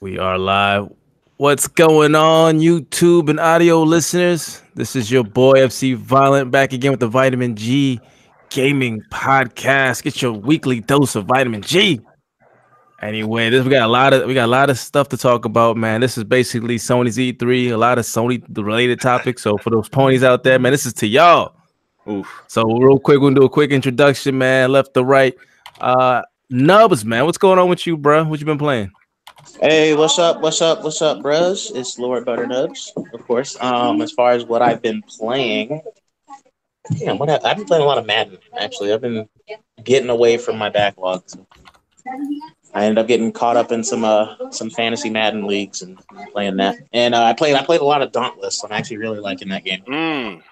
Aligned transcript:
We 0.00 0.18
are 0.18 0.36
live. 0.36 0.92
What's 1.38 1.68
going 1.68 2.14
on, 2.14 2.58
YouTube 2.58 3.30
and 3.30 3.40
audio 3.40 3.82
listeners? 3.82 4.60
This 4.74 4.94
is 4.94 5.10
your 5.10 5.24
boy 5.24 5.54
FC 5.54 5.96
Violent 5.96 6.50
back 6.50 6.74
again 6.74 6.90
with 6.90 7.00
the 7.00 7.08
Vitamin 7.08 7.56
G 7.56 7.98
Gaming 8.50 9.00
Podcast. 9.10 10.02
Get 10.02 10.20
your 10.20 10.32
weekly 10.32 10.80
dose 10.80 11.14
of 11.14 11.24
vitamin 11.24 11.62
G. 11.62 12.02
Anyway, 13.00 13.48
this 13.48 13.64
we 13.64 13.70
got 13.70 13.86
a 13.86 13.90
lot 13.90 14.12
of 14.12 14.26
we 14.26 14.34
got 14.34 14.44
a 14.44 14.46
lot 14.48 14.68
of 14.68 14.78
stuff 14.78 15.08
to 15.08 15.16
talk 15.16 15.46
about, 15.46 15.78
man. 15.78 16.02
This 16.02 16.18
is 16.18 16.24
basically 16.24 16.76
Sony's 16.76 17.16
E3, 17.16 17.72
a 17.72 17.76
lot 17.78 17.96
of 17.96 18.04
Sony 18.04 18.44
related 18.54 19.00
topics. 19.00 19.40
So 19.40 19.56
for 19.56 19.70
those 19.70 19.88
ponies 19.88 20.22
out 20.22 20.44
there, 20.44 20.58
man, 20.58 20.72
this 20.72 20.84
is 20.84 20.92
to 20.94 21.06
y'all. 21.06 21.56
Oof. 22.06 22.44
So 22.48 22.64
real 22.64 22.98
quick, 22.98 23.20
we'll 23.20 23.32
do 23.32 23.44
a 23.44 23.48
quick 23.48 23.70
introduction, 23.70 24.36
man. 24.36 24.72
Left 24.72 24.92
to 24.92 25.02
right. 25.02 25.34
Uh 25.80 26.20
Nubs, 26.50 27.02
man. 27.06 27.24
What's 27.24 27.38
going 27.38 27.58
on 27.58 27.70
with 27.70 27.86
you, 27.86 27.96
bro? 27.96 28.24
What 28.24 28.40
you 28.40 28.46
been 28.46 28.58
playing? 28.58 28.92
Hey, 29.54 29.94
what's 29.94 30.18
up? 30.18 30.42
What's 30.42 30.60
up? 30.60 30.82
What's 30.82 31.00
up, 31.00 31.22
bros? 31.22 31.70
It's 31.70 31.98
Lord 31.98 32.26
Butternubs, 32.26 32.90
of 33.14 33.26
course. 33.26 33.56
Um, 33.60 34.02
as 34.02 34.12
far 34.12 34.32
as 34.32 34.44
what 34.44 34.60
I've 34.60 34.82
been 34.82 35.02
playing, 35.02 35.80
yeah, 36.90 37.12
what 37.12 37.30
I, 37.30 37.38
I've 37.42 37.56
been 37.56 37.66
playing 37.66 37.82
a 37.82 37.86
lot 37.86 37.98
of 37.98 38.06
Madden. 38.06 38.38
Actually, 38.58 38.92
I've 38.92 39.00
been 39.00 39.28
getting 39.82 40.10
away 40.10 40.36
from 40.36 40.58
my 40.58 40.68
backlog. 40.68 41.22
So 41.26 41.46
I 42.74 42.84
ended 42.84 42.98
up 42.98 43.06
getting 43.06 43.32
caught 43.32 43.56
up 43.56 43.72
in 43.72 43.82
some 43.82 44.04
uh 44.04 44.50
some 44.50 44.70
fantasy 44.70 45.08
Madden 45.08 45.46
leagues 45.46 45.82
and 45.82 45.98
playing 46.32 46.56
that. 46.56 46.76
And 46.92 47.14
uh, 47.14 47.22
I 47.22 47.32
played 47.32 47.54
I 47.54 47.64
played 47.64 47.80
a 47.80 47.84
lot 47.84 48.02
of 48.02 48.12
Dauntless. 48.12 48.62
I'm 48.64 48.72
actually 48.72 48.98
really 48.98 49.18
liking 49.18 49.48
that 49.48 49.64
game. 49.64 49.82
Mm. 49.88 50.42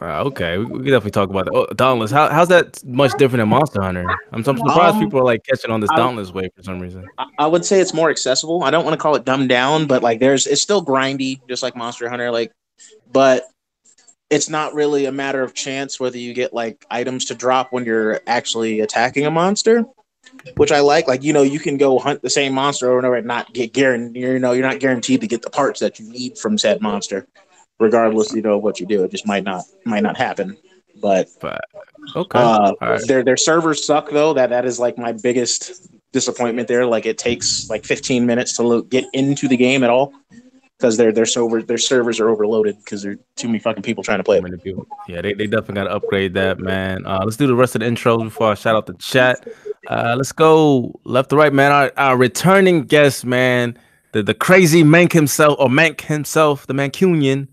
Uh, 0.00 0.22
okay, 0.22 0.56
we, 0.56 0.64
we 0.64 0.78
can 0.78 0.84
definitely 0.84 1.10
talk 1.10 1.30
about 1.30 1.46
that. 1.46 1.54
Oh, 1.54 1.66
Dauntless, 1.74 2.10
how, 2.10 2.28
how's 2.28 2.48
that 2.48 2.82
much 2.84 3.10
different 3.18 3.40
than 3.40 3.48
Monster 3.48 3.82
Hunter? 3.82 4.04
I'm, 4.08 4.18
I'm 4.32 4.44
surprised 4.44 4.96
Um, 4.96 5.00
people 5.00 5.18
are 5.18 5.24
like 5.24 5.44
catching 5.44 5.70
on 5.70 5.80
this 5.80 5.90
I- 5.90 5.96
Dauntless 5.96 6.32
way 6.32 6.48
for 6.54 6.62
some 6.62 6.78
reason. 6.78 7.04
I, 7.18 7.26
I 7.40 7.46
would 7.46 7.64
say 7.64 7.80
it's 7.80 7.92
more 7.92 8.08
accessible. 8.08 8.62
I 8.62 8.70
don't 8.70 8.84
want 8.84 8.94
to 8.94 8.98
call 9.02 9.16
it 9.16 9.24
dumbed 9.24 9.48
down, 9.48 9.86
but 9.86 10.02
like 10.02 10.20
there's 10.20 10.46
it's 10.46 10.62
still 10.62 10.84
grindy, 10.84 11.40
just 11.48 11.62
like 11.62 11.74
Monster 11.76 12.08
Hunter. 12.08 12.30
Like, 12.30 12.52
but 13.12 13.44
it's 14.30 14.48
not 14.48 14.74
really 14.74 15.06
a 15.06 15.12
matter 15.12 15.42
of 15.42 15.54
chance 15.54 15.98
whether 15.98 16.18
you 16.18 16.34
get 16.34 16.52
like 16.54 16.84
items 16.90 17.24
to 17.26 17.34
drop 17.34 17.72
when 17.72 17.84
you're 17.84 18.20
actually 18.26 18.80
attacking 18.80 19.26
a 19.26 19.30
monster, 19.30 19.84
which 20.56 20.72
I 20.72 20.80
like. 20.80 21.08
Like 21.08 21.22
you 21.22 21.32
know, 21.32 21.42
you 21.42 21.58
can 21.58 21.76
go 21.76 21.98
hunt 21.98 22.22
the 22.22 22.30
same 22.30 22.52
monster 22.54 22.88
over 22.88 22.98
and 22.98 23.06
over 23.06 23.16
and 23.16 23.26
not 23.26 23.52
get 23.52 23.72
guaranteed. 23.72 24.22
You 24.22 24.38
know, 24.38 24.52
you're 24.52 24.66
not 24.66 24.80
guaranteed 24.80 25.20
to 25.20 25.26
get 25.26 25.42
the 25.42 25.50
parts 25.50 25.80
that 25.80 25.98
you 25.98 26.08
need 26.10 26.38
from 26.38 26.58
said 26.58 26.80
monster, 26.80 27.26
regardless. 27.78 28.32
You 28.32 28.42
know 28.42 28.56
of 28.56 28.62
what 28.62 28.80
you 28.80 28.86
do. 28.86 29.04
It 29.04 29.10
just 29.10 29.26
might 29.26 29.44
not 29.44 29.64
might 29.84 30.02
not 30.02 30.16
happen. 30.16 30.56
But 31.00 31.28
But 31.40 31.60
okay, 32.16 32.38
uh, 32.38 32.72
right. 32.80 33.06
their 33.06 33.22
their 33.22 33.36
servers 33.36 33.86
suck 33.86 34.10
though. 34.10 34.34
That 34.34 34.50
that 34.50 34.64
is 34.64 34.78
like 34.78 34.98
my 34.98 35.12
biggest 35.12 35.88
disappointment 36.12 36.68
there. 36.68 36.86
Like 36.86 37.06
it 37.06 37.18
takes 37.18 37.68
like 37.68 37.84
15 37.84 38.26
minutes 38.26 38.56
to 38.56 38.62
lo- 38.62 38.82
get 38.82 39.04
into 39.12 39.46
the 39.46 39.56
game 39.56 39.84
at 39.84 39.90
all 39.90 40.12
because 40.78 40.96
their 40.96 41.12
their 41.12 41.26
server 41.26 41.62
their 41.62 41.78
servers 41.78 42.20
are 42.20 42.28
overloaded 42.28 42.78
because 42.78 43.02
there 43.02 43.12
are 43.12 43.18
too 43.36 43.48
many 43.48 43.58
fucking 43.58 43.82
people 43.82 44.04
trying 44.04 44.18
to 44.18 44.24
play. 44.24 44.38
Too 44.38 44.42
many 44.42 44.58
people. 44.58 44.86
Yeah, 45.08 45.20
they, 45.20 45.34
they 45.34 45.46
definitely 45.46 45.74
got 45.74 45.84
to 45.84 45.90
upgrade 45.90 46.34
that, 46.34 46.60
man. 46.60 47.04
Uh, 47.06 47.20
let's 47.24 47.36
do 47.36 47.46
the 47.46 47.54
rest 47.54 47.74
of 47.74 47.80
the 47.80 47.86
intros 47.86 48.22
before 48.22 48.52
I 48.52 48.54
shout 48.54 48.76
out 48.76 48.86
the 48.86 48.94
chat. 48.94 49.46
Uh, 49.88 50.14
let's 50.16 50.32
go 50.32 50.98
left 51.04 51.30
to 51.30 51.36
right, 51.36 51.52
man. 51.52 51.72
Our, 51.72 51.92
our 51.96 52.16
returning 52.16 52.82
guest, 52.82 53.24
man, 53.24 53.76
the, 54.12 54.22
the 54.22 54.34
crazy 54.34 54.84
Mank 54.84 55.12
himself, 55.12 55.56
or 55.58 55.68
Mank 55.68 56.02
himself, 56.02 56.66
the 56.66 56.74
Mancunian, 56.74 57.48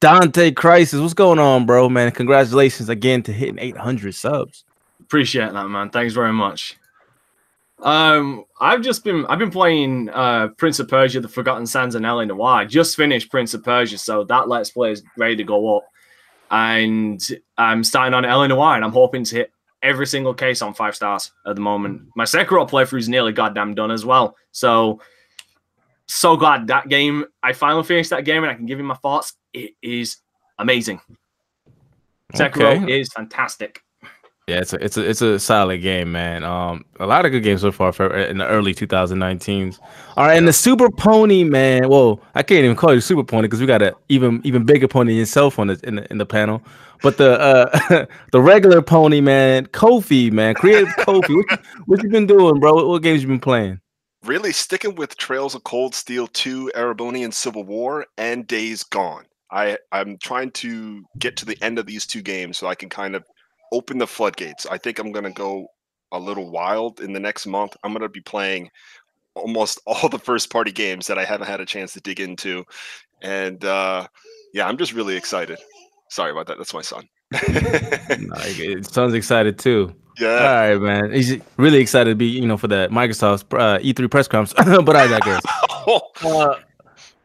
Dante 0.00 0.50
Crisis. 0.50 1.00
What's 1.00 1.14
going 1.14 1.38
on, 1.38 1.66
bro, 1.66 1.88
man? 1.88 2.10
Congratulations 2.10 2.88
again 2.88 3.22
to 3.24 3.32
hitting 3.32 3.58
800 3.58 4.14
subs. 4.14 4.64
Appreciate 5.00 5.52
that, 5.52 5.68
man. 5.68 5.90
Thanks 5.90 6.14
very 6.14 6.32
much. 6.32 6.76
Um, 7.84 8.44
I've 8.60 8.80
just 8.80 9.04
been 9.04 9.26
I've 9.26 9.38
been 9.38 9.50
playing 9.50 10.08
uh 10.08 10.48
Prince 10.56 10.80
of 10.80 10.88
Persia: 10.88 11.20
The 11.20 11.28
Forgotten 11.28 11.66
Sands 11.66 11.94
and 11.94 12.04
L.A. 12.06 12.24
Noire. 12.26 12.60
I 12.60 12.64
just 12.64 12.96
finished 12.96 13.30
Prince 13.30 13.52
of 13.54 13.62
Persia, 13.62 13.98
so 13.98 14.24
that 14.24 14.48
Let's 14.48 14.70
Play 14.70 14.92
is 14.92 15.02
ready 15.18 15.36
to 15.36 15.44
go 15.44 15.76
up. 15.76 15.84
And 16.50 17.20
I'm 17.58 17.84
starting 17.84 18.14
on 18.14 18.24
L.A. 18.24 18.48
Noire, 18.48 18.76
and 18.76 18.84
I'm 18.84 18.92
hoping 18.92 19.22
to 19.24 19.36
hit 19.36 19.52
every 19.82 20.06
single 20.06 20.32
case 20.32 20.62
on 20.62 20.72
five 20.72 20.96
stars 20.96 21.30
at 21.46 21.54
the 21.56 21.60
moment. 21.60 22.02
My 22.16 22.24
Sekiro 22.24 22.68
playthrough 22.68 22.98
is 23.00 23.08
nearly 23.08 23.32
goddamn 23.32 23.74
done 23.74 23.90
as 23.90 24.04
well. 24.06 24.34
So 24.50 25.00
so 26.06 26.36
glad 26.36 26.66
that 26.68 26.88
game 26.88 27.26
I 27.42 27.52
finally 27.52 27.82
finished 27.84 28.10
that 28.10 28.24
game 28.24 28.44
and 28.44 28.50
I 28.50 28.54
can 28.54 28.66
give 28.66 28.78
you 28.78 28.84
my 28.84 28.94
thoughts. 28.94 29.34
It 29.52 29.72
is 29.82 30.18
amazing. 30.58 31.00
Sekiro 32.34 32.82
Okay. 32.82 32.98
is 33.00 33.08
fantastic. 33.12 33.83
Yeah, 34.46 34.58
it's 34.60 34.74
a 34.74 34.84
it's 34.84 34.96
a 34.98 35.08
it's 35.08 35.22
a 35.22 35.38
solid 35.38 35.78
game, 35.80 36.12
man. 36.12 36.44
Um, 36.44 36.84
a 37.00 37.06
lot 37.06 37.24
of 37.24 37.32
good 37.32 37.42
games 37.42 37.62
so 37.62 37.72
far 37.72 37.92
for 37.92 38.14
in 38.14 38.36
the 38.36 38.46
early 38.46 38.74
2019s. 38.74 39.78
All 40.18 40.26
right, 40.26 40.36
and 40.36 40.46
the 40.46 40.52
Super 40.52 40.90
Pony, 40.90 41.44
man. 41.44 41.88
Well, 41.88 42.20
I 42.34 42.42
can't 42.42 42.62
even 42.62 42.76
call 42.76 42.92
you 42.92 43.00
Super 43.00 43.24
Pony 43.24 43.42
because 43.48 43.60
we 43.60 43.66
got 43.66 43.80
a 43.80 43.96
even 44.10 44.42
even 44.44 44.64
bigger 44.64 44.86
pony 44.86 45.12
than 45.12 45.18
yourself 45.20 45.58
on 45.58 45.68
the 45.68 45.80
in 45.84 45.94
the 45.94 46.10
in 46.10 46.18
the 46.18 46.26
panel. 46.26 46.62
But 47.02 47.16
the 47.16 47.40
uh 47.40 48.06
the 48.32 48.40
regular 48.40 48.82
pony, 48.82 49.22
man, 49.22 49.66
Kofi, 49.68 50.30
man, 50.30 50.54
creative 50.54 50.88
Kofi. 50.98 51.34
What, 51.36 51.50
you- 51.50 51.58
what 51.86 52.02
you 52.02 52.10
been 52.10 52.26
doing, 52.26 52.60
bro? 52.60 52.74
What, 52.74 52.86
what 52.86 53.02
games 53.02 53.22
you 53.22 53.28
been 53.28 53.40
playing? 53.40 53.80
really 54.24 54.52
sticking 54.52 54.94
with 54.94 55.14
Trails 55.18 55.54
of 55.54 55.64
Cold 55.64 55.94
Steel 55.94 56.26
2, 56.28 56.72
Erebonian 56.74 57.32
Civil 57.32 57.64
War, 57.64 58.06
and 58.16 58.46
Days 58.46 58.82
Gone. 58.82 59.26
I, 59.50 59.76
I'm 59.92 60.16
trying 60.16 60.50
to 60.52 61.04
get 61.18 61.36
to 61.36 61.44
the 61.44 61.58
end 61.62 61.78
of 61.78 61.84
these 61.84 62.06
two 62.06 62.22
games 62.22 62.56
so 62.56 62.66
I 62.66 62.74
can 62.74 62.88
kind 62.88 63.14
of 63.14 63.24
open 63.74 63.98
the 63.98 64.06
floodgates. 64.06 64.66
I 64.66 64.78
think 64.78 64.98
I'm 64.98 65.12
going 65.12 65.24
to 65.24 65.32
go 65.32 65.66
a 66.12 66.18
little 66.18 66.50
wild 66.50 67.00
in 67.00 67.12
the 67.12 67.20
next 67.20 67.46
month. 67.46 67.76
I'm 67.82 67.92
going 67.92 68.02
to 68.02 68.08
be 68.08 68.20
playing 68.20 68.70
almost 69.34 69.80
all 69.86 70.08
the 70.08 70.18
first 70.18 70.50
party 70.50 70.72
games 70.72 71.06
that 71.08 71.18
I 71.18 71.24
haven't 71.24 71.48
had 71.48 71.60
a 71.60 71.66
chance 71.66 71.92
to 71.94 72.00
dig 72.00 72.20
into. 72.20 72.64
And 73.20 73.64
uh, 73.64 74.06
yeah, 74.52 74.68
I'm 74.68 74.78
just 74.78 74.92
really 74.92 75.16
excited. 75.16 75.58
Sorry 76.10 76.30
about 76.30 76.46
that. 76.46 76.58
That's 76.58 76.74
my 76.74 76.82
son. 76.82 77.08
It 78.46 78.86
sounds 78.86 79.14
excited 79.14 79.58
too. 79.58 79.92
All 80.20 80.26
yeah. 80.26 80.68
right, 80.68 80.80
man. 80.80 81.12
He's 81.12 81.38
really 81.56 81.78
excited 81.78 82.10
to 82.10 82.14
be, 82.14 82.26
you 82.26 82.46
know, 82.46 82.56
for 82.56 82.68
the 82.68 82.88
Microsoft 82.92 83.52
uh, 83.58 83.78
E3 83.78 84.08
press 84.08 84.28
conference. 84.28 84.82
but 84.84 84.94
I 84.94 85.08
digress. 85.08 85.42
Uh, 86.22 86.54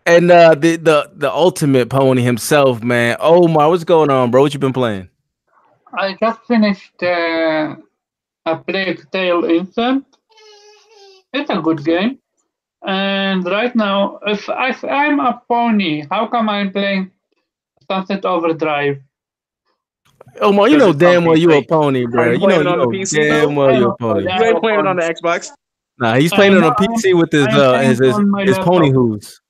and 0.08 0.32
uh, 0.32 0.56
the 0.56 0.78
the 0.78 1.12
the 1.14 1.32
ultimate 1.32 1.90
pony 1.90 2.24
himself, 2.24 2.82
man. 2.82 3.18
Omar, 3.20 3.70
what's 3.70 3.84
going 3.84 4.09
on, 4.09 4.32
bro? 4.32 4.42
What 4.42 4.54
you 4.54 4.59
been 4.59 4.74
playing? 4.74 5.09
I 5.94 6.16
just 6.20 6.40
finished 6.46 7.02
uh, 7.04 7.76
a 8.46 8.58
Plague 8.58 9.10
Tale 9.12 9.44
Innocence. 9.46 10.06
It's 11.34 11.50
a 11.50 11.62
good 11.62 11.84
game. 11.84 12.20
And 12.86 13.46
right 13.46 13.76
now, 13.76 14.20
if, 14.26 14.48
if 14.48 14.84
I'm 14.86 15.20
a 15.20 15.42
pony, 15.48 16.06
how 16.10 16.28
come 16.28 16.50
I'm 16.50 16.72
playing 16.72 17.12
Sunset 17.90 18.24
Overdrive? 18.26 19.00
Oh 20.42 20.50
Omar, 20.50 20.70
you 20.70 20.78
know 20.78 20.94
damn 20.94 21.26
well 21.26 21.36
you're 21.36 21.54
a 21.54 21.64
pony, 21.64 22.06
bro. 22.06 22.32
you 22.32 22.32
You 22.34 22.40
know, 22.40 22.46
playing 22.48 22.64
you 22.64 22.70
on 22.70 22.80
the 22.80 22.86
know 22.86 22.92
PC, 22.92 23.30
damn 23.30 23.56
well 23.56 23.76
you 23.76 23.90
a 23.90 23.94
I 23.94 23.96
pony. 24.00 24.24
You 24.24 24.30
ain't 24.46 24.62
playing 24.62 24.80
it 24.80 24.88
on 24.88 24.96
the 24.96 25.02
Xbox. 25.02 25.50
Nah, 26.00 26.16
he's 26.16 26.32
playing 26.32 26.54
it 26.54 26.64
on 26.64 26.64
I'm- 26.64 26.76
PC 26.76 27.18
with 27.18 27.32
his 27.32 27.48
uh 27.48 27.80
his 27.80 28.00
his, 28.00 28.16
his 28.46 28.58
pony 28.60 28.92
hooves. 28.92 29.42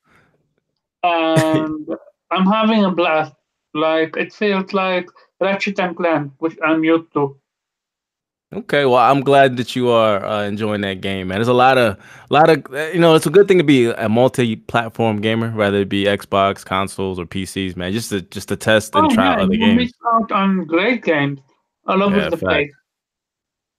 And 1.04 1.88
I'm 2.32 2.46
having 2.46 2.86
a 2.86 2.92
blast. 2.92 3.34
Like, 3.76 4.18
it 4.18 4.34
feels 4.34 4.74
like 4.74 5.08
Ratchet 5.40 5.80
and 5.80 5.96
Clank, 5.96 6.34
which 6.40 6.58
I'm 6.64 6.84
used 6.84 7.12
to. 7.14 7.38
Okay, 8.52 8.86
well, 8.86 8.98
I'm 8.98 9.22
glad 9.22 9.58
that 9.58 9.76
you 9.76 9.90
are 9.90 10.26
uh, 10.26 10.44
enjoying 10.44 10.82
that 10.82 11.02
game, 11.02 11.28
man. 11.28 11.38
There's 11.38 11.48
a 11.48 11.54
lot 11.54 11.78
of, 11.78 12.00
a 12.32 12.34
lot 12.34 12.50
of, 12.50 12.66
you 12.94 13.00
know, 13.00 13.14
it's 13.14 13.28
a 13.28 13.30
good 13.30 13.48
thing 13.48 13.60
to 13.60 13.64
be 13.64 13.86
a 13.92 14.10
multi-platform 14.10 15.22
gamer, 15.22 15.52
whether 15.52 15.78
it 15.78 15.90
be 15.90 16.06
Xbox, 16.06 16.66
consoles, 16.66 17.20
or 17.20 17.26
PCs, 17.28 17.76
man. 17.76 17.94
Just 17.94 18.10
to 18.10 18.22
just 18.24 18.48
to 18.48 18.56
test 18.56 18.96
and 18.96 19.06
oh, 19.06 19.14
try 19.14 19.36
yeah, 19.36 19.44
other 19.44 19.54
you 19.54 19.60
games. 19.60 19.78
missed 19.78 19.96
out 20.12 20.32
on 20.32 20.66
great 20.66 21.04
games 21.04 21.40
all 21.86 22.02
over 22.02 22.18
Yeah, 22.18 22.30
the 22.30 22.38
place. 22.38 22.72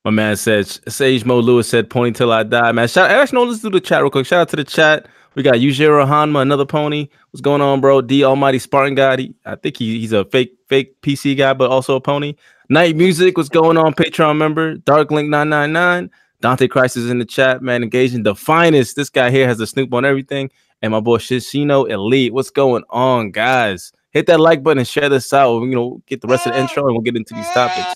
My 0.04 0.12
man 0.12 0.36
said 0.36 0.66
Sage 0.66 1.24
Mo 1.24 1.40
Lewis 1.40 1.68
said 1.68 1.90
pony 1.90 2.12
till 2.12 2.30
I 2.32 2.44
die, 2.44 2.70
man. 2.72 2.86
Shout 2.86 3.10
actually 3.10 3.36
no, 3.44 3.50
let's 3.50 3.60
do 3.62 3.70
the 3.70 3.80
chat 3.80 4.02
real 4.02 4.10
quick. 4.10 4.24
Shout 4.26 4.42
out 4.42 4.48
to 4.50 4.56
the 4.56 4.64
chat. 4.64 5.08
We 5.34 5.42
got 5.42 5.54
Yujiro 5.54 6.06
Hanma, 6.06 6.42
another 6.42 6.66
pony. 6.66 7.08
What's 7.30 7.40
going 7.40 7.60
on, 7.60 7.80
bro? 7.80 8.00
D 8.00 8.24
Almighty 8.24 8.58
Spartan 8.58 8.94
God. 8.94 9.20
He, 9.20 9.34
I 9.44 9.54
think 9.54 9.76
he, 9.76 10.00
he's 10.00 10.12
a 10.12 10.24
fake 10.24 10.56
fake 10.68 11.00
PC 11.02 11.36
guy, 11.36 11.52
but 11.54 11.70
also 11.70 11.94
a 11.94 12.00
pony. 12.00 12.34
Night 12.68 12.96
Music, 12.96 13.36
what's 13.36 13.48
going 13.48 13.76
on? 13.76 13.94
Patreon 13.94 14.36
member. 14.36 14.76
Dark 14.76 15.10
Link 15.10 15.28
999. 15.28 16.10
Dante 16.40 16.68
Christ 16.68 16.96
is 16.96 17.10
in 17.10 17.18
the 17.18 17.24
chat, 17.24 17.62
man. 17.62 17.82
Engaging 17.82 18.22
the 18.22 18.34
finest. 18.34 18.96
This 18.96 19.10
guy 19.10 19.30
here 19.30 19.46
has 19.46 19.60
a 19.60 19.66
snoop 19.66 19.92
on 19.94 20.04
everything. 20.04 20.50
And 20.82 20.92
my 20.92 21.00
boy 21.00 21.18
Shishino 21.18 21.88
Elite. 21.88 22.32
What's 22.32 22.50
going 22.50 22.82
on, 22.90 23.30
guys? 23.30 23.92
Hit 24.10 24.26
that 24.26 24.40
like 24.40 24.62
button 24.62 24.78
and 24.78 24.88
share 24.88 25.08
this 25.08 25.32
out. 25.32 25.60
You 25.60 25.74
know, 25.74 26.02
get 26.06 26.20
the 26.22 26.28
rest 26.28 26.46
of 26.46 26.54
the 26.54 26.60
intro 26.60 26.86
and 26.86 26.94
we'll 26.94 27.02
get 27.02 27.16
into 27.16 27.34
these 27.34 27.48
topics. 27.50 27.94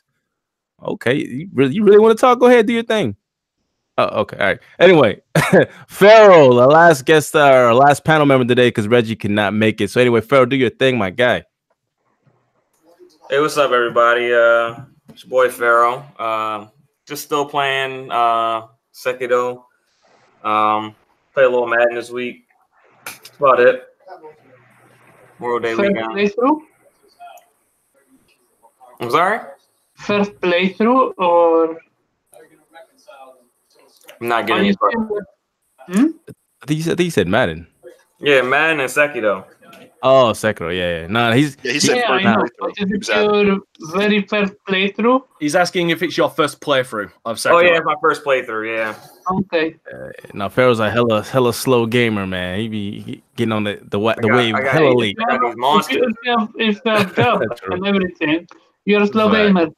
Okay, 0.82 1.14
you 1.14 1.48
really, 1.52 1.74
you 1.74 1.84
really 1.84 1.98
want 1.98 2.16
to 2.16 2.20
talk? 2.20 2.38
Go 2.38 2.46
ahead, 2.46 2.66
do 2.66 2.72
your 2.72 2.82
thing. 2.82 3.16
Oh, 3.96 4.22
okay, 4.22 4.36
all 4.38 4.46
right. 4.46 4.58
Anyway, 4.80 5.20
Pharaoh, 5.88 6.52
the 6.54 6.66
last 6.66 7.04
guest 7.04 7.28
star, 7.28 7.66
our 7.66 7.74
last 7.74 8.04
panel 8.04 8.26
member 8.26 8.44
today, 8.44 8.68
because 8.68 8.88
Reggie 8.88 9.14
cannot 9.14 9.54
make 9.54 9.80
it. 9.80 9.88
So 9.90 10.00
anyway, 10.00 10.20
Pharaoh, 10.20 10.46
do 10.46 10.56
your 10.56 10.70
thing, 10.70 10.98
my 10.98 11.10
guy. 11.10 11.44
Hey, 13.30 13.40
what's 13.40 13.56
up, 13.56 13.70
everybody? 13.70 14.32
Uh, 14.32 14.80
it's 15.10 15.22
your 15.24 15.30
boy 15.30 15.48
Pharaoh. 15.48 16.04
Uh, 16.18 16.68
just 17.06 17.22
still 17.22 17.46
playing 17.46 18.10
uh, 18.10 18.66
Sekiro. 18.92 19.64
Um, 20.42 20.96
Play 21.32 21.44
a 21.44 21.48
little 21.48 21.66
Madden 21.66 21.94
this 21.94 22.10
week. 22.10 22.46
That's 23.04 23.30
about 23.38 23.60
it. 23.60 23.84
World 25.40 25.62
Day 25.62 25.74
First 25.74 25.92
weekend. 25.92 26.12
playthrough? 26.12 26.58
I'm 29.00 29.10
sorry. 29.10 29.40
First 29.94 30.32
playthrough 30.40 31.14
or 31.18 31.78
I'm 34.20 34.28
not 34.28 34.46
getting 34.46 34.66
you 34.66 34.72
it. 34.72 35.24
Hmm? 35.86 36.06
I 36.62 36.66
think 36.66 36.78
you 36.78 36.82
said, 36.82 36.92
I 36.92 36.96
think 36.96 37.04
you 37.06 37.10
said 37.10 37.28
Madden. 37.28 37.66
Yeah, 38.20 38.42
Madden 38.42 38.80
and 38.80 38.90
Sekiro. 38.90 39.44
Oh, 40.06 40.32
Sekiro. 40.32 40.74
Yeah, 40.74 41.00
yeah. 41.00 41.06
Nah, 41.06 41.32
he's 41.32 41.56
Yeah, 41.62 41.72
he 41.72 41.80
said 41.80 41.96
Yeah, 41.96 42.10
I 42.12 42.22
know. 42.22 42.44
is 42.44 42.90
it 42.90 43.08
your 43.08 43.58
very 43.96 44.22
first 44.22 44.52
playthrough? 44.68 45.22
He's 45.40 45.54
asking 45.56 45.90
if 45.90 46.02
it's 46.02 46.16
your 46.16 46.28
first 46.30 46.60
playthrough 46.60 47.10
of 47.24 47.36
Sekiro. 47.38 47.52
Oh 47.54 47.60
yeah, 47.60 47.80
my 47.84 47.94
first 48.02 48.22
playthrough. 48.24 48.76
Yeah. 48.76 48.94
Okay. 49.38 49.76
now 50.34 50.48
Pharaoh's 50.50 50.80
a 50.80 50.90
hella 50.90 51.22
hella 51.22 51.52
slow 51.54 51.86
gamer, 51.86 52.26
man. 52.26 52.58
He 52.60 52.68
be 52.68 53.00
he 53.00 53.22
getting 53.36 53.52
on 53.52 53.64
the 53.64 53.78
the, 53.82 53.98
wa- 53.98 54.14
the 54.16 54.28
got- 54.28 54.36
wave 54.36 54.54
hella 54.54 54.92
late. 54.94 55.16
I 55.28 55.36
got 55.38 55.40
these 55.42 55.52
If 55.52 55.56
monsters. 55.58 56.14
you 56.24 56.38
have, 56.38 56.48
if 56.56 56.80
you 56.84 56.90
have 56.92 57.16
job 57.16 57.42
True. 57.56 57.74
and 57.74 57.86
everything, 57.86 58.46
you're 58.84 59.02
a 59.02 59.06
slow 59.06 59.28
Right. 59.30 59.46
gamer. 59.46 59.68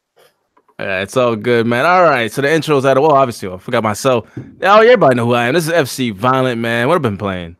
Yeah, 0.78 1.00
it's 1.00 1.16
all 1.16 1.36
good, 1.36 1.66
man. 1.66 1.86
All 1.86 2.02
right, 2.02 2.30
so 2.30 2.42
the 2.42 2.52
intro's 2.52 2.84
out 2.84 2.98
of 2.98 3.02
well, 3.02 3.12
obviously 3.12 3.48
I 3.48 3.56
forgot 3.56 3.82
myself. 3.82 4.30
Oh, 4.60 4.80
everybody 4.80 5.16
know 5.16 5.24
who 5.24 5.32
I 5.32 5.46
am. 5.46 5.54
This 5.54 5.68
is 5.68 5.72
FC 5.72 6.12
Violent, 6.12 6.60
man. 6.60 6.86
What 6.86 6.96
I've 6.96 7.02
been 7.02 7.16
playing? 7.16 7.56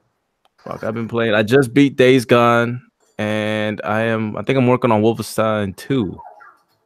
Fuck, 0.59 0.85
I've 0.85 0.93
been 0.93 1.09
playing. 1.09 1.33
I 1.33 1.43
just 1.43 1.73
beat 1.73 1.97
Days 1.97 2.27
Gone, 2.27 2.83
and 3.17 3.81
I 3.85 4.03
am. 4.03 4.37
I 4.37 4.43
think 4.43 4.59
I'm 4.59 4.67
working 4.67 4.93
on 4.93 5.01
Wolfenstein 5.01 5.75
2. 5.77 6.21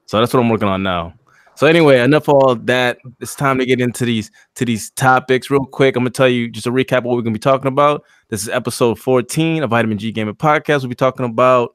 So 0.06 0.18
that's 0.20 0.32
what 0.32 0.40
I'm 0.40 0.48
working 0.48 0.68
on 0.68 0.84
now. 0.84 1.14
So 1.56 1.66
anyway, 1.66 2.00
enough 2.00 2.28
all 2.28 2.54
that. 2.54 2.98
It's 3.18 3.34
time 3.34 3.58
to 3.58 3.66
get 3.66 3.80
into 3.80 4.04
these 4.04 4.30
to 4.54 4.64
these 4.64 4.90
topics 4.92 5.50
real 5.50 5.66
quick. 5.66 5.96
I'm 5.96 6.04
gonna 6.04 6.10
tell 6.10 6.28
you 6.28 6.48
just 6.48 6.66
a 6.68 6.70
recap 6.70 6.98
of 6.98 7.04
what 7.06 7.16
we're 7.16 7.22
gonna 7.22 7.32
be 7.32 7.40
talking 7.40 7.66
about. 7.66 8.04
This 8.28 8.42
is 8.42 8.48
episode 8.48 9.00
14 9.00 9.64
of 9.64 9.70
Vitamin 9.70 9.98
G 9.98 10.12
Gaming 10.12 10.36
Podcast. 10.36 10.82
We'll 10.82 10.90
be 10.90 10.94
talking 10.94 11.26
about 11.26 11.74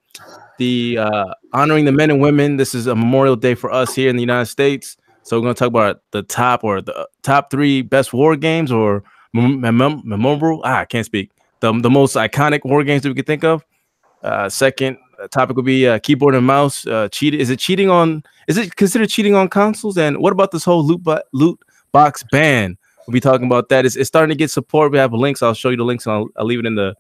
the 0.58 0.98
uh, 1.00 1.34
honoring 1.54 1.86
the 1.86 1.92
men 1.92 2.10
and 2.10 2.22
women. 2.22 2.58
This 2.58 2.76
is 2.76 2.88
a 2.88 2.96
Memorial 2.96 3.36
Day 3.36 3.56
for 3.56 3.72
us 3.72 3.96
here 3.96 4.10
in 4.10 4.16
the 4.16 4.22
United 4.22 4.48
States. 4.48 4.98
So 5.24 5.38
we're 5.38 5.44
going 5.44 5.56
to 5.56 5.60
talk 5.60 5.68
about 5.70 6.02
the 6.12 6.22
top 6.24 6.64
or 6.64 6.82
the 6.82 7.08
top 7.24 7.50
three 7.50 7.82
best 7.82 8.14
war 8.14 8.36
games 8.36 8.72
or 8.72 9.04
mem- 9.34 9.60
mem- 9.60 10.02
memorable. 10.06 10.62
Ah, 10.64 10.80
I 10.80 10.86
can't 10.86 11.06
speak. 11.06 11.32
The, 11.62 11.74
the 11.80 11.90
most 11.90 12.16
iconic 12.16 12.64
war 12.64 12.84
games 12.84 13.04
that 13.04 13.10
we 13.10 13.16
could 13.16 13.26
think 13.26 13.44
of. 13.44 13.66
Uh, 14.22 14.50
second 14.50 14.98
uh, 15.22 15.28
topic 15.28 15.56
would 15.56 15.66
be 15.66 15.88
uh, 15.88 16.00
keyboard 16.00 16.36
and 16.36 16.46
mouse. 16.46 16.86
Uh, 16.86 17.10
cheat 17.12 17.34
is 17.34 17.50
it 17.50 17.60
cheating 17.60 17.90
on? 17.90 18.24
Is 18.48 18.58
it 18.58 18.76
considered 18.76 19.10
cheating 19.10 19.36
on 19.36 19.50
consoles? 19.50 19.98
And 19.98 20.18
what 20.18 20.34
about 20.34 20.52
this 20.52 20.64
whole 20.64 20.86
loot 20.86 21.02
bo- 21.04 21.24
loot 21.34 21.60
box 21.92 22.24
ban? 22.32 22.78
We'll 23.08 23.14
be 23.14 23.20
talking 23.20 23.46
about 23.46 23.70
that. 23.70 23.86
It's, 23.86 23.96
it's 23.96 24.08
starting 24.08 24.30
to 24.30 24.38
get 24.38 24.52
support. 24.52 24.92
We 24.92 24.98
have 24.98 25.14
links. 25.14 25.44
I'll 25.44 25.54
show 25.54 25.70
you 25.70 25.78
the 25.78 25.84
links 25.84 26.06
and 26.06 26.14
I'll, 26.14 26.28
I'll 26.38 26.46
leave 26.46 26.60
it 26.60 26.66
in 26.66 26.76
the 26.76 26.96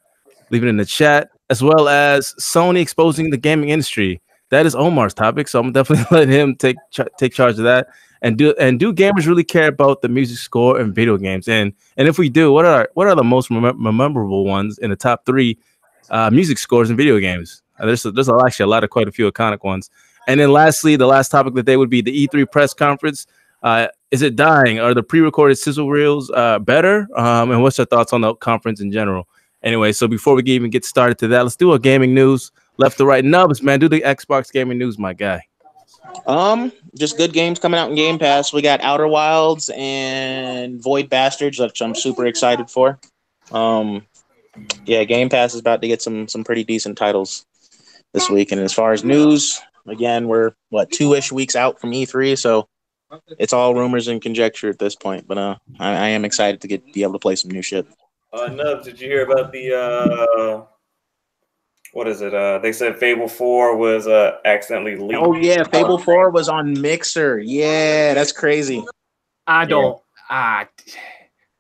leave 0.51 0.63
it 0.63 0.67
in 0.67 0.77
the 0.77 0.85
chat 0.85 1.29
as 1.49 1.61
well 1.61 1.87
as 1.87 2.33
Sony 2.39 2.81
exposing 2.81 3.29
the 3.29 3.37
gaming 3.37 3.69
industry. 3.69 4.21
That 4.49 4.65
is 4.65 4.75
Omar's 4.75 5.13
topic, 5.13 5.47
so 5.47 5.59
I'm 5.59 5.71
definitely 5.71 6.05
let 6.17 6.29
him 6.29 6.55
take 6.55 6.77
ch- 6.91 7.01
take 7.17 7.33
charge 7.33 7.57
of 7.57 7.63
that. 7.63 7.87
And 8.21 8.37
do 8.37 8.55
and 8.59 8.79
do 8.79 8.93
gamers 8.93 9.27
really 9.27 9.43
care 9.43 9.67
about 9.67 10.01
the 10.01 10.09
music 10.09 10.37
score 10.37 10.79
and 10.79 10.93
video 10.93 11.17
games? 11.17 11.47
And 11.47 11.73
and 11.97 12.07
if 12.07 12.17
we 12.17 12.29
do, 12.29 12.51
what 12.51 12.65
are 12.65 12.89
what 12.93 13.07
are 13.07 13.15
the 13.15 13.23
most 13.23 13.49
remem- 13.49 13.77
memorable 13.77 14.45
ones 14.45 14.77
in 14.77 14.89
the 14.89 14.95
top 14.95 15.25
three 15.25 15.57
uh, 16.09 16.29
music 16.29 16.57
scores 16.57 16.89
in 16.89 16.95
video 16.95 17.19
games? 17.19 17.61
Uh, 17.79 17.85
there's 17.85 18.03
there's 18.03 18.29
actually 18.29 18.63
a 18.63 18.67
lot 18.67 18.83
of 18.83 18.89
quite 18.89 19.07
a 19.07 19.11
few 19.11 19.29
iconic 19.31 19.63
ones. 19.63 19.89
And 20.27 20.39
then 20.39 20.51
lastly, 20.51 20.95
the 20.95 21.05
last 21.05 21.29
topic 21.29 21.51
of 21.51 21.55
the 21.55 21.63
day 21.63 21.77
would 21.77 21.89
be 21.89 22.01
the 22.01 22.27
E3 22.27 22.51
press 22.51 22.73
conference. 22.73 23.27
Uh, 23.61 23.87
is 24.11 24.21
it 24.21 24.35
dying? 24.35 24.79
Are 24.79 24.93
the 24.93 25.03
pre-recorded 25.03 25.57
sizzle 25.57 25.89
reels 25.89 26.31
uh, 26.31 26.59
better? 26.59 27.07
Um, 27.15 27.51
and 27.51 27.61
what's 27.61 27.77
your 27.77 27.85
thoughts 27.85 28.13
on 28.13 28.21
the 28.21 28.33
conference 28.35 28.79
in 28.79 28.91
general? 28.91 29.27
Anyway, 29.65 29.91
so 29.91 30.07
before 30.07 30.35
we 30.35 30.43
even 30.43 30.69
get 30.69 30.85
started 30.85 31.17
to 31.17 31.27
that, 31.27 31.41
let's 31.41 31.55
do 31.55 31.73
a 31.73 31.79
gaming 31.79 32.13
news 32.13 32.51
left 32.77 32.97
to 32.99 33.05
right. 33.05 33.25
Nubs, 33.25 33.63
man, 33.63 33.79
do 33.79 33.89
the 33.89 34.01
Xbox 34.01 34.51
gaming 34.51 34.77
news, 34.77 34.99
my 34.99 35.11
guy. 35.11 35.41
Um, 36.27 36.71
just 36.95 37.17
good 37.17 37.33
games 37.33 37.59
coming 37.59 37.79
out 37.79 37.89
in 37.89 37.95
Game 37.95 38.19
Pass. 38.19 38.53
We 38.53 38.61
got 38.61 38.79
Outer 38.81 39.07
Wilds 39.07 39.71
and 39.75 40.81
Void 40.81 41.09
Bastards, 41.09 41.59
which 41.59 41.81
I'm 41.81 41.95
super 41.95 42.27
excited 42.27 42.69
for. 42.69 42.99
Um, 43.51 44.05
yeah, 44.85 45.03
Game 45.03 45.29
Pass 45.29 45.55
is 45.55 45.59
about 45.59 45.81
to 45.81 45.87
get 45.87 46.01
some 46.01 46.27
some 46.27 46.43
pretty 46.43 46.63
decent 46.63 46.97
titles 46.97 47.45
this 48.13 48.29
week. 48.29 48.51
And 48.51 48.61
as 48.61 48.71
far 48.71 48.93
as 48.93 49.03
news, 49.03 49.59
again, 49.87 50.27
we're 50.27 50.53
what 50.69 50.91
two 50.91 51.15
ish 51.15 51.31
weeks 51.31 51.55
out 51.55 51.81
from 51.81 51.91
E3, 51.91 52.37
so 52.37 52.67
it's 53.37 53.53
all 53.53 53.75
rumors 53.75 54.07
and 54.07 54.21
conjecture 54.21 54.69
at 54.69 54.79
this 54.79 54.95
point. 54.95 55.27
But 55.27 55.37
uh, 55.37 55.55
I, 55.79 55.89
I 55.89 56.07
am 56.09 56.23
excited 56.23 56.61
to 56.61 56.67
get 56.67 56.93
be 56.93 57.03
able 57.03 57.13
to 57.13 57.19
play 57.19 57.35
some 57.35 57.51
new 57.51 57.61
shit. 57.61 57.85
Uh, 58.35 58.47
Nubs, 58.47 58.85
did 58.85 58.99
you 58.99 59.07
hear 59.07 59.23
about 59.23 59.51
the 59.53 59.73
uh, 59.73 60.65
what 61.93 62.07
is 62.07 62.21
it? 62.21 62.33
Uh, 62.33 62.59
they 62.59 62.73
said 62.73 62.97
Fable 62.97 63.29
Four 63.29 63.77
was 63.77 64.07
uh 64.07 64.37
accidentally 64.43 64.97
leaked. 64.97 65.13
Oh 65.15 65.33
yeah, 65.35 65.63
Fable 65.63 65.97
Four 65.97 66.31
was 66.31 66.49
on 66.49 66.79
Mixer. 66.81 67.39
Yeah, 67.39 68.13
that's 68.13 68.33
crazy. 68.33 68.83
I 69.47 69.63
don't. 69.65 70.01
Ah, 70.29 70.67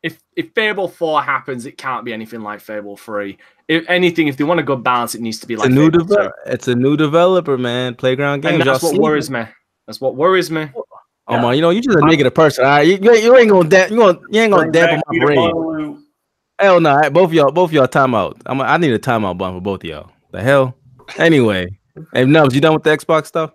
if 0.03 0.19
if 0.35 0.51
Fable 0.53 0.89
Four 0.89 1.21
happens, 1.23 1.65
it 1.65 1.77
can't 1.77 2.03
be 2.03 2.11
anything 2.11 2.41
like 2.41 2.59
Fable 2.59 2.97
Three. 2.97 3.37
If 3.69 3.89
anything, 3.89 4.27
if 4.27 4.35
they 4.35 4.43
want 4.43 4.59
a 4.59 4.63
good 4.63 4.83
balance, 4.83 5.15
it 5.15 5.21
needs 5.21 5.39
to 5.39 5.47
be 5.47 5.53
It's 5.53 5.63
like 5.63 5.71
a 5.71 5.73
new 5.73 5.89
Fable 5.89 5.99
2. 5.99 6.07
develop. 6.07 6.33
It's 6.45 6.67
a 6.67 6.75
new 6.75 6.97
developer, 6.97 7.57
man. 7.57 7.95
Playground 7.95 8.41
games. 8.41 8.59
and 8.59 8.69
that's 8.69 8.83
what 8.83 8.97
worries 8.97 9.29
it. 9.29 9.33
me. 9.33 9.45
That's 9.87 10.01
what 10.01 10.15
worries 10.15 10.51
me. 10.51 10.69
Oh 11.27 11.39
my, 11.39 11.53
you 11.53 11.61
know, 11.61 11.71
you 11.71 11.81
just 11.81 11.97
a 11.97 12.05
negative 12.05 12.35
person. 12.35 12.65
All 12.65 12.71
right, 12.71 12.85
you, 12.85 12.99
you, 13.01 13.11
ain't- 13.11 13.23
you 13.23 13.35
ain't 13.35 13.49
gonna 13.49 13.69
da- 13.69 13.87
you 13.87 13.97
gonna 13.97 14.19
you 14.29 14.41
ain't 14.41 14.51
gonna 14.51 14.63
Bring 14.63 14.71
dampen 14.73 14.97
back 14.97 15.05
my 15.07 15.11
Peter 15.13 15.25
brain. 15.25 16.04
Molyneux. 16.59 16.73
Hell 16.73 16.81
no, 16.81 17.01
nah, 17.01 17.09
both 17.09 17.33
y'all, 17.33 17.51
both 17.51 17.69
of 17.69 17.73
y'all 17.73 17.87
timeout. 17.87 18.39
I'm, 18.45 18.61
I 18.61 18.77
need 18.77 18.91
a 18.93 18.99
timeout 18.99 19.37
button 19.37 19.57
for 19.57 19.61
both 19.61 19.83
of 19.83 19.89
y'all. 19.89 20.11
The 20.31 20.41
hell. 20.41 20.75
Anyway, 21.17 21.67
hey 22.13 22.25
Nubs, 22.25 22.55
you 22.55 22.61
done 22.61 22.73
with 22.73 22.83
the 22.83 22.89
Xbox 22.91 23.27
stuff? 23.27 23.51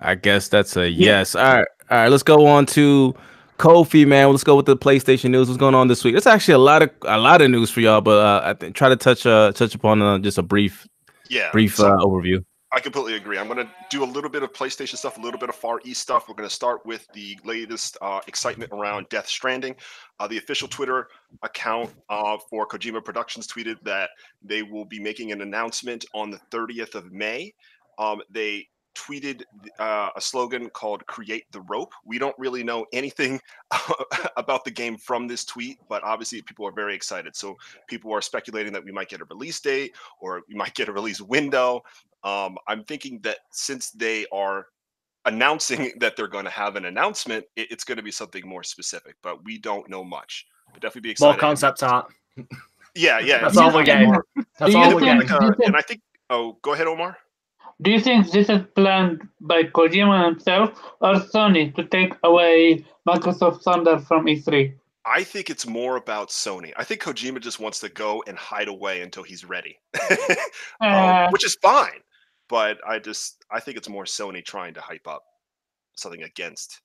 I 0.00 0.14
guess 0.14 0.48
that's 0.48 0.76
a 0.76 0.88
yes. 0.88 1.34
All 1.34 1.42
right, 1.42 1.66
all 1.90 1.98
right. 1.98 2.08
Let's 2.08 2.22
go 2.22 2.46
on 2.46 2.66
to 2.66 3.14
Kofi, 3.58 4.06
man. 4.06 4.30
Let's 4.30 4.44
go 4.44 4.56
with 4.56 4.66
the 4.66 4.76
PlayStation 4.76 5.30
news. 5.30 5.48
What's 5.48 5.58
going 5.58 5.74
on 5.74 5.88
this 5.88 6.04
week? 6.04 6.14
It's 6.14 6.26
actually 6.26 6.54
a 6.54 6.58
lot 6.58 6.82
of 6.82 6.90
a 7.06 7.18
lot 7.18 7.40
of 7.40 7.50
news 7.50 7.70
for 7.70 7.80
y'all, 7.80 8.00
but 8.02 8.18
uh, 8.18 8.42
I 8.44 8.54
think 8.54 8.74
try 8.74 8.88
to 8.88 8.96
touch 8.96 9.24
uh 9.26 9.52
touch 9.52 9.74
upon 9.74 10.02
uh, 10.02 10.18
just 10.18 10.38
a 10.38 10.42
brief 10.42 10.86
Yeah. 11.30 11.50
brief 11.52 11.76
so- 11.76 11.86
uh, 11.88 11.96
overview. 11.98 12.44
I 12.76 12.80
completely 12.80 13.14
agree. 13.14 13.38
I'm 13.38 13.46
going 13.46 13.66
to 13.66 13.72
do 13.88 14.04
a 14.04 14.10
little 14.12 14.28
bit 14.28 14.42
of 14.42 14.52
PlayStation 14.52 14.98
stuff, 14.98 15.16
a 15.16 15.20
little 15.22 15.40
bit 15.40 15.48
of 15.48 15.54
Far 15.54 15.80
East 15.86 16.02
stuff. 16.02 16.28
We're 16.28 16.34
going 16.34 16.46
to 16.46 16.54
start 16.54 16.84
with 16.84 17.08
the 17.14 17.38
latest 17.42 17.96
uh, 18.02 18.20
excitement 18.26 18.70
around 18.70 19.08
Death 19.08 19.26
Stranding. 19.26 19.74
Uh, 20.20 20.26
the 20.26 20.36
official 20.36 20.68
Twitter 20.68 21.08
account 21.42 21.88
uh, 22.10 22.36
for 22.50 22.68
Kojima 22.68 23.02
Productions 23.02 23.46
tweeted 23.46 23.76
that 23.84 24.10
they 24.42 24.62
will 24.62 24.84
be 24.84 25.00
making 25.00 25.32
an 25.32 25.40
announcement 25.40 26.04
on 26.12 26.30
the 26.30 26.38
30th 26.52 26.94
of 26.94 27.10
May. 27.12 27.54
Um, 27.98 28.20
they 28.28 28.68
tweeted 28.96 29.42
uh, 29.78 30.10
a 30.16 30.20
slogan 30.20 30.68
called 30.70 31.06
"Create 31.06 31.44
the 31.52 31.60
Rope." 31.62 31.92
We 32.04 32.18
don't 32.18 32.34
really 32.38 32.64
know 32.64 32.86
anything 32.92 33.40
about 34.36 34.64
the 34.64 34.70
game 34.70 34.96
from 34.96 35.28
this 35.28 35.44
tweet, 35.44 35.78
but 35.88 36.02
obviously 36.02 36.42
people 36.42 36.66
are 36.66 36.72
very 36.72 36.94
excited. 36.94 37.36
So 37.36 37.56
people 37.86 38.12
are 38.12 38.22
speculating 38.22 38.72
that 38.72 38.84
we 38.84 38.92
might 38.92 39.08
get 39.08 39.20
a 39.20 39.24
release 39.26 39.60
date 39.60 39.94
or 40.20 40.42
we 40.48 40.54
might 40.54 40.74
get 40.74 40.88
a 40.88 40.92
release 40.92 41.20
window. 41.20 41.82
Um, 42.24 42.56
I'm 42.66 42.82
thinking 42.84 43.20
that 43.22 43.38
since 43.52 43.90
they 43.90 44.26
are 44.32 44.66
announcing 45.26 45.92
that 46.00 46.16
they're 46.16 46.26
going 46.28 46.44
to 46.44 46.50
have 46.50 46.76
an 46.76 46.86
announcement, 46.86 47.44
it, 47.56 47.70
it's 47.70 47.84
going 47.84 47.98
to 47.98 48.02
be 48.02 48.10
something 48.10 48.46
more 48.46 48.62
specific. 48.62 49.16
But 49.22 49.44
we 49.44 49.58
don't 49.58 49.88
know 49.88 50.02
much. 50.02 50.46
But 50.72 50.82
definitely 50.82 51.08
be 51.08 51.10
excited. 51.10 51.32
More 51.32 51.40
concept 51.40 51.82
art. 51.82 52.12
Yeah, 52.94 53.18
yeah. 53.18 53.40
That's 53.40 53.56
all 53.56 53.72
we're 53.72 53.84
getting. 53.84 54.14
That's 54.58 54.74
all 54.74 54.98
think- 54.98 55.00
getting. 55.02 55.28
Like, 55.28 55.58
and 55.64 55.76
I 55.76 55.82
think. 55.82 56.00
Oh, 56.28 56.58
go 56.62 56.72
ahead, 56.72 56.88
Omar. 56.88 57.16
Do 57.82 57.90
you 57.90 58.00
think 58.00 58.30
this 58.30 58.48
is 58.48 58.62
planned 58.74 59.28
by 59.40 59.64
Kojima 59.64 60.24
himself 60.24 60.80
or 61.00 61.14
Sony 61.14 61.74
to 61.76 61.84
take 61.84 62.14
away 62.24 62.84
Microsoft 63.06 63.62
Thunder 63.62 63.98
from 63.98 64.28
E 64.28 64.40
E3? 64.40 64.72
I 65.04 65.22
think 65.22 65.50
it's 65.50 65.66
more 65.66 65.96
about 65.96 66.30
Sony. 66.30 66.72
I 66.76 66.84
think 66.84 67.02
Kojima 67.02 67.40
just 67.40 67.60
wants 67.60 67.78
to 67.80 67.88
go 67.88 68.24
and 68.26 68.36
hide 68.36 68.68
away 68.68 69.02
until 69.02 69.22
he's 69.22 69.44
ready, 69.44 69.78
um, 70.10 70.36
Uh, 70.80 71.28
which 71.30 71.44
is 71.44 71.56
fine. 71.62 72.00
But 72.48 72.78
I 72.86 72.98
just 72.98 73.44
I 73.50 73.60
think 73.60 73.76
it's 73.76 73.88
more 73.88 74.04
Sony 74.04 74.44
trying 74.44 74.74
to 74.74 74.80
hype 74.80 75.06
up 75.06 75.22
something 75.96 76.22
against 76.22 76.80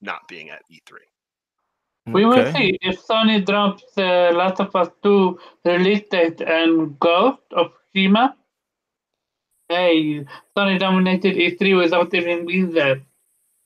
not 0.00 0.26
being 0.28 0.50
at 0.50 0.62
E 0.70 0.80
E3. 0.80 2.12
we 2.14 2.24
will 2.24 2.50
see 2.52 2.78
if 2.80 3.06
Sony 3.06 3.44
drops 3.44 3.84
uh, 3.98 4.32
Last 4.34 4.58
of 4.60 4.74
Us 4.74 4.88
2 5.02 5.38
release 5.66 6.04
date 6.10 6.40
and 6.40 6.98
Ghost 6.98 7.42
of 7.52 7.72
Tsushima. 7.94 8.32
Hey, 9.70 10.26
Sony 10.56 10.78
dominated 10.80 11.36
E3 11.36 11.78
without 11.78 12.12
even 12.12 12.44
being 12.44 12.72
there. 12.72 13.00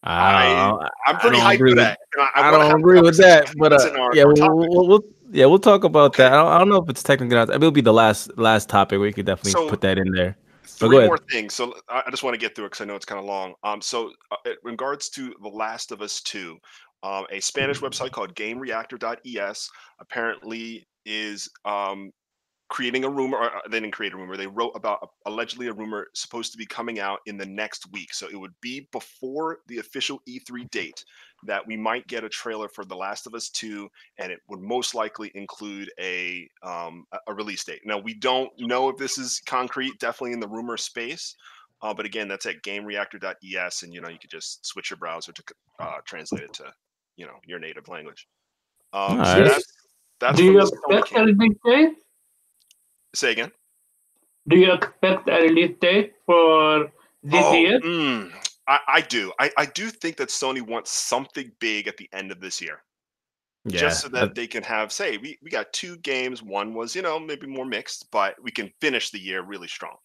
I, 0.02 0.76
I'm 1.06 1.16
pretty 1.18 1.38
don't 1.38 1.46
hyped 1.46 1.54
agree 1.54 1.70
for 1.72 1.76
with- 1.76 1.84
that. 1.84 1.98
and 2.14 2.22
I, 2.36 2.48
I 2.48 2.50
don't 2.50 2.78
agree 2.78 3.00
with 3.00 3.16
that, 3.18 3.50
but 3.56 3.72
uh, 3.72 3.90
our- 3.98 4.14
yeah, 4.14 4.24
our 4.24 4.54
we'll, 4.54 4.68
we'll, 4.68 4.86
we'll- 4.88 5.04
yeah, 5.32 5.46
we'll 5.46 5.58
talk 5.58 5.82
about 5.84 6.08
Okay. 6.08 6.22
that. 6.24 6.32
I 6.34 6.36
don't, 6.36 6.46
I 6.52 6.58
don't 6.58 6.68
know 6.68 6.76
if 6.82 6.90
it's 6.90 7.02
technically 7.02 7.34
not. 7.36 7.48
It'll 7.48 7.70
be 7.70 7.80
the 7.80 7.92
last 7.92 8.36
last 8.36 8.68
topic. 8.68 9.00
We 9.00 9.12
could 9.14 9.24
definitely 9.24 9.52
So- 9.52 9.68
put 9.70 9.80
that 9.80 9.96
in 9.98 10.12
there. 10.12 10.36
Three 10.66 10.88
go 10.90 10.96
ahead. 10.98 11.08
more 11.08 11.18
things. 11.30 11.54
So 11.54 11.74
I 11.88 12.02
I 12.06 12.10
just 12.10 12.22
want 12.22 12.34
to 12.34 12.38
get 12.38 12.54
through 12.54 12.66
it 12.66 12.68
because 12.72 12.82
I 12.82 12.84
know 12.84 12.96
it's 12.96 13.04
kind 13.06 13.18
of 13.18 13.24
long. 13.24 13.54
Um, 13.64 13.80
so 13.80 14.10
uh, 14.30 14.36
in 14.44 14.56
regards 14.62 15.08
to 15.10 15.32
The 15.42 15.48
Last 15.48 15.90
of 15.90 16.02
Us 16.02 16.20
Two, 16.20 16.58
um, 17.02 17.24
a 17.32 17.40
Spanish 17.40 17.80
website 17.80 18.10
called 18.12 18.34
GameReactor.es 18.34 19.70
apparently 20.00 20.86
is 21.06 21.48
um, 21.64 22.10
creating 22.68 23.04
a 23.04 23.08
rumor. 23.10 23.38
Or 23.38 23.56
uh, 23.56 23.60
they 23.70 23.80
didn't 23.80 23.92
create 23.94 24.12
a 24.12 24.16
rumor. 24.16 24.36
They 24.36 24.46
wrote 24.46 24.72
about 24.74 25.10
allegedly 25.26 25.68
a 25.68 25.72
rumor 25.72 26.08
supposed 26.14 26.52
to 26.52 26.58
be 26.58 26.66
coming 26.66 26.98
out 26.98 27.20
in 27.26 27.36
the 27.36 27.46
next 27.46 27.90
week. 27.92 28.12
So 28.14 28.28
it 28.28 28.36
would 28.36 28.54
be 28.60 28.88
before 28.92 29.58
the 29.68 29.78
official 29.78 30.20
E3 30.28 30.70
date 30.70 31.04
that 31.46 31.66
we 31.66 31.76
might 31.76 32.06
get 32.06 32.24
a 32.24 32.28
trailer 32.28 32.68
for 32.68 32.84
The 32.86 32.96
Last 32.96 33.26
of 33.26 33.34
Us 33.34 33.50
2, 33.50 33.88
and 34.18 34.32
it 34.32 34.40
would 34.48 34.60
most 34.60 34.94
likely 34.94 35.30
include 35.34 35.90
a 36.00 36.48
um, 36.62 37.04
a- 37.12 37.18
a 37.28 37.34
release 37.34 37.64
date. 37.64 37.82
Now 37.84 37.98
we 37.98 38.14
don't 38.14 38.50
know 38.58 38.88
if 38.88 38.96
this 38.96 39.18
is 39.18 39.40
concrete. 39.46 39.98
Definitely 39.98 40.32
in 40.32 40.40
the 40.40 40.48
rumor 40.48 40.76
space. 40.76 41.34
Uh, 41.82 41.92
but 41.92 42.06
again, 42.06 42.28
that's 42.28 42.46
at 42.46 42.62
GameReactor.es, 42.62 43.82
and 43.82 43.92
you 43.92 44.00
know 44.00 44.08
you 44.08 44.18
could 44.18 44.30
just 44.30 44.64
switch 44.64 44.90
your 44.90 44.96
browser 44.96 45.32
to 45.32 45.42
uh, 45.80 45.96
translate 46.06 46.44
it 46.44 46.52
to 46.54 46.72
you 47.16 47.26
know 47.26 47.34
your 47.46 47.58
native 47.58 47.88
language. 47.88 48.26
Um, 48.94 49.22
so 49.24 49.44
that's 49.44 49.72
that's 50.20 50.38
Do 50.38 50.44
you 50.44 50.52
the 50.54 50.60
Sony 50.60 50.98
expect 50.98 51.10
a 51.10 51.14
camp. 51.14 51.38
release 51.38 51.58
date? 51.66 51.88
Say 53.14 53.32
again. 53.32 53.50
Do 54.48 54.56
you 54.58 54.72
expect 54.72 55.28
a 55.28 55.40
release 55.42 55.76
date 55.80 56.14
for 56.26 56.92
this 57.22 57.44
Oh, 57.44 57.54
year? 57.54 57.80
mm, 57.80 58.30
I, 58.68 58.78
I 58.88 59.00
do. 59.00 59.32
I, 59.40 59.50
I 59.56 59.66
do 59.66 59.88
think 59.88 60.16
that 60.18 60.28
Sony 60.28 60.60
wants 60.60 60.90
something 60.90 61.50
big 61.60 61.88
at 61.88 61.96
the 61.96 62.08
end 62.12 62.30
of 62.30 62.40
this 62.40 62.60
year, 62.60 62.82
Yeah, 63.64 63.80
just 63.80 64.02
so 64.02 64.08
that 64.08 64.20
that- 64.20 64.34
they 64.34 64.46
can 64.46 64.62
have 64.62 64.92
say 64.92 65.16
we, 65.16 65.38
we 65.42 65.50
got 65.50 65.72
two 65.72 65.96
games. 65.98 66.42
One 66.42 66.74
was 66.74 66.94
you 66.94 67.02
know 67.02 67.18
maybe 67.18 67.46
more 67.46 67.64
mixed, 67.64 68.10
but 68.10 68.34
we 68.42 68.50
can 68.50 68.70
finish 68.80 69.10
the 69.10 69.18
year 69.18 69.42
really 69.42 69.68
strong. 69.68 69.96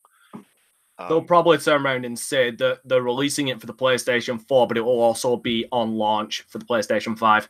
They'll 1.08 1.20
Um, 1.20 1.26
probably 1.26 1.58
turn 1.58 1.86
around 1.86 2.06
and 2.06 2.18
say 2.20 2.52
that 2.52 2.82
they're 2.84 3.02
releasing 3.02 3.48
it 3.48 3.62
for 3.62 3.68
the 3.68 3.74
PlayStation 3.74 4.46
4, 4.50 4.68
but 4.68 4.78
it 4.78 4.82
will 4.82 5.00
also 5.00 5.38
be 5.38 5.66
on 5.72 5.94
launch 5.96 6.42
for 6.50 6.58
the 6.58 6.66
PlayStation 6.66 7.18
5. 7.18 7.50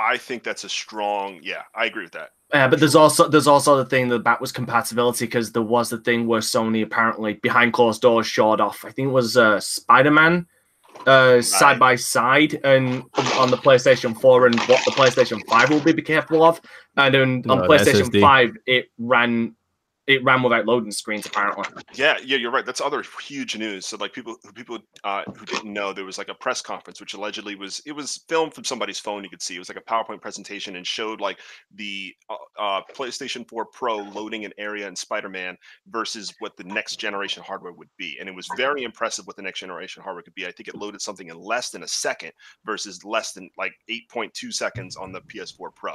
I 0.00 0.16
think 0.16 0.42
that's 0.42 0.64
a 0.64 0.68
strong. 0.68 1.40
Yeah, 1.42 1.62
I 1.74 1.86
agree 1.86 2.04
with 2.04 2.12
that. 2.12 2.30
Uh, 2.52 2.68
but 2.68 2.80
there's 2.80 2.96
also 2.96 3.28
there's 3.28 3.46
also 3.46 3.76
the 3.76 3.84
thing 3.84 4.08
that 4.08 4.24
that 4.24 4.40
was 4.40 4.50
compatibility 4.50 5.24
because 5.26 5.52
there 5.52 5.62
was 5.62 5.88
the 5.90 5.98
thing 5.98 6.26
where 6.26 6.40
Sony 6.40 6.82
apparently 6.82 7.34
behind 7.34 7.72
closed 7.72 8.02
doors 8.02 8.26
showed 8.26 8.60
off. 8.60 8.84
I 8.84 8.90
think 8.90 9.08
it 9.08 9.12
was 9.12 9.36
uh, 9.36 9.60
Spider 9.60 10.10
Man 10.10 10.46
uh, 11.06 11.40
side 11.40 11.78
by 11.78 11.94
side 11.96 12.60
and 12.64 13.04
on 13.38 13.50
the 13.50 13.56
PlayStation 13.56 14.18
4 14.20 14.46
and 14.46 14.60
what 14.62 14.84
the 14.84 14.90
PlayStation 14.90 15.40
5 15.48 15.70
will 15.70 15.80
be 15.80 16.02
capable 16.02 16.42
of. 16.42 16.60
And 16.96 17.14
then 17.14 17.42
on 17.48 17.60
Oh, 17.60 17.62
the 17.62 17.68
PlayStation 17.68 18.10
SSD. 18.10 18.20
5 18.20 18.56
it 18.66 18.86
ran 18.98 19.54
it 20.10 20.24
ran 20.24 20.42
without 20.42 20.66
loading 20.66 20.90
screens 20.90 21.26
apparently. 21.26 21.64
Yeah, 21.94 22.16
yeah, 22.24 22.36
you're 22.36 22.50
right. 22.50 22.66
That's 22.66 22.80
other 22.80 23.04
huge 23.22 23.56
news. 23.56 23.86
So 23.86 23.96
like 23.96 24.12
people 24.12 24.36
people 24.54 24.78
uh, 25.04 25.22
who 25.36 25.44
didn't 25.46 25.72
know, 25.72 25.92
there 25.92 26.04
was 26.04 26.18
like 26.18 26.28
a 26.28 26.34
press 26.34 26.60
conference 26.60 27.00
which 27.00 27.14
allegedly 27.14 27.54
was 27.54 27.80
it 27.86 27.92
was 27.92 28.24
filmed 28.28 28.54
from 28.54 28.64
somebody's 28.64 28.98
phone. 28.98 29.22
You 29.22 29.30
could 29.30 29.42
see 29.42 29.56
it 29.56 29.58
was 29.58 29.68
like 29.68 29.78
a 29.78 29.90
PowerPoint 29.90 30.20
presentation 30.20 30.76
and 30.76 30.86
showed 30.86 31.20
like 31.20 31.38
the 31.74 32.14
uh, 32.28 32.34
uh, 32.58 32.80
PlayStation 32.94 33.48
4 33.48 33.66
Pro 33.66 33.98
loading 33.98 34.44
an 34.44 34.52
area 34.58 34.88
in 34.88 34.96
Spider-Man 34.96 35.56
versus 35.88 36.34
what 36.40 36.56
the 36.56 36.64
next 36.64 36.96
generation 36.96 37.42
hardware 37.42 37.72
would 37.72 37.90
be, 37.96 38.18
and 38.18 38.28
it 38.28 38.34
was 38.34 38.48
very 38.56 38.82
impressive 38.82 39.26
what 39.26 39.36
the 39.36 39.42
next 39.42 39.60
generation 39.60 40.02
hardware 40.02 40.22
could 40.22 40.34
be. 40.34 40.46
I 40.46 40.52
think 40.52 40.68
it 40.68 40.74
loaded 40.74 41.00
something 41.00 41.28
in 41.28 41.38
less 41.38 41.70
than 41.70 41.82
a 41.82 41.88
second 41.88 42.32
versus 42.64 43.04
less 43.04 43.32
than 43.32 43.48
like 43.56 43.72
8.2 43.88 44.52
seconds 44.52 44.96
on 44.96 45.12
the 45.12 45.20
PS4 45.22 45.74
Pro. 45.74 45.92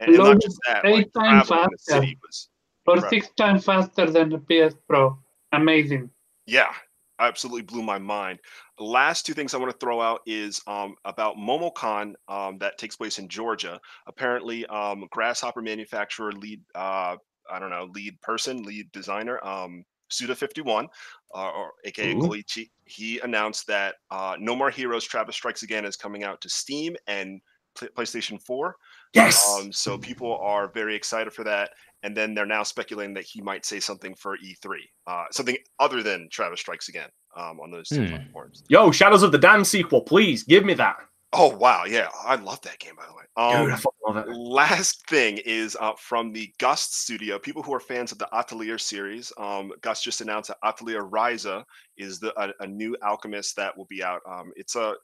And, 0.00 0.10
and 0.10 0.18
not 0.18 0.40
just 0.40 0.58
that, 0.66 0.84
like 0.84 1.12
traveling 1.12 1.64
in 1.64 1.70
the 1.70 1.78
city 1.78 2.18
was 2.22 2.48
Or 2.86 2.96
Right. 2.96 3.10
six 3.10 3.28
times 3.36 3.64
faster 3.64 4.10
than 4.10 4.28
the 4.30 4.38
PS 4.38 4.74
Pro. 4.88 5.18
Amazing. 5.52 6.10
Yeah, 6.46 6.72
absolutely 7.18 7.62
blew 7.62 7.82
my 7.82 7.98
mind. 7.98 8.40
Last 8.78 9.24
two 9.24 9.32
things 9.34 9.54
I 9.54 9.58
want 9.58 9.72
to 9.72 9.78
throw 9.78 10.00
out 10.00 10.20
is 10.26 10.60
um, 10.66 10.96
about 11.04 11.36
MomoCon 11.36 12.14
um, 12.28 12.58
that 12.58 12.76
takes 12.76 12.96
place 12.96 13.18
in 13.18 13.28
Georgia. 13.28 13.80
Apparently, 14.06 14.66
um, 14.66 15.06
Grasshopper 15.10 15.62
manufacturer 15.62 16.32
lead, 16.32 16.60
uh, 16.74 17.16
I 17.50 17.58
don't 17.58 17.70
know, 17.70 17.88
lead 17.94 18.20
person, 18.20 18.62
lead 18.62 18.90
designer, 18.92 19.42
um, 19.44 19.84
Suda51, 20.10 20.88
uh, 21.34 21.50
or 21.50 21.72
aka 21.84 22.12
Ooh. 22.12 22.18
Goichi, 22.18 22.68
he 22.84 23.18
announced 23.20 23.66
that 23.68 23.96
uh, 24.10 24.36
No 24.38 24.54
More 24.54 24.70
Heroes 24.70 25.04
Travis 25.04 25.36
Strikes 25.36 25.62
Again 25.62 25.84
is 25.84 25.96
coming 25.96 26.24
out 26.24 26.40
to 26.42 26.48
Steam 26.48 26.96
and 27.06 27.40
PlayStation 27.76 28.40
4. 28.42 28.76
Yes. 29.14 29.58
Um, 29.60 29.72
so 29.72 29.96
people 29.98 30.36
are 30.38 30.68
very 30.72 30.94
excited 30.94 31.32
for 31.32 31.44
that. 31.44 31.70
And 32.02 32.14
then 32.14 32.34
they're 32.34 32.44
now 32.44 32.62
speculating 32.62 33.14
that 33.14 33.24
he 33.24 33.40
might 33.40 33.64
say 33.64 33.80
something 33.80 34.14
for 34.14 34.36
E3, 34.36 34.76
uh, 35.06 35.24
something 35.30 35.56
other 35.78 36.02
than 36.02 36.28
Travis 36.30 36.60
Strikes 36.60 36.88
Again 36.90 37.08
um, 37.34 37.60
on 37.60 37.70
those 37.70 37.88
two 37.88 38.02
Hmm. 38.04 38.10
platforms. 38.10 38.62
Yo, 38.68 38.90
Shadows 38.90 39.22
of 39.22 39.32
the 39.32 39.38
Damned 39.38 39.66
sequel, 39.66 40.02
please 40.02 40.42
give 40.42 40.64
me 40.64 40.74
that. 40.74 40.96
Oh 41.36 41.48
wow, 41.56 41.84
yeah, 41.84 42.08
I 42.24 42.36
love 42.36 42.60
that 42.60 42.78
game 42.78 42.94
by 42.96 43.06
the 43.06 43.12
way. 43.12 43.22
Dude, 43.64 43.72
I 43.72 43.74
Um, 43.74 43.82
love 44.06 44.16
it. 44.18 44.28
last 44.36 45.04
thing 45.08 45.38
is 45.38 45.76
uh, 45.80 45.94
from 45.98 46.32
the 46.32 46.52
Gust 46.60 47.00
studio. 47.00 47.40
People 47.40 47.60
who 47.62 47.74
are 47.74 47.80
fans 47.80 48.12
of 48.12 48.18
the 48.18 48.28
Atelier 48.32 48.78
series, 48.78 49.32
um, 49.36 49.72
Gust 49.80 50.04
just 50.04 50.20
announced 50.20 50.48
that 50.48 50.58
Atelier 50.62 51.02
Ryza 51.02 51.64
is 51.96 52.20
the 52.20 52.32
a, 52.40 52.52
a 52.60 52.66
new 52.68 52.96
alchemist 53.02 53.56
that 53.56 53.76
will 53.76 53.86
be 53.86 54.00
out. 54.04 54.20
Um, 54.28 54.52
it's 54.54 54.76
a 54.76 54.94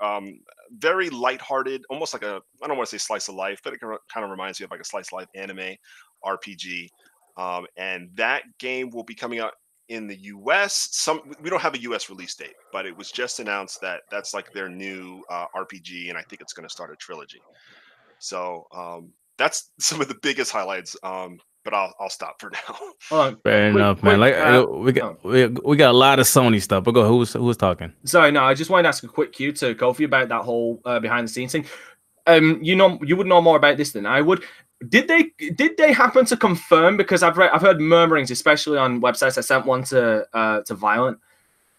um, 0.00 0.40
very 0.72 1.10
lighthearted, 1.10 1.84
almost 1.90 2.12
like 2.12 2.22
a 2.22 2.40
I 2.62 2.66
don't 2.66 2.76
want 2.76 2.88
to 2.88 2.98
say 2.98 3.02
slice 3.02 3.28
of 3.28 3.34
life, 3.34 3.60
but 3.62 3.72
it 3.72 3.80
kind 3.80 4.24
of 4.24 4.30
reminds 4.30 4.60
me 4.60 4.64
of 4.64 4.70
like 4.70 4.80
a 4.80 4.84
slice 4.84 5.08
of 5.08 5.12
life 5.14 5.28
anime 5.34 5.76
RPG. 6.24 6.88
Um, 7.36 7.66
and 7.76 8.10
that 8.14 8.42
game 8.58 8.90
will 8.90 9.04
be 9.04 9.14
coming 9.14 9.38
out 9.38 9.54
in 9.88 10.06
the 10.06 10.16
U.S. 10.16 10.88
Some 10.92 11.20
we 11.40 11.50
don't 11.50 11.62
have 11.62 11.74
a 11.74 11.82
U.S. 11.82 12.10
release 12.10 12.34
date, 12.34 12.54
but 12.72 12.86
it 12.86 12.96
was 12.96 13.10
just 13.10 13.40
announced 13.40 13.80
that 13.80 14.02
that's 14.10 14.34
like 14.34 14.52
their 14.52 14.68
new 14.68 15.22
uh, 15.30 15.46
RPG, 15.56 16.08
and 16.08 16.18
I 16.18 16.22
think 16.22 16.40
it's 16.42 16.52
going 16.52 16.68
to 16.68 16.72
start 16.72 16.92
a 16.92 16.96
trilogy. 16.96 17.40
So 18.18 18.66
um, 18.74 19.12
that's 19.38 19.70
some 19.78 20.00
of 20.00 20.08
the 20.08 20.18
biggest 20.22 20.52
highlights. 20.52 20.96
Um, 21.02 21.38
but 21.70 21.76
I'll 21.76 21.94
I'll 22.00 22.10
stop 22.10 22.40
for 22.40 22.50
now. 22.68 22.76
Hold. 23.10 23.42
Fair 23.42 23.70
Quick- 23.72 23.80
enough, 23.82 24.02
man. 24.02 24.18
quick, 24.18 24.34
Like 24.34 24.34
uh, 24.34 24.62
uh, 24.62 24.66
we 24.78 24.92
got 24.92 25.24
we, 25.24 25.46
we 25.46 25.76
got 25.76 25.90
a 25.90 25.96
lot 25.96 26.18
of 26.18 26.26
Sony 26.26 26.62
stuff. 26.62 26.84
But 26.84 26.92
go, 26.92 27.06
who 27.06 27.16
was 27.18 27.32
who 27.34 27.42
was 27.44 27.56
talking? 27.56 27.92
Sorry, 28.04 28.30
no, 28.30 28.42
I 28.44 28.54
just 28.54 28.70
wanted 28.70 28.84
to 28.84 28.88
ask 28.88 29.04
a 29.04 29.08
quick 29.08 29.32
cue 29.32 29.52
to 29.52 29.74
Kofi 29.74 30.04
about 30.04 30.28
that 30.30 30.42
whole 30.42 30.80
uh, 30.84 30.98
behind 31.00 31.28
the 31.28 31.32
scenes 31.32 31.52
thing. 31.52 31.66
Um, 32.26 32.58
you 32.62 32.76
know, 32.76 32.98
you 33.02 33.16
would 33.16 33.26
know 33.26 33.40
more 33.40 33.56
about 33.56 33.76
this 33.76 33.92
than 33.92 34.06
I 34.06 34.20
would. 34.20 34.44
Did 34.88 35.08
they 35.08 35.30
did 35.54 35.76
they 35.76 35.92
happen 35.92 36.24
to 36.26 36.36
confirm? 36.36 36.96
Because 36.96 37.22
I've 37.22 37.36
read 37.36 37.50
I've 37.50 37.62
heard 37.62 37.80
murmurings, 37.80 38.30
especially 38.30 38.78
on 38.78 39.00
websites. 39.00 39.36
I 39.36 39.42
sent 39.42 39.66
one 39.66 39.84
to 39.84 40.26
uh, 40.32 40.60
to 40.62 40.74
Violent. 40.74 41.18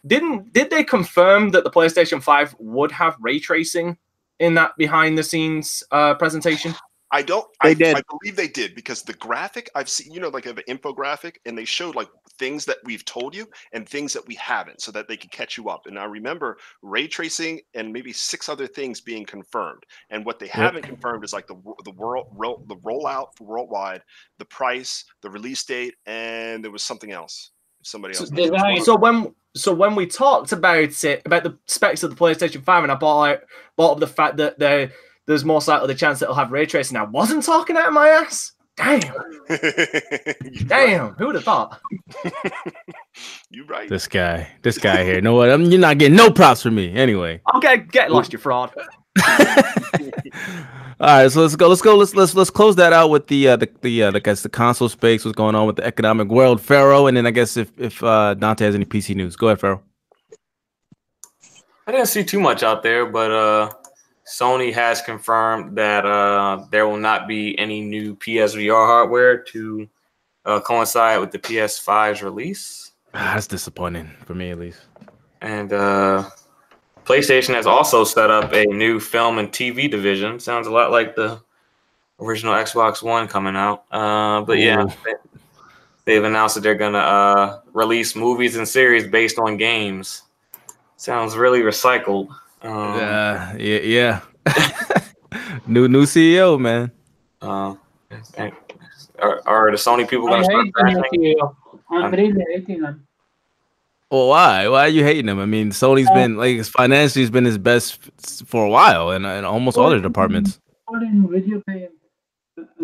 Didn't 0.05 0.53
did 0.53 0.69
they 0.69 0.83
confirm 0.83 1.49
that 1.51 1.63
the 1.63 1.69
PlayStation 1.71 2.21
Five 2.21 2.55
would 2.59 2.91
have 2.91 3.15
ray 3.19 3.39
tracing 3.39 3.97
in 4.39 4.53
that 4.55 4.75
behind 4.77 5.17
the 5.17 5.23
scenes 5.23 5.83
uh, 5.91 6.13
presentation? 6.15 6.73
I 7.11 7.23
don't. 7.23 7.45
They 7.63 7.71
I, 7.71 7.73
did. 7.73 7.95
I 7.95 8.01
believe 8.09 8.35
they 8.35 8.47
did 8.47 8.75
because 8.75 9.01
the 9.01 9.13
graphic 9.13 9.69
I've 9.73 9.89
seen, 9.89 10.13
you 10.13 10.19
know, 10.19 10.29
like 10.29 10.43
they 10.43 10.49
have 10.49 10.59
an 10.59 10.77
infographic, 10.77 11.37
and 11.45 11.57
they 11.57 11.65
showed 11.65 11.95
like 11.95 12.09
things 12.37 12.65
that 12.65 12.77
we've 12.83 13.03
told 13.05 13.35
you 13.35 13.47
and 13.73 13.87
things 13.87 14.13
that 14.13 14.27
we 14.27 14.35
haven't, 14.35 14.81
so 14.81 14.91
that 14.91 15.07
they 15.07 15.17
could 15.17 15.31
catch 15.31 15.57
you 15.57 15.69
up. 15.69 15.87
And 15.87 15.97
I 15.97 16.05
remember 16.05 16.57
ray 16.83 17.07
tracing 17.07 17.61
and 17.73 17.91
maybe 17.91 18.13
six 18.13 18.47
other 18.47 18.67
things 18.67 19.01
being 19.01 19.25
confirmed. 19.25 19.83
And 20.11 20.23
what 20.23 20.39
they 20.39 20.47
haven't 20.47 20.83
confirmed 20.83 21.23
is 21.23 21.33
like 21.33 21.47
the 21.47 21.59
the 21.83 21.91
world 21.91 22.27
ro- 22.31 22.63
the 22.67 22.75
rollout 22.77 23.35
for 23.35 23.45
worldwide, 23.45 24.03
the 24.37 24.45
price, 24.45 25.05
the 25.21 25.29
release 25.29 25.63
date, 25.63 25.95
and 26.05 26.63
there 26.63 26.71
was 26.71 26.83
something 26.83 27.11
else. 27.11 27.51
Somebody 27.81 28.15
else. 28.15 28.29
mentioned 28.29 28.53
design. 28.53 28.73
one. 28.75 28.83
So 28.83 28.95
when 28.95 29.35
so 29.55 29.73
when 29.73 29.95
we 29.95 30.05
talked 30.05 30.51
about 30.51 30.77
it 30.77 31.21
about 31.25 31.43
the 31.43 31.57
specs 31.65 32.03
of 32.03 32.11
the 32.11 32.15
PlayStation 32.15 32.63
Five, 32.63 32.83
and 32.83 32.91
I 32.91 32.95
bought 32.95 33.29
out 33.29 33.39
brought 33.75 33.93
up 33.93 33.99
the 33.99 34.07
fact 34.07 34.37
that 34.37 34.59
there 34.59 34.91
there's 35.29 35.45
most 35.45 35.67
likely 35.67 35.85
the 35.85 35.93
chance 35.93 36.19
that 36.19 36.25
it'll 36.25 36.35
have 36.35 36.51
ray 36.51 36.65
tracing. 36.65 36.97
I 36.97 37.03
wasn't 37.03 37.43
talking 37.45 37.77
out 37.77 37.87
of 37.87 37.93
my 37.93 38.09
ass. 38.09 38.51
Damn, 38.75 39.01
You're 39.49 39.59
right. 39.59 40.67
damn, 40.67 41.13
who 41.13 41.27
would 41.27 41.35
have 41.35 41.43
thought? 41.43 41.79
You're 43.51 43.65
right. 43.65 43.87
This 43.87 44.07
guy, 44.07 44.49
this 44.63 44.79
guy 44.79 45.03
here. 45.03 45.15
You 45.15 45.21
know 45.21 45.35
what? 45.35 45.51
I 45.51 45.57
mean, 45.57 45.69
you're 45.69 45.79
not 45.79 45.99
getting 45.99 46.17
no 46.17 46.31
props 46.31 46.63
from 46.63 46.75
me. 46.75 46.95
Anyway. 46.95 47.41
Okay, 47.55 47.77
get 47.77 48.09
lost, 48.09 48.33
you 48.33 48.39
fraud. 48.39 48.73
All 49.23 49.63
right, 50.99 51.31
so 51.31 51.41
let's 51.41 51.55
go. 51.55 51.67
Let's 51.67 51.81
go. 51.81 51.95
Let's 51.95 52.15
let's 52.15 52.33
let's 52.33 52.49
close 52.49 52.75
that 52.77 52.91
out 52.93 53.09
with 53.09 53.27
the 53.27 53.49
uh, 53.49 53.55
the 53.57 53.69
the 53.81 54.03
uh, 54.03 54.11
the, 54.11 54.21
guess 54.21 54.41
the 54.41 54.49
console 54.49 54.89
space. 54.89 55.25
What's 55.25 55.35
going 55.35 55.55
on 55.55 55.67
with 55.67 55.75
the 55.75 55.85
economic 55.85 56.29
world, 56.29 56.59
Pharaoh, 56.59 57.05
and 57.05 57.15
then 57.15 57.27
I 57.27 57.31
guess 57.31 57.55
if 57.55 57.71
if 57.77 58.01
uh, 58.01 58.33
Dante 58.33 58.65
has 58.65 58.75
any 58.75 58.85
PC 58.85 59.15
news, 59.15 59.35
go 59.35 59.47
ahead, 59.47 59.59
Pharaoh. 59.59 59.83
I 61.85 61.91
didn't 61.91 62.07
see 62.07 62.23
too 62.23 62.39
much 62.39 62.63
out 62.63 62.81
there, 62.81 63.05
but 63.05 63.31
uh, 63.31 63.71
Sony 64.29 64.71
has 64.71 65.01
confirmed 65.01 65.75
that 65.75 66.05
uh, 66.05 66.65
there 66.69 66.87
will 66.87 66.97
not 66.97 67.27
be 67.27 67.57
any 67.57 67.81
new 67.81 68.15
PSVR 68.15 68.85
hardware 68.85 69.39
to 69.39 69.89
uh, 70.45 70.59
coincide 70.59 71.19
with 71.19 71.31
the 71.31 71.39
PS5's 71.39 72.21
release. 72.21 72.91
Ah, 73.15 73.33
that's 73.33 73.47
disappointing 73.47 74.11
for 74.25 74.35
me, 74.35 74.51
at 74.51 74.59
least. 74.59 74.81
And 75.41 75.73
uh, 75.73 76.29
PlayStation 77.05 77.55
has 77.55 77.65
also 77.65 78.03
set 78.03 78.29
up 78.29 78.53
a 78.53 78.65
new 78.65 78.99
film 78.99 79.39
and 79.39 79.51
TV 79.51 79.89
division. 79.89 80.39
Sounds 80.39 80.67
a 80.67 80.71
lot 80.71 80.91
like 80.91 81.15
the 81.15 81.41
original 82.19 82.53
Xbox 82.53 83.01
One 83.01 83.27
coming 83.27 83.55
out. 83.55 83.85
Uh, 83.89 84.41
but 84.41 84.59
yeah, 84.59 84.83
Ooh. 84.83 85.15
they've 86.05 86.23
announced 86.23 86.53
that 86.53 86.61
they're 86.61 86.75
gonna 86.75 86.99
uh, 86.99 87.61
release 87.73 88.15
movies 88.15 88.57
and 88.57 88.67
series 88.67 89.07
based 89.07 89.39
on 89.39 89.57
games. 89.57 90.21
Sounds 90.97 91.35
really 91.35 91.61
recycled. 91.61 92.29
Um, 92.61 92.71
Uh, 92.73 93.53
yeah, 93.57 93.79
yeah. 93.79 94.21
new 95.67 95.87
new 95.87 96.03
CEO, 96.05 96.59
man. 96.59 96.91
Uh, 97.41 97.75
and- 98.37 98.53
are, 99.21 99.41
are 99.45 99.71
the 99.71 99.77
Sony 99.77 100.07
people 100.09 100.27
going 100.27 100.39
to 100.41 100.45
start 100.45 100.65
hate 100.65 100.73
the 100.75 100.83
new 100.83 101.01
bashing? 101.01 101.35
CEO. 101.37 101.55
I'm 101.91 102.01
I'm- 102.03 102.11
really 102.13 102.45
hating 102.53 102.83
him. 102.83 103.05
Well, 104.11 104.29
why? 104.29 104.67
Why 104.67 104.85
are 104.85 104.87
you 104.89 105.03
hating 105.03 105.27
him? 105.27 105.39
I 105.39 105.45
mean, 105.45 105.69
Sony's 105.69 106.09
Uh, 106.09 106.13
been 106.15 106.35
like 106.35 106.63
financially 106.65 107.21
has 107.21 107.29
been 107.29 107.45
his 107.45 107.59
best 107.59 107.99
for 108.47 108.65
a 108.65 108.69
while, 108.69 109.11
and 109.11 109.23
in 109.25 109.45
almost 109.45 109.77
all 109.77 109.91
their 109.91 109.99
departments. 109.99 110.59
All 110.87 110.95
in 110.95 111.27
video 111.29 111.61
games. 111.67 111.91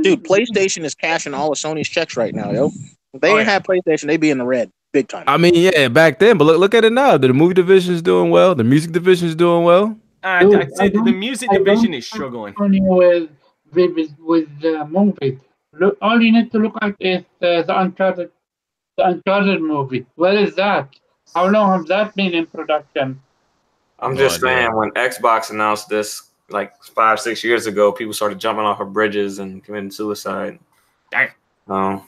Dude, 0.04 0.24
PlayStation 0.24 0.84
is 0.84 0.94
cashing 0.94 1.34
all 1.34 1.52
of 1.52 1.58
Sony's 1.58 1.90
checks 1.90 2.16
right 2.16 2.34
now, 2.36 2.52
yo. 2.52 2.70
If 3.14 3.22
they 3.22 3.32
Oh, 3.32 3.38
yeah. 3.38 3.44
had 3.44 3.66
PlayStation, 3.66 4.06
they'd 4.08 4.22
be 4.22 4.30
in 4.30 4.38
the 4.38 4.46
red 4.46 4.72
big 4.96 5.08
time. 5.14 5.26
I 5.28 5.38
mean, 5.38 5.54
yeah, 5.56 5.88
back 5.90 6.20
then, 6.20 6.38
but 6.40 6.46
look, 6.46 6.58
look 6.64 6.74
at 6.74 6.84
it 6.90 6.94
now. 6.94 7.18
The 7.18 7.32
movie 7.42 7.54
division 7.54 7.94
is 7.94 8.02
doing 8.02 8.30
well. 8.32 8.56
The 8.56 8.64
music 8.64 8.92
division 9.00 9.28
is 9.28 9.36
doing 9.36 9.64
well. 9.64 9.86
Uh, 10.24 10.40
Dude, 10.40 10.56
I'd 10.62 10.76
say 10.76 10.86
I 10.86 10.90
the 10.90 11.12
music 11.12 11.50
division 11.52 11.94
is 11.94 12.08
struggling. 12.08 12.54
With 12.58 13.30
with 13.74 14.16
with 14.32 14.48
the 14.62 14.86
movie. 14.98 15.40
Look, 15.74 15.98
all 16.02 16.22
you 16.22 16.32
need 16.32 16.52
to 16.54 16.60
look 16.60 16.76
at 16.82 16.96
is 17.00 17.20
uh, 17.44 17.62
the 17.68 17.74
Uncharted, 17.82 18.32
the 18.98 19.04
Uncharted 19.12 19.62
movie. 19.62 20.06
Where 20.16 20.38
is 20.46 20.56
that? 20.56 20.88
How 21.36 21.48
long 21.48 21.78
has 21.78 21.86
that 21.90 22.16
been 22.16 22.34
in 22.34 22.46
production? 22.46 23.20
I'm 24.00 24.14
No 24.14 24.20
just 24.26 24.38
idea. 24.44 24.48
saying, 24.68 24.76
when 24.76 24.92
Xbox 24.92 25.52
announced 25.52 25.90
this 25.90 26.32
like 26.50 26.72
five, 26.96 27.20
six 27.20 27.44
years 27.44 27.68
ago, 27.68 27.92
people 27.92 28.14
started 28.14 28.40
jumping 28.40 28.64
off 28.66 28.80
of 28.80 28.94
bridges 28.94 29.40
and 29.40 29.64
committing 29.64 29.92
suicide. 29.92 30.60
Dang. 31.12 31.30
Um, 31.68 32.08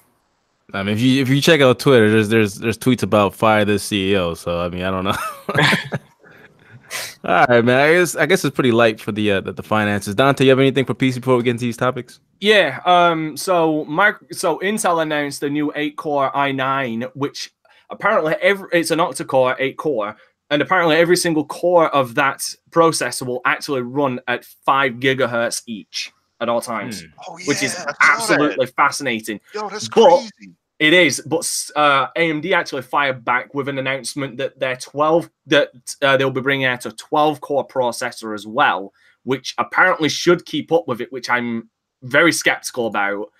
I 0.74 0.84
mean, 0.84 0.96
if 0.96 1.02
you 1.02 1.22
if 1.22 1.30
you 1.30 1.40
check 1.42 1.62
out 1.62 1.80
Twitter, 1.80 2.10
there's 2.12 2.30
there's 2.30 2.56
there's 2.56 2.78
tweets 2.78 3.04
about 3.04 3.34
fire 3.34 3.64
this 3.64 3.88
CEO. 3.88 4.36
So 4.36 4.60
I 4.62 4.70
mean, 4.70 4.84
I 4.84 4.92
don't 4.92 5.06
know. 5.06 5.16
All 7.26 7.46
right, 7.50 7.64
man. 7.66 7.80
I 7.80 7.94
guess 7.94 8.16
I 8.16 8.26
guess 8.26 8.46
it's 8.46 8.56
pretty 8.56 8.72
light 8.72 9.00
for 9.00 9.12
the 9.12 9.32
uh, 9.34 9.42
the, 9.42 9.52
the 9.54 9.64
finances. 9.64 10.16
Dante, 10.16 10.44
you 10.46 10.50
have 10.52 10.60
anything 10.60 10.86
for 10.86 10.94
PC 10.94 11.16
before 11.16 11.38
we 11.38 11.44
get 11.44 11.52
into 11.52 11.66
these 11.66 11.78
topics? 11.78 12.20
Yeah. 12.40 12.80
Um. 12.86 13.36
So, 13.36 13.84
Mark. 13.86 14.26
So, 14.32 14.60
Intel 14.60 15.02
announced 15.02 15.42
the 15.42 15.50
new 15.50 15.72
eight-core 15.76 16.32
i9, 16.34 17.10
which 17.16 17.52
apparently 17.90 18.36
every 18.42 18.68
it's 18.72 18.92
an 18.92 19.00
octa-core, 19.00 19.56
eight-core, 19.60 20.16
and 20.50 20.62
apparently 20.62 20.96
every 20.96 21.18
single 21.18 21.46
core 21.46 21.90
of 21.94 22.16
that 22.16 22.40
processor 22.72 23.26
will 23.26 23.42
actually 23.46 23.82
run 23.82 24.20
at 24.28 24.46
five 24.66 24.94
gigahertz 24.94 25.64
each 25.66 26.12
at 26.40 26.48
all 26.50 26.62
times, 26.62 27.04
Oh, 27.28 27.34
which 27.48 27.64
is 27.64 27.74
yeah, 27.78 27.92
I 28.00 28.14
absolutely 28.14 28.68
fascinating. 28.68 29.40
Yo, 29.54 29.68
that's 29.70 29.90
But- 29.90 30.08
crazy. 30.20 30.54
It 30.80 30.94
is, 30.94 31.22
but 31.26 31.40
uh, 31.76 32.08
AMD 32.16 32.54
actually 32.54 32.84
fired 32.84 33.26
back 33.26 33.56
with 33.56 33.68
an 33.68 33.80
announcement 33.80 34.38
that 34.38 34.60
their 34.60 34.76
12 34.76 35.30
that 35.48 35.72
uh, 36.04 36.18
they'll 36.18 36.30
be 36.30 36.42
bringing 36.42 36.68
out 36.68 36.86
a 36.86 36.92
12 36.92 37.42
core 37.42 37.68
processor 37.68 38.36
as 38.36 38.46
well, 38.46 38.94
which 39.24 39.56
apparently 39.58 40.08
should 40.08 40.46
keep 40.46 40.72
up 40.72 40.88
with 40.88 41.02
it, 41.02 41.12
which 41.12 41.32
I'm 41.32 41.72
very 42.04 42.32
skeptical 42.32 42.86
about. 42.86 43.32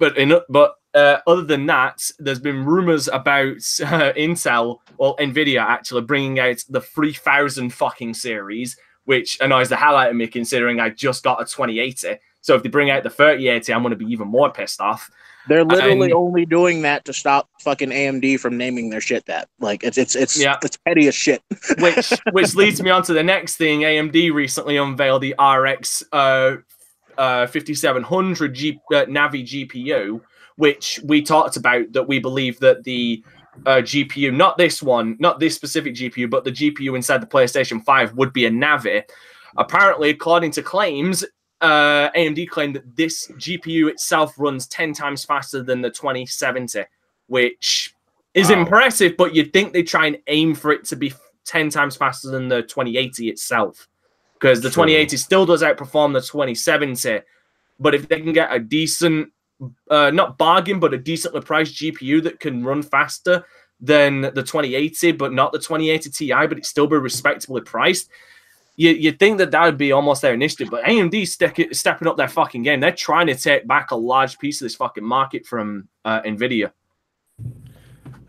But 0.00 0.18
in 0.18 0.36
but 0.48 0.74
uh, 0.94 1.18
other 1.28 1.44
than 1.44 1.66
that, 1.66 2.10
there's 2.18 2.40
been 2.40 2.64
rumors 2.64 3.06
about 3.06 3.56
uh, 3.56 4.12
Intel 4.16 4.78
or 4.98 5.16
Nvidia 5.16 5.60
actually 5.60 6.02
bringing 6.02 6.40
out 6.40 6.64
the 6.68 6.80
3000 6.80 7.72
fucking 7.72 8.14
series, 8.14 8.76
which 9.04 9.38
annoys 9.40 9.68
the 9.68 9.76
hell 9.76 9.96
out 9.96 10.10
of 10.10 10.16
me 10.16 10.26
considering 10.26 10.80
I 10.80 10.90
just 10.90 11.22
got 11.22 11.40
a 11.40 11.44
2080. 11.44 12.18
So 12.44 12.54
if 12.54 12.62
they 12.62 12.68
bring 12.68 12.90
out 12.90 13.02
the 13.02 13.08
3080, 13.08 13.72
I'm 13.72 13.80
going 13.80 13.92
to 13.92 13.96
be 13.96 14.04
even 14.12 14.28
more 14.28 14.52
pissed 14.52 14.78
off. 14.78 15.10
They're 15.48 15.64
literally 15.64 16.08
And- 16.08 16.12
only 16.12 16.44
doing 16.44 16.82
that 16.82 17.06
to 17.06 17.14
stop 17.14 17.48
fucking 17.62 17.88
AMD 17.88 18.38
from 18.38 18.58
naming 18.58 18.90
their 18.90 19.00
shit 19.00 19.24
that. 19.24 19.48
Like 19.60 19.82
it's 19.82 19.96
it's 19.96 20.14
it's 20.14 20.38
Yeah. 20.38 20.58
it's 20.62 20.76
petty 20.76 21.08
as 21.08 21.14
shit. 21.14 21.42
which 21.78 22.12
which 22.32 22.54
leads 22.54 22.82
me 22.82 22.90
on 22.90 23.02
to 23.04 23.14
the 23.14 23.22
next 23.22 23.56
thing. 23.56 23.80
AMD 23.80 24.30
recently 24.34 24.76
unveiled 24.76 25.22
the 25.22 25.34
RX 25.42 26.02
uh, 26.12 26.56
uh, 27.16 27.46
5700 27.46 28.54
G, 28.54 28.78
uh, 28.92 29.06
Navi 29.06 29.42
GPU, 29.42 30.20
which 30.56 31.00
we 31.02 31.22
talked 31.22 31.56
about. 31.56 31.90
That 31.94 32.06
we 32.06 32.18
believe 32.18 32.60
that 32.60 32.84
the 32.84 33.24
uh, 33.64 33.76
GPU, 33.76 34.34
not 34.34 34.58
this 34.58 34.82
one, 34.82 35.16
not 35.18 35.40
this 35.40 35.54
specific 35.54 35.94
GPU, 35.94 36.28
but 36.28 36.44
the 36.44 36.52
GPU 36.52 36.94
inside 36.94 37.22
the 37.22 37.26
PlayStation 37.26 37.82
5 37.82 38.12
would 38.18 38.34
be 38.34 38.44
a 38.44 38.50
Navi. 38.50 39.02
Apparently, 39.56 40.10
according 40.10 40.50
to 40.50 40.62
claims, 40.62 41.24
uh, 41.64 42.10
AMD 42.12 42.48
claimed 42.50 42.76
that 42.76 42.94
this 42.94 43.28
GPU 43.38 43.88
itself 43.88 44.34
runs 44.36 44.66
10 44.66 44.92
times 44.92 45.24
faster 45.24 45.62
than 45.62 45.80
the 45.80 45.88
2070, 45.88 46.84
which 47.28 47.94
is 48.34 48.50
Wow. 48.50 48.60
impressive, 48.60 49.16
but 49.16 49.34
you'd 49.34 49.52
think 49.52 49.72
they 49.72 49.82
try 49.82 50.06
and 50.06 50.18
aim 50.26 50.54
for 50.54 50.72
it 50.72 50.84
to 50.84 50.96
be 50.96 51.14
10 51.46 51.70
times 51.70 51.96
faster 51.96 52.30
than 52.30 52.48
the 52.48 52.62
2080 52.62 53.30
itself. 53.30 53.88
Because 54.34 54.60
the 54.60 54.68
True. 54.68 54.84
2080 54.84 55.16
still 55.16 55.46
does 55.46 55.62
outperform 55.62 56.12
the 56.12 56.20
2070. 56.20 57.20
But 57.80 57.94
if 57.94 58.08
they 58.08 58.20
can 58.20 58.34
get 58.34 58.52
a 58.52 58.58
decent, 58.58 59.32
uh, 59.88 60.10
not 60.10 60.36
bargain, 60.36 60.78
but 60.78 60.92
a 60.92 60.98
decently 60.98 61.40
priced 61.40 61.76
GPU 61.76 62.22
that 62.24 62.40
can 62.40 62.62
run 62.62 62.82
faster 62.82 63.46
than 63.80 64.20
the 64.20 64.42
2080, 64.42 65.12
but 65.12 65.32
not 65.32 65.52
the 65.52 65.58
2080 65.58 66.10
Ti, 66.10 66.46
but 66.46 66.58
it 66.58 66.66
still 66.66 66.86
be 66.86 66.96
respectably 66.96 67.62
priced, 67.62 68.10
you, 68.76 68.90
you'd 68.90 69.18
think 69.18 69.38
that 69.38 69.50
that 69.52 69.64
would 69.64 69.78
be 69.78 69.92
almost 69.92 70.22
their 70.22 70.34
initiative. 70.34 70.68
But 70.70 70.84
AMD 70.84 71.26
stick, 71.28 71.68
stepping 71.72 72.08
up 72.08 72.16
their 72.16 72.28
fucking 72.28 72.62
game. 72.62 72.80
They're 72.80 72.90
trying 72.92 73.26
to 73.28 73.34
take 73.34 73.66
back 73.66 73.90
a 73.90 73.96
large 73.96 74.38
piece 74.38 74.60
of 74.60 74.66
this 74.66 74.74
fucking 74.74 75.04
market 75.04 75.46
from 75.46 75.88
uh, 76.04 76.22
NVIDIA. 76.22 76.72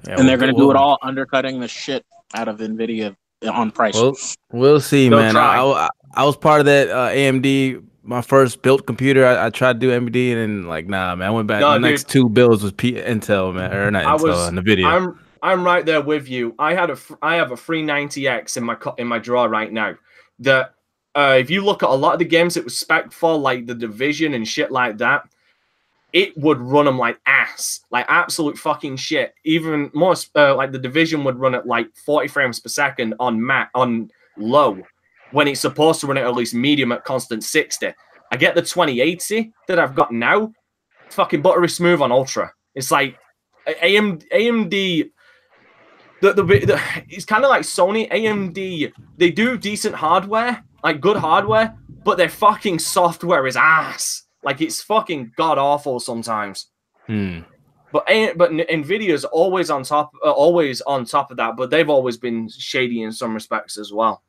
Yeah, 0.08 0.16
and 0.20 0.28
they're 0.30 0.38
we'll- 0.38 0.48
gonna 0.52 0.54
do 0.58 0.72
it 0.72 0.76
all 0.78 0.98
undercutting 1.02 1.60
the 1.60 1.68
shit 1.68 2.06
out 2.34 2.48
of 2.48 2.58
Nvidia 2.60 3.16
on 3.52 3.72
price. 3.72 3.96
Well, 3.96 4.16
we'll 4.52 4.80
see, 4.80 5.10
They'll 5.10 5.20
man. 5.20 5.36
I. 5.38 5.62
I, 5.62 5.90
I 6.14 6.24
was 6.24 6.38
part 6.38 6.60
of 6.62 6.66
that 6.68 6.90
uh, 6.90 7.10
AMD. 7.10 7.84
My 8.04 8.22
first 8.22 8.62
built 8.62 8.86
computer, 8.86 9.26
I, 9.26 9.48
I 9.48 9.50
tried 9.50 9.74
to 9.74 9.80
do 9.80 9.90
AMD, 9.90 10.16
and 10.32 10.38
then 10.40 10.64
like, 10.68 10.88
nah, 10.88 11.16
man. 11.16 11.28
I 11.28 11.32
went 11.32 11.48
back. 11.48 11.60
No, 11.62 11.72
the 11.72 11.80
dude. 11.80 11.82
next 11.90 12.08
two 12.08 12.30
builds 12.30 12.62
was 12.62 12.72
P- 12.72 12.94
Intel, 12.94 13.54
man, 13.54 13.74
or 13.74 13.90
not 13.90 14.06
I 14.06 14.16
Intel, 14.16 14.24
was- 14.24 14.48
uh, 14.48 14.52
Nvidia. 14.52 14.86
I'm 14.86 15.20
I'm 15.42 15.64
right 15.64 15.86
there 15.86 16.02
with 16.02 16.30
you. 16.30 16.54
I 16.60 16.74
had 16.76 16.90
a 16.92 16.96
fr- 16.96 17.16
I 17.22 17.36
have 17.36 17.52
a 17.52 17.56
390X 17.56 18.58
in 18.58 18.64
my 18.64 18.76
co- 18.76 18.96
in 18.98 19.08
my 19.08 19.18
drawer 19.20 19.50
right 19.50 19.72
now. 19.72 19.96
That 20.40 20.76
uh, 21.16 21.38
if 21.40 21.50
you 21.50 21.64
look 21.64 21.84
at 21.84 21.90
a 21.90 21.94
lot 21.94 22.14
of 22.14 22.20
the 22.20 22.26
games 22.26 22.58
it 22.58 22.64
was 22.64 22.78
spec 22.78 23.12
for, 23.12 23.38
like 23.38 23.66
the 23.66 23.76
Division 23.76 24.34
and 24.34 24.48
shit 24.48 24.72
like 24.72 24.98
that, 24.98 25.24
it 26.14 26.38
would 26.38 26.60
run 26.60 26.86
them 26.86 26.98
like 26.98 27.20
ass, 27.26 27.82
like 27.92 28.06
absolute 28.08 28.58
fucking 28.58 28.98
shit. 28.98 29.34
Even 29.44 29.92
more 29.94 30.16
uh, 30.36 30.56
like 30.56 30.72
the 30.72 30.80
Division 30.80 31.24
would 31.24 31.38
run 31.38 31.56
at 31.56 31.68
like 31.68 31.88
40 32.06 32.28
frames 32.30 32.60
per 32.60 32.70
second 32.70 33.16
on 33.20 33.44
mat 33.44 33.70
on 33.76 34.10
low, 34.38 34.82
when 35.32 35.48
it's 35.48 35.62
supposed 35.62 36.02
to 36.02 36.08
run 36.08 36.18
at 36.18 36.26
at 36.26 36.34
least 36.34 36.54
medium 36.54 36.92
at 36.92 37.04
constant 37.04 37.44
60. 37.44 37.94
I 38.32 38.38
get 38.38 38.56
the 38.56 38.62
2080 38.62 39.54
that 39.68 39.80
I've 39.80 39.96
got 39.96 40.12
now, 40.12 40.52
fucking 41.10 41.42
buttery 41.42 41.70
smooth 41.70 42.02
on 42.02 42.12
ultra. 42.12 42.52
It's 42.76 42.92
like 42.92 43.18
AM, 43.82 44.20
AMD. 44.34 45.12
The, 46.22 46.34
the, 46.34 46.44
the 46.44 46.82
it's 47.10 47.26
kind 47.26 47.44
of 47.44 47.50
like 47.50 47.64
Sony 47.64 48.10
AMD. 48.10 48.94
They 49.18 49.32
do 49.32 49.58
decent 49.58 49.96
hardware, 49.96 50.64
like 50.84 51.02
good 51.02 51.18
hardware, 51.18 51.78
but 52.04 52.18
their 52.18 52.30
fucking 52.30 52.80
software 52.80 53.48
is 53.48 53.58
ass. 53.58 54.24
Like 54.44 54.62
it's 54.62 54.82
fucking 54.82 55.34
god 55.36 55.58
awful 55.58 56.00
sometimes. 56.00 56.68
Hmm. 57.08 57.40
But 57.92 58.06
but 58.36 58.52
Nvidia's 58.52 59.26
always 59.26 59.70
on 59.70 59.84
top, 59.84 60.12
uh, 60.24 60.32
always 60.32 60.82
on 60.82 61.06
top 61.06 61.32
of 61.32 61.38
that. 61.38 61.56
But 61.56 61.70
they've 61.70 61.90
always 61.90 62.18
been 62.18 62.50
shady 62.50 63.04
in 63.04 63.12
some 63.12 63.34
respects 63.34 63.78
as 63.78 63.94
well. 63.94 64.22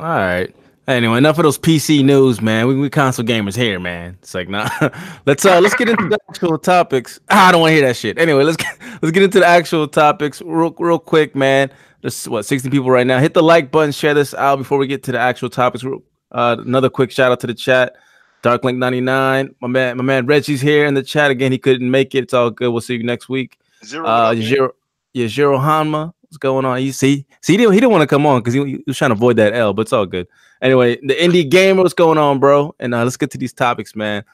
All 0.00 0.08
right. 0.08 0.54
Anyway, 0.86 1.16
enough 1.16 1.38
of 1.38 1.44
those 1.44 1.58
PC 1.58 2.04
news, 2.04 2.42
man. 2.42 2.66
We 2.66 2.74
we 2.74 2.90
console 2.90 3.24
gamers 3.24 3.56
here, 3.56 3.80
man. 3.80 4.18
It's 4.20 4.34
like 4.34 4.50
nah. 4.50 4.68
let's 5.26 5.44
uh 5.44 5.58
let's 5.60 5.74
get 5.74 5.88
into 5.88 6.08
the 6.08 6.18
actual 6.28 6.58
topics. 6.58 7.20
Ah, 7.30 7.48
I 7.48 7.52
don't 7.52 7.62
want 7.62 7.70
to 7.70 7.74
hear 7.74 7.86
that 7.86 7.96
shit. 7.96 8.18
Anyway, 8.18 8.44
let's 8.44 8.58
get 8.58 8.78
let's 9.00 9.10
get 9.12 9.22
into 9.22 9.40
the 9.40 9.46
actual 9.46 9.88
topics 9.88 10.42
real 10.42 10.74
real 10.78 10.98
quick, 10.98 11.34
man. 11.34 11.70
There's 12.02 12.28
what 12.28 12.44
60 12.44 12.68
people 12.68 12.90
right 12.90 13.06
now. 13.06 13.18
Hit 13.18 13.32
the 13.32 13.42
like 13.42 13.70
button, 13.70 13.92
share 13.92 14.12
this 14.12 14.34
out 14.34 14.56
before 14.56 14.76
we 14.76 14.86
get 14.86 15.02
to 15.04 15.12
the 15.12 15.18
actual 15.18 15.48
topics. 15.48 15.82
Uh, 16.30 16.56
another 16.58 16.90
quick 16.90 17.10
shout 17.10 17.32
out 17.32 17.40
to 17.40 17.46
the 17.46 17.54
chat. 17.54 17.96
Darklink99, 18.42 19.54
my 19.60 19.68
man, 19.68 19.96
my 19.96 20.04
man 20.04 20.26
Reggie's 20.26 20.60
here 20.60 20.84
in 20.84 20.92
the 20.92 21.02
chat 21.02 21.30
again. 21.30 21.50
He 21.50 21.56
couldn't 21.56 21.90
make 21.90 22.14
it. 22.14 22.24
It's 22.24 22.34
all 22.34 22.50
good. 22.50 22.70
We'll 22.70 22.82
see 22.82 22.96
you 22.96 23.02
next 23.02 23.30
week. 23.30 23.58
Zero. 23.82 24.06
Uh, 24.06 24.34
man? 24.34 24.68
Yeah, 25.14 25.28
Jiro 25.28 25.58
Hanma. 25.58 26.12
What's 26.34 26.40
going 26.40 26.64
on? 26.64 26.82
You 26.82 26.90
see, 26.90 27.24
see, 27.42 27.52
he 27.52 27.56
didn't, 27.58 27.74
he 27.74 27.78
didn't 27.78 27.92
want 27.92 28.02
to 28.02 28.08
come 28.08 28.26
on 28.26 28.40
because 28.40 28.54
he, 28.54 28.64
he 28.64 28.82
was 28.88 28.98
trying 28.98 29.10
to 29.10 29.14
avoid 29.14 29.36
that 29.36 29.54
L, 29.54 29.72
but 29.72 29.82
it's 29.82 29.92
all 29.92 30.04
good. 30.04 30.26
Anyway, 30.60 30.96
the 30.96 31.14
indie 31.14 31.48
gamer, 31.48 31.80
what's 31.80 31.94
going 31.94 32.18
on, 32.18 32.40
bro? 32.40 32.74
And 32.80 32.92
uh, 32.92 33.04
let's 33.04 33.16
get 33.16 33.30
to 33.30 33.38
these 33.38 33.52
topics, 33.52 33.94
man. 33.94 34.24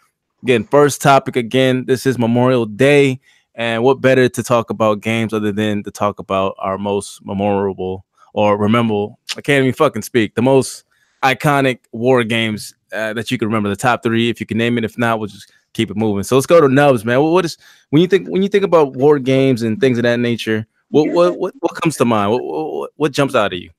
Again, 0.43 0.65
first 0.65 1.03
topic 1.03 1.37
again. 1.37 1.85
This 1.85 2.07
is 2.07 2.19
Memorial 2.19 2.65
Day, 2.65 3.21
and 3.55 3.83
what 3.83 4.01
better 4.01 4.31
to 4.31 4.43
talk 4.43 4.71
about 4.71 5.03
games 5.03 5.35
other 5.35 5.53
than 5.53 5.83
to 5.83 5.91
talk 5.91 6.19
about 6.19 6.55
our 6.59 6.79
most 6.79 7.23
memorable 7.23 8.07
or 8.33 8.57
rememberable? 8.57 9.19
I 9.37 9.43
can't 9.43 9.63
even 9.63 9.75
fucking 9.75 10.01
speak. 10.01 10.37
The 10.37 10.43
most 10.43 10.85
iconic 11.23 11.81
war 11.93 12.25
games 12.25 12.75
uh, 12.95 13.13
that 13.13 13.31
you 13.31 13.37
can 13.37 13.47
remember. 13.47 13.69
The 13.69 13.77
top 13.77 14.03
three, 14.03 14.31
if 14.31 14.41
you 14.41 14.47
can 14.47 14.57
name 14.57 14.79
it. 14.79 14.85
If 14.85 14.97
not, 14.97 15.19
we'll 15.19 15.29
just 15.29 15.53
keep 15.75 15.91
it 15.91 15.99
moving. 15.99 16.23
So 16.23 16.37
let's 16.37 16.47
go 16.47 16.63
to 16.63 16.69
Nubs, 16.69 17.05
man. 17.05 17.21
What 17.21 17.45
is 17.45 17.59
when 17.91 18.01
you 18.01 18.09
think 18.09 18.27
when 18.27 18.41
you 18.41 18.49
think 18.49 18.65
about 18.65 18.95
war 18.95 19.19
games 19.19 19.61
and 19.61 19.79
things 19.79 19.99
of 19.99 20.05
that 20.05 20.19
nature? 20.19 20.67
What 20.91 21.09
what 21.11 21.39
what, 21.39 21.55
what 21.61 21.75
comes 21.81 21.97
to 21.99 22.05
mind? 22.05 22.33
What, 22.33 22.43
what 22.45 22.91
what 22.97 23.13
jumps 23.13 23.35
out 23.35 23.53
at 23.53 23.61
you? 23.61 23.71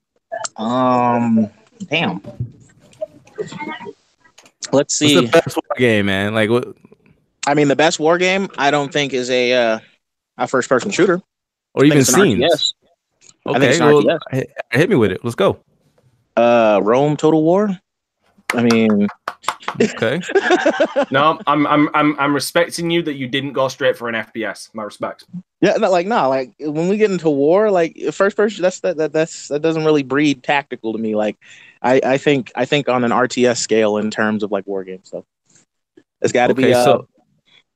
Um, 0.58 1.50
damn. 1.88 2.22
Let's 3.38 4.72
What's 4.72 4.96
see. 4.96 5.16
the 5.16 5.28
best 5.28 5.58
war 5.58 5.64
game, 5.78 6.06
man? 6.06 6.34
Like 6.34 6.50
what? 6.50 6.76
I 7.46 7.54
mean, 7.54 7.68
the 7.68 7.76
best 7.76 8.00
war 8.00 8.18
game 8.18 8.48
I 8.58 8.72
don't 8.72 8.94
think 8.94 9.14
is 9.14 9.30
a 9.30 9.54
uh, 9.54 9.80
a 10.38 10.48
first 10.48 10.70
person 10.70 10.92
shooter. 10.92 11.22
Or 11.74 11.84
I 11.84 11.88
even 11.88 12.00
it's 12.00 12.14
an 12.14 12.22
scenes? 12.22 12.44
RTS. 12.44 12.74
I 13.46 13.60
think 13.60 13.82
Okay, 13.82 13.86
well, 13.86 14.04
RTS. 14.04 14.20
hit, 14.32 14.52
hit 14.72 14.90
me 14.90 14.96
with 14.96 15.12
it. 15.12 15.24
Let's 15.24 15.36
go. 15.36 15.60
Uh, 16.38 16.80
Rome 16.84 17.18
Total 17.18 17.42
War. 17.44 17.78
I 18.54 18.64
mean, 18.64 19.08
Okay. 19.82 20.22
No, 21.12 21.40
I'm 21.48 21.66
I'm 21.68 21.90
I'm 21.94 22.20
I'm 22.20 22.34
respecting 22.34 22.90
you 22.90 23.02
that 23.04 23.14
you 23.16 23.28
didn't 23.28 23.54
go 23.54 23.68
straight 23.68 23.98
for 23.98 24.10
an 24.10 24.16
FPS. 24.16 24.74
My 24.74 24.84
respect. 24.84 25.26
Yeah, 25.62 25.78
not 25.78 25.92
like 25.92 26.08
no, 26.08 26.30
like 26.30 26.54
when 26.60 26.90
we 26.90 26.98
get 26.98 27.12
into 27.12 27.30
war, 27.30 27.70
like 27.70 27.96
first 28.12 28.36
person, 28.36 28.64
that's 28.64 28.80
that, 28.82 28.98
that 28.98 29.14
that's 29.14 29.50
that 29.50 29.62
doesn't 29.62 29.86
really 29.86 30.04
breed 30.04 30.44
tactical 30.44 30.94
to 30.94 31.00
me. 31.00 31.16
Like, 31.16 31.38
I 31.82 32.02
I 32.04 32.18
think 32.18 32.52
I 32.56 32.66
think 32.66 32.90
on 32.90 33.04
an 33.04 33.12
RTS 33.12 33.58
scale 33.58 33.98
in 33.98 34.10
terms 34.10 34.44
of 34.44 34.52
like 34.52 34.66
war 34.66 34.84
games. 34.84 35.10
So 35.10 35.26
it's 36.22 36.34
got 36.34 36.48
to 36.48 36.54
okay. 36.54 36.64
be 36.64 36.74
uh, 36.74 36.84
so 36.84 37.08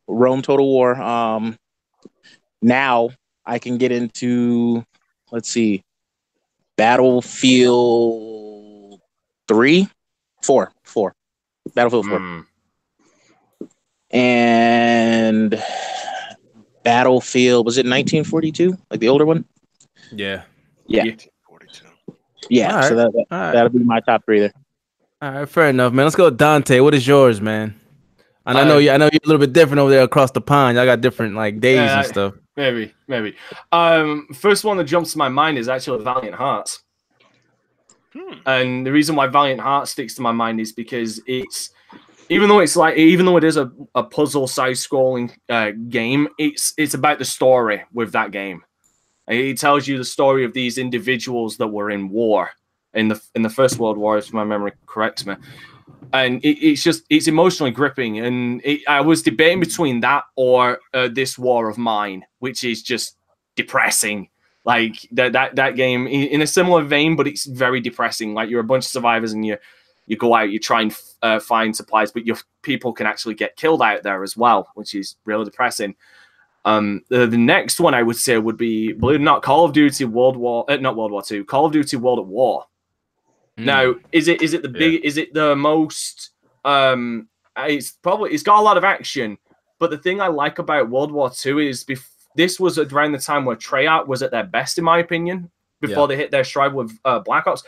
Rome 0.07 0.41
Total 0.41 0.65
War. 0.65 0.99
Um, 0.99 1.57
now 2.61 3.09
I 3.45 3.59
can 3.59 3.77
get 3.77 3.91
into 3.91 4.83
let's 5.31 5.49
see, 5.49 5.83
Battlefield 6.77 8.99
three, 9.47 9.87
four, 10.41 10.71
four, 10.83 11.13
Battlefield 11.75 12.07
four, 12.07 12.19
Mm. 12.19 12.45
and 14.11 15.63
Battlefield 16.85 17.65
was 17.65 17.77
it 17.77 17.81
1942, 17.85 18.77
like 18.89 18.99
the 19.01 19.09
older 19.09 19.25
one? 19.25 19.43
yeah. 20.13 20.43
Yeah. 20.87 21.03
42. 21.49 21.83
Yeah, 22.49 22.75
All 22.77 22.83
so 22.83 22.95
that, 22.95 23.11
that 23.11 23.25
All 23.31 23.39
right. 23.39 23.51
that'll 23.53 23.69
be 23.69 23.79
my 23.79 23.99
top 24.01 24.23
three 24.23 24.39
there. 24.41 24.53
All 25.21 25.31
right. 25.31 25.49
Fair 25.49 25.69
enough, 25.69 25.91
man. 25.93 26.05
Let's 26.05 26.15
go, 26.15 26.29
Dante. 26.29 26.79
What 26.79 26.93
is 26.93 27.05
yours, 27.07 27.41
man? 27.41 27.73
And 28.45 28.57
I 28.59 28.63
know 28.63 28.75
Uh, 28.75 28.79
you. 28.79 28.91
I 28.91 28.97
know 28.97 29.05
you're 29.11 29.19
a 29.23 29.27
little 29.27 29.39
bit 29.39 29.51
different 29.53 29.79
over 29.79 29.89
there 29.89 30.03
across 30.03 30.29
the 30.29 30.41
pond. 30.41 30.77
Y'all 30.77 30.85
got 30.85 31.01
different 31.01 31.35
like 31.35 31.59
days 31.59 31.77
Yeah, 31.77 31.97
and 31.99 32.07
stuff. 32.07 32.33
Maybe, 32.55 32.93
maybe. 33.07 33.35
Um, 33.71 34.27
first 34.35 34.63
one 34.63 34.77
that 34.77 34.83
jumps 34.83 35.11
to 35.13 35.17
my 35.17 35.27
mind 35.29 35.57
is 35.57 35.67
actually 35.67 36.03
Valiant 36.03 36.35
Hearts. 36.35 36.83
Hmm. 38.13 38.33
And 38.45 38.85
the 38.85 38.91
reason 38.91 39.15
why 39.15 39.25
Valiant 39.27 39.59
Hearts 39.61 39.91
sticks 39.91 40.13
to 40.15 40.21
my 40.21 40.31
mind 40.31 40.59
is 40.61 40.71
because 40.71 41.19
it's 41.25 41.71
even 42.29 42.49
though 42.49 42.59
it's 42.59 42.75
like 42.75 42.97
even 42.97 43.25
though 43.25 43.38
it 43.38 43.43
is 43.43 43.57
a, 43.57 43.71
a 43.93 44.03
puzzle 44.03 44.47
side 44.47 44.73
scrolling 44.73 45.31
uh, 45.49 45.71
game, 45.89 46.27
it's 46.38 46.73
it's 46.77 46.93
about 46.93 47.19
the 47.19 47.25
story 47.25 47.83
with 47.93 48.11
that 48.13 48.31
game. 48.31 48.63
It 49.27 49.57
tells 49.57 49.88
you 49.88 49.97
the 49.97 50.05
story 50.05 50.45
of 50.45 50.53
these 50.53 50.77
individuals 50.77 51.57
that 51.57 51.67
were 51.67 51.89
in 51.89 52.09
war 52.09 52.51
in 52.93 53.07
the 53.09 53.21
in 53.35 53.41
the 53.41 53.49
First 53.49 53.79
World 53.79 53.97
War, 53.97 54.17
if 54.17 54.33
my 54.33 54.43
memory 54.43 54.73
corrects 54.85 55.25
me. 55.25 55.35
And 56.13 56.43
it, 56.43 56.59
it's 56.65 56.83
just 56.83 57.03
it's 57.09 57.27
emotionally 57.27 57.71
gripping, 57.71 58.19
and 58.19 58.61
it, 58.63 58.81
I 58.88 59.01
was 59.01 59.21
debating 59.21 59.59
between 59.59 59.99
that 60.01 60.23
or 60.35 60.79
uh, 60.93 61.09
this 61.11 61.38
War 61.38 61.69
of 61.69 61.77
Mine, 61.77 62.25
which 62.39 62.63
is 62.63 62.81
just 62.81 63.17
depressing. 63.55 64.29
Like 64.63 64.95
that 65.11 65.33
that 65.33 65.55
that 65.57 65.75
game 65.75 66.07
in, 66.07 66.27
in 66.27 66.41
a 66.41 66.47
similar 66.47 66.83
vein, 66.83 67.15
but 67.15 67.27
it's 67.27 67.45
very 67.45 67.81
depressing. 67.81 68.33
Like 68.33 68.49
you're 68.49 68.61
a 68.61 68.63
bunch 68.63 68.85
of 68.85 68.91
survivors 68.91 69.33
and 69.33 69.45
you 69.45 69.57
you 70.07 70.17
go 70.17 70.35
out, 70.35 70.51
you 70.51 70.59
try 70.59 70.81
and 70.81 70.95
uh, 71.21 71.39
find 71.39 71.75
supplies, 71.75 72.11
but 72.11 72.25
your 72.25 72.37
people 72.61 72.93
can 72.93 73.07
actually 73.07 73.33
get 73.33 73.55
killed 73.55 73.81
out 73.81 74.03
there 74.03 74.23
as 74.23 74.37
well, 74.37 74.69
which 74.75 74.93
is 74.93 75.15
really 75.25 75.45
depressing. 75.45 75.95
Um, 76.63 77.01
the, 77.09 77.27
the 77.27 77.37
next 77.37 77.79
one 77.79 77.93
I 77.93 78.01
would 78.03 78.15
say 78.15 78.37
would 78.37 78.57
be, 78.57 78.91
believe 78.91 79.19
it 79.19 79.21
or 79.21 79.25
not, 79.25 79.43
Call 79.43 79.65
of 79.65 79.73
Duty 79.73 80.05
World 80.05 80.35
War, 80.35 80.65
uh, 80.67 80.77
not 80.77 80.95
World 80.95 81.11
War 81.11 81.21
Two, 81.21 81.45
Call 81.45 81.65
of 81.65 81.71
Duty 81.71 81.97
World 81.97 82.19
at 82.19 82.25
War. 82.25 82.65
Mm. 83.57 83.65
Now, 83.65 83.95
is 84.11 84.27
it 84.27 84.41
is 84.41 84.53
it 84.53 84.63
the 84.63 84.69
big? 84.69 85.05
Is 85.05 85.17
it 85.17 85.33
the 85.33 85.55
most? 85.55 86.31
Um, 86.63 87.27
it's 87.57 87.91
probably 87.91 88.31
it's 88.31 88.43
got 88.43 88.59
a 88.59 88.63
lot 88.63 88.77
of 88.77 88.83
action, 88.83 89.37
but 89.79 89.91
the 89.91 89.97
thing 89.97 90.19
I 90.19 90.27
like 90.27 90.59
about 90.59 90.89
World 90.89 91.11
War 91.11 91.29
Two 91.29 91.59
is 91.59 91.83
bef- 91.85 92.09
this 92.35 92.59
was 92.59 92.77
around 92.79 93.11
the 93.11 93.19
time 93.19 93.45
where 93.45 93.55
Treyarch 93.55 94.07
was 94.07 94.23
at 94.23 94.31
their 94.31 94.43
best, 94.43 94.77
in 94.77 94.83
my 94.83 94.97
opinion, 94.97 95.51
before 95.81 96.03
Yeah. 96.03 96.07
they 96.07 96.17
hit 96.17 96.31
their 96.31 96.43
stride 96.43 96.73
with 96.73 96.91
uh, 97.05 97.19
Black 97.19 97.47
Ops. 97.47 97.63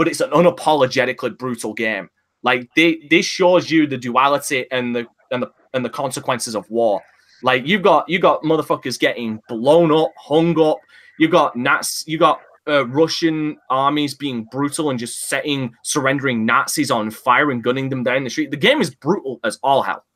But 0.00 0.08
it's 0.08 0.22
an 0.22 0.30
unapologetically 0.30 1.36
brutal 1.36 1.74
game. 1.74 2.08
Like 2.42 2.70
they, 2.74 3.06
this 3.10 3.26
shows 3.26 3.70
you 3.70 3.86
the 3.86 3.98
duality 3.98 4.64
and 4.70 4.96
the 4.96 5.06
and 5.30 5.42
the 5.42 5.50
and 5.74 5.84
the 5.84 5.90
consequences 5.90 6.54
of 6.54 6.64
war. 6.70 7.02
Like 7.42 7.66
you've 7.66 7.82
got 7.82 8.08
you 8.08 8.18
got 8.18 8.42
motherfuckers 8.42 8.98
getting 8.98 9.42
blown 9.46 9.92
up, 9.92 10.08
hung 10.16 10.58
up. 10.58 10.78
You 11.18 11.28
got 11.28 11.54
Nats. 11.54 12.02
You 12.06 12.16
got 12.16 12.40
uh, 12.66 12.86
Russian 12.86 13.58
armies 13.68 14.14
being 14.14 14.44
brutal 14.50 14.88
and 14.88 14.98
just 14.98 15.28
setting 15.28 15.74
surrendering 15.82 16.46
Nazis 16.46 16.90
on 16.90 17.10
fire 17.10 17.50
and 17.50 17.62
gunning 17.62 17.90
them 17.90 18.02
down 18.02 18.24
the 18.24 18.30
street. 18.30 18.50
The 18.50 18.56
game 18.56 18.80
is 18.80 18.88
brutal 18.88 19.38
as 19.44 19.58
all 19.62 19.82
hell, 19.82 20.06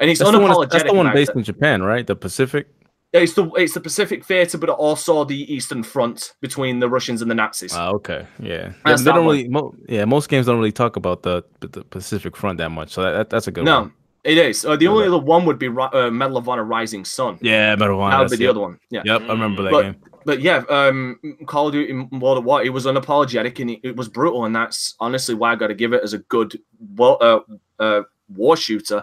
and 0.00 0.10
it's 0.10 0.18
That's 0.18 0.32
the, 0.32 0.40
one, 0.40 0.50
unapologetic. 0.50 0.70
that's 0.70 0.82
the 0.82 0.94
one 0.94 1.12
based 1.12 1.30
it. 1.30 1.36
in 1.36 1.44
Japan, 1.44 1.84
right? 1.84 2.04
The 2.04 2.16
Pacific. 2.16 2.66
It's 3.12 3.32
the 3.32 3.50
it's 3.56 3.72
the 3.74 3.80
Pacific 3.80 4.24
Theater, 4.24 4.58
but 4.58 4.68
also 4.68 5.24
the 5.24 5.50
Eastern 5.52 5.82
Front 5.82 6.34
between 6.42 6.78
the 6.78 6.88
Russians 6.90 7.22
and 7.22 7.30
the 7.30 7.34
Nazis. 7.34 7.72
Ah, 7.74 7.88
okay. 7.92 8.26
Yeah. 8.38 8.72
They, 8.84 8.94
they 8.96 9.04
don't 9.04 9.24
really. 9.24 9.48
Mo- 9.48 9.74
yeah, 9.88 10.04
most 10.04 10.28
games 10.28 10.44
don't 10.46 10.58
really 10.58 10.72
talk 10.72 10.96
about 10.96 11.22
the 11.22 11.42
the 11.60 11.84
Pacific 11.84 12.36
Front 12.36 12.58
that 12.58 12.68
much. 12.70 12.90
So 12.90 13.02
that, 13.02 13.12
that- 13.12 13.30
that's 13.30 13.46
a 13.46 13.50
good 13.50 13.60
one. 13.62 13.64
no, 13.66 13.80
one. 13.80 13.92
it 14.24 14.36
is. 14.36 14.64
Uh, 14.66 14.76
the 14.76 14.88
only 14.88 15.06
other 15.06 15.18
one 15.18 15.46
would 15.46 15.58
be 15.58 15.68
uh, 15.68 16.10
Medal 16.10 16.36
of 16.36 16.48
Honor: 16.50 16.64
Rising 16.64 17.06
Sun. 17.06 17.38
Yeah, 17.40 17.74
Medal 17.76 17.94
of 17.94 18.00
Honor. 18.02 18.16
that 18.16 18.20
would 18.24 18.30
be 18.30 18.36
the 18.36 18.44
it. 18.44 18.50
other 18.50 18.60
one. 18.60 18.78
Yeah. 18.90 19.02
Yep, 19.06 19.22
I 19.22 19.28
remember 19.32 19.62
that 19.62 19.70
But- 19.72 19.82
game. 19.82 19.96
But 20.26 20.42
yeah, 20.42 20.62
um, 20.68 21.18
Call 21.46 21.68
of 21.68 21.72
Duty 21.72 21.94
World 22.18 22.36
of 22.36 22.44
War, 22.44 22.62
it 22.62 22.68
was 22.68 22.84
unapologetic 22.84 23.60
and 23.60 23.70
it, 23.82 23.96
was 23.96 24.10
brutal, 24.10 24.44
and 24.44 24.54
that's 24.54 24.94
honestly 25.00 25.34
why 25.34 25.52
I 25.52 25.56
got 25.56 25.68
to 25.68 25.74
give 25.74 25.94
it 25.94 26.02
as 26.02 26.12
a 26.12 26.18
good 26.18 26.60
wa- 26.96 27.14
uh, 27.14 27.40
uh, 27.78 28.02
war 28.28 28.54
shooter 28.54 29.02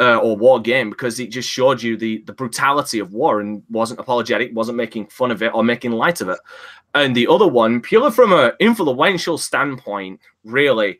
uh, 0.00 0.18
or 0.18 0.36
war 0.36 0.60
game 0.60 0.90
because 0.90 1.20
it 1.20 1.30
just 1.30 1.48
showed 1.48 1.82
you 1.82 1.96
the 1.96 2.22
the 2.26 2.32
brutality 2.32 2.98
of 2.98 3.12
war 3.12 3.40
and 3.40 3.62
wasn't 3.70 4.00
apologetic, 4.00 4.54
wasn't 4.54 4.76
making 4.76 5.06
fun 5.06 5.30
of 5.30 5.42
it 5.42 5.54
or 5.54 5.64
making 5.64 5.92
light 5.92 6.20
of 6.20 6.28
it. 6.28 6.38
And 6.94 7.14
the 7.14 7.26
other 7.26 7.48
one, 7.48 7.80
purely 7.80 8.10
from 8.10 8.32
an 8.32 8.52
influential 8.60 9.36
standpoint, 9.38 10.20
really, 10.44 10.98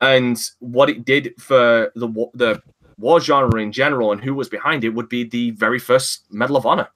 and 0.00 0.38
what 0.58 0.90
it 0.90 1.04
did 1.04 1.34
for 1.40 1.92
the 1.94 2.08
the 2.34 2.62
war 2.98 3.20
genre 3.20 3.60
in 3.62 3.72
general 3.72 4.12
and 4.12 4.20
who 4.20 4.34
was 4.34 4.48
behind 4.48 4.84
it 4.84 4.90
would 4.90 5.08
be 5.08 5.24
the 5.24 5.52
very 5.52 5.78
first 5.78 6.24
Medal 6.30 6.56
of 6.56 6.66
Honor. 6.66 6.88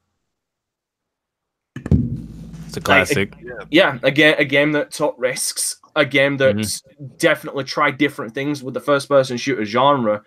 It's 2.67 2.77
a 2.77 2.81
classic. 2.81 3.35
yeah, 3.71 3.99
a, 4.03 4.11
ga- 4.11 4.37
a 4.37 4.45
game 4.45 4.73
that 4.73 4.91
took 4.91 5.15
risks, 5.19 5.77
a 5.95 6.05
game 6.07 6.39
that 6.39 6.81
definitely 7.19 7.65
tried 7.65 7.99
different 7.99 8.35
things 8.35 8.63
with 8.63 8.75
the 8.75 8.81
first 8.81 9.09
person 9.09 9.37
shooter 9.37 9.65
genre, 9.65 10.23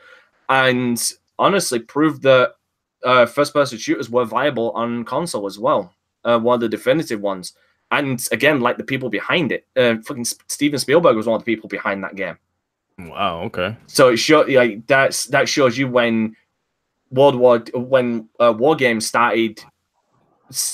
and 0.50 1.12
honestly 1.38 1.80
proved 1.80 2.22
that 2.24 2.56
uh, 3.04 3.26
first 3.26 3.54
person 3.54 3.78
shooters 3.78 4.10
were 4.10 4.26
viable 4.26 4.72
on 4.72 5.06
console 5.06 5.46
as 5.46 5.60
well. 5.60 5.94
Uh, 6.24 6.40
one 6.40 6.56
of 6.56 6.62
the 6.62 6.70
definitive 6.70 7.22
ones. 7.22 7.54
And 7.92 8.26
again, 8.32 8.62
like 8.62 8.78
the 8.78 8.84
people 8.84 9.10
behind 9.10 9.52
it, 9.52 9.68
uh, 9.78 9.98
fucking 10.04 10.26
Steven 10.26 10.80
Spielberg 10.80 11.16
was 11.16 11.28
one 11.28 11.36
of 11.36 11.46
the 11.46 11.56
people 11.56 11.70
behind 11.70 12.04
that 12.04 12.16
game. 12.16 12.38
Wow. 12.98 13.42
Okay. 13.44 13.78
So 13.88 14.10
it 14.10 14.18
show 14.18 14.42
like 14.42 14.88
that's 14.88 15.26
that 15.28 15.48
shows 15.48 15.78
you 15.78 15.88
when 15.88 16.36
World 17.12 17.36
War 17.36 17.60
when 17.74 18.30
uh, 18.40 18.54
war 18.58 18.76
games 18.76 19.06
started. 19.06 19.64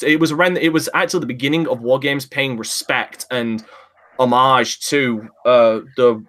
It 0.01 0.19
was 0.19 0.31
around. 0.31 0.57
It 0.57 0.73
was 0.73 0.89
actually 0.93 1.21
the 1.21 1.27
beginning 1.27 1.67
of 1.67 1.81
war 1.81 1.99
games 1.99 2.25
paying 2.25 2.57
respect 2.57 3.25
and 3.31 3.63
homage 4.19 4.79
to 4.89 5.27
uh, 5.45 5.79
the 5.97 6.23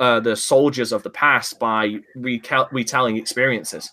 uh, 0.00 0.20
the 0.20 0.36
soldiers 0.36 0.92
of 0.92 1.02
the 1.02 1.10
past 1.10 1.58
by 1.58 1.98
recal- 2.16 2.68
retelling 2.72 3.16
experiences. 3.16 3.90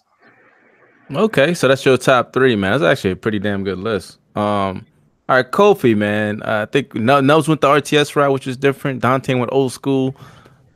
Okay, 1.14 1.54
so 1.54 1.68
that's 1.68 1.84
your 1.86 1.98
top 1.98 2.32
three, 2.34 2.56
man. 2.56 2.72
That's 2.80 2.84
actually 2.84 3.12
a 3.12 3.16
pretty 3.18 3.40
damn 3.40 3.64
good 3.64 3.80
list. 3.80 4.18
Um, 4.36 4.86
all 5.28 5.36
right, 5.38 5.52
Kofi, 5.52 5.96
man. 5.96 6.42
Uh, 6.42 6.66
I 6.68 6.72
think 6.72 6.96
Nub- 6.96 7.24
Nubs 7.26 7.48
went 7.48 7.62
the 7.62 7.68
RTS 7.68 8.16
route, 8.16 8.32
which 8.32 8.48
is 8.48 8.56
different. 8.58 9.02
Dante 9.02 9.34
went 9.34 9.52
old 9.52 9.74
school. 9.74 10.16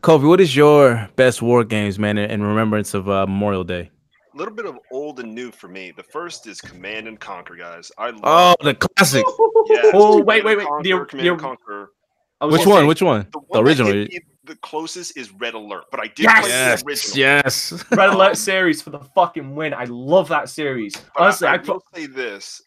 Kofi, 0.01 0.27
what 0.27 0.41
is 0.41 0.55
your 0.55 1.09
best 1.15 1.41
war 1.41 1.63
games, 1.63 1.97
man, 1.97 2.17
in, 2.17 2.29
in 2.29 2.43
remembrance 2.43 2.93
of 2.93 3.09
uh, 3.09 3.25
Memorial 3.25 3.63
Day? 3.63 3.91
A 4.33 4.37
little 4.37 4.53
bit 4.53 4.65
of 4.65 4.77
old 4.91 5.21
and 5.21 5.33
new 5.33 5.49
for 5.51 5.69
me. 5.69 5.93
The 5.95 6.03
first 6.03 6.45
is 6.47 6.59
Command 6.59 7.07
and 7.07 7.17
Conquer, 7.17 7.55
guys. 7.55 7.89
I 7.97 8.09
love. 8.09 8.19
Oh, 8.23 8.55
the 8.61 8.75
classic. 8.75 9.23
yes, 9.67 9.91
Oh, 9.93 10.21
wait, 10.21 10.43
wait, 10.43 10.57
wait. 10.57 10.67
Conquer, 10.67 10.83
The- 10.83 11.05
Command 11.05 11.27
the- 11.27 11.31
and 11.31 11.39
Conquer. 11.41 11.91
Which 12.41 12.65
one? 12.65 12.83
say- 12.83 12.87
Which 12.87 13.01
one? 13.01 13.21
The, 13.21 13.39
The 13.53 13.61
one 13.61 13.63
that 13.65 13.77
hit 13.77 13.79
original. 13.87 14.07
Me 14.47 14.53
the 14.53 14.59
closest 14.61 15.17
is 15.17 15.31
Red 15.33 15.53
Alert, 15.53 15.85
but 15.91 15.99
I 15.99 16.07
did 16.07 16.19
Yes! 16.23 16.41
play 16.41 16.49
Yes, 16.49 16.81
the 16.81 16.87
original. 16.87 17.17
yes. 17.17 17.83
Red 17.91 18.09
Alert 18.09 18.37
series 18.37 18.81
for 18.81 18.89
the 18.91 18.99
fucking 18.99 19.55
win. 19.55 19.73
I 19.73 19.85
love 19.85 20.27
that 20.29 20.49
series. 20.49 20.95
But 20.95 21.23
Honestly, 21.23 21.47
I, 21.47 21.51
I, 21.51 21.55
I, 21.55 21.57
put 21.59 21.67
will 21.67 21.83
say 21.93 22.05
this. 22.05 22.61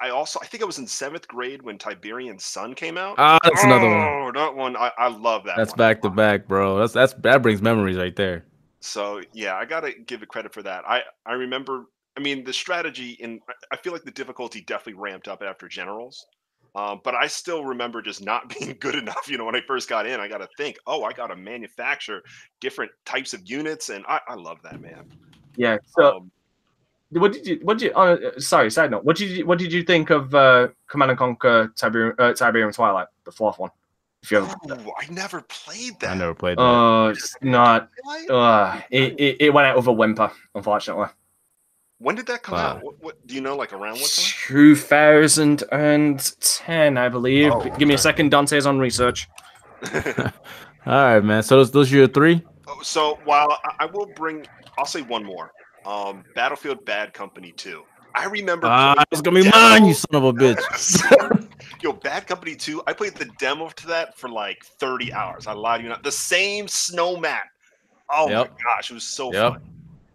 I, 0.00 0.06
I 0.06 0.10
also 0.10 0.38
I 0.42 0.46
think 0.46 0.62
I 0.62 0.66
was 0.66 0.78
in 0.78 0.86
seventh 0.86 1.26
grade 1.28 1.62
when 1.62 1.78
Tiberian 1.78 2.38
Sun 2.38 2.74
came 2.74 2.96
out. 2.98 3.16
Ah, 3.18 3.38
that's 3.42 3.64
another 3.64 3.86
one. 3.88 3.98
Oh, 3.98 4.30
that 4.34 4.54
one. 4.54 4.76
I, 4.76 4.90
I 4.98 5.08
love 5.08 5.44
that. 5.44 5.56
That's 5.56 5.72
one. 5.72 5.78
back 5.78 6.02
to 6.02 6.10
back, 6.10 6.46
bro. 6.46 6.78
That's 6.78 6.92
that's 6.92 7.12
that 7.14 7.42
brings 7.42 7.60
memories 7.62 7.96
right 7.96 8.14
there. 8.14 8.44
So 8.80 9.22
yeah, 9.32 9.56
I 9.56 9.64
gotta 9.64 9.92
give 9.92 10.22
it 10.22 10.28
credit 10.28 10.52
for 10.52 10.62
that. 10.62 10.84
I 10.86 11.02
I 11.26 11.32
remember. 11.32 11.86
I 12.16 12.20
mean, 12.20 12.44
the 12.44 12.52
strategy 12.52 13.12
in 13.20 13.40
I- 13.48 13.54
I 13.72 13.76
feel 13.76 13.92
like 13.92 14.04
the 14.04 14.10
difficulty 14.12 14.60
definitely 14.60 15.00
ramped 15.02 15.26
up 15.26 15.42
after 15.42 15.66
Generals, 15.66 16.26
Um, 16.74 17.00
but 17.04 17.14
I 17.14 17.28
still 17.28 17.64
remember 17.64 18.02
just 18.02 18.22
not 18.24 18.48
being 18.58 18.76
good 18.80 18.94
enough. 18.94 19.28
You 19.28 19.38
know, 19.38 19.44
when 19.44 19.54
I 19.56 19.60
first 19.66 19.88
got 19.88 20.06
in, 20.06 20.20
I 20.20 20.28
got 20.28 20.38
to 20.38 20.48
think, 20.56 20.76
oh, 20.86 21.04
I 21.04 21.12
got 21.12 21.28
to 21.28 21.36
manufacture 21.36 22.22
different 22.60 22.90
types 23.04 23.32
of 23.32 23.48
units, 23.48 23.88
and 23.90 24.04
I, 24.08 24.20
I 24.28 24.34
love 24.34 24.58
that, 24.64 24.80
man. 24.80 25.04
Yeah. 25.56 25.78
So, 25.96 26.16
Um, 26.16 26.30
what 27.10 27.32
did 27.32 27.46
you? 27.46 27.60
What 27.62 27.78
did 27.78 27.86
you? 27.86 27.92
Uh, 27.92 28.38
sorry, 28.38 28.70
side 28.70 28.90
note. 28.90 29.04
What 29.04 29.16
did 29.16 29.30
you? 29.30 29.46
What 29.46 29.58
did 29.58 29.72
you 29.72 29.84
think 29.84 30.10
of 30.10 30.34
uh, 30.34 30.68
Command 30.88 31.12
and 31.12 31.18
Conquer 31.18 31.72
Tiberium, 31.76 32.18
uh, 32.18 32.32
Tiberian 32.32 32.72
Twilight, 32.72 33.06
the 33.24 33.30
fourth 33.30 33.58
one? 33.58 33.70
If 34.24 34.32
you 34.32 34.38
ever, 34.38 34.54
ooh, 34.70 34.92
I 34.98 35.12
never 35.12 35.42
played 35.42 36.00
that. 36.00 36.10
I 36.10 36.14
never 36.14 36.34
played 36.34 36.56
that. 36.58 36.62
oh, 36.62 37.08
it's 37.08 37.36
not. 37.42 37.90
Uh, 38.28 38.80
it, 38.90 39.20
it, 39.20 39.36
it 39.38 39.50
went 39.52 39.66
out 39.68 39.76
with 39.76 39.86
a 39.86 39.92
whimper, 39.92 40.32
unfortunately. 40.54 41.08
When 42.04 42.14
did 42.16 42.26
that 42.26 42.42
come 42.42 42.56
Wow. 42.56 42.76
out? 42.76 42.84
What, 42.84 42.94
what 43.00 43.26
do 43.26 43.34
you 43.34 43.40
know? 43.40 43.56
Like 43.56 43.72
around 43.72 43.94
what 43.94 44.10
time? 44.10 44.24
2010, 44.46 46.98
I 46.98 47.08
believe. 47.08 47.50
Oh, 47.50 47.62
Give 47.78 47.88
me 47.88 47.94
a 47.94 47.98
second. 47.98 48.30
Dante's 48.30 48.66
on 48.66 48.78
research. 48.78 49.26
All 50.18 50.30
right, 50.86 51.24
man. 51.24 51.42
So 51.42 51.56
those 51.56 51.70
those 51.70 51.90
are 51.90 51.96
your 51.96 52.08
three. 52.08 52.46
Oh, 52.68 52.76
so 52.82 53.20
while 53.24 53.56
I, 53.64 53.70
I 53.80 53.86
will 53.86 54.04
bring, 54.04 54.44
I'll 54.76 54.84
say 54.84 55.00
one 55.00 55.24
more. 55.24 55.50
Um, 55.86 56.26
Battlefield 56.34 56.84
Bad 56.84 57.14
Company 57.14 57.54
2. 57.56 57.82
I 58.14 58.26
remember. 58.26 58.66
Ah, 58.66 58.92
playing 58.92 59.06
it's 59.10 59.22
gonna 59.22 59.42
be 59.42 59.50
demo. 59.50 59.56
mine, 59.56 59.86
you 59.86 59.94
son 59.94 60.08
of 60.12 60.24
a 60.24 60.32
bitch. 60.34 61.48
Yo, 61.82 61.94
Bad 61.94 62.26
Company 62.26 62.54
2, 62.54 62.82
I 62.86 62.92
played 62.92 63.14
the 63.14 63.32
demo 63.38 63.70
to 63.70 63.86
that 63.86 64.18
for 64.18 64.28
like 64.28 64.62
30 64.78 65.10
hours. 65.14 65.46
I 65.46 65.54
lied 65.54 65.80
to 65.80 65.84
you 65.84 65.88
not. 65.88 66.02
The 66.02 66.12
same 66.12 66.68
snow 66.68 67.16
map. 67.16 67.44
Oh 68.12 68.28
Yep. 68.28 68.50
my 68.50 68.56
gosh, 68.62 68.90
it 68.90 68.94
was 68.94 69.04
so 69.04 69.32
Yep. 69.32 69.52
fun. 69.52 69.60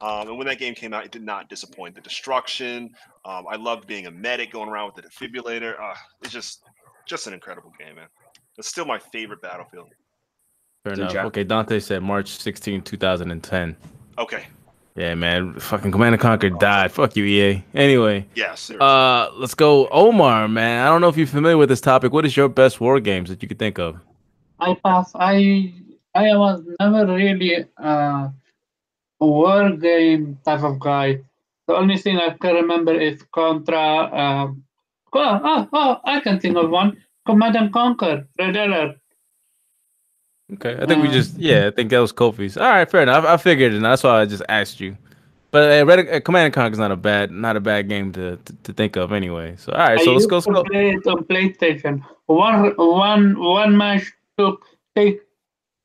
Um, 0.02 0.30
and 0.30 0.38
when 0.38 0.48
that 0.48 0.60
game 0.60 0.74
came 0.76 0.94
out, 0.94 1.06
it 1.06 1.12
did 1.12 1.24
not 1.24 1.50
disappoint. 1.50 1.96
The 1.96 2.02
destruction. 2.02 2.92
Um, 3.26 3.46
I 3.50 3.56
loved 3.58 3.88
being 3.88 4.06
a 4.08 4.12
medic, 4.12 4.52
going 4.52 4.70
around 4.70 4.92
with 4.94 5.04
the 5.04 5.10
defibrillator. 5.10 5.80
Uh, 5.80 5.94
it's 6.22 6.32
just, 6.32 6.62
just 7.06 7.28
an 7.28 7.34
incredible 7.34 7.74
game, 7.80 7.96
man. 7.96 8.08
It's 8.58 8.68
still 8.70 8.86
my 8.86 9.00
favorite 9.00 9.42
Battlefield. 9.42 9.90
Fair 10.86 10.94
enough. 10.94 11.12
job. 11.14 11.26
Okay, 11.28 11.44
Dante 11.44 11.80
said 11.80 12.02
March 12.02 12.30
16, 12.30 12.82
2010. 12.82 13.76
Okay. 14.18 14.46
Yeah, 14.96 15.16
man. 15.16 15.54
Fucking 15.60 15.92
Command 15.92 16.16
and 16.16 16.22
Conquer 16.22 16.50
died. 16.50 16.92
Fuck 16.92 17.16
you, 17.16 17.24
EA. 17.24 17.64
Anyway, 17.74 18.26
Yes. 18.36 18.62
seriously. 18.62 18.86
uh, 18.86 19.30
let's 19.36 19.54
go, 19.54 19.88
Omar. 19.90 20.48
Man, 20.48 20.86
I 20.86 20.90
don't 20.90 21.00
know 21.02 21.08
if 21.10 21.16
you're 21.18 21.28
familiar 21.28 21.58
with 21.58 21.70
this 21.70 21.80
topic. 21.82 22.12
What 22.12 22.26
is 22.26 22.36
your 22.36 22.50
best 22.50 22.82
war 22.82 23.00
games 23.00 23.30
that 23.30 23.42
you 23.42 23.48
could 23.48 23.60
think 23.60 23.78
of? 23.80 23.98
I 24.60 24.76
pass. 24.84 25.12
I 25.16 25.74
I 26.16 26.36
was 26.36 26.64
never 26.82 27.06
really 27.14 27.64
uh, 27.78 28.28
a 28.28 28.34
war 29.20 29.72
game 29.72 30.40
type 30.46 30.64
of 30.64 30.80
guy. 30.80 31.20
The 31.68 31.76
only 31.76 31.98
thing 31.98 32.18
I 32.18 32.32
can 32.32 32.56
remember 32.56 32.94
is 33.00 33.22
Contra. 33.32 33.78
Um, 34.16 34.64
oh, 35.14 35.40
oh, 35.44 35.70
oh, 35.74 35.98
I 36.06 36.20
can 36.20 36.40
think 36.40 36.58
of 36.58 36.70
one. 36.70 36.98
Command 37.26 37.56
and 37.56 37.72
Conquer, 37.74 38.28
Red 38.40 38.56
Alert. 38.56 38.98
Okay, 40.54 40.78
I 40.82 40.86
think 40.88 41.04
we 41.04 41.10
Um, 41.10 41.14
just 41.14 41.38
yeah, 41.38 41.68
I 41.68 41.72
think 41.72 41.92
that 41.92 42.00
was 42.00 42.12
Kofi's. 42.12 42.58
All 42.58 42.68
right, 42.68 42.90
fair 42.90 43.04
enough. 43.04 43.24
I 43.26 43.38
figured 43.38 43.74
it. 43.74 43.76
and 43.78 43.86
That's 43.86 44.04
why 44.04 44.22
I 44.22 44.26
just 44.26 44.42
asked 44.50 44.80
you. 44.80 44.98
But 45.52 45.82
uh, 45.82 45.86
Red, 45.86 46.00
uh, 46.10 46.20
Command 46.22 46.46
and 46.46 46.54
Conquer 46.54 46.74
is 46.74 46.80
not 46.80 46.92
a 46.92 46.96
bad, 46.96 47.32
not 47.32 47.56
a 47.56 47.60
bad 47.60 47.88
game 47.90 48.12
to, 48.14 48.38
to, 48.38 48.54
to 48.64 48.74
think 48.74 48.96
of 48.96 49.12
anyway. 49.12 49.56
So 49.58 49.72
all 49.74 49.80
right, 49.80 50.00
I 50.00 50.04
so 50.04 50.12
let's 50.14 50.24
used 50.24 50.30
go. 50.30 50.38
Let's 50.38 50.48
to 50.48 50.54
go. 50.54 50.64
play 50.64 50.90
it 50.92 51.06
on 51.08 51.24
PlayStation. 51.26 52.04
One 52.26 52.74
one 52.78 53.40
one 53.40 53.78
match 53.78 54.12
took 54.38 54.66
take 54.96 55.22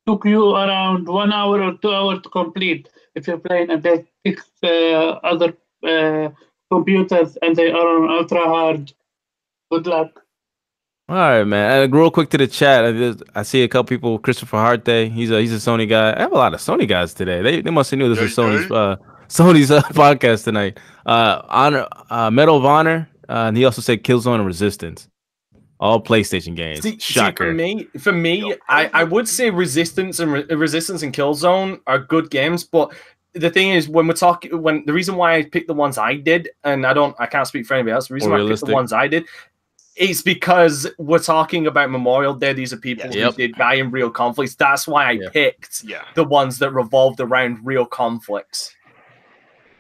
took 0.07 0.25
you 0.25 0.55
around 0.55 1.07
one 1.09 1.33
hour 1.33 1.63
or 1.63 1.75
two 1.79 1.93
hours 1.93 2.21
to 2.23 2.29
complete 2.29 2.89
if 3.15 3.27
you're 3.27 3.39
playing 3.39 3.71
against 3.71 4.11
six 4.27 4.45
uh, 4.63 5.19
other 5.23 5.55
uh, 5.87 6.31
computers 6.71 7.37
and 7.43 7.57
they 7.57 7.71
are 7.71 7.89
on 7.97 8.11
ultra 8.11 8.41
hard. 8.41 8.93
Good 9.71 9.87
luck. 9.87 10.21
All 11.09 11.17
right, 11.17 11.45
man. 11.45 11.83
And 11.83 11.95
real 11.95 12.11
quick 12.11 12.31
to 12.31 12.39
the 12.39 12.47
chat. 12.47 12.85
I, 12.85 12.93
just, 12.93 13.23
I 13.35 13.43
see 13.43 13.63
a 13.63 13.69
couple 13.69 13.85
people. 13.85 14.19
Christopher 14.19 14.57
Harte. 14.57 15.13
He's 15.13 15.31
a 15.31 15.41
he's 15.41 15.53
a 15.53 15.57
Sony 15.71 15.87
guy. 15.87 16.15
I 16.17 16.21
have 16.21 16.33
a 16.33 16.37
lot 16.37 16.55
of 16.55 16.61
Sony 16.61 16.89
guys 16.89 17.13
today. 17.13 17.43
They 17.43 17.61
they 17.61 17.71
must 17.71 17.91
have 17.91 17.99
knew 17.99 18.09
this 18.09 18.21
was 18.21 18.35
Sony's 18.35 18.71
uh, 18.71 18.97
Sony's 19.29 19.71
uh, 19.71 19.83
podcast 19.93 20.45
tonight. 20.45 20.81
Uh, 21.05 21.43
honor 21.49 21.87
uh, 22.09 22.31
Medal 22.31 22.57
of 22.57 22.65
Honor. 22.65 23.09
Uh, 23.29 23.49
and 23.49 23.57
he 23.57 23.65
also 23.65 23.83
said 23.83 24.03
Killzone 24.03 24.37
and 24.37 24.47
Resistance. 24.47 25.09
All 25.81 26.01
PlayStation 26.03 26.55
games. 26.55 26.83
See, 26.83 26.93
see, 26.93 26.99
Shocker. 26.99 27.47
for 27.49 27.53
me, 27.53 27.85
for 27.99 28.13
me, 28.13 28.55
I, 28.69 28.89
I 28.93 29.05
would 29.05 29.29
say 29.29 29.51
Resistance 29.51 30.21
and 30.21 30.33
Re- 30.33 30.45
Resistance 30.45 31.03
and 31.03 31.13
Killzone 31.13 31.81
are 31.87 31.99
good 31.99 32.31
games, 32.31 32.65
but 32.65 32.93
the 33.33 33.51
thing 33.51 33.71
is, 33.71 33.89
when 33.89 34.07
we're 34.07 34.15
talking, 34.15 34.63
when 34.63 34.85
the 34.87 34.93
reason 34.93 35.17
why 35.17 35.35
I 35.35 35.43
picked 35.43 35.67
the 35.67 35.75
ones 35.75 35.99
I 35.99 36.15
did, 36.15 36.49
and 36.63 36.87
I 36.87 36.93
don't, 36.95 37.15
I 37.19 37.27
can't 37.27 37.47
speak 37.47 37.67
for 37.67 37.75
anybody 37.75 37.93
else. 37.93 38.07
The 38.09 38.15
reason 38.15 38.31
More 38.31 38.39
why 38.39 38.45
I 38.45 38.49
picked 38.49 38.65
the 38.65 38.73
ones 38.73 38.93
I 38.93 39.09
did 39.09 39.25
is 39.97 40.23
because 40.23 40.87
we're 40.99 41.19
talking 41.19 41.67
about 41.67 41.91
Memorial 41.91 42.35
Day. 42.35 42.53
These 42.53 42.73
are 42.73 42.77
people 42.77 43.07
Yes. 43.07 43.15
who 43.15 43.21
Yep. 43.21 43.35
did 43.35 43.55
die 43.57 43.75
in 43.75 43.91
real 43.91 44.11
conflicts. 44.11 44.55
That's 44.55 44.87
why 44.89 45.07
I 45.07 45.11
Yeah. 45.13 45.29
picked 45.31 45.83
yeah. 45.85 46.05
the 46.15 46.25
ones 46.25 46.59
that 46.61 46.71
revolved 46.73 47.21
around 47.21 47.59
real 47.65 47.85
conflicts. 47.87 48.75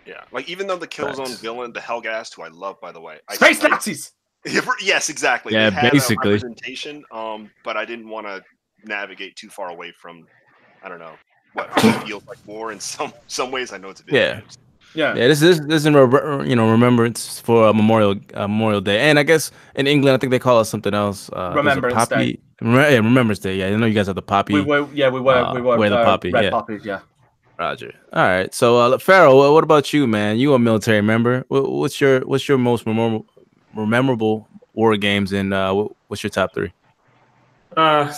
Yeah. 0.06 0.22
Like 0.32 0.48
even 0.48 0.66
though 0.66 0.76
the 0.76 0.86
Killzone 0.88 1.28
Facts. 1.28 1.40
villain, 1.40 1.72
the 1.72 1.80
Helgast, 1.80 2.34
who 2.34 2.42
I 2.42 2.48
love 2.48 2.80
by 2.80 2.92
the 2.92 3.00
way. 3.00 3.18
I, 3.28 3.34
Space 3.36 3.64
I- 3.64 3.68
Nazis. 3.68 4.12
Yes, 4.80 5.08
exactly. 5.08 5.52
Yeah, 5.52 5.70
They 5.70 5.90
basically. 5.90 6.32
representation. 6.32 7.04
Um, 7.12 7.50
but 7.64 7.76
I 7.76 7.84
didn't 7.84 8.08
want 8.08 8.26
to 8.26 8.42
navigate 8.84 9.36
too 9.36 9.48
far 9.48 9.68
away 9.70 9.92
from, 9.92 10.26
I 10.82 10.88
don't 10.88 10.98
know, 10.98 11.14
what 11.54 11.72
feels 12.04 12.26
like 12.26 12.38
war 12.46 12.72
in 12.72 12.80
some 12.92 13.12
some 13.26 13.50
ways. 13.50 13.72
I 13.72 13.78
know 13.78 13.90
it's 13.90 14.00
a 14.00 14.04
video 14.04 14.20
Yeah. 14.20 14.40
games. 14.40 14.58
Yeah. 14.94 15.14
Yeah, 15.16 15.26
this 15.26 15.42
is 15.42 15.60
this 15.66 15.78
is 15.78 15.86
in 15.86 15.94
re- 15.96 16.48
you 16.48 16.54
know 16.54 16.70
remembrance 16.70 17.40
for 17.40 17.66
uh, 17.68 17.72
Memorial 17.72 18.14
uh, 18.34 18.46
Memorial 18.46 18.80
Day, 18.80 19.00
and 19.00 19.18
I 19.18 19.24
guess 19.24 19.50
in 19.74 19.88
England 19.88 20.14
I 20.14 20.18
think 20.18 20.30
they 20.30 20.38
call 20.38 20.60
it 20.60 20.66
something 20.66 20.94
else. 20.94 21.28
Uh, 21.32 21.48
there's 21.48 21.56
Remembrance 21.56 21.94
poppy, 21.94 22.40
Remem- 22.62 22.90
yeah, 22.92 22.96
Remembrance 22.98 23.40
Day. 23.40 23.56
Yeah, 23.56 23.66
I 23.66 23.76
know 23.76 23.86
you 23.86 23.94
guys 23.94 24.06
have 24.06 24.14
the 24.14 24.22
poppy. 24.22 24.54
We 24.54 24.60
were, 24.60 24.86
yeah, 24.92 25.08
we 25.08 25.18
were, 25.18 25.34
we 25.52 25.60
uh, 25.60 25.62
were, 25.62 25.78
wear 25.78 25.90
the 25.90 25.98
uh, 25.98 26.04
poppy, 26.04 26.30
red 26.30 26.44
yeah. 26.44 26.50
poppies, 26.50 26.84
yeah. 26.84 27.00
Roger. 27.58 27.92
All 28.12 28.22
right. 28.22 28.52
So, 28.54 28.78
uh, 28.78 28.98
Pharaoh, 28.98 29.36
what, 29.36 29.52
what 29.52 29.64
about 29.64 29.92
you, 29.92 30.06
man? 30.06 30.38
You 30.38 30.54
a 30.54 30.58
military 30.60 31.00
member? 31.02 31.44
What, 31.48 31.70
what's 31.70 32.00
your 32.00 32.20
what's 32.20 32.48
your 32.48 32.58
most 32.58 32.86
memorable 32.86 33.26
memorable 33.74 34.48
war 34.72 34.96
games, 34.96 35.32
and 35.32 35.54
uh, 35.54 35.88
what's 36.08 36.22
your 36.22 36.30
top 36.30 36.54
three? 36.54 36.72
Uh, 37.76 38.12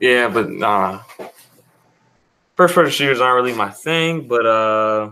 yeah, 0.00 0.28
but 0.28 0.50
uh, 0.62 1.00
first 2.56 2.74
person 2.74 2.92
shooters 2.92 3.20
aren't 3.20 3.42
really 3.42 3.56
my 3.56 3.70
thing. 3.70 4.26
But 4.28 4.46
uh, 4.46 5.10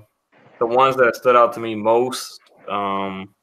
the 0.58 0.66
ones 0.66 0.96
that 0.96 1.16
stood 1.16 1.36
out 1.36 1.52
to 1.54 1.60
me 1.60 1.74
most, 1.74 2.40
um, 2.68 3.34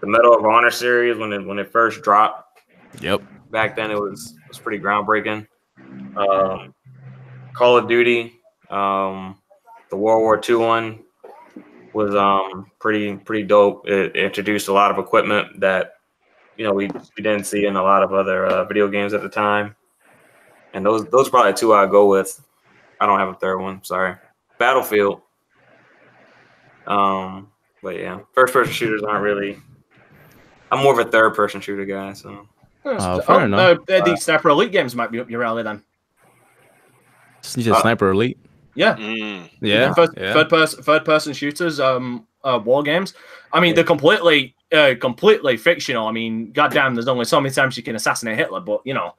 the 0.00 0.06
Medal 0.06 0.34
of 0.36 0.44
Honor 0.44 0.70
series 0.70 1.16
when 1.16 1.32
it 1.32 1.46
when 1.46 1.58
it 1.58 1.70
first 1.70 2.02
dropped. 2.02 2.60
Yep. 3.00 3.22
Back 3.50 3.76
then, 3.76 3.90
it 3.90 3.98
was 3.98 4.34
was 4.48 4.58
pretty 4.58 4.82
groundbreaking. 4.82 5.46
Um, 6.16 6.74
Call 7.54 7.76
of 7.76 7.88
Duty, 7.88 8.32
um, 8.70 9.38
the 9.90 9.96
World 9.96 10.20
War 10.20 10.40
II 10.48 10.56
one 10.56 11.00
was 11.92 12.14
um 12.14 12.70
pretty 12.78 13.16
pretty 13.16 13.44
dope. 13.44 13.88
It, 13.88 14.16
introduced 14.16 14.68
a 14.68 14.72
lot 14.72 14.90
of 14.90 14.98
equipment 14.98 15.60
that 15.60 15.94
you 16.56 16.64
know 16.64 16.72
we 16.72 16.88
we 16.88 17.22
didn't 17.22 17.44
see 17.44 17.66
in 17.66 17.76
a 17.76 17.82
lot 17.82 18.02
of 18.02 18.12
other 18.12 18.46
uh, 18.46 18.64
video 18.64 18.88
games 18.88 19.14
at 19.14 19.22
the 19.22 19.28
time. 19.28 19.74
And 20.72 20.84
those 20.86 21.04
those 21.06 21.28
are 21.28 21.30
probably 21.30 21.54
two 21.54 21.74
I 21.74 21.86
go 21.86 22.06
with. 22.06 22.40
I 23.00 23.06
don't 23.06 23.18
have 23.18 23.28
a 23.28 23.34
third 23.34 23.58
one. 23.58 23.82
Sorry. 23.82 24.14
Battlefield. 24.58 25.22
Um, 26.86 27.50
but 27.82 27.96
yeah, 27.96 28.20
first 28.34 28.52
person 28.52 28.72
shooters 28.72 29.02
aren't 29.02 29.22
really. 29.22 29.58
I'm 30.70 30.82
more 30.82 30.98
of 30.98 31.06
a 31.06 31.10
third 31.10 31.34
person 31.34 31.60
shooter 31.60 31.84
guy. 31.84 32.12
So 32.12 32.46
Oh, 32.84 33.20
fair 33.20 33.44
enough. 33.44 33.78
Uh, 33.88 33.92
uh, 33.92 34.04
these 34.04 34.22
Sniper 34.22 34.48
Elite 34.48 34.72
games 34.72 34.94
might 34.94 35.10
be 35.10 35.20
up 35.20 35.28
your 35.28 35.44
alley 35.44 35.62
then. 35.62 35.82
You 37.56 37.62
said 37.62 37.72
Uh, 37.72 37.80
Sniper 37.80 38.10
Elite. 38.10 38.38
Yeah. 38.74 38.96
Mm. 38.96 39.50
Yeah. 39.60 39.92
First, 39.94 40.12
yeah. 40.16 40.32
third 40.32 40.48
person 40.48 40.82
third 40.82 41.04
person 41.04 41.32
shooters 41.32 41.80
um 41.80 42.26
uh, 42.44 42.58
war 42.64 42.82
games 42.82 43.14
i 43.52 43.60
mean 43.60 43.70
Yeah. 43.70 43.74
they're 43.76 43.84
completely 43.84 44.54
uh, 44.72 44.94
completely 45.00 45.56
fictional 45.56 46.06
i 46.06 46.12
mean 46.12 46.52
goddamn 46.52 46.94
there's 46.94 47.08
only 47.08 47.24
so 47.26 47.40
many 47.40 47.52
times 47.54 47.76
you 47.76 47.82
can 47.82 47.96
assassinate 47.96 48.38
hitler 48.38 48.60
but 48.60 48.80
you 48.84 48.94
know 48.94 49.14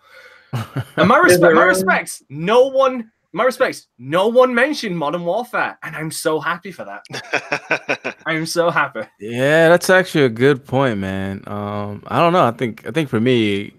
and 0.95 1.07
my 1.07 1.17
Is 1.19 1.33
respect 1.33 1.53
my 1.53 1.63
respects 1.63 2.23
no 2.29 2.65
one 2.67 3.11
my 3.33 3.43
respects 3.43 3.87
no 3.99 4.27
one 4.27 4.55
mentioned 4.55 4.97
modern 4.97 5.23
warfare 5.23 5.77
and 5.83 5.95
i'm 5.95 6.09
so 6.09 6.39
happy 6.39 6.71
for 6.71 6.83
that 6.85 8.15
i'm 8.25 8.45
so 8.45 8.71
happy 8.71 9.01
Yeah, 9.19 9.69
that's 9.69 9.89
actually 9.89 10.23
a 10.25 10.29
good 10.29 10.65
point, 10.65 10.97
man. 10.99 11.43
Um, 11.47 12.03
I 12.07 12.19
don't 12.19 12.33
know. 12.33 12.45
I 12.45 12.51
think 12.51 12.87
I 12.87 12.91
think 12.91 13.07
for 13.09 13.19
me, 13.19 13.71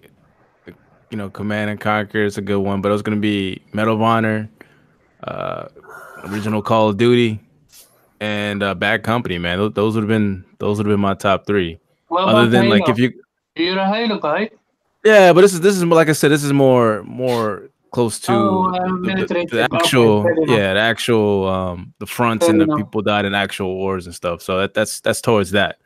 you 1.10 1.18
know, 1.18 1.28
Command 1.28 1.68
and 1.70 1.80
Conquer 1.80 2.22
is 2.24 2.38
a 2.38 2.42
good 2.42 2.60
one, 2.60 2.80
but 2.80 2.88
it 2.88 2.92
was 2.92 3.02
gonna 3.02 3.16
be 3.16 3.60
Medal 3.72 3.94
of 3.96 4.02
Honor, 4.02 4.48
uh, 5.24 5.68
original 6.24 6.62
Call 6.62 6.88
of 6.88 6.96
Duty, 6.96 7.40
and 8.20 8.62
uh, 8.62 8.74
Bad 8.74 9.02
Company, 9.02 9.38
man. 9.38 9.58
Those, 9.58 9.72
those 9.72 9.94
would 9.94 10.02
have 10.02 10.08
been 10.08 10.44
those 10.58 10.78
would 10.78 10.86
have 10.86 10.92
been 10.94 11.00
my 11.00 11.14
top 11.14 11.46
three. 11.46 11.78
What 12.08 12.28
Other 12.28 12.46
than 12.48 12.68
like 12.68 12.88
if 12.88 12.98
you, 12.98 13.12
You're 13.56 13.78
a 13.78 13.88
Halo 13.88 14.18
guy. 14.18 14.50
yeah, 15.04 15.32
but 15.32 15.40
this 15.40 15.54
is 15.54 15.60
this 15.60 15.76
is 15.76 15.84
more 15.84 15.96
like 15.96 16.08
I 16.08 16.12
said, 16.12 16.30
this 16.30 16.44
is 16.44 16.52
more 16.52 17.02
more 17.04 17.68
close 17.90 18.18
to 18.20 18.32
Oh, 18.32 18.70
the- 19.02 19.14
the, 19.26 19.26
the. 19.26 19.64
Okay, 19.64 19.76
actual, 19.76 20.24
yeah, 20.46 20.74
the 20.74 20.80
actual 20.80 21.48
um 21.48 21.94
the 21.98 22.06
fronts 22.06 22.46
Fair 22.46 22.52
and 22.52 22.60
the 22.60 22.64
enough. 22.64 22.78
people 22.78 23.02
died 23.02 23.24
in 23.24 23.34
actual 23.34 23.74
wars 23.76 24.06
and 24.06 24.14
stuff. 24.14 24.42
So 24.42 24.58
that, 24.60 24.74
that's 24.74 25.00
that's 25.00 25.20
towards 25.20 25.50
that. 25.52 25.76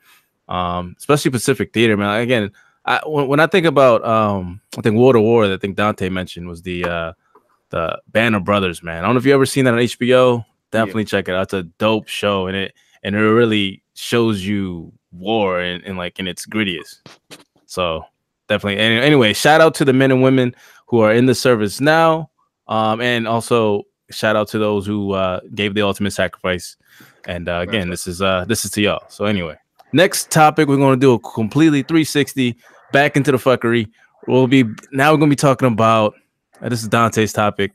Um, 0.48 0.94
especially 0.98 1.30
Pacific 1.32 1.72
Theater, 1.72 1.96
man. 1.96 2.20
Again, 2.20 2.52
I, 2.84 3.00
when, 3.04 3.26
when 3.26 3.40
I 3.40 3.46
think 3.48 3.66
about 3.66 4.04
um, 4.04 4.60
I 4.78 4.80
think 4.82 4.96
World 4.96 5.16
of 5.16 5.22
War 5.22 5.48
that 5.48 5.54
I 5.54 5.58
think 5.58 5.76
Dante 5.76 6.08
mentioned 6.08 6.46
was 6.48 6.62
the 6.62 6.84
uh, 6.84 7.12
the 7.70 8.00
Band 8.08 8.34
of 8.34 8.44
Brothers. 8.44 8.82
Man, 8.82 8.98
I 8.98 9.06
don't 9.06 9.14
know 9.14 9.18
if 9.18 9.26
you 9.26 9.34
ever 9.34 9.46
seen 9.46 9.64
that 9.64 9.74
on 9.74 9.80
HBO. 9.80 10.44
Definitely 10.70 11.04
check 11.04 11.28
it 11.28 11.34
out. 11.34 11.44
It's 11.44 11.54
a 11.54 11.62
dope 11.64 12.08
show, 12.08 12.46
and 12.46 12.56
it 12.56 12.74
and 13.02 13.14
it 13.14 13.20
really 13.20 13.82
shows 13.94 14.44
you 14.44 14.92
war 15.12 15.60
and, 15.60 15.82
and 15.84 15.96
like 15.96 16.18
in 16.18 16.26
its 16.26 16.46
grittiest. 16.46 17.00
So 17.66 18.04
definitely. 18.48 18.78
Any, 18.78 18.98
anyway, 18.98 19.32
shout 19.32 19.60
out 19.60 19.74
to 19.76 19.84
the 19.84 19.92
men 19.92 20.10
and 20.10 20.22
women 20.22 20.54
who 20.86 21.00
are 21.00 21.12
in 21.12 21.26
the 21.26 21.34
service 21.34 21.80
now, 21.80 22.30
um, 22.68 23.00
and 23.00 23.26
also 23.26 23.84
shout 24.10 24.36
out 24.36 24.48
to 24.48 24.58
those 24.58 24.86
who 24.86 25.12
uh, 25.12 25.40
gave 25.54 25.74
the 25.74 25.82
ultimate 25.82 26.12
sacrifice. 26.12 26.76
And 27.26 27.48
uh, 27.48 27.60
again, 27.60 27.90
this 27.90 28.06
is 28.06 28.22
uh, 28.22 28.44
this 28.46 28.64
is 28.64 28.70
to 28.72 28.82
y'all. 28.82 29.04
So 29.08 29.24
anyway, 29.24 29.56
next 29.92 30.30
topic 30.30 30.68
we're 30.68 30.76
going 30.76 30.98
to 30.98 31.00
do 31.00 31.14
a 31.14 31.18
completely 31.18 31.82
360 31.82 32.56
back 32.92 33.16
into 33.16 33.32
the 33.32 33.38
fuckery. 33.38 33.88
We'll 34.26 34.46
be 34.46 34.64
now 34.92 35.12
we're 35.12 35.18
going 35.18 35.30
to 35.30 35.36
be 35.36 35.40
talking 35.40 35.68
about 35.68 36.14
this 36.62 36.82
is 36.82 36.88
Dante's 36.88 37.32
topic. 37.32 37.72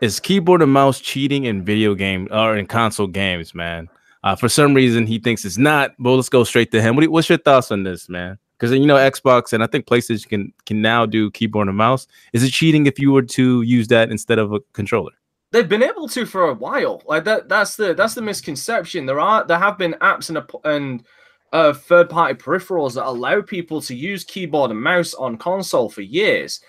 Is 0.00 0.20
keyboard 0.20 0.62
and 0.62 0.72
mouse 0.72 1.00
cheating 1.00 1.44
in 1.44 1.64
video 1.64 1.94
game 1.94 2.28
or 2.30 2.56
in 2.56 2.66
console 2.66 3.06
games, 3.06 3.54
man? 3.54 3.88
Uh, 4.22 4.34
for 4.34 4.48
some 4.48 4.74
reason, 4.74 5.06
he 5.06 5.18
thinks 5.18 5.44
it's 5.44 5.58
not. 5.58 5.94
But 5.98 6.12
let's 6.12 6.28
go 6.28 6.44
straight 6.44 6.70
to 6.72 6.82
him. 6.82 6.96
What 6.96 7.08
what's 7.08 7.28
your 7.28 7.38
thoughts 7.38 7.70
on 7.70 7.84
this, 7.84 8.08
man? 8.08 8.38
Because 8.58 8.72
you 8.72 8.86
know 8.86 8.96
Xbox 8.96 9.52
and 9.52 9.62
I 9.62 9.66
think 9.66 9.86
PlayStation 9.86 10.28
can 10.28 10.52
can 10.66 10.82
now 10.82 11.06
do 11.06 11.30
keyboard 11.30 11.68
and 11.68 11.76
mouse. 11.76 12.06
Is 12.32 12.42
it 12.42 12.50
cheating 12.50 12.86
if 12.86 12.98
you 12.98 13.12
were 13.12 13.22
to 13.22 13.62
use 13.62 13.88
that 13.88 14.10
instead 14.10 14.38
of 14.38 14.52
a 14.52 14.60
controller? 14.72 15.12
They've 15.52 15.68
been 15.68 15.82
able 15.82 16.08
to 16.08 16.26
for 16.26 16.48
a 16.48 16.54
while. 16.54 17.02
Like 17.06 17.24
that. 17.24 17.48
That's 17.48 17.76
the 17.76 17.94
that's 17.94 18.14
the 18.14 18.22
misconception. 18.22 19.06
There 19.06 19.20
are 19.20 19.44
there 19.44 19.58
have 19.58 19.78
been 19.78 19.94
apps 20.00 20.28
and 20.28 20.42
and 20.64 21.04
uh, 21.52 21.72
third 21.72 22.10
party 22.10 22.34
peripherals 22.34 22.94
that 22.94 23.06
allow 23.06 23.40
people 23.40 23.80
to 23.82 23.94
use 23.94 24.24
keyboard 24.24 24.72
and 24.72 24.82
mouse 24.82 25.14
on 25.14 25.36
console 25.36 25.88
for 25.88 26.02
years. 26.02 26.60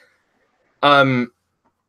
Um, 0.84 1.32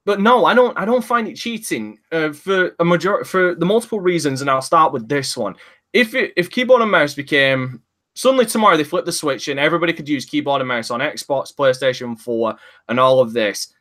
but 0.05 0.21
no, 0.21 0.45
I 0.45 0.55
don't. 0.55 0.79
I 0.79 0.85
don't 0.85 1.05
find 1.05 1.27
it 1.27 1.35
cheating 1.35 1.99
uh, 2.13 2.33
for 2.33 2.75
a 2.79 2.85
major 2.85 3.25
for 3.25 3.55
the 3.55 3.67
multiple 3.67 4.01
reasons, 4.01 4.41
and 4.41 4.49
I'll 4.49 4.63
start 4.63 4.93
with 4.93 5.09
this 5.09 5.37
one. 5.37 5.57
If 5.93 6.15
it, 6.15 6.33
if 6.37 6.51
keyboard 6.51 6.83
and 6.83 6.91
mouse 6.91 7.15
became 7.15 7.83
suddenly 8.15 8.47
tomorrow 8.47 8.77
they 8.77 8.85
flip 8.85 9.05
the 9.05 9.13
switch 9.13 9.49
and 9.49 9.61
everybody 9.61 9.93
could 9.93 10.09
use 10.09 10.25
keyboard 10.25 10.61
and 10.61 10.69
mouse 10.69 10.91
on 10.91 11.01
Xbox, 11.01 11.55
PlayStation 11.55 12.19
4, 12.19 12.57
and 12.89 12.99
all 12.99 13.21
of 13.21 13.33
this, 13.33 13.73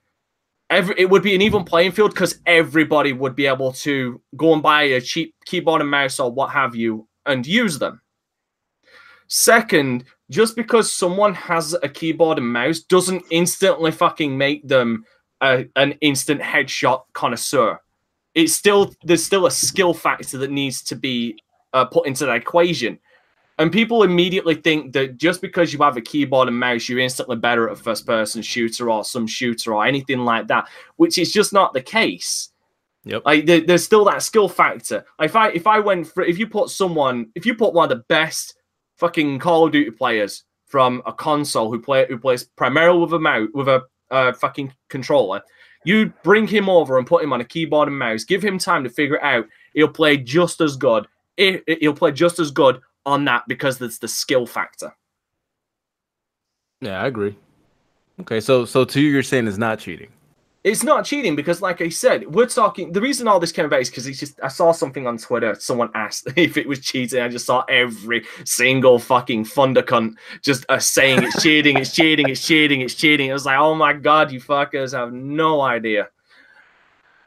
every 0.70 0.96
it 0.98 1.10
would 1.10 1.24
be 1.24 1.36
an 1.36 1.42
even 1.42 1.64
playing 1.64 1.92
field 1.92 2.12
because 2.12 2.40
everybody 2.46 3.14
would 3.14 3.36
be 3.36 3.46
able 3.46 3.72
to 3.72 4.22
go 4.36 4.54
and 4.54 4.64
buy 4.64 4.84
a 4.84 5.02
cheap 5.02 5.36
keyboard 5.46 5.82
and 5.82 5.90
mouse 5.90 6.20
or 6.20 6.32
what 6.32 6.50
have 6.52 6.76
you 6.76 7.08
and 7.26 7.46
use 7.46 7.80
them. 7.80 8.02
Second, 9.28 10.06
just 10.30 10.56
because 10.56 10.92
someone 10.92 11.34
has 11.34 11.76
a 11.84 11.90
keyboard 11.90 12.38
and 12.38 12.52
mouse 12.52 12.80
doesn't 12.80 13.24
instantly 13.32 13.92
fucking 13.92 14.38
make 14.38 14.68
them 14.68 15.06
a, 15.42 15.66
an 15.76 15.94
instant 16.02 16.42
headshot 16.42 17.04
connoisseur. 17.14 17.80
It's 18.34 18.54
still 18.54 18.94
there's 19.04 19.24
still 19.24 19.46
a 19.46 19.52
skill 19.52 19.94
factor 19.94 20.38
that 20.40 20.52
needs 20.52 20.82
to 20.84 20.96
be 20.96 21.38
uh, 21.74 21.86
put 21.86 22.08
into 22.08 22.26
that 22.26 22.36
equation. 22.36 23.00
And 23.58 23.72
people 23.72 24.04
immediately 24.04 24.56
think 24.56 24.92
that 24.94 25.18
just 25.18 25.42
because 25.42 25.72
you 25.72 25.80
have 25.80 25.96
a 25.96 26.02
keyboard 26.02 26.50
and 26.50 26.60
mouse, 26.60 26.90
you're 26.90 27.00
instantly 27.00 27.38
better 27.38 27.70
at 27.70 27.80
a 27.80 27.82
first 27.82 28.06
person 28.06 28.42
shooter 28.42 28.90
or 28.90 29.06
some 29.06 29.26
shooter 29.26 29.74
or 29.74 29.86
anything 29.86 30.20
like 30.26 30.48
that, 30.48 30.68
which 30.98 31.18
is 31.18 31.32
just 31.32 31.54
not 31.54 31.72
the 31.72 31.82
case. 31.82 32.50
Yep. 33.06 33.22
Like 33.24 33.46
there, 33.46 33.62
there's 33.62 33.86
still 33.86 34.04
that 34.06 34.24
skill 34.24 34.50
factor. 34.50 35.06
If 35.22 35.36
I 35.38 35.50
if 35.50 35.68
I 35.68 35.80
went 35.80 36.08
for 36.08 36.24
if 36.24 36.38
you 36.38 36.48
put 36.48 36.70
someone 36.70 37.28
if 37.36 37.46
you 37.46 37.56
put 37.56 37.74
one 37.74 37.90
of 37.90 37.98
the 37.98 38.04
best 38.10 38.56
fucking 38.98 39.40
Call 39.40 39.66
of 39.66 39.72
Duty 39.72 39.92
players 39.92 40.44
from 40.66 41.02
a 41.06 41.14
console 41.14 41.72
who 41.72 41.80
play 41.80 42.06
who 42.08 42.18
plays 42.18 42.44
primarily 42.44 43.00
with 43.00 43.14
a 43.14 43.20
mouse 43.20 43.50
with 43.54 43.68
a 43.68 43.84
uh, 44.12 44.34
fucking 44.34 44.74
controller, 44.90 45.42
you 45.84 46.12
bring 46.24 46.48
him 46.48 46.70
over 46.70 46.98
and 46.98 47.08
put 47.08 47.24
him 47.24 47.34
on 47.34 47.42
a 47.42 47.46
keyboard 47.46 47.88
and 47.88 47.98
mouse. 47.98 48.24
Give 48.24 48.44
him 48.44 48.58
time 48.58 48.84
to 48.84 48.90
figure 48.90 49.16
it 49.16 49.24
out. 49.24 49.46
He'll 49.74 49.88
play 49.88 50.18
just 50.18 50.62
as 50.62 50.76
good. 50.76 51.08
He'll 51.38 51.94
play 51.94 52.12
just 52.12 52.40
as 52.40 52.52
good 52.52 52.82
on 53.06 53.26
that 53.26 53.44
because 53.48 53.78
there's 53.78 54.00
the 54.00 54.08
skill 54.08 54.46
factor. 54.46 54.96
Yeah, 56.82 57.02
I 57.02 57.08
agree. 57.08 57.36
Okay, 58.22 58.40
so 58.40 58.66
so 58.66 58.86
to 58.86 59.02
you, 59.02 59.10
you're 59.10 59.24
saying 59.24 59.48
it's 59.48 59.58
not 59.58 59.80
cheating. 59.80 60.10
It's 60.66 60.84
not 60.84 61.06
cheating 61.06 61.36
because, 61.36 61.62
like 61.62 61.80
I 61.80 61.90
said, 61.90 62.26
we're 62.34 62.48
talking. 62.48 62.92
The 62.92 63.00
reason 63.00 63.28
all 63.28 63.40
this 63.40 63.52
came 63.52 63.66
about 63.66 63.82
is 63.82 63.92
because 63.92 64.08
it's 64.08 64.20
just 64.20 64.40
I 64.42 64.48
saw 64.48 64.72
something 64.72 65.06
on 65.06 65.20
Twitter. 65.20 65.54
Someone 65.60 65.92
asked 65.94 66.28
if 66.36 66.58
it 66.58 66.68
was 66.68 66.80
cheating. 66.80 67.22
I 67.22 67.28
just 67.28 67.46
saw 67.46 67.64
every 67.70 68.26
single 68.46 68.98
fucking 68.98 69.46
thunder 69.46 69.84
cunt 69.84 70.16
just 70.42 70.66
uh, 70.68 70.80
saying 70.80 71.22
it's 71.22 71.44
cheating, 71.44 71.78
it's 71.78 71.94
cheating, 71.94 72.30
it's 72.30 72.44
cheating, 72.44 72.82
it's 72.82 72.96
cheating. 72.96 73.30
It 73.30 73.34
was 73.34 73.46
like, 73.46 73.60
oh 73.60 73.76
my 73.76 73.94
god, 73.94 74.32
you 74.32 74.42
fuckers 74.42 74.98
have 74.98 75.14
no 75.14 75.62
idea. 75.62 76.10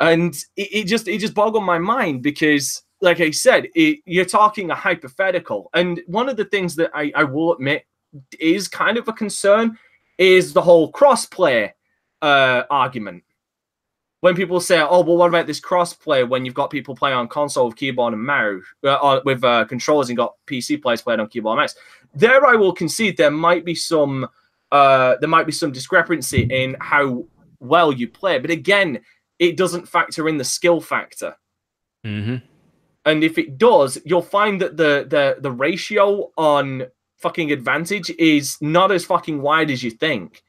And 0.00 0.34
it, 0.56 0.68
it 0.72 0.84
just 0.88 1.06
it 1.06 1.18
just 1.18 1.34
boggled 1.34 1.62
my 1.62 1.78
mind 1.78 2.24
because, 2.24 2.82
like 3.00 3.20
I 3.20 3.30
said, 3.30 3.68
it, 3.76 4.00
you're 4.04 4.24
talking 4.24 4.72
a 4.72 4.74
hypothetical. 4.74 5.70
And 5.74 6.00
one 6.08 6.28
of 6.28 6.36
the 6.36 6.46
things 6.46 6.74
that 6.74 6.90
I, 6.92 7.12
I 7.14 7.22
will 7.22 7.52
admit 7.52 7.86
is 8.40 8.66
kind 8.66 8.98
of 8.98 9.06
a 9.06 9.12
concern 9.12 9.78
is 10.18 10.52
the 10.52 10.62
whole 10.62 10.90
crossplay 10.90 11.70
uh, 12.20 12.64
argument 12.68 13.22
when 14.20 14.34
people 14.34 14.60
say, 14.60 14.80
"Oh, 14.80 15.02
well, 15.02 15.16
what 15.16 15.28
about 15.28 15.46
this 15.46 15.60
crossplay 15.60 16.28
when 16.28 16.44
you've 16.44 16.54
got 16.54 16.70
people 16.70 16.94
playing 16.94 17.16
on 17.16 17.28
console 17.28 17.66
with 17.66 17.76
keyboard 17.76 18.14
and 18.14 18.22
mouse, 18.22 18.62
uh, 18.84 18.96
or 18.96 19.22
with 19.24 19.44
uh, 19.44 19.64
controllers, 19.66 20.08
and 20.08 20.16
got 20.16 20.34
PC 20.46 20.80
players 20.82 21.02
playing 21.02 21.20
on 21.20 21.28
keyboard 21.28 21.58
and 21.58 21.62
mouse?" 21.62 21.74
There, 22.14 22.46
I 22.46 22.54
will 22.54 22.72
concede 22.72 23.16
there 23.16 23.30
might 23.30 23.64
be 23.64 23.74
some, 23.74 24.26
uh, 24.72 25.16
there 25.20 25.28
might 25.28 25.46
be 25.46 25.52
some 25.52 25.72
discrepancy 25.72 26.42
in 26.50 26.76
how 26.80 27.26
well 27.60 27.92
you 27.92 28.08
play, 28.08 28.38
but 28.38 28.50
again, 28.50 29.00
it 29.38 29.56
doesn't 29.56 29.88
factor 29.88 30.28
in 30.28 30.38
the 30.38 30.44
skill 30.44 30.80
factor. 30.80 31.36
Mm-hmm. 32.04 32.36
And 33.04 33.24
if 33.24 33.38
it 33.38 33.58
does, 33.58 33.98
you'll 34.04 34.22
find 34.22 34.60
that 34.60 34.76
the 34.76 35.06
the 35.08 35.36
the 35.40 35.52
ratio 35.52 36.30
on 36.36 36.86
fucking 37.18 37.52
advantage 37.52 38.10
is 38.10 38.56
not 38.60 38.92
as 38.92 39.04
fucking 39.04 39.40
wide 39.40 39.70
as 39.70 39.82
you 39.82 39.90
think. 39.90 40.42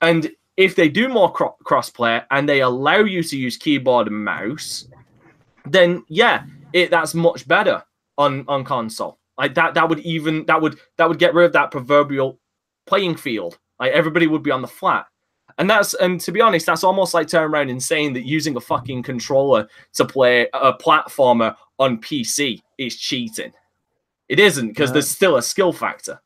And 0.00 0.30
if 0.56 0.76
they 0.76 0.88
do 0.88 1.08
more 1.08 1.32
cro- 1.32 1.56
crossplay 1.64 2.24
and 2.30 2.48
they 2.48 2.60
allow 2.60 2.98
you 2.98 3.22
to 3.22 3.36
use 3.36 3.56
keyboard 3.56 4.06
and 4.06 4.24
mouse, 4.24 4.86
then 5.66 6.04
yeah, 6.08 6.44
it 6.72 6.90
that's 6.90 7.14
much 7.14 7.46
better 7.48 7.82
on 8.18 8.44
on 8.48 8.64
console. 8.64 9.18
Like 9.38 9.54
that 9.54 9.74
that 9.74 9.88
would 9.88 10.00
even 10.00 10.44
that 10.46 10.60
would 10.60 10.78
that 10.96 11.08
would 11.08 11.18
get 11.18 11.34
rid 11.34 11.46
of 11.46 11.52
that 11.54 11.70
proverbial 11.70 12.38
playing 12.86 13.16
field. 13.16 13.58
Like 13.80 13.92
everybody 13.92 14.26
would 14.26 14.42
be 14.42 14.50
on 14.52 14.62
the 14.62 14.68
flat. 14.68 15.06
And 15.58 15.68
that's 15.70 15.94
and 15.94 16.20
to 16.20 16.32
be 16.32 16.40
honest, 16.40 16.66
that's 16.66 16.84
almost 16.84 17.14
like 17.14 17.28
turning 17.28 17.52
around 17.52 17.70
and 17.70 17.82
saying 17.82 18.12
that 18.14 18.26
using 18.26 18.56
a 18.56 18.60
fucking 18.60 19.02
controller 19.02 19.68
to 19.94 20.04
play 20.04 20.48
a 20.52 20.72
platformer 20.72 21.56
on 21.78 21.98
PC 21.98 22.60
is 22.78 22.96
cheating. 22.96 23.52
It 24.28 24.38
isn't 24.40 24.68
because 24.68 24.90
Yeah. 24.90 24.94
there's 24.94 25.08
still 25.08 25.36
a 25.36 25.42
skill 25.42 25.72
factor. 25.72 26.20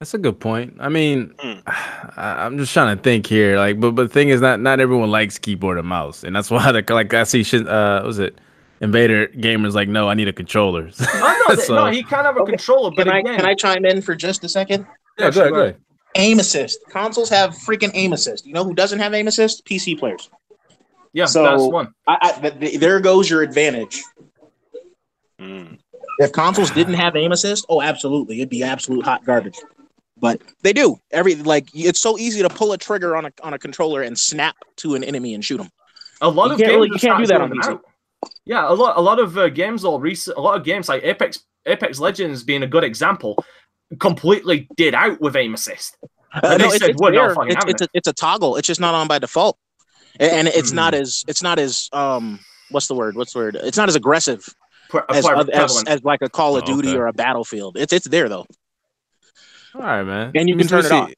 That's 0.00 0.12
a 0.12 0.18
good 0.18 0.38
point. 0.40 0.76
I 0.78 0.88
mean, 0.88 1.32
Hmm. 1.38 1.58
I, 1.66 2.44
I'm 2.44 2.58
just 2.58 2.72
trying 2.72 2.96
to 2.96 3.02
think 3.02 3.26
here. 3.26 3.56
Like, 3.58 3.80
but 3.80 3.92
but 3.92 4.04
the 4.04 4.08
thing 4.08 4.28
is, 4.28 4.40
not 4.40 4.60
not 4.60 4.80
everyone 4.80 5.10
likes 5.10 5.38
keyboard 5.38 5.78
and 5.78 5.88
mouse, 5.88 6.22
and 6.24 6.34
that's 6.36 6.50
why 6.50 6.70
the 6.72 6.84
like 6.92 7.12
I 7.14 7.24
see 7.24 7.42
shit. 7.42 7.66
Uh, 7.66 8.00
what 8.00 8.06
was 8.06 8.18
it 8.18 8.38
Invader 8.80 9.28
gamers 9.28 9.72
like? 9.72 9.88
No, 9.88 10.08
I 10.08 10.14
need 10.14 10.28
a 10.28 10.32
controller. 10.32 10.90
Oh, 11.08 11.46
no, 11.48 11.54
So- 11.56 11.74
no, 11.76 11.86
he 11.90 12.02
can 12.02 12.24
have 12.24 12.36
a 12.36 12.40
Okay, 12.40 12.52
controller, 12.52 12.90
but 12.90 13.04
Can 13.04 13.08
I 13.14 13.18
again, 13.20 13.36
can 13.36 13.46
I 13.46 13.54
chime 13.54 13.84
in 13.86 14.02
for 14.02 14.14
just 14.14 14.42
a 14.44 14.48
second? 14.48 14.86
yeah, 15.18 15.30
go 15.30 15.40
ahead, 15.42 15.52
go 15.52 15.60
ahead. 15.60 15.76
Aim 16.16 16.40
assist. 16.40 16.78
Consoles 16.90 17.28
have 17.30 17.50
freaking 17.52 17.90
aim 17.94 18.12
assist. 18.12 18.46
You 18.46 18.52
know 18.52 18.64
who 18.64 18.74
doesn't 18.74 18.98
have 18.98 19.14
aim 19.14 19.28
assist? 19.28 19.64
PC 19.64 19.98
players. 19.98 20.28
yeah, 21.12 21.24
so- 21.26 21.42
that's 21.44 21.62
one. 21.62 21.94
I, 22.06 22.18
I, 22.20 22.32
th- 22.32 22.58
th- 22.60 22.80
there 22.80 22.98
goes 23.00 23.30
your 23.30 23.42
advantage. 23.42 24.02
Mm. 25.40 25.78
If 26.18 26.32
consoles 26.32 26.70
didn't 26.70 26.94
have 26.94 27.14
aim 27.16 27.32
assist, 27.32 27.64
oh, 27.68 27.80
absolutely, 27.82 28.38
it'd 28.40 28.48
be 28.50 28.62
absolute 28.62 29.04
hot 29.04 29.24
garbage. 29.24 29.58
But 30.18 30.40
they 30.62 30.72
do. 30.72 30.96
Every 31.10 31.34
like, 31.34 31.68
it's 31.74 32.00
so 32.00 32.16
easy 32.18 32.40
to 32.42 32.48
pull 32.48 32.72
a 32.72 32.78
trigger 32.78 33.16
on 33.16 33.26
a 33.26 33.32
on 33.42 33.52
a 33.54 33.58
controller 33.58 34.02
and 34.02 34.18
snap 34.18 34.56
to 34.76 34.94
an 34.94 35.04
enemy 35.04 35.34
and 35.34 35.44
shoot 35.44 35.58
them. 35.58 35.68
A 36.22 36.28
lot 36.28 36.46
You 36.46 36.52
of 36.52 36.58
can't 36.58 36.70
games 36.70 36.74
really- 36.76 36.88
you 36.92 36.98
can't 36.98 37.18
do 37.18 37.26
that 37.26 37.40
on 37.40 37.50
do 37.50 37.60
that. 37.62 37.80
Yeah, 38.46 38.70
a 38.70 38.72
lot, 38.72 38.96
a 38.96 39.00
lot 39.00 39.18
of 39.20 39.36
uh, 39.36 39.48
games 39.50 39.84
or 39.84 40.00
recent, 40.00 40.36
a 40.38 40.40
lot 40.40 40.56
of 40.56 40.64
games 40.64 40.88
like 40.88 41.02
Apex, 41.04 41.40
Apex 41.66 41.98
Legends 42.00 42.42
being 42.42 42.62
a 42.62 42.66
good 42.66 42.82
example, 42.82 43.36
completely 44.00 44.68
did 44.76 44.94
out 44.94 45.20
with 45.20 45.36
aim 45.36 45.54
assist. 45.54 45.96
Uh, 46.32 46.56
they 46.56 46.64
no, 46.64 46.64
it's, 46.70 46.78
said 46.78 46.90
it's, 46.90 47.00
there. 47.00 47.48
it's, 47.48 47.64
it's, 47.68 47.82
a, 47.82 47.88
it's 47.94 48.08
a 48.08 48.12
toggle. 48.12 48.56
It's 48.56 48.66
just 48.66 48.80
not 48.80 48.94
on 48.94 49.06
by 49.08 49.18
default, 49.18 49.58
A- 50.20 50.32
and 50.32 50.48
it's 50.48 50.72
not 50.72 50.94
Hmm. 50.94 51.00
as 51.02 51.24
it's 51.28 51.42
not 51.42 51.58
as 51.58 51.88
um 51.92 52.40
what's 52.70 52.88
the 52.88 52.94
word? 52.94 53.16
What's 53.16 53.32
the 53.32 53.38
word? 53.40 53.56
It's 53.62 53.76
not 53.76 53.88
as 53.88 53.96
aggressive 53.96 54.44
Pre- 54.88 55.02
as, 55.10 55.26
as, 55.52 55.84
as 55.86 56.04
like 56.04 56.22
a 56.22 56.28
Call 56.28 56.56
of 56.56 56.64
Oh, 56.64 56.66
Duty 56.66 56.88
okay. 56.90 56.98
or 56.98 57.06
a 57.06 57.12
Battlefield. 57.12 57.76
It's 57.76 57.92
it's 57.92 58.08
there 58.08 58.28
though. 58.28 58.46
All 59.76 59.82
right, 59.82 60.02
man. 60.02 60.32
And 60.34 60.48
you 60.48 60.54
Let 60.54 60.58
me 60.58 60.62
can 60.64 60.68
turn 60.68 60.78
it 60.80 60.88
see- 60.88 60.94
off. 60.94 61.10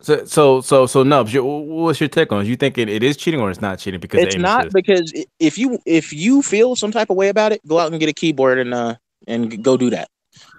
So 0.00 0.24
so 0.26 0.60
so 0.60 0.84
so 0.86 1.02
Nubs, 1.02 1.32
you, 1.32 1.42
what's 1.42 1.98
your 1.98 2.10
take 2.10 2.30
on? 2.30 2.42
it? 2.42 2.46
You 2.46 2.56
think 2.56 2.76
it, 2.76 2.90
it 2.90 3.02
is 3.02 3.16
cheating 3.16 3.40
or 3.40 3.50
it's 3.50 3.62
not 3.62 3.78
cheating 3.78 4.00
because 4.00 4.20
It's 4.20 4.36
not 4.36 4.66
assist? 4.66 4.74
because 4.74 5.12
if 5.40 5.56
you 5.56 5.78
if 5.86 6.12
you 6.12 6.42
feel 6.42 6.76
some 6.76 6.90
type 6.92 7.08
of 7.08 7.16
way 7.16 7.28
about 7.30 7.52
it, 7.52 7.66
go 7.66 7.78
out 7.78 7.90
and 7.90 7.98
get 7.98 8.10
a 8.10 8.12
keyboard 8.12 8.58
and 8.58 8.74
uh 8.74 8.96
and 9.26 9.64
go 9.64 9.78
do 9.78 9.88
that. 9.90 10.08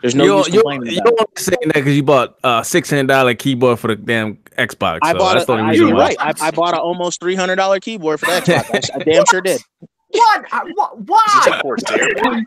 There's 0.01 0.15
no 0.15 0.23
you 0.23 0.35
use 0.37 0.45
don't, 0.45 0.53
you, 0.55 0.59
complaining 0.61 0.87
you 0.93 0.97
about 0.97 1.05
don't 1.05 1.19
want 1.19 1.35
to 1.35 1.43
say 1.43 1.51
that 1.61 1.73
because 1.75 1.95
you 1.95 2.01
bought 2.01 2.35
a 2.43 2.63
six 2.65 2.89
hundred 2.89 3.07
dollar 3.07 3.35
keyboard 3.35 3.77
for 3.77 3.89
the 3.89 3.95
damn 3.97 4.37
Xbox. 4.57 4.99
I 5.03 5.11
so 5.11 5.17
bought 5.19 5.33
that's 5.33 5.43
a, 5.43 5.45
the 5.47 5.51
only 5.53 5.63
I, 5.63 5.69
reason 5.71 5.87
you're 5.89 5.95
why. 5.95 6.15
right. 6.17 6.17
I, 6.41 6.47
I 6.47 6.51
bought 6.51 6.73
an 6.73 6.79
almost 6.79 7.19
three 7.19 7.35
hundred 7.35 7.57
dollar 7.57 7.79
keyboard 7.79 8.19
for 8.21 8.25
the 8.25 8.31
Xbox. 8.41 8.73
I 8.73 8.77
s- 8.77 8.89
I, 8.95 8.97
damn 9.03 9.25
sure 9.29 9.41
did. 9.41 9.61
What? 10.09 10.45
I- 10.51 10.63
what? 11.05 11.29
Is 11.47 11.83
it 11.91 12.23
Why? 12.23 12.43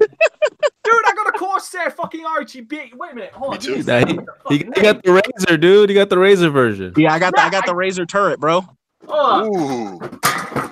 A 0.00 0.08
Corsair? 0.08 0.68
Dude, 0.84 1.02
I 1.06 1.14
got 1.14 1.28
a 1.28 1.32
Corsair 1.38 1.90
fucking 1.90 2.24
RGB. 2.24 2.94
Wait 2.94 3.12
a 3.12 3.14
minute. 3.14 3.32
Hold 3.32 3.54
on. 3.54 3.58
Me 3.58 3.82
too. 3.82 3.82
Give 3.82 3.86
he, 3.86 4.14
he, 4.14 4.16
fucking 4.16 4.72
he 4.74 4.82
got 4.82 5.02
the 5.02 5.10
Razer, 5.10 5.60
dude. 5.60 5.88
He 5.90 5.94
got 5.94 6.08
the 6.10 6.16
Razer 6.16 6.52
version. 6.52 6.92
Yeah, 6.96 7.12
I 7.12 7.18
got 7.18 7.34
the, 7.34 7.42
I 7.42 7.50
got 7.50 7.66
the 7.66 7.72
Razer 7.72 8.08
Turret, 8.08 8.40
bro. 8.40 8.60
name. 8.60 8.68
Uh, 9.08 9.44
Ooh. 9.44 9.98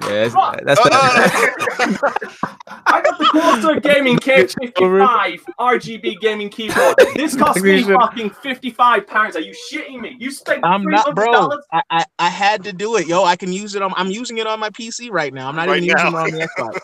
Yeah, 0.06 0.28
that's, 0.28 0.34
Fuck. 0.34 0.60
that's 0.64 0.80
Uh, 0.80 0.86
I 2.86 3.02
got 3.02 3.18
the 3.18 3.24
Corsair 3.32 3.80
Gaming 3.80 4.18
K55 4.18 5.40
RGB 5.58 6.20
gaming 6.20 6.48
keyboard. 6.48 6.94
This 7.16 7.36
cost 7.38 7.60
me 7.60 7.82
fucking 7.82 8.30
55 8.30 9.06
pounds. 9.06 9.36
Are 9.36 9.40
you 9.40 9.54
shitting 9.72 10.00
me? 10.00 10.16
You 10.18 10.30
spent 10.30 10.64
I'm 10.64 10.84
not, 10.84 11.14
bro. 11.14 11.48
$300? 11.48 11.58
I, 11.72 11.82
I 11.90 12.04
I 12.18 12.28
had 12.28 12.62
to 12.64 12.72
do 12.72 12.96
it, 12.96 13.06
yo. 13.06 13.24
I 13.24 13.36
can 13.36 13.52
use 13.52 13.74
it 13.74 13.82
on. 13.82 13.92
I'm 13.96 14.10
using 14.10 14.38
it 14.38 14.46
on 14.46 14.60
my 14.60 14.70
PC 14.70 15.10
right 15.10 15.32
now. 15.34 15.48
I'm 15.48 15.56
not 15.56 15.68
Right 15.68 15.82
even 15.82 15.90
using 15.90 16.06
it 16.06 16.14
on 16.14 16.30
the 16.30 16.48
Xbox. 16.56 16.78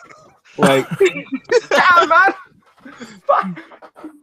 Like 0.58 0.86
Damn, 1.68 2.08
man. 2.08 2.34
Fuck. 3.26 3.60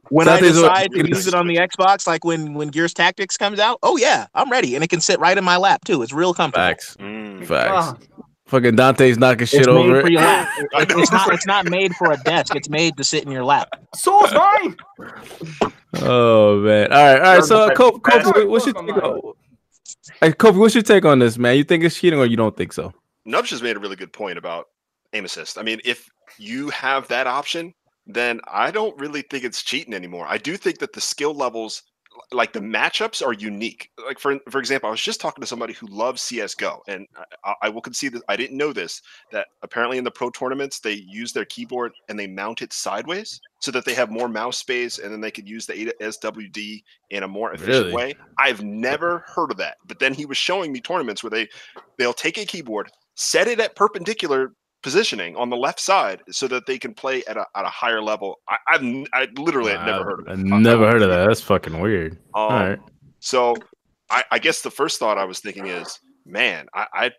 when 0.09 0.27
I 0.27 0.39
decide 0.39 0.91
to 0.91 1.07
use 1.07 1.27
it 1.27 1.33
on 1.33 1.47
the 1.47 1.55
Xbox, 1.55 2.05
like 2.05 2.23
when 2.25 2.53
when 2.53 2.67
Gears 2.69 2.93
Tactics 2.93 3.37
comes 3.37 3.59
out, 3.59 3.79
oh 3.83 3.97
yeah, 3.97 4.27
I'm 4.35 4.49
ready, 4.51 4.75
and 4.75 4.83
it 4.83 4.89
can 4.89 5.01
sit 5.01 5.19
right 5.19 5.37
in 5.37 5.43
my 5.43 5.57
lap 5.57 5.85
too. 5.85 6.01
It's 6.01 6.11
real 6.13 6.33
comfortable. 6.33 6.65
Facts. 6.67 6.95
Mm. 6.99 7.45
Facts. 7.45 8.05
Fucking 8.47 8.75
Dante's 8.75 9.17
knocking 9.17 9.45
shit 9.45 9.67
over 9.67 9.99
it. 9.99 10.05
It- 10.11 10.91
it's 10.91 11.11
not. 11.11 11.33
It's 11.33 11.45
not 11.45 11.69
made 11.69 11.95
for 11.95 12.11
a 12.11 12.17
desk. 12.17 12.55
It's 12.55 12.69
made 12.69 12.97
to 12.97 13.03
sit 13.03 13.23
in 13.23 13.31
your 13.31 13.43
lap. 13.45 13.69
So's 13.95 14.33
mine. 14.33 14.75
Oh 16.01 16.59
man. 16.59 16.91
All 16.91 16.97
right, 16.99 17.21
all 17.21 17.35
right. 17.35 17.43
So, 17.43 17.63
uh, 17.63 17.69
Kofi, 17.73 18.01
That's 18.03 18.27
Kofi, 18.27 18.33
right, 18.35 18.47
what's 18.49 18.65
your 18.65 18.73
take 18.73 18.91
on 18.97 19.01
on? 19.03 19.33
Hey, 20.21 20.31
Kofi, 20.31 20.57
what's 20.57 20.75
your 20.75 20.83
take 20.83 21.05
on 21.05 21.19
this, 21.19 21.37
man? 21.37 21.57
You 21.57 21.63
think 21.63 21.83
it's 21.83 21.99
cheating 21.99 22.19
or 22.19 22.25
you 22.25 22.37
don't 22.37 22.55
think 22.55 22.73
so? 22.73 22.93
Nubs 23.25 23.49
just 23.49 23.63
made 23.63 23.75
a 23.75 23.79
really 23.79 23.95
good 23.95 24.11
point 24.13 24.37
about 24.37 24.67
aim 25.13 25.25
assist. 25.25 25.57
I 25.57 25.63
mean, 25.63 25.79
if 25.85 26.09
you 26.39 26.69
have 26.69 27.07
that 27.07 27.27
option, 27.27 27.73
then 28.07 28.41
I 28.47 28.71
don't 28.71 28.99
really 28.99 29.21
think 29.21 29.43
it's 29.43 29.63
cheating 29.63 29.93
anymore. 29.93 30.25
I 30.27 30.37
do 30.37 30.57
think 30.57 30.79
that 30.79 30.93
the 30.93 31.01
skill 31.01 31.33
levels, 31.33 31.83
like 32.31 32.53
the 32.53 32.59
matchups, 32.59 33.23
are 33.25 33.33
unique. 33.33 33.89
Like 34.03 34.19
for 34.19 34.39
for 34.49 34.59
example, 34.59 34.87
I 34.87 34.91
was 34.91 35.01
just 35.01 35.21
talking 35.21 35.41
to 35.41 35.47
somebody 35.47 35.73
who 35.73 35.85
loves 35.87 36.21
CS:GO, 36.23 36.81
and 36.87 37.05
I, 37.45 37.53
I 37.63 37.69
will 37.69 37.81
concede 37.81 38.13
that 38.13 38.23
I 38.27 38.35
didn't 38.35 38.57
know 38.57 38.73
this. 38.73 39.01
That 39.31 39.47
apparently 39.61 39.99
in 39.99 40.03
the 40.03 40.11
pro 40.11 40.31
tournaments 40.31 40.79
they 40.79 41.05
use 41.07 41.31
their 41.33 41.45
keyboard 41.45 41.91
and 42.09 42.17
they 42.17 42.27
mount 42.27 42.61
it 42.63 42.73
sideways 42.73 43.39
so 43.59 43.69
that 43.71 43.85
they 43.85 43.93
have 43.93 44.09
more 44.09 44.27
mouse 44.27 44.57
space, 44.57 44.97
and 44.97 45.11
then 45.11 45.21
they 45.21 45.31
could 45.31 45.47
use 45.47 45.65
the 45.67 45.93
SWD 46.01 46.81
in 47.11 47.23
a 47.23 47.27
more 47.27 47.53
efficient 47.53 47.85
Really? 47.85 47.93
way. 47.93 48.15
I've 48.39 48.63
never 48.63 49.23
heard 49.27 49.51
of 49.51 49.57
that. 49.57 49.77
But 49.85 49.99
then 49.99 50.13
he 50.13 50.25
was 50.25 50.37
showing 50.37 50.71
me 50.71 50.81
tournaments 50.81 51.23
where 51.23 51.29
they 51.29 51.47
they'll 51.97 52.13
take 52.13 52.37
a 52.39 52.45
keyboard, 52.45 52.89
set 53.15 53.47
it 53.47 53.59
at 53.59 53.75
perpendicular 53.75 54.53
positioning 54.81 55.35
on 55.35 55.49
the 55.49 55.57
left 55.57 55.79
side 55.79 56.21
so 56.29 56.47
that 56.47 56.65
they 56.65 56.77
can 56.77 56.93
play 56.93 57.23
at 57.27 57.37
a, 57.37 57.45
at 57.55 57.65
a 57.65 57.69
higher 57.69 58.01
level. 58.01 58.39
I, 58.47 58.57
I've 58.67 58.83
I 59.13 59.27
literally 59.37 59.71
had 59.71 59.85
never 59.85 60.03
heard 60.03 60.19
of 60.21 60.27
I 60.27 60.33
it. 60.33 60.39
never 60.39 60.89
heard 60.89 61.01
of 61.01 61.09
that. 61.09 61.27
That's 61.27 61.41
fucking 61.41 61.79
weird. 61.79 62.13
Um, 62.13 62.19
All 62.33 62.49
right. 62.49 62.79
So 63.19 63.55
I, 64.09 64.23
I 64.31 64.39
guess 64.39 64.61
the 64.61 64.71
first 64.71 64.99
thought 64.99 65.17
I 65.17 65.25
was 65.25 65.39
thinking 65.39 65.67
is, 65.67 65.99
man, 66.25 66.67
I, 66.73 66.87
I 66.93 67.11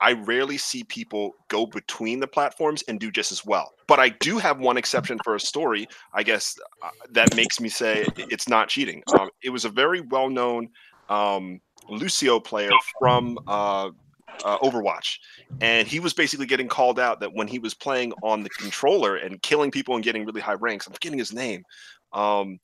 I 0.00 0.12
rarely 0.12 0.58
see 0.58 0.84
people 0.84 1.32
go 1.48 1.66
between 1.66 2.20
the 2.20 2.26
platforms 2.28 2.84
and 2.86 3.00
do 3.00 3.10
just 3.10 3.32
as 3.32 3.44
well. 3.44 3.72
But 3.88 3.98
I 3.98 4.10
do 4.10 4.38
have 4.38 4.60
one 4.60 4.76
exception 4.76 5.18
for 5.24 5.34
a 5.34 5.40
story, 5.40 5.88
I 6.14 6.22
guess, 6.22 6.56
uh, 6.82 6.90
that 7.10 7.34
makes 7.34 7.60
me 7.60 7.68
say 7.68 8.06
it's 8.16 8.48
not 8.48 8.68
cheating. 8.68 9.02
Um, 9.18 9.30
it 9.42 9.50
was 9.50 9.64
a 9.64 9.68
very 9.68 10.00
well 10.00 10.30
known 10.30 10.68
um, 11.08 11.60
Lucio 11.88 12.38
player 12.38 12.70
from 13.00 13.38
uh, 13.48 13.90
uh, 14.44 14.58
Overwatch. 14.58 15.18
And 15.60 15.86
he 15.88 16.00
was 16.00 16.12
basically 16.14 16.46
getting 16.46 16.68
called 16.68 16.98
out 17.00 17.20
that 17.20 17.32
when 17.32 17.48
he 17.48 17.58
was 17.58 17.74
playing 17.74 18.12
on 18.22 18.42
the 18.42 18.50
controller 18.50 19.16
and 19.16 19.40
killing 19.42 19.70
people 19.70 19.94
and 19.94 20.04
getting 20.04 20.24
really 20.24 20.40
high 20.40 20.54
ranks, 20.54 20.86
I'm 20.86 20.92
forgetting 20.92 21.18
his 21.18 21.32
name. 21.32 21.62
Um, 22.12 22.58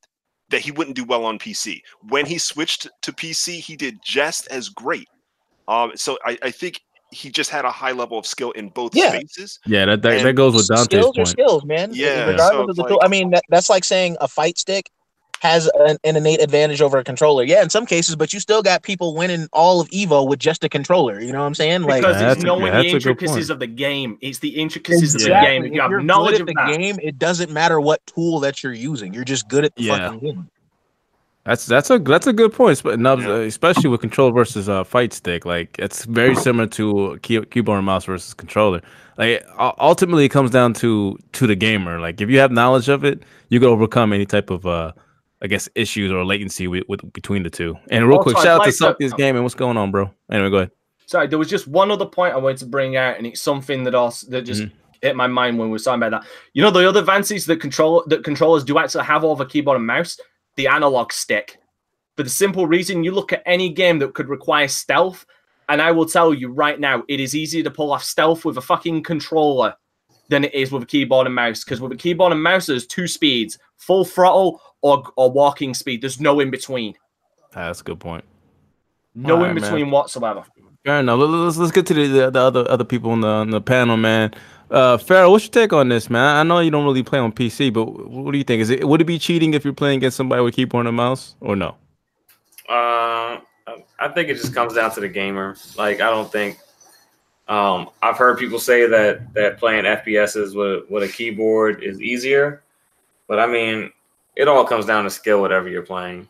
that 0.51 0.61
he 0.61 0.71
wouldn't 0.71 0.95
do 0.95 1.05
well 1.05 1.25
on 1.25 1.39
PC. 1.39 1.81
When 2.11 2.27
he 2.27 2.37
switched 2.39 2.87
to 3.03 3.13
PC, 3.13 3.61
he 3.61 3.77
did 3.77 3.99
just 4.05 4.47
as 4.49 4.69
great. 4.69 5.09
Um, 5.69 5.93
so 5.97 6.19
I, 6.25 6.39
I 6.43 6.51
think 6.51 6.81
he 7.13 7.31
just 7.31 7.49
had 7.49 7.65
a 7.65 7.71
high 7.71 7.93
level 7.93 8.19
of 8.19 8.27
skill 8.27 8.51
in 8.53 8.69
both 8.69 8.95
Yeah. 8.95 9.09
spaces. 9.11 9.59
Yeah, 9.67 9.87
that 9.87 10.03
that, 10.03 10.19
and 10.19 10.27
that 10.27 10.35
goes 10.35 10.55
with 10.55 10.69
Dante's 10.69 10.85
skills 10.85 11.07
are 11.17 11.21
point. 11.21 11.29
skills, 11.29 11.65
man. 11.65 11.91
Yeah, 11.95 12.27
Regardless 12.27 12.49
so 12.51 12.69
of 12.71 12.77
the 12.77 12.83
like- 12.83 12.89
tool. 12.91 13.01
I 13.03 13.09
mean, 13.09 13.31
that, 13.31 13.43
that's 13.49 13.71
like 13.71 13.85
saying 13.85 14.17
a 14.21 14.29
fight 14.29 14.59
stick 14.59 14.91
has 15.41 15.71
an, 15.75 15.99
an 16.05 16.17
innate 16.17 16.41
advantage 16.41 16.81
over 16.81 16.97
a 16.99 17.05
controller. 17.05 17.45
Yeah, 17.45 17.63
in 17.63 17.69
some 17.69 17.85
cases, 17.85 18.17
but 18.17 18.33
you 18.33 18.41
still 18.41 18.63
got 18.63 18.83
people 18.83 19.15
winning 19.15 19.47
all 19.53 19.81
of 19.81 19.89
Evo 19.91 20.27
with 20.27 20.39
just 20.39 20.65
a 20.65 20.69
controller. 20.71 21.21
You 21.21 21.33
know 21.33 21.41
what 21.41 21.47
I'm 21.47 21.55
saying? 21.55 21.83
Like 21.83 22.01
Because 22.03 22.21
Yeah, 22.21 22.29
it's 22.33 22.35
that's 22.37 22.45
a- 22.45 22.47
knowing 22.47 22.67
yeah, 22.67 22.71
the 22.71 22.77
that's 22.77 22.89
a 22.89 22.91
good 22.93 22.95
intricacies 23.11 23.51
of 23.51 23.59
the 23.59 23.67
game. 23.67 24.17
It's 24.23 24.39
the 24.39 24.49
intricacies 24.51 25.15
of 25.15 25.21
the 25.23 25.29
game. 25.29 25.63
If 25.65 25.69
If 25.69 25.75
you 25.75 25.81
have 25.83 25.91
you're 25.91 26.03
knowledge 26.03 26.41
of 26.41 26.47
the 26.47 26.55
that. 26.57 26.77
game, 26.79 26.99
it 27.03 27.19
doesn't 27.19 27.51
matter 27.51 27.81
what 27.81 28.01
tool 28.07 28.41
that 28.41 28.63
you're 28.63 28.73
using. 28.73 29.13
You're 29.13 29.25
just 29.25 29.49
good 29.49 29.65
at 29.67 29.75
the 29.77 29.83
Yeah. 29.85 29.99
fucking 30.11 30.19
game. 30.21 30.51
That's 31.45 31.67
that's 31.67 31.91
a 31.91 31.99
that's 31.99 32.27
a 32.27 32.33
good 32.33 32.55
point, 32.55 32.83
but 32.83 32.99
Nubs, 32.99 33.25
Yeah. 33.25 33.33
uh, 33.33 33.37
especially 33.41 33.91
with 33.91 34.01
control 34.01 34.33
versus 34.33 34.67
uh, 34.67 34.83
fight 34.83 35.13
stick. 35.13 35.45
Like 35.45 35.77
it's 35.79 36.07
very 36.07 36.35
similar 36.37 36.67
to 36.69 37.19
key, 37.21 37.39
keyboard 37.51 37.77
and 37.77 37.85
mouse 37.85 38.07
versus 38.07 38.33
controller. 38.33 38.81
Like 39.19 39.45
ultimately, 39.59 40.25
it 40.25 40.31
comes 40.31 40.51
down 40.51 40.73
to 40.75 41.19
to 41.33 41.47
the 41.47 41.55
gamer. 41.55 42.01
Like 42.01 42.23
if 42.23 42.31
you 42.31 42.39
have 42.39 42.51
knowledge 42.51 42.89
of 42.89 43.05
it, 43.05 43.25
you 43.51 43.61
can 43.61 43.69
overcome 43.69 44.15
any 44.15 44.25
type 44.25 44.49
of 44.49 44.65
uh, 44.65 44.93
I 45.45 45.47
guess 45.47 45.69
issues 45.75 46.11
or 46.11 46.25
latency 46.25 46.67
with, 46.67 46.85
with 46.89 47.13
between 47.13 47.43
the 47.43 47.51
two. 47.51 47.77
And 47.91 48.09
real 48.09 48.17
Also, 48.17 48.31
quick, 48.31 48.37
I'd 48.39 48.43
shout 48.43 48.49
out 48.49 48.55
to 48.55 48.61
like 48.63 48.71
to- 48.71 48.77
Something's 48.79 49.13
Game 49.13 49.37
and 49.37 49.45
what's 49.45 49.55
going 49.55 49.77
on, 49.77 49.91
bro? 49.91 50.11
Anyway, 50.33 50.49
go 50.51 50.57
ahead. 50.57 50.71
Sorry, 51.07 51.27
there 51.27 51.39
was 51.39 51.51
just 51.51 51.69
one 51.69 51.91
other 51.91 52.07
point 52.07 52.33
I 52.35 52.39
wanted 52.39 52.57
to 52.59 52.67
bring 52.67 52.97
out, 52.97 53.19
and 53.19 53.27
it's 53.27 53.43
something 53.43 53.85
that 53.85 53.95
also 53.95 54.27
that 54.31 54.43
just 54.43 54.63
Mm-hmm. 54.63 54.75
hit 55.03 55.17
my 55.17 55.27
mind 55.27 55.59
when 55.59 55.69
we 55.69 55.73
were 55.73 55.79
talking 55.79 56.03
about 56.03 56.23
that. 56.23 56.29
You 56.55 56.63
know, 56.63 56.71
the 56.71 56.89
other 56.89 57.01
advantages 57.01 57.45
that 57.47 57.61
control 57.61 58.03
that 58.07 58.25
controllers 58.25 58.65
do 58.65 58.79
actually 58.79 59.05
have 59.05 59.23
over 59.23 59.45
keyboard 59.45 59.77
and 59.77 59.87
mouse, 59.87 60.19
the 60.57 60.67
analog 60.67 61.13
stick. 61.13 61.59
For 62.17 62.23
the 62.23 62.31
simple 62.31 62.67
reason, 62.67 63.05
you 63.05 63.13
look 63.13 63.33
at 63.35 63.43
any 63.45 63.69
game 63.69 63.99
that 63.99 64.15
could 64.15 64.31
require 64.31 64.67
stealth, 64.67 65.27
and 65.69 65.83
I 65.83 65.91
will 65.91 66.07
tell 66.07 66.33
you 66.33 66.49
right 66.51 66.81
now, 66.81 67.03
it 67.07 67.21
is 67.21 67.35
easier 67.35 67.63
to 67.65 67.71
pull 67.71 67.93
off 67.93 68.03
stealth 68.03 68.47
with 68.47 68.57
a 68.57 68.63
fucking 68.63 69.03
controller 69.03 69.75
than 70.35 70.45
it 70.45 70.55
is 70.55 70.71
with 70.73 70.83
a 70.83 70.87
keyboard 70.87 71.27
and 71.27 71.35
mouse. 71.35 71.65
Because 71.65 71.81
with 71.81 71.93
a 71.93 71.97
keyboard 71.97 72.33
and 72.33 72.43
mouse, 72.43 72.67
there's 72.67 72.87
two 72.87 73.07
speeds: 73.07 73.59
full 73.79 74.05
throttle 74.05 74.61
or 74.83 75.03
or 75.17 75.31
walking 75.31 75.73
speed. 75.75 76.03
There's 76.03 76.21
no 76.21 76.41
in 76.41 76.51
between. 76.51 76.95
Ah, 77.55 77.67
that's 77.69 77.81
a 77.81 77.85
good 77.85 78.01
point. 78.01 78.25
No 79.15 79.35
Alright, 79.37 79.51
in 79.51 79.55
man. 79.55 79.63
between 79.63 79.91
whatsoever. 79.91 80.45
Fair 80.85 81.01
enough. 81.01 81.19
Let- 81.21 81.31
Let's 81.31 81.57
let's 81.57 81.73
get 81.73 81.87
to 81.87 81.95
the, 81.95 82.31
the 82.31 82.41
other 82.41 82.69
other 82.69 82.85
people 82.85 83.11
on 83.13 83.21
the 83.21 83.29
on 83.29 83.51
the 83.51 83.61
panel, 83.61 83.97
man. 83.97 84.35
Uh, 84.71 84.97
Farrell, 84.99 85.31
what's 85.31 85.45
your 85.45 85.53
take 85.53 85.73
on 85.73 85.89
this, 85.89 86.11
man? 86.11 86.37
I 86.37 86.43
know 86.43 86.59
you 86.59 86.71
don't 86.71 86.85
really 86.85 87.03
play 87.05 87.19
on 87.21 87.31
PC, 87.33 87.73
but 87.73 87.85
what 88.11 88.33
do 88.33 88.39
you 88.39 88.45
think? 88.45 88.61
Is 88.61 88.71
it 88.71 88.89
would 88.89 89.01
it 89.01 89.05
be 89.05 89.19
cheating 89.19 89.55
if 89.55 89.65
you're 89.65 89.73
playing 89.75 89.99
against 89.99 90.17
somebody 90.17 90.43
with 90.43 90.57
keyboard 90.57 90.87
and 90.87 90.97
mouse, 90.97 91.37
or 91.41 91.55
no? 91.55 91.77
Uh, 92.69 93.39
I 94.01 94.09
think 94.15 94.29
it 94.31 94.35
just 94.35 94.55
comes 94.55 94.75
down 94.75 94.91
to 94.95 95.01
the 95.01 95.09
gamer. 95.09 95.57
Like, 95.77 96.01
I 96.01 96.11
don't 96.11 96.31
think. 96.33 96.59
Um, 97.47 97.91
I've 98.03 98.17
heard 98.17 98.39
people 98.39 98.59
say 98.59 98.87
that 98.87 99.35
that 99.35 99.59
playing 99.59 99.85
FPSs 99.85 100.55
with 100.55 100.91
with 100.91 101.03
a 101.03 101.13
keyboard 101.13 101.83
is 101.83 102.01
easier, 102.01 102.63
but 103.29 103.39
I 103.39 103.47
mean, 103.47 103.93
it 104.35 104.49
all 104.49 104.65
comes 104.65 104.87
down 104.87 105.05
to 105.05 105.11
skill, 105.11 105.41
whatever 105.41 105.69
you're 105.69 105.83
playing. 105.83 106.29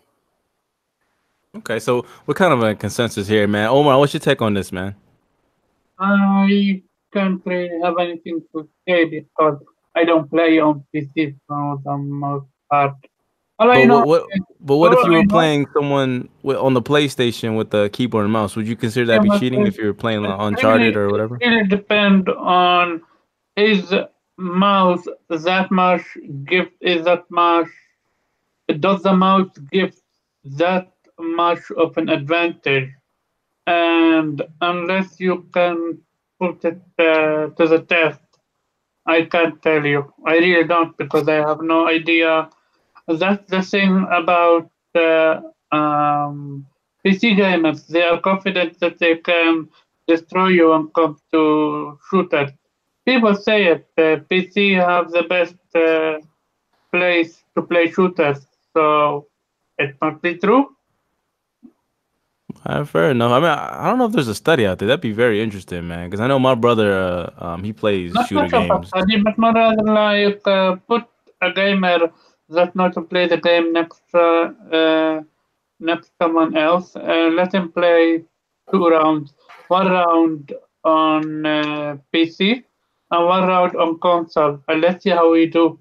Okay, 1.58 1.78
so 1.78 2.04
we're 2.26 2.34
kind 2.34 2.52
of 2.52 2.62
a 2.62 2.74
consensus 2.74 3.28
here, 3.28 3.46
man. 3.46 3.68
Omar, 3.68 3.98
what's 3.98 4.12
your 4.12 4.20
take 4.20 4.42
on 4.42 4.54
this, 4.54 4.72
man? 4.72 4.96
I 5.98 6.82
can't 7.12 7.40
really 7.44 7.80
have 7.80 7.96
anything 7.98 8.42
to 8.52 8.68
say 8.86 9.04
because 9.04 9.60
I 9.94 10.04
don't 10.04 10.28
play 10.28 10.58
on 10.58 10.84
PC 10.92 11.36
for 11.46 11.80
the 11.84 11.96
most 11.96 12.46
part. 12.68 12.96
But 13.58 13.84
know 13.84 13.98
what, 13.98 14.06
what 14.06 14.26
but 14.60 14.76
what 14.76 14.92
if 14.92 15.04
you 15.04 15.12
were 15.12 15.26
playing 15.26 15.66
someone 15.74 16.28
with, 16.42 16.56
on 16.56 16.74
the 16.74 16.82
PlayStation 16.82 17.56
with 17.56 17.70
the 17.70 17.88
keyboard 17.92 18.24
and 18.24 18.32
mouse? 18.32 18.56
Would 18.56 18.66
you 18.66 18.76
consider 18.76 19.06
that 19.06 19.22
be 19.22 19.30
cheating 19.38 19.66
if 19.66 19.78
you 19.78 19.84
were 19.84 19.94
playing 19.94 20.24
Uncharted 20.24 20.96
or 20.96 21.08
whatever? 21.08 21.38
It 21.40 21.46
really 21.46 21.68
depend 21.68 22.28
on 22.28 23.02
is 23.56 23.94
mouse 24.36 25.04
that 25.28 25.70
much 25.70 26.02
gift 26.44 26.72
is 26.80 27.04
that 27.04 27.30
much 27.30 27.68
does 28.80 29.02
the 29.02 29.12
mouse 29.14 29.56
give 29.70 29.94
that 30.44 30.92
much 31.18 31.60
of 31.76 31.96
an 31.96 32.08
advantage 32.08 32.90
and 33.66 34.42
unless 34.60 35.20
you 35.20 35.46
can 35.54 35.98
put 36.40 36.64
it 36.64 36.80
uh, 36.98 37.46
to 37.56 37.68
the 37.68 37.84
test 37.88 38.20
i 39.06 39.22
can't 39.22 39.62
tell 39.62 39.86
you 39.86 40.12
i 40.26 40.32
really 40.32 40.66
don't 40.66 40.96
because 40.96 41.28
i 41.28 41.34
have 41.34 41.60
no 41.62 41.86
idea 41.86 42.48
that's 43.08 43.48
the 43.50 43.62
thing 43.62 44.06
about 44.10 44.70
uh, 44.94 45.40
um, 45.72 46.66
pc 47.04 47.34
gamers 47.36 47.86
they 47.86 48.02
are 48.02 48.20
confident 48.20 48.78
that 48.80 48.98
they 48.98 49.16
can 49.16 49.68
destroy 50.06 50.48
you 50.48 50.70
when 50.70 50.82
it 50.86 50.94
comes 50.94 51.18
to 51.32 51.98
shooters. 52.10 52.50
People 53.06 53.34
say 53.34 53.66
it. 53.66 53.86
Uh, 53.96 54.16
PC 54.30 54.74
have 54.74 55.10
the 55.10 55.22
best 55.22 55.56
uh, 55.74 56.18
place 56.92 57.42
to 57.54 57.62
play 57.62 57.90
shooters. 57.90 58.46
So 58.74 59.26
it 59.78 59.96
must 60.00 60.20
be 60.22 60.36
true. 60.36 60.68
Uh, 62.64 62.84
fair 62.84 63.10
enough. 63.10 63.32
I 63.32 63.40
mean, 63.40 63.48
I 63.50 63.88
don't 63.88 63.98
know 63.98 64.06
if 64.06 64.12
there's 64.12 64.28
a 64.28 64.34
study 64.34 64.66
out 64.66 64.78
there. 64.78 64.88
That'd 64.88 65.00
be 65.00 65.12
very 65.12 65.42
interesting, 65.42 65.86
man. 65.88 66.08
Because 66.08 66.20
I 66.20 66.26
know 66.26 66.38
my 66.38 66.54
brother, 66.54 66.92
uh, 66.94 67.30
um, 67.46 67.62
he 67.64 67.72
plays 67.72 68.12
Not 68.14 68.28
shooter 68.28 68.42
much 68.42 68.52
of 68.54 68.70
a 68.70 68.80
games. 68.80 68.88
study, 68.88 69.20
but 69.22 69.36
more 69.38 69.52
rather 69.52 69.82
like 69.82 70.46
uh, 70.46 70.76
put 70.86 71.04
a 71.42 71.52
gamer 71.52 72.10
that 72.48 72.74
not 72.76 72.92
to 72.94 73.02
play 73.02 73.26
the 73.26 73.36
game 73.36 73.72
next 73.72 74.02
uh, 74.14 74.52
uh, 74.72 75.22
next 75.80 76.12
someone 76.20 76.56
else. 76.56 76.96
Uh, 76.96 77.30
let 77.32 77.54
him 77.54 77.70
play 77.72 78.24
two 78.70 78.88
rounds, 78.88 79.34
one 79.68 79.88
round 79.88 80.52
on 80.84 81.46
uh, 81.46 81.96
PC 82.12 82.62
and 83.10 83.26
one 83.26 83.46
round 83.46 83.76
on 83.76 83.98
console, 83.98 84.62
and 84.68 84.80
let's 84.80 85.02
see 85.04 85.10
how 85.10 85.30
we 85.32 85.46
do. 85.46 85.78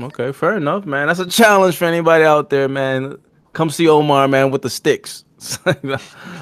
Okay, 0.00 0.30
fair 0.32 0.56
enough, 0.56 0.86
man. 0.86 1.08
That's 1.08 1.18
a 1.18 1.26
challenge 1.26 1.76
for 1.76 1.86
anybody 1.86 2.24
out 2.24 2.50
there, 2.50 2.68
man. 2.68 3.16
Come 3.52 3.70
see 3.70 3.88
Omar, 3.88 4.28
man, 4.28 4.50
with 4.50 4.62
the 4.62 4.70
sticks. 4.70 5.24
All 5.66 5.72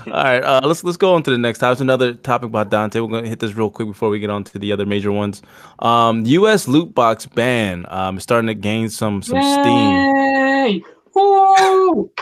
right, 0.06 0.40
uh, 0.42 0.60
let's 0.64 0.82
let's 0.82 0.96
go 0.96 1.14
on 1.14 1.22
to 1.24 1.30
the 1.30 1.38
next 1.38 1.58
topic. 1.58 1.72
It's 1.72 1.80
another 1.82 2.14
topic 2.14 2.46
about 2.46 2.70
Dante. 2.70 3.00
We're 3.00 3.08
gonna 3.08 3.28
hit 3.28 3.40
this 3.40 3.54
real 3.54 3.70
quick 3.70 3.88
before 3.88 4.08
we 4.08 4.18
get 4.18 4.30
on 4.30 4.44
to 4.44 4.58
the 4.58 4.72
other 4.72 4.86
major 4.86 5.12
ones. 5.12 5.42
Um, 5.80 6.24
U.S. 6.24 6.66
loot 6.66 6.94
box 6.94 7.26
ban 7.26 7.84
um, 7.88 8.16
is 8.16 8.22
starting 8.22 8.46
to 8.48 8.54
gain 8.54 8.88
some 8.88 9.22
some 9.22 9.42
steam. 9.42 10.16
Yay! 10.16 10.82
Woo! 11.14 12.10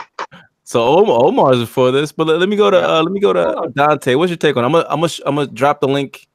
So 0.67 0.81
Omar, 0.81 1.23
Omar 1.23 1.63
for 1.67 1.91
this, 1.91 2.11
but 2.11 2.25
let, 2.25 2.39
let 2.39 2.49
me 2.49 2.55
go 2.55 2.71
to 2.71 2.77
uh, 2.77 3.03
let 3.03 3.11
me 3.11 3.19
go 3.19 3.33
to 3.33 3.71
Dante. 3.75 4.15
What's 4.15 4.31
your 4.31 4.37
take 4.37 4.57
on? 4.57 4.63
it? 4.63 4.65
I'm 4.65 4.71
gonna 4.73 4.87
I'm 4.89 4.99
gonna 4.99 5.13
I'm 5.27 5.35
gonna 5.35 5.51
drop 5.51 5.79
the 5.79 5.87
link 5.87 6.27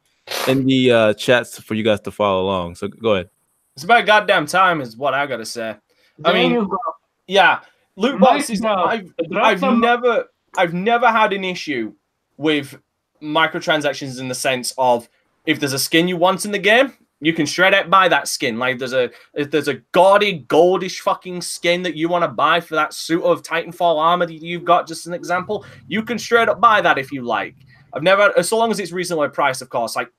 in 0.47 0.67
the 0.67 0.93
uh, 0.93 1.15
chats 1.15 1.59
for 1.61 1.75
you 1.75 1.83
guys 1.83 2.01
to 2.03 2.13
follow 2.13 2.45
along. 2.45 2.77
So 2.77 2.87
go 2.87 3.15
ahead. 3.15 3.31
It's 3.75 3.83
about 3.83 4.07
goddamn 4.07 4.47
time, 4.47 4.81
is 4.81 4.97
what 4.97 5.15
I 5.15 5.27
gotta 5.27 5.45
say. 5.45 5.77
I 6.25 6.33
mean, 6.33 6.53
you 6.53 6.69
go. 6.69 6.79
yeah, 7.27 7.61
loot 8.01 8.21
boxes. 8.21 8.65
I've, 8.65 9.13
I've 9.37 9.61
some- 9.61 9.81
never, 9.81 10.27
I've 10.57 10.75
never 10.75 11.09
had 11.09 11.33
an 11.33 11.45
issue 11.45 11.93
with 12.37 12.79
microtransactions 13.23 14.19
in 14.19 14.29
the 14.29 14.35
sense 14.35 14.73
of 14.79 15.09
if 15.47 15.61
there's 15.61 15.73
a 15.73 15.79
skin 15.79 16.09
you 16.09 16.17
want 16.17 16.45
in 16.45 16.53
the 16.53 16.59
game, 16.59 16.93
you 17.21 17.35
can 17.35 17.47
straight 17.47 17.75
out 17.75 17.91
buy 17.91 18.09
that 18.09 18.29
skin. 18.29 18.59
Like 18.59 18.79
there's 18.79 18.95
a 18.95 19.11
if 19.35 19.51
there's 19.51 19.69
a 19.69 19.75
gaudy 19.93 20.45
goldish 20.49 21.01
fucking 21.01 21.43
skin 21.43 21.83
that 21.83 21.95
you 21.95 22.09
want 22.09 22.25
to 22.25 22.29
buy 22.29 22.61
for 22.61 22.77
that 22.77 22.95
suit 22.95 23.23
of 23.23 23.43
Titanfall 23.43 23.99
armor 23.99 24.25
that 24.27 24.33
you've 24.35 24.65
got, 24.65 24.89
just 24.89 25.07
an 25.07 25.13
example, 25.13 25.67
you 25.87 26.03
can 26.03 26.19
straight 26.19 26.49
up 26.49 26.61
buy 26.61 26.81
that 26.81 26.99
if 26.99 27.13
you 27.13 27.23
like. 27.23 27.55
I've 27.93 28.03
never, 28.03 28.33
so 28.43 28.57
long 28.57 28.71
as 28.71 28.81
it's 28.81 28.93
reasonably 28.93 29.29
priced, 29.29 29.61
of 29.61 29.69
course. 29.69 29.97
Like 29.97 30.11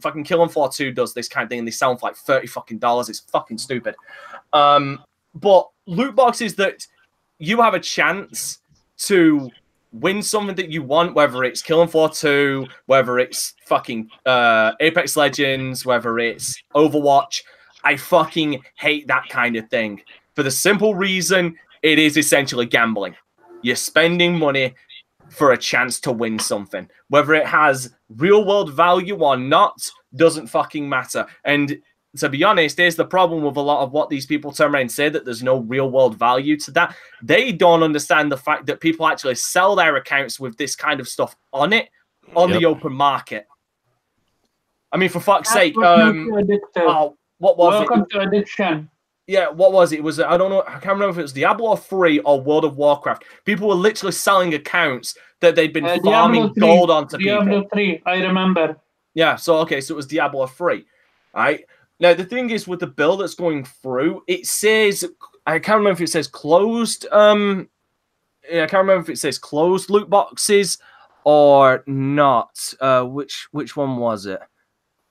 fucking 0.00 0.24
Killing 0.24 0.48
Floor 0.48 0.68
2 0.68 0.92
does 0.92 1.14
this 1.14 1.28
kind 1.28 1.44
of 1.44 1.50
thing 1.50 1.60
and 1.60 1.68
they 1.68 1.72
sell 1.72 1.96
for 1.96 2.08
like 2.08 2.16
30 2.16 2.46
fucking 2.48 2.78
dollars. 2.78 3.08
It's 3.08 3.20
fucking 3.20 3.58
stupid. 3.58 3.94
Um, 4.52 5.02
but 5.34 5.68
loot 5.86 6.16
boxes 6.16 6.54
that 6.56 6.86
you 7.38 7.60
have 7.62 7.74
a 7.74 7.80
chance 7.80 8.58
to 8.98 9.50
win 9.92 10.22
something 10.22 10.56
that 10.56 10.70
you 10.70 10.82
want, 10.82 11.14
whether 11.14 11.44
it's 11.44 11.62
Killing 11.62 11.88
Floor 11.88 12.08
2, 12.08 12.66
whether 12.86 13.18
it's 13.18 13.54
fucking 13.66 14.10
uh, 14.26 14.72
Apex 14.80 15.16
Legends, 15.16 15.86
whether 15.86 16.18
it's 16.18 16.62
Overwatch. 16.74 17.42
I 17.84 17.96
fucking 17.96 18.60
hate 18.76 19.06
that 19.06 19.28
kind 19.28 19.56
of 19.56 19.68
thing 19.70 20.02
for 20.38 20.44
the 20.44 20.50
simple 20.52 20.94
reason 20.94 21.56
it 21.82 21.98
is 21.98 22.16
essentially 22.16 22.64
gambling. 22.64 23.16
You're 23.62 23.74
spending 23.74 24.38
money 24.38 24.72
for 25.30 25.50
a 25.50 25.58
chance 25.58 25.98
to 26.02 26.12
win 26.12 26.38
something. 26.38 26.88
Whether 27.08 27.34
it 27.34 27.44
has 27.44 27.92
real 28.08 28.44
world 28.46 28.72
value 28.72 29.16
or 29.16 29.36
not 29.36 29.90
doesn't 30.14 30.46
fucking 30.46 30.88
matter. 30.88 31.26
And 31.44 31.82
to 32.16 32.28
be 32.28 32.42
honest, 32.42 32.78
here's 32.78 32.96
the 32.96 33.04
problem 33.04 33.42
with 33.42 33.56
a 33.56 33.60
lot 33.60 33.82
of 33.82 33.92
what 33.92 34.08
these 34.08 34.26
people 34.26 34.50
turn 34.50 34.72
around 34.72 34.82
and 34.82 34.92
say 34.92 35.08
that 35.08 35.24
there's 35.24 35.42
no 35.42 35.58
real 35.58 35.90
world 35.90 36.16
value 36.16 36.56
to 36.58 36.70
that. 36.72 36.96
They 37.22 37.52
don't 37.52 37.82
understand 37.82 38.32
the 38.32 38.36
fact 38.36 38.66
that 38.66 38.80
people 38.80 39.06
actually 39.06 39.34
sell 39.34 39.76
their 39.76 39.96
accounts 39.96 40.40
with 40.40 40.56
this 40.56 40.74
kind 40.74 41.00
of 41.00 41.08
stuff 41.08 41.36
on 41.52 41.72
it 41.72 41.90
on 42.34 42.50
the 42.50 42.64
open 42.64 42.92
market. 42.92 43.46
I 44.90 44.96
mean, 44.96 45.10
for 45.10 45.20
fuck's 45.20 45.48
That's 45.48 45.60
sake, 45.60 45.76
what 45.76 46.14
makes 46.14 46.64
um, 46.76 46.82
oh, 46.88 47.16
what 47.38 47.58
was 47.58 47.74
Welcome 47.74 48.02
it? 48.02 48.10
to 48.10 48.20
addiction. 48.20 48.90
Yeah, 49.26 49.50
what 49.50 49.72
was 49.72 49.92
it? 49.92 49.98
It 49.98 50.02
was 50.02 50.18
I 50.18 50.38
don't 50.38 50.50
know. 50.50 50.64
I 50.66 50.72
can't 50.72 50.86
remember 50.86 51.10
if 51.10 51.18
it 51.18 51.22
was 51.22 51.34
Diablo 51.34 51.76
3 51.76 52.20
or 52.20 52.40
World 52.40 52.64
of 52.64 52.76
Warcraft. 52.78 53.24
People 53.44 53.68
were 53.68 53.74
literally 53.74 54.12
selling 54.12 54.54
accounts 54.54 55.14
that 55.40 55.54
they'd 55.54 55.72
been 55.74 55.84
Uh, 55.84 55.98
farming 56.02 56.52
Diablo 56.54 56.54
3, 56.54 56.60
gold 56.60 56.90
onto 56.90 57.18
people. 57.18 57.44
Diablo 57.44 57.68
3, 57.72 58.02
I 58.06 58.14
remember. 58.22 58.76
Yeah, 59.12 59.36
so 59.36 59.58
okay, 59.58 59.82
so 59.82 59.94
it 59.94 59.96
was 59.96 60.06
Diablo 60.06 60.46
3. 60.46 60.86
Right? 61.34 61.64
Now 62.00 62.14
the 62.14 62.24
thing 62.24 62.50
is 62.50 62.68
with 62.68 62.80
the 62.80 62.86
bill 62.86 63.16
that's 63.16 63.34
going 63.34 63.64
through, 63.64 64.22
it 64.26 64.46
says 64.46 65.04
I 65.46 65.58
can't 65.58 65.78
remember 65.78 66.02
if 66.02 66.08
it 66.08 66.12
says 66.12 66.28
closed 66.28 67.06
um 67.10 67.68
yeah, 68.50 68.64
I 68.64 68.66
can't 68.66 68.86
remember 68.86 69.02
if 69.02 69.08
it 69.08 69.18
says 69.18 69.38
closed 69.38 69.90
loot 69.90 70.08
boxes 70.08 70.78
or 71.24 71.82
not. 71.86 72.74
Uh 72.80 73.04
which 73.04 73.48
which 73.50 73.76
one 73.76 73.96
was 73.96 74.26
it? 74.26 74.40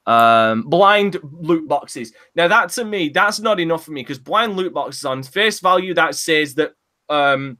Um 0.05 0.63
blind 0.63 1.17
loot 1.23 1.67
boxes. 1.67 2.13
Now 2.35 2.47
that 2.47 2.69
to 2.71 2.85
me, 2.85 3.09
that's 3.09 3.39
not 3.39 3.59
enough 3.59 3.83
for 3.83 3.91
me 3.91 4.01
because 4.01 4.19
blind 4.19 4.55
loot 4.55 4.73
boxes 4.73 5.03
on 5.03 5.23
face 5.23 5.59
value 5.59 5.93
that 5.93 6.15
says 6.15 6.55
that 6.55 6.73
um 7.09 7.57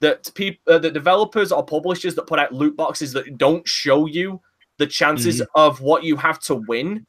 that 0.00 0.30
people 0.34 0.74
uh, 0.74 0.78
the 0.78 0.90
developers 0.90 1.52
or 1.52 1.64
publishers 1.64 2.14
that 2.16 2.26
put 2.26 2.38
out 2.38 2.52
loot 2.52 2.76
boxes 2.76 3.12
that 3.12 3.38
don't 3.38 3.66
show 3.66 4.06
you 4.06 4.40
the 4.78 4.86
chances 4.86 5.42
of 5.56 5.80
what 5.80 6.04
you 6.04 6.16
have 6.16 6.38
to 6.38 6.54
win 6.54 7.04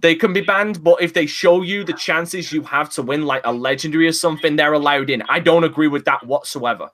they 0.00 0.14
can 0.14 0.32
be 0.32 0.40
banned 0.40 0.82
but 0.84 1.00
if 1.00 1.14
they 1.14 1.26
show 1.26 1.62
you 1.62 1.84
the 1.84 1.92
chances 1.92 2.52
you 2.52 2.62
have 2.62 2.90
to 2.90 3.02
win 3.02 3.24
like 3.24 3.42
a 3.44 3.52
legendary 3.52 4.06
or 4.06 4.12
something 4.12 4.56
they're 4.56 4.74
allowed 4.74 5.10
in. 5.10 5.22
I 5.28 5.40
don't 5.40 5.64
agree 5.64 5.88
with 5.88 6.04
that 6.04 6.24
whatsoever. 6.26 6.90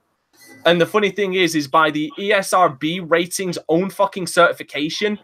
And 0.67 0.81
the 0.81 0.87
funny 0.87 1.11
thing 1.11 1.35
is 1.35 1.55
is 1.55 1.69
by 1.69 1.91
the 1.91 2.13
esrb 2.19 3.11
ratings 3.11 3.59
own 3.69 3.91
fucking 3.91 4.27
certification 4.27 5.19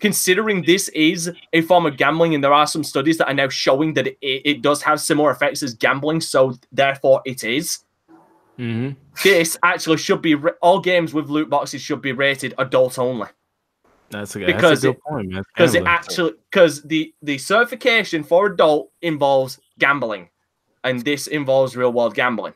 considering 0.00 0.62
this 0.62 0.88
is 0.88 1.30
a 1.52 1.60
form 1.62 1.86
of 1.86 1.96
gambling 1.96 2.34
and 2.34 2.42
there 2.42 2.52
are 2.52 2.66
some 2.66 2.82
studies 2.82 3.18
that 3.18 3.28
are 3.28 3.34
now 3.34 3.48
showing 3.48 3.94
that 3.94 4.08
it, 4.08 4.18
it 4.20 4.62
does 4.62 4.82
have 4.82 5.00
similar 5.00 5.30
effects 5.30 5.62
as 5.62 5.74
gambling 5.74 6.20
so 6.20 6.54
therefore 6.72 7.22
it 7.24 7.44
is. 7.44 7.78
Mm-hmm. 8.58 8.90
this 9.24 9.56
actually 9.62 9.96
should 9.96 10.20
be 10.20 10.36
all 10.60 10.78
games 10.78 11.14
with 11.14 11.30
loot 11.30 11.48
boxes 11.48 11.80
should 11.80 12.02
be 12.02 12.12
rated 12.12 12.52
adult 12.58 12.98
only 12.98 13.28
That's 14.12 14.36
a, 14.36 14.38
Because 14.40 14.82
that's 14.82 14.84
a 14.84 14.88
it- 14.90 14.92
good 14.92 15.02
point, 15.08 15.28
man. 15.30 15.42
Because 15.54 15.74
it 15.74 15.84
actually 15.86 16.32
because 16.50 16.82
the 16.82 17.12
the 17.22 17.38
certification 17.38 18.22
for 18.22 18.46
adult 18.46 18.90
involves 19.00 19.58
gambling 19.78 20.28
and 20.84 21.02
this 21.02 21.26
involves 21.26 21.74
real 21.76 21.92
world 21.92 22.14
gambling 22.14 22.54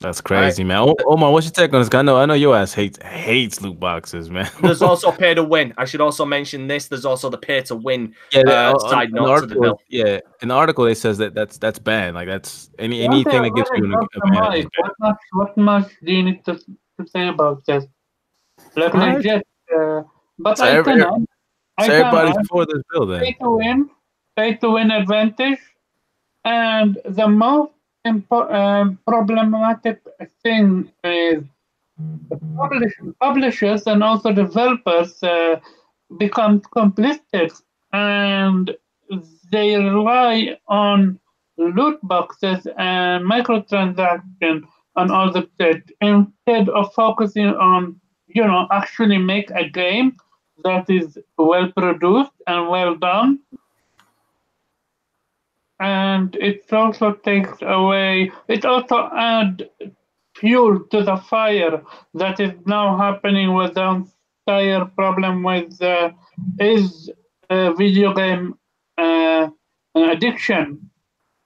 That's 0.00 0.20
crazy, 0.20 0.64
man. 0.64 0.78
Oh, 0.88 0.94
Omar, 1.06 1.30
what's 1.32 1.46
your 1.46 1.52
take 1.52 1.72
on 1.74 1.80
this? 1.80 1.88
I 1.94 2.02
know, 2.02 2.16
I 2.16 2.26
know 2.26 2.34
your 2.34 2.56
ass 2.56 2.74
hates 2.74 2.98
hates 3.02 3.60
loot 3.60 3.78
boxes, 3.78 4.30
man. 4.30 4.48
there's 4.62 4.82
also 4.82 5.12
pay 5.12 5.32
to 5.34 5.44
win 5.44 5.72
i 5.78 5.84
should 5.84 6.00
also 6.00 6.24
mention 6.24 6.66
this 6.66 6.88
there's 6.88 7.04
also 7.04 7.28
the 7.30 7.38
pay 7.38 7.60
to 7.62 7.76
win 7.76 8.12
yeah, 8.32 8.42
the- 8.44 8.56
uh, 8.56 8.78
side 8.90 9.12
note 9.12 9.26
the 9.26 9.40
to 9.40 9.46
the 9.46 9.54
article, 9.54 9.62
bill. 9.62 9.80
yeah. 9.88 10.18
In 10.42 10.48
the 10.48 10.54
article, 10.54 10.86
it 10.86 10.96
says 10.96 11.18
that 11.18 11.34
that's 11.34 11.56
that's 11.58 11.78
bad. 11.78 12.14
Like 12.14 12.26
that's 12.28 12.70
any 12.78 13.00
What 13.06 13.14
anything 13.14 13.42
that 13.42 13.54
gives 13.54 13.70
what 13.70 13.78
you 13.78 13.84
is 13.86 13.92
an 13.92 14.00
Dr. 14.00 14.18
advantage. 14.26 14.68
What 14.78 14.92
much, 15.00 15.16
what 15.32 15.56
much 15.56 15.88
do 16.04 16.12
you 16.12 16.22
need 16.24 16.44
to, 16.46 16.54
to 16.56 17.02
say 17.14 17.28
about 17.28 17.64
this? 17.66 17.84
Let 18.76 18.94
me 18.94 19.00
Alright. 19.00 19.22
just, 19.24 19.44
uh, 19.76 20.02
but 20.38 20.58
So 20.58 20.64
I 20.64 20.70
every- 20.70 20.94
cannot. 20.94 21.20
I 21.78 21.86
everybody's 21.88 22.32
cannot. 22.34 22.46
for 22.48 22.66
this 22.66 22.82
bill, 22.92 23.06
then. 23.06 23.20
pay 23.22 23.32
to 23.40 23.50
win, 23.56 23.90
pay 24.36 24.54
to 24.56 24.70
win 24.70 24.90
advantage, 24.90 25.58
and 26.44 26.98
the 27.04 27.28
most 27.28 27.72
impo- 28.06 28.52
um, 28.52 28.98
problematic 29.06 30.00
thing 30.42 30.90
is 31.04 31.42
the 32.30 32.36
publish- 32.56 33.14
publishers 33.20 33.86
and 33.86 34.02
also 34.02 34.32
developers 34.32 35.22
uh, 35.22 35.60
become 36.18 36.60
complicit 36.76 37.52
and 37.92 38.74
they 39.52 39.76
rely 39.76 40.56
on 40.68 41.18
loot 41.58 41.98
boxes 42.02 42.66
and 42.78 43.24
microtransactions 43.24 44.64
and 44.96 45.10
all 45.10 45.30
the 45.30 45.48
that 45.58 45.82
instead 46.00 46.68
of 46.70 46.92
focusing 46.94 47.48
on 47.48 48.00
you 48.34 48.44
know 48.44 48.66
actually 48.70 49.18
make 49.18 49.50
a 49.50 49.68
game 49.68 50.16
that 50.64 50.88
is 50.88 51.18
well 51.36 51.70
produced 51.72 52.32
and 52.46 52.68
well 52.68 52.94
done 52.94 53.38
and 55.80 56.36
it 56.36 56.72
also 56.72 57.12
takes 57.12 57.56
away 57.62 58.30
it 58.48 58.64
also 58.64 59.08
add 59.16 59.68
fuel 60.36 60.80
to 60.90 61.02
the 61.02 61.16
fire 61.16 61.82
that 62.14 62.40
is 62.40 62.52
now 62.66 62.96
happening 62.96 63.54
with 63.54 63.74
the 63.74 64.04
entire 64.46 64.84
problem 64.84 65.42
with 65.42 65.80
uh, 65.82 66.10
is 66.58 67.10
uh, 67.50 67.72
video 67.72 68.12
game 68.14 68.54
uh, 68.98 69.48
addiction 69.94 70.88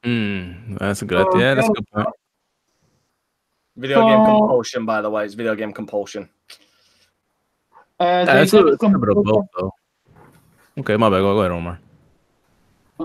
Mm, 0.05 0.79
that's 0.79 1.03
a 1.03 1.05
good. 1.05 1.27
So, 1.33 1.39
yeah, 1.41 1.55
that's 1.55 1.69
a 1.69 1.73
good 1.73 1.91
point. 1.91 2.07
video 3.77 4.07
game 4.07 4.25
compulsion 4.25 4.87
by 4.87 5.01
the 5.03 5.11
way 5.11 5.25
it's 5.25 5.35
video 5.35 5.55
game 5.55 5.73
compulsion 5.73 6.29
uh, 7.99 8.25
they, 8.25 8.33
That's 8.35 8.53
a, 8.55 8.63
get 8.65 8.67
it's 8.75 8.83
a 8.83 8.89
bit 8.89 9.09
of 9.09 9.17
compulsion- 9.17 9.25
both, 9.25 9.47
though. 9.59 9.73
Okay, 10.79 10.97
my 10.97 11.09
bad. 11.09 11.21
Go, 11.21 11.35
go 11.35 11.41
ahead, 11.41 11.53
Omar. 11.53 11.79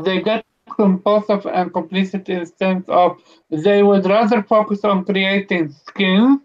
they 0.04 0.22
get 0.22 0.46
compulsive 0.76 1.46
and 1.46 1.72
complicit 1.74 2.30
in 2.30 2.40
the 2.40 2.46
sense 2.46 2.86
of 2.88 3.18
they 3.50 3.84
would 3.84 4.06
rather 4.06 4.42
focus 4.44 4.84
on 4.86 5.04
creating 5.06 5.70
skins 5.86 6.40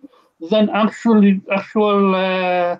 than 0.50 0.68
actually 0.70 1.40
actual 1.50 2.14
uh, 2.14 2.76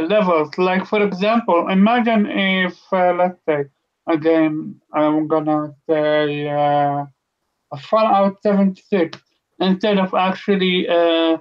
levels. 0.00 0.56
Like 0.58 0.86
for 0.86 1.02
example, 1.02 1.68
imagine 1.68 2.26
if 2.26 2.76
uh, 2.92 3.12
let's 3.14 3.38
say 3.46 3.66
again 4.06 4.80
I'm 4.92 5.26
gonna 5.28 5.74
say 5.88 6.48
uh, 6.48 7.04
a 7.72 7.76
Fallout 7.78 8.42
76 8.42 9.18
instead 9.60 9.98
of 9.98 10.14
actually 10.14 10.88
uh, 10.88 11.38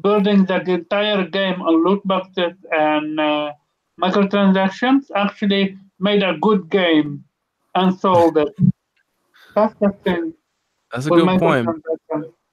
building 0.00 0.44
the 0.46 0.60
entire 0.70 1.24
game 1.26 1.60
on 1.62 1.84
loot 1.84 2.00
boxes 2.04 2.52
and 2.70 3.18
uh, 3.18 3.52
microtransactions, 4.00 5.10
actually 5.14 5.76
made 5.98 6.22
a 6.22 6.36
good 6.40 6.70
game 6.70 7.24
and 7.74 7.98
sold 7.98 8.38
it. 8.38 8.48
That's 9.54 9.74
the 9.80 9.90
thing. 10.04 10.34
That's 10.92 11.06
a 11.06 11.10
good 11.10 11.38
point. 11.38 11.68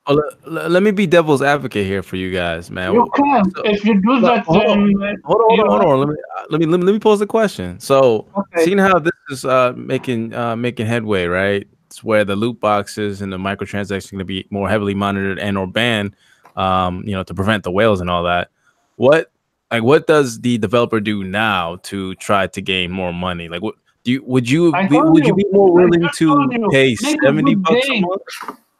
Well, 0.07 0.21
let, 0.45 0.71
let 0.71 0.83
me 0.83 0.91
be 0.91 1.05
devil's 1.05 1.41
advocate 1.41 1.85
here 1.85 2.01
for 2.01 2.15
you 2.15 2.31
guys, 2.31 2.71
man. 2.71 2.93
You 2.93 3.09
can 3.13 3.51
So- 3.51 3.63
if 3.65 3.83
you 3.83 4.01
do 4.01 4.21
that. 4.21 4.45
hold 4.45 4.65
on, 4.65 4.93
Then 4.93 5.15
Hold 5.25 5.41
on, 5.41 5.57
hold 5.57 5.59
on, 5.59 5.69
hold 5.69 5.81
on. 5.81 5.99
Let 5.99 6.07
me, 6.07 6.15
uh, 6.37 6.43
let 6.49 6.59
me 6.61 6.65
let 6.65 6.93
me 6.93 6.99
pose 6.99 7.19
the 7.19 7.27
question. 7.27 7.79
So, 7.81 8.25
Okay. 8.37 8.63
seeing 8.63 8.77
how 8.77 8.99
this 8.99 9.11
is 9.29 9.43
uh 9.43 9.73
making 9.75 10.33
uh 10.33 10.55
making 10.55 10.85
headway, 10.85 11.25
right? 11.25 11.67
It's 11.87 12.03
where 12.05 12.23
the 12.23 12.35
loot 12.37 12.59
boxes 12.61 13.21
and 13.21 13.33
the 13.33 13.37
microtransactions 13.37 14.11
going 14.11 14.19
to 14.19 14.25
be 14.25 14.47
more 14.49 14.69
heavily 14.69 14.93
monitored 14.93 15.39
and 15.39 15.57
or 15.57 15.67
banned, 15.67 16.15
um, 16.57 17.03
you 17.05 17.13
know, 17.13 17.23
to 17.23 17.33
prevent 17.33 17.63
the 17.63 17.71
whales 17.71 18.01
and 18.01 18.09
all 18.09 18.23
that. 18.23 18.49
What 18.97 19.31
like 19.71 19.83
what 19.83 20.07
does 20.07 20.41
the 20.41 20.57
developer 20.57 20.99
do 20.99 21.23
now 21.23 21.77
to 21.83 22.15
try 22.15 22.47
to 22.47 22.61
gain 22.61 22.91
more 22.91 23.13
money? 23.13 23.47
Like, 23.47 23.61
what 23.61 23.75
do 24.03 24.11
you 24.11 24.23
would 24.25 24.49
you 24.49 24.73
be, 24.89 24.99
would 24.99 25.25
you 25.25 25.35
you. 25.37 25.45
be 25.45 25.45
more 25.51 25.71
willing 25.71 26.09
to 26.15 26.47
you. 26.51 26.67
pay 26.69 26.95
Make 27.01 27.21
70 27.23 27.53
a 27.53 27.55
bucks 27.55 27.89
a 27.89 28.01
month? 28.01 28.21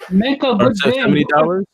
Make 0.10 0.44
a 0.44 0.56
good 0.56 0.76
game. 0.84 0.94
70 0.96 1.24
dollars? 1.26 1.66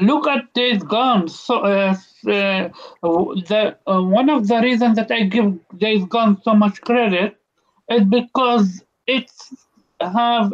look 0.00 0.26
at 0.26 0.52
Days 0.54 0.82
Gone. 0.82 1.28
So, 1.28 1.60
uh, 1.60 1.96
uh, 2.26 2.68
the 3.02 3.76
uh, 3.86 4.02
one 4.02 4.28
of 4.28 4.48
the 4.48 4.60
reasons 4.60 4.96
that 4.96 5.10
I 5.10 5.24
give 5.24 5.58
Days 5.78 6.04
Gone 6.04 6.40
so 6.42 6.54
much 6.54 6.80
credit 6.82 7.36
is 7.90 8.04
because 8.04 8.82
it's 9.06 9.54
have 10.00 10.52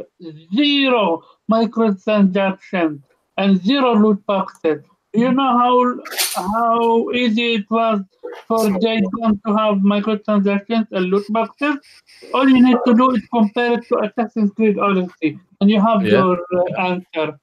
zero 0.55 1.23
microtransactions 1.51 3.03
and 3.37 3.63
zero 3.65 3.95
loot 3.95 4.25
boxes. 4.27 4.85
You 5.15 5.33
know 5.33 5.59
how 5.59 5.97
how 6.35 7.11
easy 7.13 7.55
it 7.55 7.71
was 7.71 8.01
for 8.49 8.71
Days 8.81 9.03
Gone 9.21 9.41
to 9.47 9.57
have 9.57 9.77
microtransactions 9.79 10.87
and 10.93 11.07
loot 11.07 11.27
boxes. 11.29 11.77
All 12.33 12.49
you 12.49 12.63
need 12.63 12.79
to 12.87 12.95
do 12.95 13.11
is 13.11 13.23
compare 13.33 13.75
it 13.75 13.87
to 13.89 13.99
Assassin's 13.99 14.53
Creed 14.53 14.79
Odyssey, 14.79 15.39
and 15.61 15.71
you 15.71 15.81
have 15.81 16.03
Yeah. 16.05 16.13
your 16.13 16.39
uh, 16.55 16.81
answer. 16.81 17.39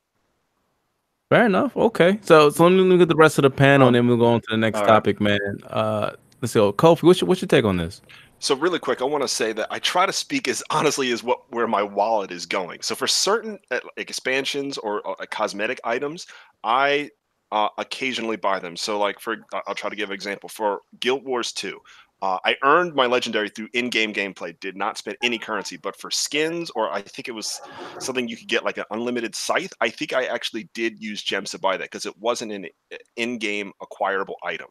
Fair 1.30 1.46
enough. 1.46 1.78
Okay. 1.78 2.18
So 2.24 2.50
so 2.50 2.64
let 2.64 2.72
me 2.72 2.82
look 2.82 3.02
at 3.02 3.08
the 3.08 3.16
rest 3.16 3.38
of 3.38 3.44
the 3.44 3.52
panel 3.52 3.88
and 3.88 3.96
then 3.96 4.08
we'll 4.08 4.18
go 4.18 4.26
on 4.26 4.42
to 4.42 4.48
the 4.50 4.58
next 4.58 4.80
All 4.80 4.86
right. 4.86 4.94
topic, 4.94 5.22
man. 5.22 5.60
Uh 5.68 6.12
let's 6.42 6.56
go. 6.56 6.74
Kofi, 6.74 7.04
what's 7.04 7.22
your 7.22 7.28
what's 7.28 7.42
your 7.42 7.48
take 7.48 7.66
on 7.66 7.78
this? 7.78 8.02
So 8.40 8.56
really 8.56 8.80
quick, 8.80 9.02
I 9.02 9.04
want 9.04 9.22
to 9.22 9.28
say 9.28 9.52
that 9.54 9.68
I 9.70 9.78
try 9.80 10.08
to 10.08 10.14
speak 10.14 10.48
as 10.48 10.64
honestly 10.72 11.12
as 11.12 11.22
what 11.24 11.42
where 11.52 11.68
my 11.68 11.84
wallet 11.84 12.32
is 12.32 12.48
going. 12.48 12.82
So 12.82 12.96
for 12.96 13.06
certain 13.06 13.60
uh, 13.70 13.80
expansions 13.98 14.80
or 14.80 15.08
uh, 15.08 15.26
cosmetic 15.30 15.80
items, 15.84 16.26
I 16.64 17.12
uh, 17.52 17.70
occasionally 17.78 18.38
buy 18.38 18.60
them. 18.60 18.76
So 18.76 19.00
like 19.00 19.20
for 19.20 19.38
I- 19.54 19.62
I'll 19.68 19.76
try 19.76 19.90
to 19.90 19.96
give 19.96 20.10
an 20.10 20.16
example 20.16 20.50
for 20.50 20.82
Guild 21.00 21.24
Wars 21.26 21.52
2. 21.54 21.80
Uh, 22.22 22.38
I 22.44 22.58
earned 22.64 22.96
my 22.96 23.06
legendary 23.06 23.48
through 23.48 23.70
in-game 23.74 24.12
gameplay. 24.14 24.60
Did 24.60 24.76
not 24.76 24.98
spend 24.98 25.16
any 25.24 25.38
currency, 25.38 25.78
but 25.78 25.96
for 25.96 26.12
skins 26.12 26.70
or 26.72 26.92
I 26.92 27.02
think 27.02 27.30
it 27.30 27.32
was 27.32 27.62
something 28.00 28.28
you 28.28 28.36
could 28.36 28.50
get 28.50 28.66
like 28.66 28.78
an 28.78 28.84
unlimited 28.92 29.34
scythe. 29.36 29.72
I 29.80 29.90
think 29.90 30.12
I 30.12 30.26
actually 30.26 30.70
did 30.74 31.02
use 31.02 31.24
gems 31.24 31.52
to 31.52 31.60
buy 31.60 31.78
that 31.78 31.86
because 31.86 32.06
it 32.06 32.18
wasn't 32.18 32.52
an 32.52 32.66
uh, 32.92 32.98
in-game 33.16 33.72
acquirable 33.82 34.36
item. 34.44 34.68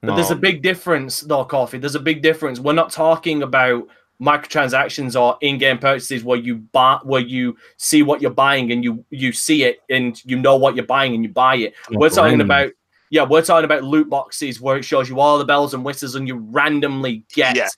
But 0.00 0.14
there's 0.14 0.30
a 0.30 0.34
Um, 0.34 0.40
big 0.40 0.62
difference, 0.62 1.22
though, 1.22 1.44
Kofi. 1.44 1.80
There's 1.80 1.96
a 1.96 2.00
big 2.00 2.22
difference. 2.22 2.60
We're 2.60 2.72
not 2.72 2.90
talking 2.90 3.42
about 3.42 3.88
microtransactions 4.20 5.20
or 5.20 5.36
in-game 5.40 5.78
purchases 5.78 6.24
where 6.24 6.38
you 6.38 6.56
buy, 6.56 6.98
where 7.02 7.20
you 7.20 7.56
see 7.76 8.02
what 8.02 8.22
you're 8.22 8.30
buying 8.30 8.72
and 8.72 8.82
you 8.84 9.04
you 9.10 9.32
see 9.32 9.64
it 9.64 9.80
and 9.90 10.22
you 10.24 10.36
know 10.38 10.56
what 10.56 10.74
you're 10.76 10.86
buying 10.86 11.14
and 11.14 11.22
you 11.22 11.30
buy 11.30 11.56
it. 11.56 11.74
We're 11.90 12.10
talking 12.10 12.40
about 12.40 12.72
yeah, 13.10 13.22
we're 13.22 13.42
talking 13.42 13.64
about 13.64 13.84
loot 13.84 14.10
boxes 14.10 14.60
where 14.60 14.76
it 14.78 14.84
shows 14.84 15.08
you 15.08 15.20
all 15.20 15.38
the 15.38 15.44
bells 15.44 15.74
and 15.74 15.84
whistles 15.84 16.14
and 16.14 16.26
you 16.26 16.36
randomly 16.36 17.22
get 17.32 17.56
Yes. 17.56 17.76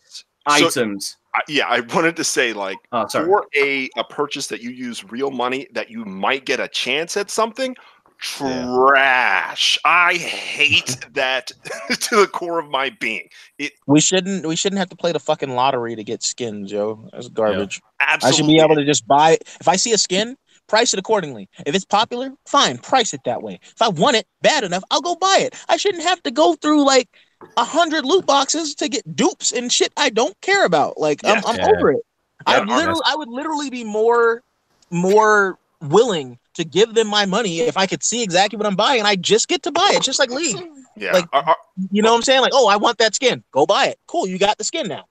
So- 0.49 0.66
items. 0.66 1.16
I- 1.34 1.43
yeah, 1.47 1.66
I 1.68 1.80
wanted 1.80 2.16
to 2.16 2.24
say 2.24 2.53
like 2.55 2.78
oh, 2.93 3.07
for 3.07 3.47
a 3.55 3.89
a 3.97 4.05
purchase 4.05 4.47
that 4.47 4.62
you 4.62 4.70
use 4.70 5.05
real 5.05 5.30
money 5.30 5.68
that 5.72 5.91
you 5.91 6.05
might 6.07 6.47
get 6.47 6.59
a 6.59 6.66
chance 6.68 7.16
at 7.18 7.30
something 7.30 7.76
trash 8.19 9.79
i 9.85 10.14
hate 10.14 10.97
that 11.12 11.47
to 12.01 12.16
the 12.16 12.27
core 12.27 12.59
of 12.59 12.69
my 12.69 12.91
being 13.01 13.29
it 13.59 13.73
We 13.87 14.01
shouldn't 14.01 14.47
we 14.47 14.57
shouldn't 14.57 14.79
have 14.79 14.91
to 14.91 14.97
play 14.97 15.12
the 15.12 15.21
fucking 15.21 15.51
lottery 15.55 15.97
to 15.97 16.05
get 16.05 16.23
skins, 16.23 16.71
yo. 16.71 17.09
That's 17.12 17.29
garbage. 17.29 17.81
I 18.01 18.14
absolutely 18.14 18.37
should 18.37 18.59
be 18.59 18.61
able 18.62 18.77
to 18.77 18.85
just 18.85 19.07
buy 19.07 19.33
it. 19.33 19.45
If 19.61 19.69
I 19.69 19.77
see 19.77 19.93
a 19.93 19.99
skin, 19.99 20.37
price 20.66 20.93
it 20.93 20.99
accordingly. 20.99 21.49
If 21.66 21.75
it's 21.75 21.85
popular, 21.85 22.33
fine, 22.47 22.79
price 22.79 23.14
it 23.14 23.21
that 23.25 23.43
way. 23.43 23.59
If 23.62 23.81
I 23.81 23.89
want 23.89 24.16
it 24.16 24.27
bad 24.43 24.64
enough, 24.64 24.85
I'll 24.91 25.01
go 25.01 25.14
buy 25.14 25.39
it. 25.41 25.55
I 25.69 25.77
shouldn't 25.77 26.03
have 26.05 26.23
to 26.25 26.31
go 26.31 26.55
through 26.55 26.85
like 26.85 27.09
a 27.57 27.64
hundred 27.64 28.05
loot 28.05 28.27
boxes 28.27 28.75
to 28.77 28.89
get 28.89 29.16
dupes 29.16 29.53
and 29.53 29.73
shit 29.73 29.93
I 29.97 30.11
don't 30.11 30.39
care 30.41 30.64
about. 30.64 30.99
Like 30.99 31.23
Yes. 31.25 31.45
I'm, 31.45 31.55
I'm 31.55 31.59
Yeah. 31.61 31.66
over 31.66 31.93
it. 31.93 32.03
I 32.47 32.61
literally 32.61 33.03
I 33.05 33.16
would 33.16 33.29
literally 33.29 33.71
be 33.71 33.85
more 33.85 34.43
more 34.91 35.59
willing 35.81 36.39
to 36.59 36.64
give 36.64 36.94
them 36.94 37.06
my 37.09 37.24
money 37.26 37.61
if 37.61 37.76
I 37.76 37.86
could 37.86 38.02
see 38.04 38.22
exactly 38.22 38.56
what 38.56 38.66
I'm 38.66 38.76
buying 38.76 38.98
and 39.00 39.09
I 39.09 39.16
just 39.16 39.48
get 39.48 39.62
to 39.64 39.72
buy 39.72 39.90
it, 39.94 40.02
just 40.02 40.18
like 40.18 40.30
League. 40.30 40.62
yeah 40.96 41.12
like- 41.12 41.26
Our- 41.32 41.42
our- 41.42 41.56
You 41.90 42.02
know 42.02 42.11
what 42.11 42.16
I'm 42.18 42.22
saying? 42.22 42.42
Like, 42.42 42.52
oh, 42.54 42.68
I 42.68 42.76
want 42.76 42.98
that 42.98 43.14
skin. 43.14 43.42
Go 43.52 43.64
buy 43.66 43.86
it. 43.86 43.98
Cool, 44.06 44.26
you 44.26 44.38
got 44.38 44.59
the 44.59 44.64
skin 44.64 44.86
now. 44.88 45.04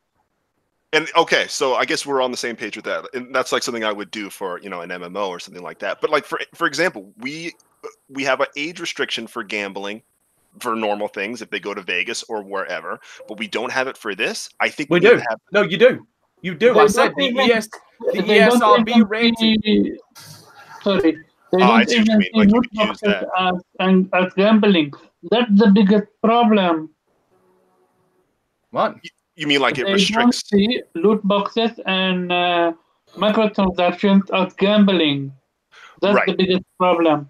and 0.93 1.09
okay 1.17 1.45
so 1.49 1.75
i 1.75 1.83
guess 1.83 2.05
we're 2.05 2.21
on 2.21 2.31
the 2.31 2.37
same 2.37 2.55
page 2.55 2.75
with 2.77 2.85
that 2.85 3.03
and 3.13 3.35
that's 3.35 3.51
like 3.51 3.61
something 3.61 3.83
i 3.83 3.91
would 3.91 4.09
do 4.09 4.29
for 4.29 4.57
you 4.61 4.69
know 4.69 4.79
an 4.81 4.89
mmo 4.89 5.27
or 5.27 5.37
something 5.37 5.61
like 5.61 5.79
that 5.79 5.99
but 5.99 6.09
like 6.09 6.23
for 6.23 6.39
for 6.55 6.65
example 6.65 7.11
we 7.17 7.53
we 8.07 8.23
have 8.23 8.39
an 8.39 8.47
age 8.55 8.79
restriction 8.79 9.27
for 9.27 9.43
gambling 9.43 10.01
for 10.61 10.77
normal 10.77 11.09
things 11.09 11.41
if 11.41 11.49
they 11.49 11.59
go 11.59 11.73
to 11.73 11.81
vegas 11.81 12.23
or 12.29 12.41
wherever 12.41 12.97
but 13.27 13.37
we 13.37 13.47
don't 13.49 13.71
have 13.71 13.87
it 13.89 13.97
for 13.97 14.15
this 14.15 14.49
i 14.61 14.69
think 14.69 14.89
We 14.89 14.99
need 15.01 15.09
do. 15.09 15.15
to 15.17 15.25
have 15.29 15.39
No, 15.51 15.61
you 15.63 15.77
do. 15.77 16.07
You 16.41 16.55
do. 16.55 16.73
They 16.73 16.79
I 16.79 16.87
said 16.87 17.13
don't 17.17 17.35
the 17.35 17.53
ES 17.53 17.67
the 18.13 18.21
ESRB 18.21 19.09
rating. 19.09 19.97
Sorry. 20.83 21.17
They 21.51 21.63
Oh, 21.63 21.67
don't 21.67 21.89
see 21.89 21.99
what 21.99 22.07
you 22.07 22.13
even 22.13 22.17
mean, 22.17 22.21
see 22.21 22.37
like 22.39 22.47
you 22.49 22.55
loot 22.55 22.67
use 22.71 22.87
boxes 22.87 23.07
that. 23.07 23.27
as, 23.37 23.61
and, 23.79 24.09
as 24.13 24.33
gambling. 24.33 24.93
That's 25.31 25.51
the 25.59 25.71
biggest 25.71 26.07
problem. 26.21 26.89
What? 28.71 28.97
you 29.37 29.47
mean 29.47 29.61
like 29.61 29.77
it 29.77 29.85
they 29.85 29.93
restricts 29.93 30.43
don't 30.49 30.59
see 30.59 30.81
loot 30.95 31.21
boxes 31.23 31.71
and 31.85 32.31
uh, 32.31 32.73
microtransactions 33.15 34.23
as 34.33 34.53
gambling. 34.55 35.31
That's 36.01 36.15
Right. 36.15 36.27
the 36.27 36.33
biggest 36.33 36.63
problem. 36.77 37.29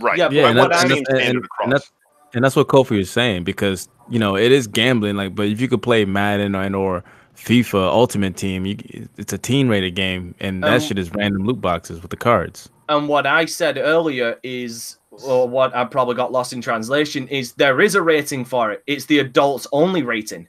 right 0.00 0.18
Yeah, 0.18 0.30
Yeah, 0.30 0.48
and 0.48 0.58
that's, 0.58 0.82
and, 0.82 0.90
that's, 0.90 1.10
and, 1.10 1.46
and 1.62 1.72
that's 1.72 1.92
and 2.32 2.44
that's 2.44 2.56
what 2.56 2.68
Kofi 2.68 2.96
was 2.96 3.10
saying 3.10 3.44
because 3.44 3.88
you 4.08 4.18
know 4.18 4.36
it 4.36 4.52
is 4.52 4.66
gambling. 4.66 5.16
Like, 5.16 5.34
but 5.34 5.46
if 5.46 5.60
you 5.60 5.68
could 5.68 5.82
play 5.82 6.04
Madden 6.04 6.54
or, 6.54 6.62
and 6.62 6.76
or 6.76 7.04
FIFA 7.44 7.88
Ultimate 7.88 8.36
Team, 8.36 8.66
you, 8.66 8.76
it's 9.16 9.32
a 9.32 9.38
team 9.38 9.68
rated 9.68 9.94
game, 9.94 10.34
and 10.40 10.62
that 10.62 10.74
Um, 10.74 10.80
shit 10.80 10.98
is 10.98 11.10
random 11.14 11.44
loot 11.46 11.60
boxes 11.60 12.00
with 12.02 12.10
the 12.10 12.16
cards. 12.16 12.68
And 12.88 13.08
what 13.08 13.26
I 13.26 13.44
said 13.46 13.78
earlier 13.78 14.38
is, 14.42 14.98
or 15.24 15.48
what 15.48 15.74
I 15.74 15.84
probably 15.84 16.14
got 16.16 16.32
lost 16.32 16.52
in 16.52 16.60
translation, 16.60 17.26
is 17.28 17.52
there 17.52 17.80
is 17.80 17.94
a 17.94 18.02
rating 18.02 18.44
for 18.44 18.72
it. 18.72 18.82
It's 18.86 19.06
the 19.06 19.20
adults 19.20 19.66
only 19.72 20.02
rating. 20.02 20.48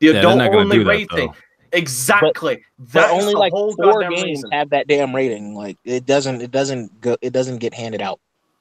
The 0.00 0.06
Yeah, 0.08 0.12
they're 0.12 0.20
adult 0.22 0.38
not 0.38 0.46
gonna 0.50 0.60
only 0.64 0.78
do 0.78 0.84
that, 0.84 0.90
rating. 0.90 1.26
though. 1.28 1.34
Exactly. 1.72 2.62
But 2.78 2.92
That's 2.92 3.12
only 3.12 3.32
the 3.34 3.38
like 3.38 3.52
whole 3.52 3.74
four 3.76 4.00
games 4.02 4.22
reason. 4.24 4.50
have 4.50 4.70
that 4.70 4.88
damn 4.88 5.14
rating. 5.14 5.54
Like 5.54 5.78
it 5.84 6.04
doesn't 6.06 6.40
it 6.42 6.50
doesn't 6.50 7.00
go 7.00 7.16
it 7.22 7.32
doesn't 7.32 7.58
get 7.58 7.72
handed 7.74 8.02
out. 8.02 8.18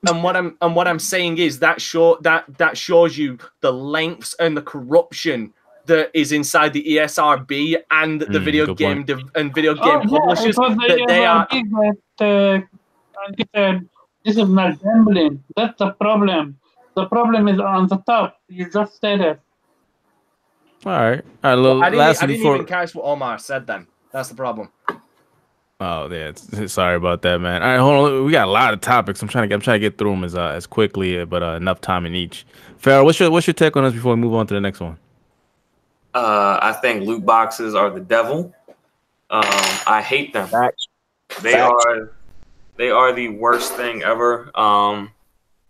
And 0.08 0.24
what 0.24 0.36
I'm 0.38 0.56
and 0.62 0.76
what 0.76 0.88
I'm 0.88 1.00
saying 1.00 1.40
is 1.40 1.60
that 1.60 1.82
show 1.82 2.18
that 2.22 2.46
that 2.58 2.78
shows 2.78 3.18
you 3.18 3.38
the 3.62 3.74
lengths 3.74 4.36
and 4.40 4.56
the 4.56 4.62
corruption 4.62 5.52
that 5.90 6.12
is 6.14 6.32
inside 6.32 6.74
the 6.74 6.84
ESRB 6.84 7.78
and 7.92 8.22
the 8.22 8.40
Mm, 8.40 8.46
video 8.46 8.74
game 8.74 9.04
point. 9.06 9.32
and 9.36 9.54
video 9.54 9.74
Oh, 9.76 9.86
game 9.86 10.00
yeah, 10.10 10.20
publishers 10.20 10.56
it 10.56 10.58
was 10.58 10.78
the 10.78 10.88
that 10.88 11.08
they 11.08 11.26
are 11.26 11.48
that 12.20 12.64
uh, 12.66 13.32
said 13.54 13.90
this 14.26 14.38
is 14.38 14.50
not 14.50 14.82
gambling. 14.82 15.44
That's 15.56 15.78
the 15.78 15.92
problem. 15.92 16.58
The 16.96 17.06
problem 17.08 17.48
is 17.48 17.60
on 17.60 17.88
the 17.88 17.98
top. 18.08 18.38
You 18.48 18.70
just 18.70 19.00
said 19.00 19.22
it. 19.22 19.40
All 20.86 20.92
right, 20.94 21.22
all 21.44 21.50
right. 21.52 21.56
Little, 21.56 21.84
I 21.84 21.90
didn't, 21.90 22.00
last 22.00 22.24
I 22.24 22.28
didn't 22.28 22.40
before. 22.40 22.56
even 22.56 22.68
catch 22.68 22.96
what 22.96 23.06
Omar 23.06 23.38
said 23.40 23.68
then. 23.68 23.88
That's 24.12 24.30
the 24.30 24.36
problem. 24.36 24.70
Oh 25.82 26.10
yeah, 26.12 26.32
sorry 26.68 26.96
about 26.96 27.22
that, 27.22 27.40
man. 27.40 27.62
All 27.64 27.70
right, 27.70 27.78
hold 27.80 28.12
on. 28.12 28.26
We 28.26 28.32
got 28.32 28.48
a 28.48 28.52
lot 28.52 28.74
of 28.74 28.82
topics. 28.82 29.22
I'm 29.22 29.30
trying 29.30 29.44
to 29.44 29.48
get, 29.48 29.56
I'm 29.56 29.62
trying 29.62 29.76
to 29.82 29.90
get 29.90 29.98
through 29.98 30.12
them 30.12 30.24
as 30.26 30.36
uh, 30.36 30.48
as 30.50 30.68
quickly, 30.68 31.24
but 31.26 31.42
uh, 31.42 31.54
enough 31.54 31.80
time 31.82 32.06
in 32.06 32.16
each. 32.16 32.46
Farrell, 32.78 33.06
what's 33.06 33.20
your 33.20 33.32
what's 33.32 33.48
your 33.48 33.54
take 33.54 33.78
on 33.78 33.84
this 33.86 33.94
before 33.94 34.16
we 34.16 34.22
move 34.22 34.34
on 34.34 34.48
to 34.48 34.54
the 34.54 34.62
next 34.62 34.80
one? 34.82 34.98
Uh, 36.14 36.60
I 36.62 36.74
think 36.74 37.06
loot 37.06 37.26
boxes 37.26 37.76
are 37.76 37.90
the 37.90 38.00
devil. 38.00 38.54
Um, 39.30 39.44
I 39.86 40.02
hate 40.06 40.34
them. 40.34 40.48
Facts. 40.48 40.88
They 41.42 41.54
Facts. 41.54 41.86
are 41.86 42.12
they 42.78 42.90
are 42.90 43.14
the 43.14 43.30
worst 43.30 43.74
thing 43.74 44.02
ever. 44.04 44.58
Um, 44.58 45.12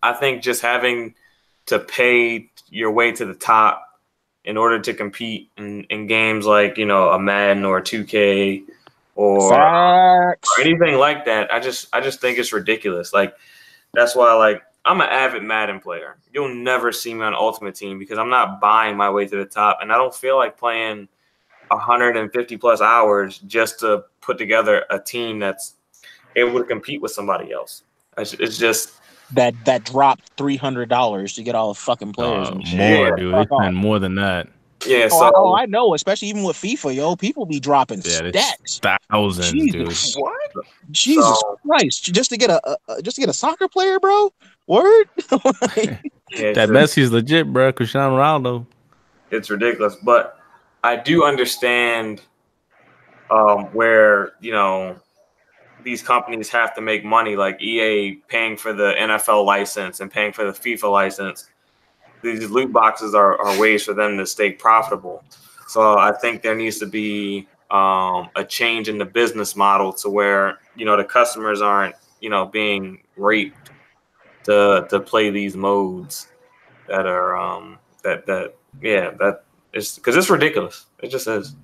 I 0.01 0.13
think 0.13 0.41
just 0.41 0.61
having 0.61 1.15
to 1.65 1.79
pay 1.79 2.49
your 2.69 2.91
way 2.91 3.11
to 3.11 3.25
the 3.25 3.33
top 3.33 3.83
in 4.45 4.57
order 4.57 4.79
to 4.79 4.93
compete 4.93 5.49
in, 5.57 5.83
in 5.85 6.07
games 6.07 6.45
like 6.45 6.77
you 6.77 6.85
know 6.85 7.09
a 7.09 7.19
Madden 7.19 7.65
or 7.65 7.79
a 7.79 7.81
2K 7.81 8.63
or 9.15 9.53
or 9.53 10.37
anything 10.61 10.95
like 10.95 11.25
that. 11.25 11.53
I 11.53 11.59
just 11.59 11.87
I 11.91 11.99
just 11.99 12.21
think 12.21 12.37
it's 12.37 12.53
ridiculous. 12.53 13.11
Like 13.11 13.35
that's 13.93 14.15
why 14.15 14.33
like 14.35 14.63
I'm 14.89 15.01
an 15.01 15.07
avid 15.09 15.43
Madden 15.43 15.79
player. 15.79 16.17
You'll 16.33 16.55
never 16.55 16.91
see 16.91 17.13
me 17.13 17.21
on 17.21 17.35
Ultimate 17.35 17.75
Team 17.75 17.99
because 17.99 18.17
I'm 18.17 18.31
not 18.31 18.59
buying 18.59 18.97
my 18.97 19.07
way 19.07 19.27
to 19.27 19.35
the 19.35 19.45
top, 19.45 19.77
and 19.83 19.93
I 19.93 19.97
don't 19.97 20.13
feel 20.15 20.35
like 20.35 20.57
playing 20.57 21.07
150 21.67 22.57
plus 22.57 22.81
hours 22.81 23.37
just 23.45 23.79
to 23.81 24.05
put 24.19 24.39
together 24.39 24.85
a 24.89 24.99
team 24.99 25.37
that's 25.37 25.75
able 26.35 26.57
to 26.57 26.65
compete 26.65 27.01
with 27.01 27.11
somebody 27.11 27.51
else. 27.51 27.83
It's, 28.17 28.33
it's 28.33 28.57
just 28.57 28.93
That 29.33 29.53
that 29.65 29.83
dropped 29.83 30.31
three 30.37 30.57
hundred 30.57 30.89
dollars 30.89 31.35
to 31.35 31.43
get 31.43 31.53
all 31.53 31.71
the 31.71 31.79
fucking 31.79 32.13
players. 32.13 32.47
Uh, 32.47 32.53
and 32.53 32.67
shit. 32.67 32.79
more, 32.79 33.09
Yeah, 33.09 33.15
dude. 33.15 33.33
They 33.35 33.37
fuck 33.43 33.51
off. 33.51 33.61
spend 33.61 33.77
more 33.77 33.99
than 33.99 34.15
that. 34.15 34.47
Yeah. 34.85 35.05
Oh, 35.11 35.19
So 35.19 35.25
I, 35.25 35.31
oh, 35.35 35.53
I 35.55 35.65
know, 35.65 35.93
especially 35.93 36.27
even 36.29 36.43
with 36.43 36.55
FIFA, 36.57 36.95
yo, 36.95 37.15
people 37.15 37.45
be 37.45 37.59
dropping 37.59 38.01
Yeah, 38.05 38.29
stacks. 38.31 38.79
thousands, 38.79 39.51
Jesus. 39.51 40.13
dude. 40.15 40.21
What? 40.23 40.65
Jesus 40.91 41.23
So- 41.39 41.59
Christ! 41.65 42.03
Just 42.13 42.29
to 42.31 42.37
get 42.37 42.49
a, 42.49 42.77
a 42.87 43.01
just 43.01 43.15
to 43.15 43.21
get 43.21 43.29
a 43.29 43.33
soccer 43.33 43.67
player, 43.67 43.99
bro. 43.99 44.31
Word. 44.67 45.09
yeah, 45.77 45.97
That 46.53 46.55
just- 46.55 46.71
Messi's 46.71 47.11
legit, 47.11 47.51
bro. 47.51 47.71
Cristiano 47.73 48.17
Ronaldo. 48.17 48.65
it's 49.31 49.49
ridiculous. 49.49 49.95
But 50.03 50.37
I 50.83 50.95
do 50.95 51.23
understand 51.25 52.21
um, 53.31 53.65
where 53.73 54.33
you 54.39 54.51
know 54.51 54.95
these 55.83 56.01
companies 56.03 56.49
have 56.49 56.73
to 56.75 56.81
make 56.81 57.05
money, 57.05 57.35
like 57.35 57.61
EA 57.61 58.15
paying 58.27 58.57
for 58.57 58.73
the 58.73 58.93
NFL 58.97 59.45
license 59.45 59.99
and 60.01 60.11
paying 60.11 60.33
for 60.33 60.43
the 60.43 60.51
FIFA 60.51 60.91
license. 60.91 61.49
These 62.21 62.49
loot 62.49 62.71
boxes 62.73 63.15
are, 63.15 63.39
are 63.39 63.59
ways 63.59 63.83
for 63.83 63.93
them 63.93 64.17
to 64.17 64.25
stay 64.25 64.51
profitable. 64.51 65.23
So 65.67 65.97
I 65.97 66.11
think 66.11 66.41
there 66.41 66.55
needs 66.55 66.79
to 66.79 66.85
be 66.85 67.47
um, 67.71 68.29
a 68.35 68.43
change 68.43 68.89
in 68.89 68.97
the 68.97 69.05
business 69.05 69.55
model 69.55 69.93
to 69.93 70.09
where 70.09 70.59
you 70.75 70.85
know 70.85 70.97
the 70.97 71.03
customers 71.03 71.61
aren't 71.61 71.95
you 72.19 72.29
know 72.29 72.45
being 72.45 73.03
raped 73.15 73.69
to 74.45 74.87
to 74.89 74.99
play 74.99 75.29
these 75.29 75.55
modes 75.55 76.27
that 76.87 77.05
are 77.05 77.37
um, 77.37 77.77
that 78.03 78.25
that 78.25 78.55
yeah 78.81 79.11
that 79.19 79.43
is 79.73 79.95
because 79.95 80.15
it's 80.15 80.29
ridiculous. 80.29 80.87
It 80.99 81.09
just 81.09 81.27
is. 81.27 81.55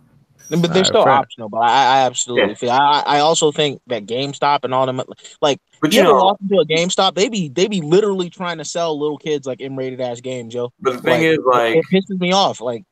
But 0.49 0.73
they're 0.73 0.85
still 0.85 1.03
Fred. 1.03 1.19
optional. 1.19 1.49
But 1.49 1.59
I, 1.59 1.69
I 1.69 2.01
absolutely 2.05 2.49
Yeah. 2.49 2.55
feel. 2.55 2.71
I, 2.71 3.03
I 3.05 3.19
also 3.19 3.51
think 3.51 3.81
that 3.87 4.05
GameStop 4.05 4.59
and 4.63 4.73
all 4.73 4.85
them, 4.85 5.01
like, 5.41 5.59
But 5.81 5.91
you 5.91 5.97
you 5.97 6.03
know, 6.03 6.13
walk 6.13 6.37
into 6.41 6.59
a 6.59 6.65
GameStop, 6.65 7.15
they 7.15 7.29
be 7.29 7.49
they 7.49 7.67
be 7.67 7.81
literally 7.81 8.29
trying 8.29 8.57
to 8.59 8.65
sell 8.65 8.97
little 8.99 9.17
kids 9.17 9.47
like 9.47 9.61
M-rated 9.61 10.01
ass 10.01 10.21
games, 10.21 10.53
yo. 10.53 10.71
but 10.81 10.93
the 10.93 11.01
thing 11.01 11.21
like, 11.21 11.23
is, 11.23 11.37
like, 11.45 11.75
it 11.75 11.85
pisses 11.91 12.19
me 12.19 12.31
off. 12.31 12.61
Like, 12.61 12.83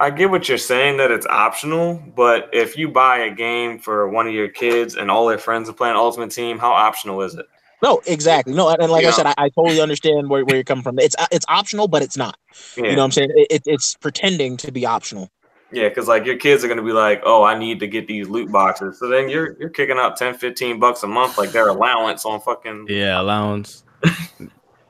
I 0.00 0.10
get 0.10 0.30
what 0.30 0.48
you're 0.48 0.58
saying 0.58 0.96
that 0.96 1.10
it's 1.10 1.26
optional, 1.26 2.02
but 2.16 2.50
if 2.52 2.76
you 2.76 2.88
buy 2.88 3.18
a 3.18 3.34
game 3.34 3.78
for 3.78 4.08
one 4.08 4.26
of 4.26 4.34
your 4.34 4.48
kids 4.48 4.96
and 4.96 5.10
all 5.10 5.26
their 5.26 5.38
friends 5.38 5.68
are 5.68 5.74
playing 5.74 5.94
Ultimate 5.96 6.30
Team, 6.32 6.58
how 6.58 6.72
optional 6.72 7.22
is 7.22 7.34
it? 7.34 7.46
no, 7.82 8.00
exactly, 8.06 8.52
no, 8.54 8.68
and, 8.68 8.80
and 8.80 8.90
like 8.92 9.04
I 9.04 9.10
said, 9.10 9.26
I, 9.26 9.34
I 9.38 9.48
totally 9.50 9.80
understand 9.80 10.28
where, 10.28 10.44
where 10.44 10.56
you're 10.56 10.64
coming 10.64 10.82
from. 10.82 10.98
It's 10.98 11.16
it's 11.30 11.44
optional, 11.48 11.88
but 11.88 12.02
it's 12.02 12.16
not. 12.16 12.36
Yeah, 12.76 12.90
You 12.90 12.96
know 12.96 13.02
what 13.02 13.06
I'm 13.06 13.12
saying? 13.12 13.30
It, 13.34 13.46
it, 13.50 13.62
it's 13.66 13.96
pretending 13.96 14.56
to 14.58 14.72
be 14.72 14.86
optional. 14.86 15.28
Yeah, 15.72 15.88
because 15.88 16.08
like 16.08 16.24
your 16.24 16.36
kids 16.36 16.64
are 16.64 16.68
gonna 16.68 16.82
be 16.82 16.92
like, 16.92 17.22
oh, 17.24 17.42
I 17.42 17.58
need 17.58 17.80
to 17.80 17.86
get 17.86 18.06
these 18.06 18.28
loot 18.28 18.50
boxes. 18.52 18.98
So 18.98 19.08
then 19.08 19.28
you're 19.28 19.56
you're 19.58 19.70
kicking 19.70 19.98
out 19.98 20.16
10, 20.16 20.34
15 20.34 20.78
bucks 20.78 21.02
a 21.02 21.06
month, 21.08 21.38
like 21.38 21.50
their 21.50 21.68
allowance 21.68 22.24
on 22.24 22.40
fucking. 22.40 22.86
Yeah, 22.88 23.20
allowance. 23.20 23.84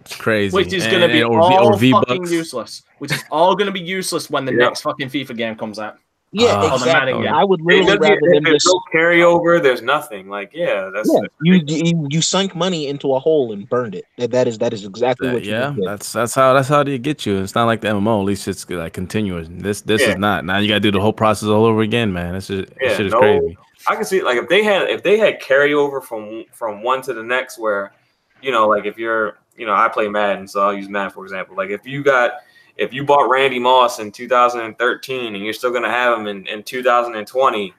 It's 0.00 0.16
crazy. 0.16 0.54
Which 0.54 0.72
is 0.72 0.82
And- 0.84 0.90
going 0.90 1.02
to 1.08 1.08
be 1.12 1.20
and- 1.20 1.30
or 1.30 1.48
V- 1.48 1.54
all 1.56 1.76
V-Bucks. 1.76 2.08
fucking 2.08 2.26
useless. 2.26 2.82
Which 2.98 3.12
is 3.12 3.22
all 3.30 3.54
going 3.54 3.66
to 3.66 3.72
be 3.72 3.80
useless 3.80 4.28
when 4.28 4.44
the 4.44 4.52
Yeah. 4.52 4.64
next 4.64 4.80
fucking 4.80 5.08
FIFA 5.10 5.36
game 5.36 5.54
comes 5.54 5.78
out. 5.78 5.96
Yeah, 6.34 6.60
Oh, 6.62 6.74
exactly. 6.76 7.12
Madden 7.12 7.22
game. 7.24 7.34
I 7.34 7.44
would 7.44 7.60
It 7.60 7.64
literally 7.64 7.86
doesn't- 7.86 8.00
rather 8.00 8.34
them 8.34 8.42
there's 8.44 8.64
just 8.64 8.74
no 8.74 8.80
carryover. 8.92 9.62
There's 9.62 9.82
nothing. 9.82 10.30
Like, 10.30 10.50
yeah, 10.54 10.88
that's 10.92 11.10
yeah, 11.12 11.20
you, 11.42 11.60
you 11.66 12.06
you 12.10 12.22
sunk 12.22 12.54
money 12.56 12.88
into 12.88 13.12
a 13.14 13.18
hole 13.18 13.52
and 13.52 13.68
burned 13.68 13.94
it. 13.94 14.06
That, 14.16 14.30
that 14.30 14.48
is 14.48 14.56
that 14.58 14.72
is 14.72 14.86
exactly 14.86 15.28
That- 15.28 15.34
what 15.34 15.44
you 15.44 15.50
yeah, 15.52 15.74
did. 15.76 15.84
that's 15.86 16.10
that's 16.12 16.34
how 16.34 16.54
that's 16.54 16.68
how 16.68 16.82
they 16.82 16.98
get 16.98 17.26
you. 17.26 17.42
It's 17.42 17.54
not 17.54 17.66
like 17.66 17.82
the 17.82 17.88
MMO. 17.88 18.20
At 18.20 18.24
least 18.24 18.48
it's 18.48 18.68
like 18.70 18.94
continuous. 18.94 19.46
This 19.50 19.82
this 19.82 20.00
Yeah. 20.00 20.08
is 20.12 20.16
not. 20.16 20.46
Now 20.46 20.56
you 20.58 20.68
got 20.68 20.74
to 20.74 20.80
do 20.80 20.90
the 20.90 21.00
whole 21.00 21.12
process 21.12 21.48
all 21.50 21.66
over 21.66 21.82
again, 21.82 22.12
man. 22.14 22.32
This 22.32 22.48
is 22.48 22.60
Yeah, 22.80 22.88
this 22.88 22.96
shit 22.96 23.06
is 23.06 23.12
no- 23.12 23.18
crazy. 23.18 23.58
I 23.88 23.94
can 23.96 24.04
see 24.04 24.22
like 24.22 24.38
if 24.38 24.48
they 24.48 24.62
had 24.62 24.88
if 24.88 25.02
they 25.02 25.18
had 25.18 25.38
carryover 25.42 26.02
from 26.02 26.44
from 26.52 26.82
one 26.82 27.02
to 27.02 27.12
the 27.12 27.22
next 27.22 27.58
where 27.58 27.92
you 28.40 28.52
know 28.52 28.68
like 28.68 28.86
if 28.86 28.96
you're 28.96 29.36
you 29.56 29.66
know 29.66 29.74
I 29.74 29.88
play 29.88 30.08
Madden 30.08 30.46
so 30.48 30.62
I'll 30.62 30.72
use 30.72 30.88
Madden 30.88 31.10
for 31.10 31.24
example 31.24 31.56
like 31.56 31.68
if 31.70 31.84
you 31.86 32.02
got 32.02 32.30
if 32.76 32.92
you 32.92 33.04
bought 33.04 33.28
Randy 33.28 33.58
Moss 33.58 33.98
in 33.98 34.10
2013 34.10 35.34
and 35.34 35.44
you're 35.44 35.52
still 35.52 35.72
gonna 35.72 35.90
have 35.90 36.18
him 36.18 36.26
in, 36.26 36.46
in 36.46 36.62
2020 36.62 37.74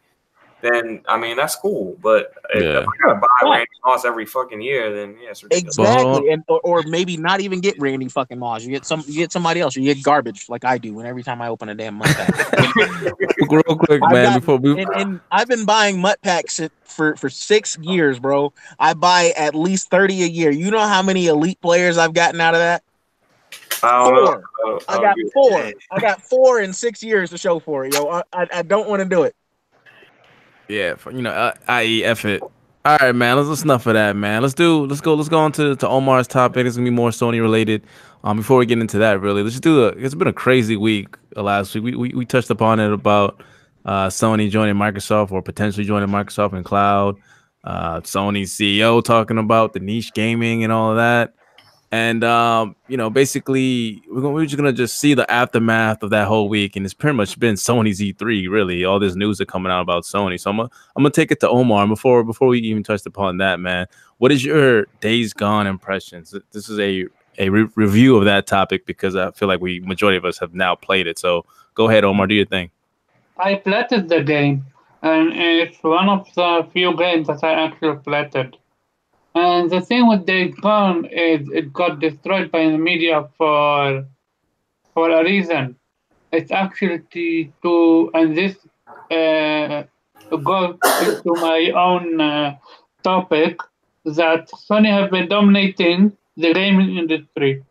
then 0.61 1.01
I 1.09 1.17
mean 1.17 1.35
that's 1.35 1.55
cool 1.57 1.97
but 2.01 2.31
if, 2.53 2.63
Yeah. 2.63 2.79
if 2.79 2.87
I 2.87 2.91
gotta 3.07 3.19
buy 3.19 3.27
Yeah. 3.43 3.49
Randy 3.51 3.67
Moss 3.85 4.05
every 4.05 4.25
fucking 4.25 4.61
year 4.61 4.95
then 4.95 5.17
yeah 5.21 5.31
it's 5.31 5.43
ridiculous. 5.43 5.77
Exactly, 5.77 6.05
uh-huh. 6.05 6.21
and 6.31 6.43
or, 6.47 6.61
or 6.61 6.83
maybe 6.83 7.17
not 7.17 7.41
even 7.41 7.59
get 7.59 7.77
Randy 7.79 8.07
fucking 8.07 8.39
Moss. 8.39 8.63
You 8.63 8.69
get 8.71 8.85
some, 8.85 9.03
you 9.05 9.15
get 9.15 9.33
somebody 9.33 9.59
else. 9.59 9.75
You 9.75 9.83
get 9.83 10.01
garbage 10.03 10.47
like 10.47 10.63
I 10.63 10.77
do. 10.77 10.97
And 10.99 11.07
every 11.07 11.21
time 11.23 11.41
I 11.41 11.49
open 11.49 11.67
a 11.67 11.75
damn 11.75 11.95
MUT 11.95 12.07
pack, 12.07 12.75
Real 13.49 13.63
quick, 13.77 14.01
I've 14.05 14.11
man. 14.13 14.25
got- 14.25 14.39
Before 14.39 14.57
we 14.57 14.81
and, 14.81 14.89
and 14.95 15.19
I've 15.31 15.49
been 15.49 15.65
buying 15.65 15.99
MUT 15.99 16.21
packs 16.21 16.61
for 16.85 17.17
for 17.17 17.29
six 17.29 17.77
years, 17.81 18.17
bro. 18.19 18.53
I 18.79 18.93
buy 18.93 19.33
at 19.35 19.55
least 19.55 19.89
thirty 19.89 20.23
a 20.23 20.27
year. 20.27 20.49
You 20.49 20.71
know 20.71 20.79
how 20.87 21.01
many 21.01 21.27
elite 21.27 21.59
players 21.59 21.97
I've 21.97 22.13
gotten 22.13 22.39
out 22.39 22.53
of 22.53 22.59
that? 22.61 22.83
I 23.81 24.03
don't 24.03 24.15
know. 24.15 24.25
Four. 24.25 24.75
Uh, 24.75 24.79
I 24.87 24.93
I'll 24.95 25.01
got 25.01 25.15
four. 25.33 25.73
I 25.91 25.99
got 25.99 26.21
four 26.21 26.61
in 26.61 26.73
six 26.73 27.01
years 27.01 27.29
to 27.31 27.37
show 27.37 27.59
for 27.59 27.85
it, 27.85 27.93
yo. 27.93 28.07
I 28.07 28.23
I, 28.33 28.47
I 28.53 28.61
don't 28.61 28.87
want 28.89 29.01
to 29.01 29.07
do 29.07 29.23
it. 29.23 29.35
Yeah, 30.67 30.95
for, 30.95 31.11
you 31.11 31.21
know, 31.21 31.31
uh, 31.31 31.53
i.e. 31.67 32.03
F 32.03 32.25
it. 32.25 32.41
All 32.85 32.97
right, 32.99 33.15
man. 33.15 33.37
Let's, 33.37 33.47
let's 33.47 33.63
enough 33.63 33.85
of 33.87 33.93
that, 33.93 34.15
man. 34.15 34.41
Let's 34.41 34.53
do. 34.53 34.85
Let's 34.85 35.01
go. 35.01 35.13
Let's 35.13 35.29
go 35.29 35.39
on 35.39 35.51
to, 35.53 35.75
to 35.77 35.87
Omar's 35.87 36.27
topic. 36.27 36.65
It's 36.65 36.75
gonna 36.75 36.85
be 36.85 36.95
more 36.95 37.11
Sony 37.11 37.39
related. 37.41 37.85
Um, 38.25 38.37
before 38.37 38.57
we 38.57 38.65
get 38.65 38.79
into 38.79 38.97
that, 38.99 39.21
really, 39.21 39.41
let's 39.41 39.53
just 39.53 39.63
do 39.63 39.85
a. 39.85 39.87
It's 39.89 40.15
been 40.15 40.27
a 40.27 40.33
crazy 40.33 40.75
week. 40.75 41.15
Uh, 41.35 41.43
last 41.43 41.73
week, 41.75 41.83
we, 41.83 41.95
we 41.95 42.09
we 42.09 42.25
touched 42.25 42.49
upon 42.49 42.79
it 42.79 42.91
about 42.91 43.41
uh 43.85 44.07
Sony 44.07 44.49
joining 44.49 44.75
Microsoft 44.75 45.31
or 45.31 45.41
potentially 45.41 45.85
joining 45.85 46.09
Microsoft 46.09 46.53
in 46.53 46.63
cloud. 46.63 47.17
Uh, 47.63 48.01
Sony's 48.01 48.51
CEO 48.51 49.01
talking 49.03 49.37
about 49.37 49.71
the 49.71 49.79
niche 49.79 50.13
gaming 50.13 50.63
and 50.63 50.73
all 50.73 50.91
of 50.91 50.97
that. 50.97 51.33
And 51.93 52.23
um, 52.23 52.75
you 52.87 52.97
know, 52.97 53.11
basically, 53.11 54.01
we're, 54.09 54.21
gonna, 54.21 54.33
we're 54.33 54.45
just 54.45 54.57
gonna 54.57 54.73
just 54.73 54.99
see 54.99 55.13
the 55.13 55.29
aftermath 55.29 56.01
of 56.01 56.09
that 56.09 56.27
whole 56.27 56.49
week, 56.49 56.75
and 56.75 56.83
it's 56.87 56.93
pretty 56.95 57.15
much 57.15 57.37
been 57.37 57.53
Sony's 57.53 57.99
E3. 57.99 58.49
Really, 58.49 58.83
all 58.83 58.97
this 58.97 59.13
news 59.13 59.39
are 59.39 59.45
coming 59.45 59.71
out 59.71 59.81
about 59.81 60.01
Sony. 60.01 60.39
So 60.39 60.49
I'm 60.49 60.57
gonna, 60.57 60.69
I'm 60.95 61.03
gonna 61.03 61.11
take 61.11 61.29
it 61.29 61.39
to 61.41 61.49
Omar. 61.49 61.87
Before 61.87 62.23
before 62.23 62.47
we 62.47 62.61
even 62.61 62.81
touched 62.81 63.05
upon 63.05 63.37
that, 63.37 63.59
man, 63.59 63.85
what 64.17 64.31
is 64.31 64.43
your 64.43 64.87
Days 65.01 65.33
Gone 65.33 65.67
impressions? 65.67 66.33
This 66.51 66.67
is 66.67 66.79
a 66.79 67.05
a 67.37 67.49
re- 67.49 67.69
review 67.75 68.17
of 68.17 68.25
that 68.25 68.47
topic 68.47 68.87
because 68.87 69.15
I 69.15 69.29
feel 69.29 69.47
like 69.47 69.61
we 69.61 69.79
majority 69.81 70.17
of 70.17 70.25
us 70.25 70.39
have 70.39 70.55
now 70.55 70.73
played 70.73 71.05
it. 71.05 71.19
So 71.19 71.45
go 71.75 71.89
ahead, 71.89 72.03
Omar, 72.03 72.25
do 72.25 72.33
your 72.33 72.47
thing. 72.47 72.71
I 73.37 73.53
platted 73.53 74.09
the 74.09 74.23
game, 74.23 74.65
and 75.03 75.31
it's 75.31 75.77
one 75.83 76.09
of 76.09 76.27
the 76.33 76.67
few 76.73 76.97
games 76.97 77.27
that 77.27 77.43
I 77.43 77.53
actually 77.65 77.97
platted. 77.97 78.57
And 79.35 79.69
the 79.69 79.81
thing 79.81 80.07
with 80.07 80.25
Days 80.25 80.53
Gone 80.61 81.05
is 81.05 81.49
it 81.51 81.73
got 81.73 81.99
destroyed 81.99 82.51
by 82.51 82.65
the 82.65 82.77
media 82.77 83.27
for 83.37 84.05
for 84.93 85.09
a 85.09 85.23
reason. 85.23 85.75
It's 86.31 86.51
actually 86.51 86.99
to, 87.13 87.51
to 87.63 88.11
and 88.13 88.37
this 88.37 88.55
uh, 89.09 89.83
goes 90.37 90.77
to 90.81 91.33
my 91.41 91.71
own 91.75 92.21
uh, 92.21 92.55
topic 93.03 93.57
that 94.05 94.49
Sony 94.51 94.91
have 94.91 95.09
been 95.09 95.27
dominating 95.29 96.15
the 96.37 96.53
gaming 96.53 96.97
industry 96.97 97.63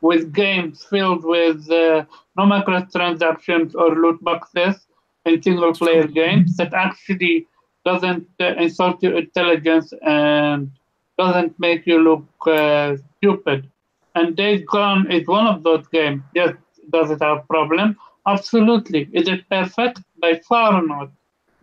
with 0.00 0.32
games 0.32 0.84
filled 0.84 1.24
with 1.24 1.68
uh, 1.70 2.04
no 2.36 2.44
microtransactions 2.44 3.74
or 3.74 3.96
loot 3.96 4.22
boxes 4.22 4.86
in 5.24 5.42
single 5.42 5.72
player 5.72 6.06
games 6.06 6.56
that 6.56 6.72
actually 6.74 7.46
doesn't 7.84 8.26
uh, 8.40 8.54
insult 8.58 9.02
your 9.02 9.16
intelligence 9.18 9.92
and 10.02 10.70
doesn't 11.18 11.58
make 11.58 11.86
you 11.86 11.98
look 12.00 12.24
uh, 12.46 12.96
stupid. 13.18 13.70
And 14.14 14.36
Days 14.36 14.62
Gone 14.66 15.10
is 15.10 15.26
one 15.26 15.46
of 15.46 15.62
those 15.62 15.86
games. 15.88 16.22
Yes, 16.34 16.54
does 16.90 17.10
it 17.10 17.20
have 17.22 17.46
problem? 17.48 17.96
Absolutely. 18.26 19.08
Is 19.12 19.28
it 19.28 19.48
perfect? 19.50 20.00
By 20.20 20.40
far 20.48 20.82
not. 20.82 21.10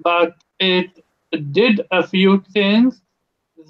But 0.03 0.35
it 0.59 1.03
did 1.51 1.81
a 1.91 2.05
few 2.05 2.43
things 2.53 3.01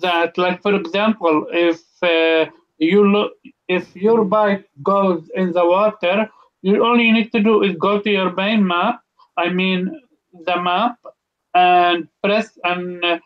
that, 0.01 0.37
like 0.37 0.61
for 0.61 0.73
example, 0.75 1.47
if 1.51 1.81
uh, 2.03 2.49
you 2.77 3.07
look, 3.07 3.33
if 3.67 3.95
your 3.95 4.25
bike 4.25 4.67
goes 4.83 5.29
in 5.35 5.51
the 5.53 5.65
water, 5.65 6.29
you 6.61 6.83
all 6.83 6.99
you 6.99 7.13
need 7.13 7.31
to 7.31 7.41
do 7.41 7.63
is 7.63 7.75
go 7.77 7.99
to 7.99 8.09
your 8.09 8.31
main 8.33 8.65
map. 8.65 9.01
I 9.37 9.49
mean, 9.49 10.01
the 10.45 10.61
map, 10.61 10.97
and 11.53 12.07
press 12.23 12.57
and 12.63 13.03
uh, 13.03 13.19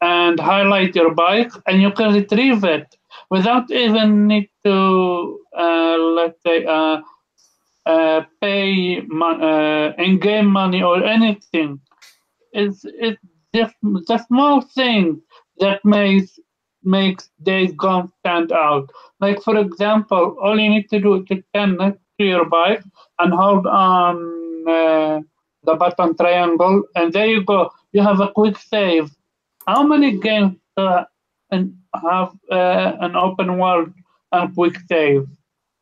and 0.00 0.38
highlight 0.40 0.94
your 0.94 1.14
bike, 1.14 1.52
and 1.66 1.80
you 1.82 1.90
can 1.92 2.14
retrieve 2.14 2.64
it 2.64 2.96
without 3.30 3.70
even 3.70 4.26
need 4.26 4.48
to 4.64 5.40
uh, 5.56 5.96
let's 5.98 6.42
say 6.42 6.64
uh, 6.64 7.00
uh, 7.86 8.22
pay 8.40 9.00
mon- 9.08 9.42
uh, 9.42 9.92
in-game 9.98 10.46
money 10.46 10.82
or 10.82 11.04
anything. 11.04 11.80
It's 12.52 12.84
it's 12.84 13.20
just 13.54 13.74
the 13.82 14.18
small 14.28 14.62
thing 14.62 15.22
that 15.60 15.84
makes 15.84 16.38
makes 16.84 17.30
Days 17.42 17.72
Gone 17.74 18.12
stand 18.20 18.52
out. 18.52 18.90
Like 19.20 19.42
for 19.42 19.56
example, 19.58 20.36
all 20.42 20.58
you 20.58 20.70
need 20.70 20.88
to 20.90 21.00
do 21.00 21.14
is 21.16 21.26
to 21.28 21.42
stand 21.50 21.78
to 21.78 22.24
your 22.24 22.46
bike 22.46 22.82
and 23.18 23.32
hold 23.34 23.66
on 23.66 24.16
uh, 24.68 25.20
the 25.64 25.74
button 25.76 26.16
triangle, 26.16 26.84
and 26.94 27.12
there 27.12 27.26
you 27.28 27.44
go. 27.44 27.70
You 27.92 28.02
have 28.02 28.20
a 28.20 28.32
quick 28.32 28.58
save. 28.58 29.10
How 29.66 29.82
many 29.82 30.18
games 30.18 30.56
uh, 30.76 31.04
have 31.50 32.32
uh, 32.50 32.92
an 33.00 33.16
open 33.16 33.58
world 33.58 33.92
and 34.32 34.54
quick 34.54 34.76
save? 34.88 35.26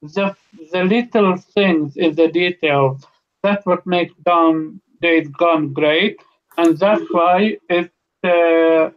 The 0.03 0.35
the 0.72 0.85
little 0.85 1.37
things 1.37 1.97
in 1.97 2.14
the 2.14 2.28
details. 2.28 3.05
That's 3.43 3.64
what 3.66 3.87
makes 3.87 4.14
Dawn 4.24 4.80
Days 5.01 5.28
Gone 5.28 5.72
great, 5.72 6.18
and 6.57 6.78
that's 6.78 7.05
why 7.11 7.59
it's 7.68 7.91
uh, 8.22 8.91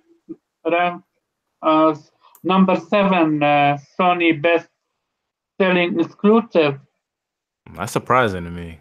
ranked 0.70 1.08
as 1.64 2.12
number 2.44 2.76
seven 2.76 3.44
uh, 3.44 3.78
Sony 4.00 4.42
best 4.42 4.70
selling 5.60 6.00
exclusive. 6.00 6.80
That's 7.74 7.92
surprising 7.92 8.46
to 8.46 8.52
me. 8.52 8.80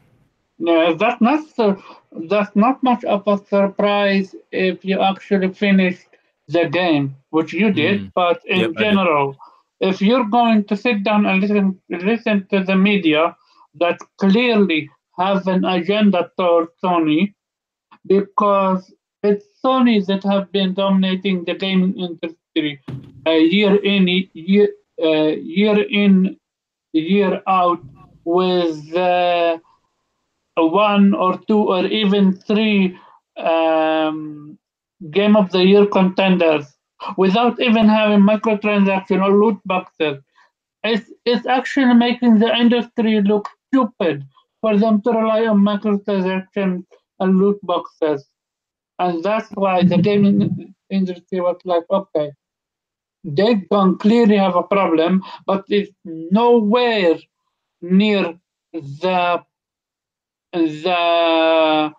Yeah, 0.58 0.94
that's 0.98 1.20
not 1.20 1.48
so, 1.54 1.82
that's 2.28 2.54
not 2.56 2.82
much 2.82 3.04
of 3.04 3.26
a 3.26 3.38
surprise 3.44 4.34
if 4.52 4.84
you 4.84 5.00
actually 5.00 5.52
finished 5.52 6.06
the 6.48 6.68
game, 6.68 7.14
which 7.30 7.52
you 7.52 7.72
did. 7.72 8.00
Mm. 8.00 8.12
But 8.14 8.40
in 8.46 8.60
Yep, 8.60 8.76
general, 8.78 9.36
if 9.80 10.00
you're 10.00 10.24
going 10.24 10.64
to 10.64 10.76
sit 10.76 11.04
down 11.04 11.26
and 11.26 11.40
listen 11.42 11.78
listen 11.90 12.46
to 12.50 12.64
the 12.64 12.74
media 12.74 13.36
that 13.74 13.98
clearly 14.18 14.88
have 15.18 15.46
an 15.46 15.64
agenda 15.64 16.30
towards 16.38 16.70
Sony, 16.82 17.34
because 18.06 18.94
it's 19.22 19.44
Sony 19.62 20.04
that 20.06 20.24
have 20.24 20.50
been 20.52 20.72
dominating 20.72 21.44
the 21.44 21.54
gaming 21.54 21.98
industry 21.98 22.80
uh, 23.26 23.30
year 23.30 23.76
in 23.76 24.08
year 24.32 24.68
uh, 25.02 25.36
year 25.36 25.82
in 25.82 26.38
year 26.92 27.42
out 27.46 27.80
with. 28.24 28.94
Uh, 28.94 29.58
one 30.56 31.14
or 31.14 31.38
two 31.48 31.58
or 31.58 31.84
even 31.86 32.32
three 32.36 32.98
um, 33.36 34.58
game 35.10 35.36
of 35.36 35.50
the 35.50 35.64
year 35.64 35.86
contenders 35.86 36.66
without 37.16 37.60
even 37.60 37.88
having 37.88 38.20
microtransaction 38.20 39.22
or 39.22 39.30
loot 39.38 39.58
boxes. 39.64 40.22
It's, 40.84 41.10
it's 41.24 41.46
actually 41.46 41.94
making 41.94 42.38
the 42.38 42.54
industry 42.54 43.20
look 43.22 43.48
stupid 43.68 44.24
for 44.60 44.78
them 44.78 45.02
to 45.02 45.10
rely 45.10 45.46
on 45.46 45.58
microtransactions 45.60 46.84
and 47.20 47.38
loot 47.38 47.58
boxes. 47.62 48.26
And 48.98 49.22
that's 49.22 49.50
why 49.52 49.82
the 49.84 49.98
gaming 49.98 50.74
industry 50.90 51.40
was 51.40 51.58
like, 51.64 51.84
okay, 51.90 52.32
they 53.24 53.54
don't 53.70 53.98
clearly 53.98 54.36
have 54.36 54.56
a 54.56 54.62
problem, 54.62 55.22
but 55.46 55.64
it's 55.68 55.92
nowhere 56.04 57.16
near 57.82 58.38
the 58.72 59.42
the 60.52 61.92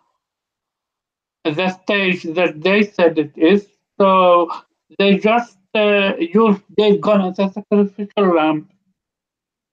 the 1.43 1.69
stage 1.69 2.23
that 2.23 2.61
they 2.61 2.83
said 2.83 3.17
it 3.17 3.31
is. 3.37 3.67
So 3.99 4.51
they 4.99 5.17
just 5.17 5.57
uh, 5.73 6.13
use 6.17 6.57
Days 6.77 6.99
Gone 6.99 7.21
as 7.21 7.39
a 7.39 7.51
sacrificial 7.51 8.35
lamb. 8.35 8.69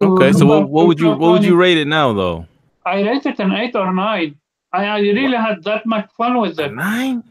Okay, 0.02 0.32
so 0.32 0.46
what, 0.46 0.68
what 0.68 0.86
would 0.86 1.00
you 1.00 1.10
what 1.10 1.32
would 1.32 1.44
you 1.44 1.56
rate 1.56 1.78
it 1.78 1.86
now 1.86 2.12
though? 2.12 2.46
I 2.84 3.00
rate 3.02 3.24
it 3.26 3.38
an 3.40 3.52
eight 3.52 3.74
or 3.74 3.92
nine. 3.92 4.36
I, 4.72 4.84
I 4.86 4.98
really 4.98 5.36
had 5.36 5.62
that 5.64 5.86
much 5.86 6.10
fun 6.16 6.40
with 6.40 6.58
A 6.58 6.66
it. 6.66 6.74
nine? 6.74 7.22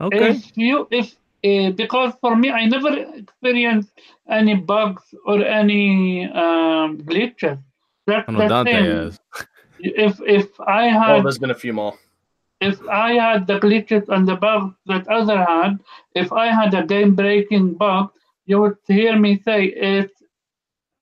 Okay. 0.00 0.30
If 0.30 0.56
you 0.56 0.86
if 0.90 1.16
uh, 1.44 1.70
because 1.72 2.14
for 2.20 2.36
me 2.36 2.50
I 2.50 2.66
never 2.66 2.96
experienced 3.14 3.90
any 4.30 4.54
bugs 4.54 5.02
or 5.26 5.44
any 5.44 6.24
um, 6.26 6.98
glitches. 6.98 7.58
That's 8.06 8.28
I 8.28 8.32
know 8.32 8.38
the 8.38 8.48
Dante 8.48 8.72
thing. 8.72 8.84
has. 8.84 9.20
If 9.80 10.20
if 10.26 10.60
I 10.60 10.88
Oh, 10.88 11.00
had 11.00 11.24
there's 11.24 11.38
been 11.38 11.50
a 11.50 11.54
few 11.54 11.72
more. 11.72 11.94
if 12.60 12.80
I 12.88 13.12
had 13.14 13.46
the 13.46 13.58
glitches 13.60 14.08
and 14.08 14.26
the 14.26 14.36
bugs 14.36 14.74
that 14.86 15.06
other 15.08 15.38
had, 15.44 15.78
if 16.14 16.32
I 16.32 16.46
had 16.48 16.74
a 16.74 16.84
game 16.84 17.14
breaking 17.14 17.74
bug, 17.74 18.10
you 18.46 18.60
would 18.60 18.76
hear 18.86 19.16
me 19.18 19.40
say 19.44 19.66
it's 19.66 20.22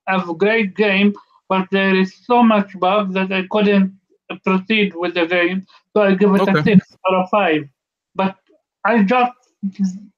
a 0.08 0.20
great 0.34 0.74
game, 0.76 1.14
but 1.48 1.66
there 1.70 1.94
is 1.94 2.14
so 2.26 2.42
much 2.42 2.78
bug 2.78 3.12
that 3.14 3.32
I 3.32 3.46
couldn't 3.50 3.98
proceed 4.44 4.94
with 4.94 5.14
the 5.14 5.26
game. 5.26 5.66
So 5.94 6.02
I 6.02 6.14
give 6.14 6.34
it 6.34 6.48
a 6.48 6.62
six 6.62 6.96
or 7.08 7.20
a 7.22 7.26
five. 7.28 7.68
But 8.14 8.36
I 8.84 9.02
just 9.04 9.32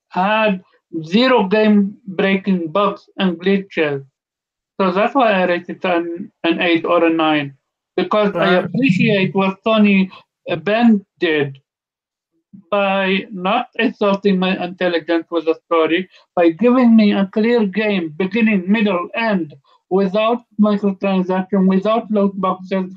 had 0.08 0.64
zero 1.04 1.44
game 1.46 1.98
breaking 2.06 2.68
bugs 2.72 3.08
and 3.18 3.38
glitches. 3.38 4.04
So 4.80 4.90
that's 4.92 5.14
why 5.14 5.32
I 5.32 5.44
rated 5.44 5.84
an, 5.84 6.32
an 6.44 6.60
eight 6.60 6.84
or 6.84 7.04
a 7.04 7.10
nine. 7.10 7.57
Because 7.98 8.36
I 8.36 8.54
appreciate 8.54 9.34
what 9.34 9.58
Sony 9.66 10.08
uh, 10.48 10.54
Bend 10.54 11.04
did 11.18 11.58
by 12.70 13.26
not 13.32 13.66
insulting 13.74 14.38
my 14.38 14.52
intelligence 14.64 15.26
with 15.32 15.48
a 15.48 15.58
story, 15.66 16.08
by 16.36 16.50
giving 16.50 16.94
me 16.94 17.12
a 17.12 17.28
clear 17.32 17.66
game, 17.66 18.14
beginning, 18.16 18.70
middle, 18.70 19.08
end, 19.16 19.52
without 19.90 20.44
microtransaction, 20.60 21.66
without 21.68 22.08
loot 22.12 22.32
boxes, 22.40 22.94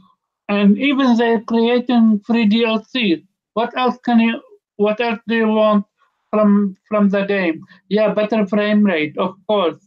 and 0.50 0.78
even 0.78 1.18
they're 1.18 1.42
creating 1.42 2.22
free 2.24 2.48
DLC. 2.48 3.26
What 3.56 3.76
else 3.76 3.98
can 4.06 4.20
you? 4.20 4.40
What 4.76 5.02
else 5.02 5.20
do 5.28 5.36
you 5.36 5.48
want 5.48 5.84
from 6.30 6.76
from 6.88 7.10
the 7.10 7.26
game? 7.26 7.64
Yeah, 7.90 8.14
better 8.14 8.46
frame 8.46 8.84
rate, 8.84 9.18
of 9.18 9.34
course. 9.48 9.82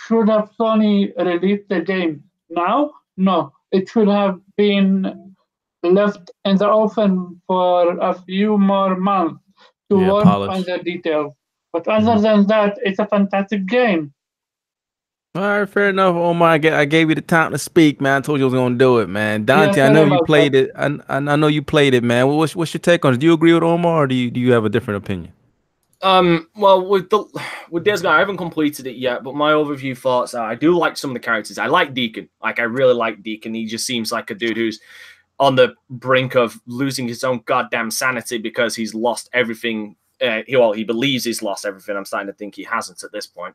Should 0.00 0.28
have 0.28 0.50
Sony 0.58 1.12
released 1.16 1.68
the 1.68 1.80
game 1.80 2.24
now? 2.50 2.90
No, 3.16 3.52
it 3.72 3.88
should 3.88 4.08
have 4.08 4.40
been 4.56 5.34
left 5.82 6.30
in 6.44 6.56
the 6.56 6.68
open 6.68 7.40
for 7.46 7.98
a 7.98 8.14
few 8.14 8.58
more 8.58 8.96
months 8.96 9.42
to 9.90 10.00
Yeah, 10.00 10.12
work 10.12 10.24
polish. 10.24 10.50
on 10.50 10.62
the 10.62 10.78
details. 10.78 11.34
But 11.72 11.86
other 11.86 12.12
mm-hmm. 12.12 12.22
than 12.22 12.46
that, 12.46 12.78
it's 12.82 12.98
a 12.98 13.06
fantastic 13.06 13.66
game. 13.66 14.12
All 15.34 15.42
right, 15.42 15.68
fair 15.68 15.90
enough. 15.90 16.16
Omar, 16.16 16.48
I, 16.48 16.84
gave 16.86 17.10
you 17.10 17.14
the 17.14 17.20
time 17.20 17.52
to 17.52 17.58
speak, 17.58 18.00
man. 18.00 18.16
I 18.16 18.20
told 18.22 18.40
you 18.40 18.46
I 18.46 18.48
was 18.50 18.54
gonna 18.54 18.76
do 18.76 18.98
it, 18.98 19.08
man. 19.08 19.44
Dante, 19.44 19.82
I 19.82 19.92
know 19.92 20.04
you 20.04 20.20
played 20.24 20.54
it. 20.54 20.70
I, 20.74 20.86
I 21.08 21.16
I 21.18 21.36
know 21.36 21.46
you 21.46 21.62
played 21.62 21.94
it, 21.94 22.02
man. 22.02 22.26
What's 22.26 22.56
what's 22.56 22.72
your 22.74 22.80
take 22.80 23.04
on 23.04 23.14
it? 23.14 23.20
Do 23.20 23.26
you 23.26 23.34
agree 23.34 23.52
with 23.52 23.62
Omar, 23.62 24.04
or 24.04 24.06
do 24.06 24.14
you 24.14 24.30
do 24.30 24.40
you 24.40 24.52
have 24.52 24.64
a 24.64 24.68
different 24.68 25.04
opinion? 25.04 25.32
Um, 26.00 26.48
well, 26.54 26.86
with 26.86 27.10
the 27.10 27.24
with 27.70 27.84
Days 27.84 28.02
Gone, 28.02 28.14
I 28.14 28.18
haven't 28.20 28.36
completed 28.36 28.86
it 28.86 28.96
yet, 28.96 29.24
but 29.24 29.34
my 29.34 29.52
overview 29.52 29.96
thoughts 29.96 30.34
are 30.34 30.48
I 30.48 30.54
do 30.54 30.76
like 30.76 30.96
some 30.96 31.10
of 31.10 31.14
the 31.14 31.20
characters. 31.20 31.58
I 31.58 31.66
like 31.66 31.94
Deacon. 31.94 32.28
Like 32.42 32.60
I 32.60 32.64
really 32.64 32.94
like 32.94 33.22
Deacon. 33.22 33.54
He 33.54 33.66
just 33.66 33.86
seems 33.86 34.12
like 34.12 34.30
a 34.30 34.34
dude 34.34 34.56
who's 34.56 34.80
on 35.40 35.56
the 35.56 35.74
brink 35.90 36.34
of 36.34 36.60
losing 36.66 37.08
his 37.08 37.24
own 37.24 37.40
goddamn 37.46 37.90
sanity 37.90 38.38
because 38.38 38.76
he's 38.76 38.94
lost 38.94 39.28
everything. 39.32 39.96
Uh, 40.20 40.42
well, 40.52 40.72
he 40.72 40.84
believes 40.84 41.24
he's 41.24 41.42
lost 41.42 41.64
everything. 41.64 41.96
I'm 41.96 42.04
starting 42.04 42.28
to 42.28 42.32
think 42.32 42.54
he 42.54 42.64
hasn't 42.64 43.02
at 43.02 43.12
this 43.12 43.26
point. 43.26 43.54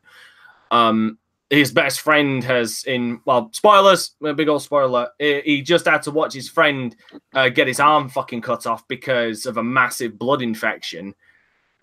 Um, 0.70 1.18
his 1.50 1.72
best 1.72 2.00
friend 2.00 2.42
has 2.44 2.84
in 2.84 3.20
well 3.26 3.50
spoilers 3.52 4.16
a 4.24 4.32
big 4.32 4.48
old 4.48 4.62
spoiler 4.62 5.08
he 5.18 5.40
he 5.42 5.62
just 5.62 5.86
had 5.86 6.02
to 6.02 6.10
watch 6.10 6.32
his 6.32 6.48
friend 6.48 6.96
uh, 7.34 7.50
get 7.50 7.68
his 7.68 7.78
arm 7.78 8.08
fucking 8.08 8.40
cut 8.40 8.66
off 8.66 8.86
because 8.88 9.44
of 9.44 9.58
a 9.58 9.62
massive 9.62 10.18
blood 10.18 10.40
infection 10.40 11.14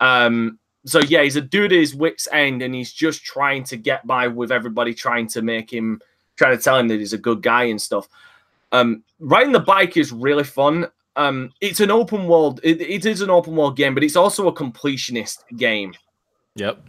um 0.02 0.58
so 0.84 0.98
yeah 1.00 1.22
he's 1.22 1.36
a 1.36 1.40
dude 1.40 1.72
at 1.72 1.78
his 1.78 1.94
wits 1.94 2.26
end 2.32 2.60
and 2.60 2.74
he's 2.74 2.92
just 2.92 3.24
trying 3.24 3.62
to 3.62 3.76
get 3.76 4.04
by 4.06 4.26
with 4.26 4.50
everybody 4.52 4.92
trying 4.92 5.26
to 5.28 5.40
make 5.40 5.72
him 5.72 6.00
trying 6.36 6.56
to 6.56 6.62
tell 6.62 6.76
him 6.76 6.88
that 6.88 6.98
he's 6.98 7.12
a 7.12 7.18
good 7.18 7.40
guy 7.40 7.64
and 7.64 7.80
stuff 7.80 8.08
um 8.72 9.02
riding 9.20 9.52
the 9.52 9.60
bike 9.60 9.96
is 9.96 10.10
really 10.12 10.42
fun 10.44 10.86
um 11.14 11.52
it's 11.60 11.78
an 11.80 11.90
open 11.90 12.26
world 12.26 12.58
it, 12.64 12.80
it 12.80 13.06
is 13.06 13.20
an 13.20 13.30
open 13.30 13.54
world 13.54 13.76
game 13.76 13.94
but 13.94 14.02
it's 14.02 14.16
also 14.16 14.48
a 14.48 14.52
completionist 14.52 15.38
game 15.56 15.94
Yep. 16.56 16.82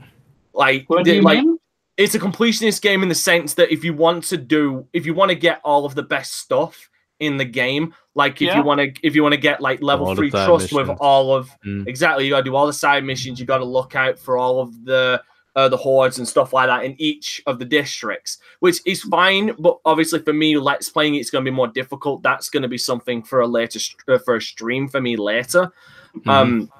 like 0.53 0.89
What 0.89 1.05
do 1.05 1.11
the- 1.11 1.17
you 1.17 1.21
like 1.21 1.39
mean? 1.45 1.59
it's 1.97 2.15
a 2.15 2.19
completionist 2.19 2.81
game 2.81 3.03
in 3.03 3.09
the 3.09 3.15
sense 3.15 3.53
that 3.53 3.71
if 3.71 3.83
you 3.83 3.93
want 3.93 4.23
to 4.25 4.37
do 4.37 4.87
if 4.93 5.05
you 5.05 5.13
want 5.13 5.29
to 5.29 5.35
get 5.35 5.61
all 5.63 5.85
of 5.85 5.93
the 5.93 6.01
best 6.03 6.33
stuff 6.39 6.89
in 7.23 7.37
the 7.37 7.45
game 7.45 7.93
like 8.15 8.35
if 8.41 8.47
Yeah. 8.47 8.57
you 8.57 8.63
want 8.63 8.79
to 8.81 8.93
if 9.07 9.15
you 9.15 9.23
want 9.23 9.33
to 9.33 9.39
get 9.39 9.61
like 9.61 9.81
level 9.81 10.07
All 10.07 10.15
three 10.15 10.29
side 10.29 10.45
trust 10.45 10.71
with 10.73 10.89
all 10.99 11.33
of 11.35 11.49
Mm. 11.65 11.87
exactly 11.87 12.25
you 12.25 12.31
got 12.31 12.37
to 12.39 12.43
do 12.43 12.55
all 12.55 12.67
the 12.67 12.73
side 12.73 13.03
missions 13.03 13.39
you 13.39 13.45
got 13.45 13.57
to 13.59 13.65
look 13.65 13.95
out 13.95 14.19
for 14.19 14.37
all 14.37 14.59
of 14.59 14.85
the 14.85 15.21
uh, 15.55 15.69
the 15.69 15.77
hordes 15.77 16.17
and 16.17 16.27
stuff 16.27 16.51
like 16.51 16.67
that 16.67 16.83
in 16.83 16.95
each 16.99 17.39
of 17.45 17.59
the 17.59 17.65
districts 17.65 18.39
which 18.59 18.79
is 18.85 19.03
fine 19.03 19.53
but 19.59 19.77
obviously 19.85 20.19
for 20.19 20.33
me 20.33 20.57
let's 20.57 20.89
playing 20.89 21.13
it's 21.15 21.29
going 21.29 21.45
to 21.45 21.49
be 21.51 21.55
more 21.55 21.67
difficult 21.67 22.23
that's 22.23 22.49
going 22.49 22.63
to 22.63 22.67
be 22.69 22.77
something 22.77 23.21
for 23.21 23.39
a 23.41 23.47
later 23.47 23.77
st- 23.79 24.01
uh, 24.09 24.17
for 24.17 24.35
a 24.35 24.41
stream 24.41 24.87
for 24.87 24.99
me 25.01 25.15
later 25.15 25.71
Mm-hmm. 26.17 26.29
um 26.29 26.71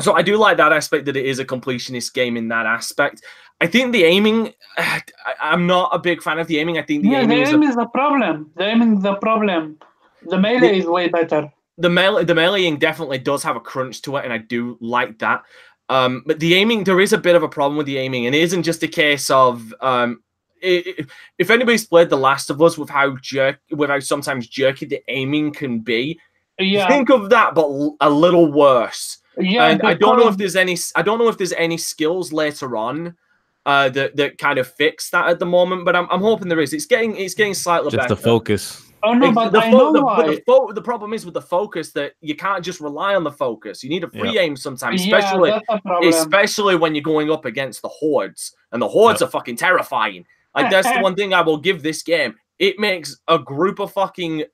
so 0.00 0.14
I 0.14 0.22
do 0.22 0.36
like 0.36 0.56
that 0.56 0.72
aspect 0.72 1.04
that 1.06 1.16
it 1.16 1.26
is 1.26 1.38
a 1.38 1.44
completionist 1.44 2.14
game 2.14 2.36
in 2.36 2.48
that 2.48 2.66
aspect. 2.66 3.22
I 3.60 3.66
think 3.66 3.92
the 3.92 4.04
aiming, 4.04 4.52
I, 4.78 5.02
I'm 5.40 5.66
not 5.66 5.90
a 5.92 5.98
big 5.98 6.22
fan 6.22 6.38
of 6.38 6.46
the 6.46 6.58
aiming. 6.58 6.78
I 6.78 6.82
think 6.82 7.02
the 7.02 7.10
Yeah, 7.10 7.26
the 7.26 7.34
aiming 7.34 7.42
is 7.42 7.52
a 7.52 7.68
is 7.70 7.76
the 7.76 7.86
problem. 7.86 8.50
The 8.56 8.64
aiming 8.64 8.96
is 8.96 9.02
the 9.02 9.14
problem. 9.16 9.78
The 10.26 10.38
melee 10.38 10.78
is 10.78 10.86
way 10.86 11.08
better. 11.08 11.52
the 11.78 11.88
melee 11.90 12.24
the 12.24 12.34
meleeing 12.34 12.78
definitely 12.78 13.18
does 13.18 13.42
have 13.42 13.56
a 13.56 13.60
crunch 13.60 14.02
to 14.02 14.16
it, 14.16 14.24
and 14.24 14.32
I 14.32 14.38
do 14.38 14.78
like 14.80 15.18
that. 15.18 15.42
Um, 15.88 16.22
but 16.26 16.40
the 16.40 16.54
aiming, 16.54 16.84
there 16.84 17.00
is 17.00 17.12
a 17.12 17.18
bit 17.18 17.34
of 17.36 17.42
a 17.42 17.48
problem 17.48 17.76
with 17.76 17.86
the 17.86 17.98
aiming, 17.98 18.26
and 18.26 18.34
it 18.34 18.40
isn't 18.42 18.62
just 18.62 18.82
a 18.82 18.88
case 18.88 19.30
of 19.30 19.74
um, 19.80 20.22
i 20.64 20.82
i- 20.98 21.06
if 21.38 21.50
anybody's 21.50 21.86
played 21.86 22.08
The 22.08 22.16
Last 22.16 22.50
of 22.50 22.62
Us 22.62 22.78
with 22.78 22.88
how 22.88 23.16
jerk, 23.20 23.58
with 23.70 23.90
how 23.90 23.98
sometimes 24.00 24.46
jerky 24.48 24.86
the 24.86 25.02
aiming 25.08 25.52
can 25.52 25.80
be. 25.80 26.18
Yeah, 26.58 26.86
Think 26.86 27.10
of 27.10 27.30
that, 27.30 27.54
but 27.54 27.66
a 28.00 28.08
little 28.08 28.50
worse. 28.52 29.18
Yeah. 29.38 29.68
and 29.68 29.82
I 29.82 29.94
don't 29.94 30.18
know 30.18 30.28
if 30.28 30.36
there's 30.36 30.56
any. 30.56 30.76
I 30.94 31.02
don't 31.02 31.18
know 31.18 31.28
if 31.28 31.38
there's 31.38 31.52
any 31.52 31.78
skills 31.78 32.32
later 32.32 32.76
on. 32.76 33.16
Uh, 33.64 33.88
that, 33.90 34.16
that 34.16 34.38
kind 34.38 34.58
of 34.58 34.66
fix 34.66 35.10
that 35.10 35.28
at 35.28 35.38
the 35.38 35.46
moment, 35.46 35.84
but 35.84 35.94
I'm, 35.94 36.08
I'm 36.10 36.20
hoping 36.20 36.48
there 36.48 36.58
is. 36.58 36.72
It's 36.72 36.84
getting 36.84 37.14
it's 37.14 37.34
getting 37.34 37.54
slightly 37.54 37.92
Just 37.92 38.08
better. 38.08 38.16
the 38.16 38.20
focus. 38.20 38.82
Oh 39.04 39.14
no, 39.14 39.30
but 39.30 39.50
the, 39.50 39.58
I 39.60 39.70
fo- 39.70 39.78
know 39.78 39.92
the, 39.92 40.02
why. 40.04 40.16
but 40.16 40.26
the, 40.26 40.42
fo- 40.44 40.72
the 40.72 40.82
problem 40.82 41.12
is 41.12 41.24
with 41.24 41.34
the 41.34 41.42
focus 41.42 41.92
that 41.92 42.14
you 42.20 42.34
can't 42.34 42.64
just 42.64 42.80
rely 42.80 43.14
on 43.14 43.22
the 43.22 43.30
focus. 43.30 43.82
You 43.82 43.90
need 43.90 44.02
a 44.04 44.10
free 44.10 44.38
aim 44.38 44.56
sometimes, 44.56 45.02
especially 45.02 45.50
that's 45.50 45.64
a 45.68 45.80
problem. 45.80 46.08
especially 46.12 46.76
when 46.76 46.94
you're 46.94 47.02
going 47.02 47.30
up 47.30 47.44
against 47.44 47.82
the 47.82 47.88
hordes, 47.88 48.54
and 48.72 48.82
the 48.82 48.88
hordes 48.88 49.22
are 49.22 49.28
fucking 49.28 49.56
terrifying. 49.56 50.24
Like 50.54 50.70
that's 50.70 50.90
the 50.92 50.98
one 51.02 51.14
thing 51.14 51.34
I 51.34 51.40
will 51.40 51.58
give 51.58 51.82
this 51.82 52.02
game. 52.02 52.34
It 52.58 52.78
makes 52.78 53.16
a 53.28 53.38
group 53.38 53.80
of 53.80 53.92
fucking 53.92 54.44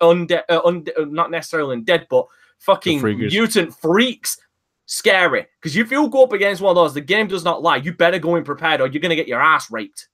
undead, 0.00 0.42
uh, 0.48 0.60
unde- 0.64 0.92
uh, 0.96 1.04
not 1.04 1.30
necessarily 1.30 1.76
undead, 1.76 2.06
but 2.08 2.26
fucking 2.58 3.00
freakers. 3.00 3.30
mutant 3.32 3.74
freaks 3.74 4.38
scary. 4.86 5.46
Because 5.60 5.76
if 5.76 5.90
you 5.90 6.08
go 6.08 6.24
up 6.24 6.32
against 6.32 6.60
one 6.62 6.70
of 6.70 6.76
those, 6.76 6.94
the 6.94 7.00
game 7.00 7.26
does 7.28 7.44
not 7.44 7.62
lie. 7.62 7.76
You 7.76 7.92
better 7.92 8.18
go 8.18 8.36
in 8.36 8.44
prepared, 8.44 8.80
or 8.80 8.86
you're 8.86 9.00
gonna 9.00 9.16
get 9.16 9.28
your 9.28 9.40
ass 9.40 9.70
raped, 9.70 10.08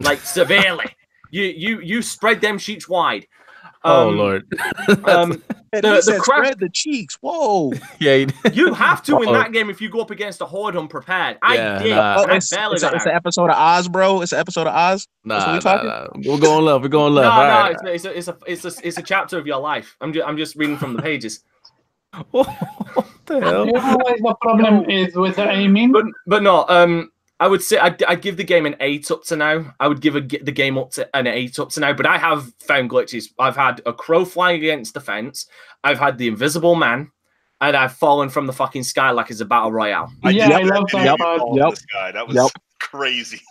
like 0.00 0.18
severely. 0.38 0.86
You 1.30 1.42
you 1.44 1.80
you 1.80 2.02
spread 2.02 2.40
them 2.40 2.58
sheets 2.58 2.88
wide. 2.88 3.26
oh 3.84 4.08
Um, 4.10 4.16
lord. 4.16 4.44
Um, 5.08 5.42
The- 5.72 5.82
the 5.82 6.00
said, 6.00 6.20
spread 6.22 6.58
the 6.60 6.70
cheeks. 6.70 7.18
Whoa. 7.20 7.72
yeah. 7.98 8.14
you- 8.14 8.28
you 8.52 8.72
have 8.72 9.02
to 9.02 9.20
in 9.22 9.32
that 9.32 9.52
game 9.52 9.68
if 9.68 9.80
you 9.80 9.90
go 9.90 10.00
up 10.00 10.10
against 10.10 10.40
a 10.40 10.46
horde 10.46 10.74
unprepared. 10.76 11.36
I 11.42 11.54
Yeah, 11.56 11.78
did. 11.82 11.90
nah. 11.96 12.16
Oh, 12.18 12.22
and 12.22 12.32
I 12.32 12.36
it's, 12.36 12.50
it's, 12.52 12.82
a, 12.82 12.94
it's 12.94 13.04
an 13.04 13.12
episode 13.12 13.50
of 13.50 13.56
Oz, 13.58 13.88
bro. 13.88 14.22
It's 14.22 14.32
an 14.32 14.38
episode 14.38 14.68
of 14.68 14.74
Oz. 14.74 15.06
Nah, 15.24 15.38
what 15.38 15.46
we 15.48 15.52
nah, 15.54 15.58
talking? 15.60 15.88
nah. 15.88 16.06
We're 16.32 16.40
going 16.40 16.64
left. 16.64 16.82
We're 16.82 16.88
going 16.88 17.12
left. 17.14 17.26
No, 17.26 17.30
All 17.32 17.38
no, 17.38 17.48
right. 17.50 17.76
it's, 17.92 18.04
it's, 18.04 18.06
a, 18.06 18.16
it's 18.16 18.28
a 18.28 18.38
it's 18.46 18.64
a 18.78 18.86
it's 18.88 18.96
a 18.98 19.02
chapter 19.02 19.36
of 19.38 19.46
your 19.46 19.58
life. 19.58 19.96
I'm 20.00 20.12
just 20.12 20.26
I'm 20.26 20.36
just 20.38 20.54
reading 20.56 20.78
from 20.78 20.94
the 20.94 21.02
pages. 21.02 21.42
what 22.30 22.46
the 23.26 23.40
hell? 23.40 23.66
You 23.66 23.72
the 23.72 24.36
problem 24.40 24.88
is 24.90 25.14
with 25.14 25.36
the 25.36 25.48
aiming? 25.50 25.92
But 25.92 26.06
but 26.26 26.42
no, 26.42 26.66
um, 26.68 27.10
I 27.38 27.48
would 27.48 27.62
say 27.62 27.78
I'd, 27.78 28.02
I'd 28.04 28.22
give 28.22 28.36
the 28.36 28.44
game 28.44 28.64
an 28.66 28.76
eight 28.80 29.10
up 29.10 29.24
to 29.24 29.36
now. 29.36 29.74
I 29.78 29.88
would 29.88 30.00
give 30.00 30.16
a, 30.16 30.20
the 30.20 30.52
game 30.52 30.78
up 30.78 30.90
to 30.92 31.16
an 31.16 31.26
eight 31.26 31.58
up 31.58 31.70
to 31.70 31.80
now. 31.80 31.92
But 31.92 32.06
I 32.06 32.16
have 32.16 32.52
found 32.60 32.90
glitches. 32.90 33.26
I've 33.38 33.56
had 33.56 33.82
a 33.84 33.92
crow 33.92 34.24
flying 34.24 34.56
against 34.56 34.94
the 34.94 35.00
fence. 35.00 35.46
I've 35.84 35.98
had 35.98 36.16
the 36.18 36.28
invisible 36.28 36.74
man, 36.74 37.10
and 37.60 37.76
I've 37.76 37.92
fallen 37.92 38.30
from 38.30 38.46
the 38.46 38.52
fucking 38.52 38.84
sky 38.84 39.10
like 39.10 39.30
it's 39.30 39.40
a 39.40 39.44
battle 39.44 39.72
royale. 39.72 40.10
Yeah, 40.24 40.48
did 40.48 40.52
I 40.52 40.62
love 40.62 40.88
that 40.92 41.04
you 41.04 41.16
part. 41.16 41.40
Yep. 41.54 41.70
This 41.70 41.86
guy, 41.92 42.12
that 42.12 42.26
was 42.26 42.36
Yep. 42.36 42.50
crazy. 42.80 43.42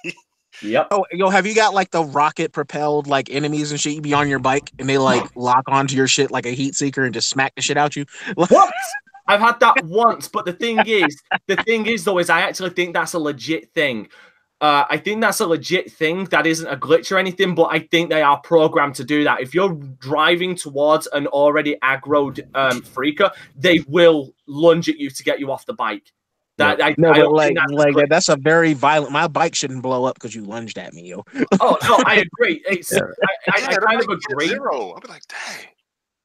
Yep. 0.62 0.88
Oh, 0.92 1.06
yo, 1.12 1.30
have 1.30 1.46
you 1.46 1.56
got 1.56 1.74
like 1.74 1.92
the 1.92 2.04
rocket 2.04 2.52
propelled 2.52 3.08
like 3.08 3.30
enemies 3.32 3.72
and 3.72 3.80
shit? 3.80 3.94
You 3.94 4.02
be 4.02 4.14
on 4.14 4.28
your 4.28 4.40
bike 4.40 4.72
and 4.80 4.88
they 4.88 4.98
like 4.98 5.24
lock 5.36 5.64
onto 5.68 5.96
your 5.96 6.08
shit 6.08 6.32
like 6.32 6.46
a 6.46 6.52
heat 6.52 6.76
seeker 6.76 7.04
and 7.04 7.14
just 7.14 7.30
smack 7.30 7.56
the 7.56 7.62
shit 7.62 7.78
out 7.78 7.96
you. 7.96 8.06
What? 8.36 8.74
I've 9.28 9.40
had 9.40 9.60
that 9.60 9.84
once, 9.86 10.28
but 10.28 10.46
the 10.46 10.54
thing 10.54 10.80
is, 10.86 11.20
the 11.48 11.56
thing 11.56 11.88
is 11.88 12.04
though, 12.04 12.20
is 12.20 12.30
I 12.30 12.42
actually 12.42 12.70
think 12.70 12.94
that's 12.94 13.14
a 13.14 13.20
legit 13.20 13.74
thing. 13.74 14.08
Uh, 14.62 14.86
I 14.90 14.98
think 14.98 15.22
that's 15.22 15.42
a 15.42 15.48
legit 15.48 15.92
thing. 15.92 16.26
That 16.26 16.48
isn't 16.48 16.68
a 16.68 16.78
glitch 16.78 17.12
or 17.12 17.18
anything, 17.18 17.56
but 17.56 17.70
I 17.72 17.80
think 17.80 18.10
they 18.10 18.22
are 18.22 18.40
programmed 18.40 18.96
to 18.96 19.04
do 19.04 19.24
that. 19.24 19.42
If 19.42 19.54
you're 19.54 19.74
driving 20.00 20.56
towards 20.56 21.08
an 21.08 21.28
already 21.28 21.76
aggroed 21.84 22.40
um, 22.56 22.82
freaker, 22.82 23.32
they 23.56 23.80
will 23.88 24.34
lunge 24.48 24.88
at 24.88 24.98
you 24.98 25.10
to 25.10 25.24
get 25.24 25.40
you 25.40 25.52
off 25.52 25.66
the 25.66 25.74
bike. 25.74 26.12
That 26.58 26.82
I, 26.82 26.96
No, 26.98 27.10
I 27.12 27.20
but 27.20 27.32
like 27.34 27.48
think 27.48 27.60
that's 27.60 27.72
a 27.72 27.76
like 27.76 27.96
glitch. 27.96 28.10
that's 28.10 28.30
a 28.30 28.38
very 28.38 28.74
violent. 28.74 29.12
My 29.12 29.28
bike 29.28 29.56
shouldn't 29.56 29.82
blow 29.82 30.06
up 30.06 30.16
because 30.16 30.34
you 30.34 30.44
lunged 30.44 30.78
at 30.78 30.94
me, 30.94 31.04
yo. 31.10 31.24
Oh 31.60 31.78
no, 31.84 31.98
I 32.06 32.24
agree. 32.40 32.62
It's 32.70 32.94
I, 32.94 33.00
I, 33.00 33.02
Yeah, 33.02 33.54
I 33.56 33.70
they're 33.72 33.80
kind 33.82 34.02
of 34.02 34.08
agree. 34.10 34.48
Zero. 34.48 34.92
I'll 34.92 35.00
be 35.02 35.08
like, 35.10 35.22
dang. 35.28 35.66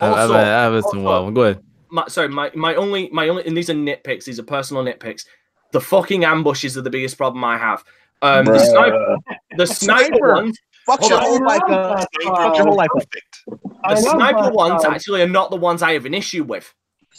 I- 0.01 0.07
I've, 0.07 0.12
Also- 0.31 0.35
I've 0.35 0.72
had 0.74 0.85
some 0.85 0.99
also- 0.99 1.03
wild. 1.03 1.35
Go 1.35 1.43
ahead. 1.43 1.61
my 1.91 2.05
sorry, 2.09 2.28
my 2.28 2.51
my 2.55 2.74
only 2.76 3.11
my 3.12 3.28
only 3.28 3.45
and 3.47 3.57
these 3.57 3.70
are 3.70 3.74
nitpicks, 3.74 4.24
these 4.24 4.39
are 4.39 4.45
personal 4.45 4.85
nitpicks. 4.85 5.24
The 5.72 5.81
fucking 5.81 6.24
ambushes 6.24 6.76
are 6.78 6.83
the 6.83 6.91
biggest 6.91 7.16
problem 7.16 7.43
I 7.45 7.59
have. 7.59 7.83
Um 8.22 8.45
the 8.45 8.59
sniper 8.59 9.16
the 9.57 9.66
sniper 9.66 10.05
Sniper. 10.11 10.35
ones 10.35 10.59
Fuck 10.87 11.09
your 11.09 11.18
whole 11.20 11.45
life 11.45 11.61
I 11.66 11.70
love 11.72 11.91
up. 11.93 11.99
that 12.01 12.09
Sniper 12.22 12.37
Fuck 12.37 12.57
your 12.57 12.66
whole 12.66 12.76
life 12.76 12.89
perfect. 12.95 13.43
The 13.89 13.97
sniper 13.97 14.51
ones 14.53 14.85
actually 14.85 15.22
are 15.22 15.28
not 15.28 15.51
the 15.51 15.57
ones 15.57 15.83
I 15.83 15.93
have 15.95 16.07
an 16.07 16.14
issue 16.14 16.45
with. 16.45 16.72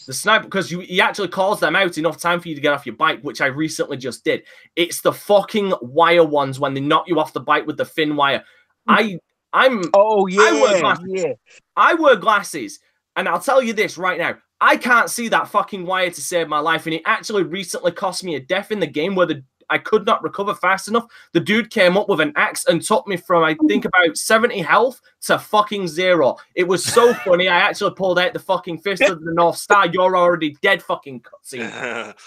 The 0.07 0.13
sniper 0.13 0.45
because 0.45 0.71
you 0.71 0.79
he 0.79 1.01
actually 1.01 1.27
calls 1.27 1.59
them 1.59 1.75
out 1.75 1.97
enough 1.97 2.17
time 2.17 2.39
for 2.39 2.47
you 2.47 2.55
to 2.55 2.61
get 2.61 2.73
off 2.73 2.85
your 2.85 2.95
bike, 2.95 3.21
which 3.21 3.41
I 3.41 3.47
recently 3.47 3.97
just 3.97 4.23
did. 4.23 4.43
It's 4.75 5.01
the 5.01 5.11
fucking 5.11 5.73
wire 5.81 6.25
ones 6.25 6.59
when 6.59 6.73
they 6.73 6.79
knock 6.79 7.07
you 7.07 7.19
off 7.19 7.33
the 7.33 7.39
bike 7.41 7.67
with 7.67 7.77
the 7.77 7.85
thin 7.85 8.15
wire. 8.15 8.43
Hmm. 8.87 8.93
I 8.93 9.19
I'm 9.53 9.83
Oh 9.93 10.27
I 10.29 10.51
wear 10.53 10.75
yeah, 10.75 10.79
glasses. 10.79 11.05
yeah. 11.07 11.33
I 11.75 11.93
wear 11.95 12.15
glasses, 12.15 12.79
and 13.15 13.27
I'll 13.27 13.39
tell 13.41 13.61
you 13.61 13.73
this 13.73 13.97
right 13.97 14.17
now. 14.17 14.37
I 14.61 14.77
can't 14.77 15.09
see 15.09 15.27
that 15.29 15.47
fucking 15.47 15.85
wire 15.85 16.11
to 16.11 16.21
save 16.21 16.47
my 16.47 16.59
life, 16.59 16.85
and 16.85 16.93
it 16.93 17.01
actually 17.05 17.43
recently 17.43 17.91
cost 17.91 18.23
me 18.23 18.35
a 18.35 18.39
death 18.39 18.71
in 18.71 18.79
the 18.79 18.87
game 18.87 19.15
where 19.15 19.27
the 19.27 19.43
I 19.71 19.77
could 19.77 20.05
not 20.05 20.21
recover 20.21 20.53
fast 20.53 20.87
enough. 20.87 21.07
The 21.31 21.39
dude 21.39 21.71
came 21.71 21.97
up 21.97 22.09
with 22.09 22.19
an 22.19 22.33
axe 22.35 22.65
and 22.65 22.81
took 22.81 23.07
me 23.07 23.17
from 23.17 23.43
I 23.43 23.55
think 23.67 23.85
about 23.85 24.17
70 24.17 24.59
health 24.59 25.01
to 25.21 25.39
fucking 25.39 25.87
zero. 25.87 26.35
It 26.55 26.67
was 26.67 26.83
so 26.83 27.13
funny. 27.25 27.47
I 27.47 27.57
actually 27.57 27.95
pulled 27.95 28.19
out 28.19 28.33
the 28.33 28.39
fucking 28.39 28.79
fist 28.79 29.03
of 29.03 29.23
the 29.23 29.33
North 29.33 29.57
Star. 29.57 29.87
You're 29.87 30.15
already 30.17 30.57
dead 30.61 30.83
fucking 30.83 31.21
cutscene. 31.21 32.13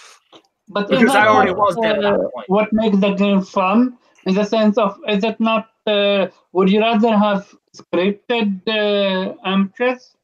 But 0.69 0.89
Because 0.89 1.11
is 1.11 1.11
I 1.11 1.27
already 1.27 1.51
what, 1.51 1.77
was 1.77 1.77
dead 1.77 1.97
at 1.97 2.03
that 2.03 2.15
uh, 2.15 2.29
point. 2.31 2.49
What 2.49 2.73
makes 2.73 2.97
the 2.97 3.13
game 3.13 3.43
fun 3.43 3.99
in 4.25 4.35
the 4.35 4.45
sense 4.45 4.79
of 4.79 4.99
is 5.07 5.23
it 5.23 5.39
not? 5.39 5.69
Uh, 5.87 6.29
would 6.53 6.71
you 6.71 6.81
rather 6.81 7.15
have 7.15 7.55
scripted 7.77 8.67
uh, 8.67 9.35
amateurs? 9.45 10.17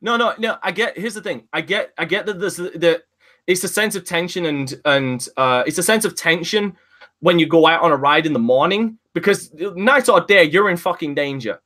No, 0.00 0.16
no, 0.16 0.34
no. 0.38 0.56
I 0.62 0.72
get. 0.72 0.98
Here's 0.98 1.14
the 1.14 1.20
thing. 1.20 1.46
I 1.52 1.60
get. 1.60 1.92
I 1.98 2.04
get 2.04 2.26
that 2.26 2.40
this 2.40 2.56
the 2.56 3.02
it's 3.46 3.64
a 3.64 3.68
sense 3.68 3.94
of 3.94 4.04
tension 4.04 4.46
and 4.46 4.80
and 4.84 5.28
uh, 5.36 5.62
it's 5.66 5.78
a 5.78 5.82
sense 5.82 6.04
of 6.04 6.14
tension 6.14 6.76
when 7.20 7.38
you 7.38 7.46
go 7.46 7.66
out 7.66 7.82
on 7.82 7.92
a 7.92 7.96
ride 7.96 8.26
in 8.26 8.32
the 8.32 8.38
morning 8.38 8.98
because 9.14 9.52
night 9.54 10.08
or 10.08 10.20
day 10.20 10.44
you're 10.44 10.68
in 10.70 10.76
fucking 10.76 11.14
danger. 11.14 11.60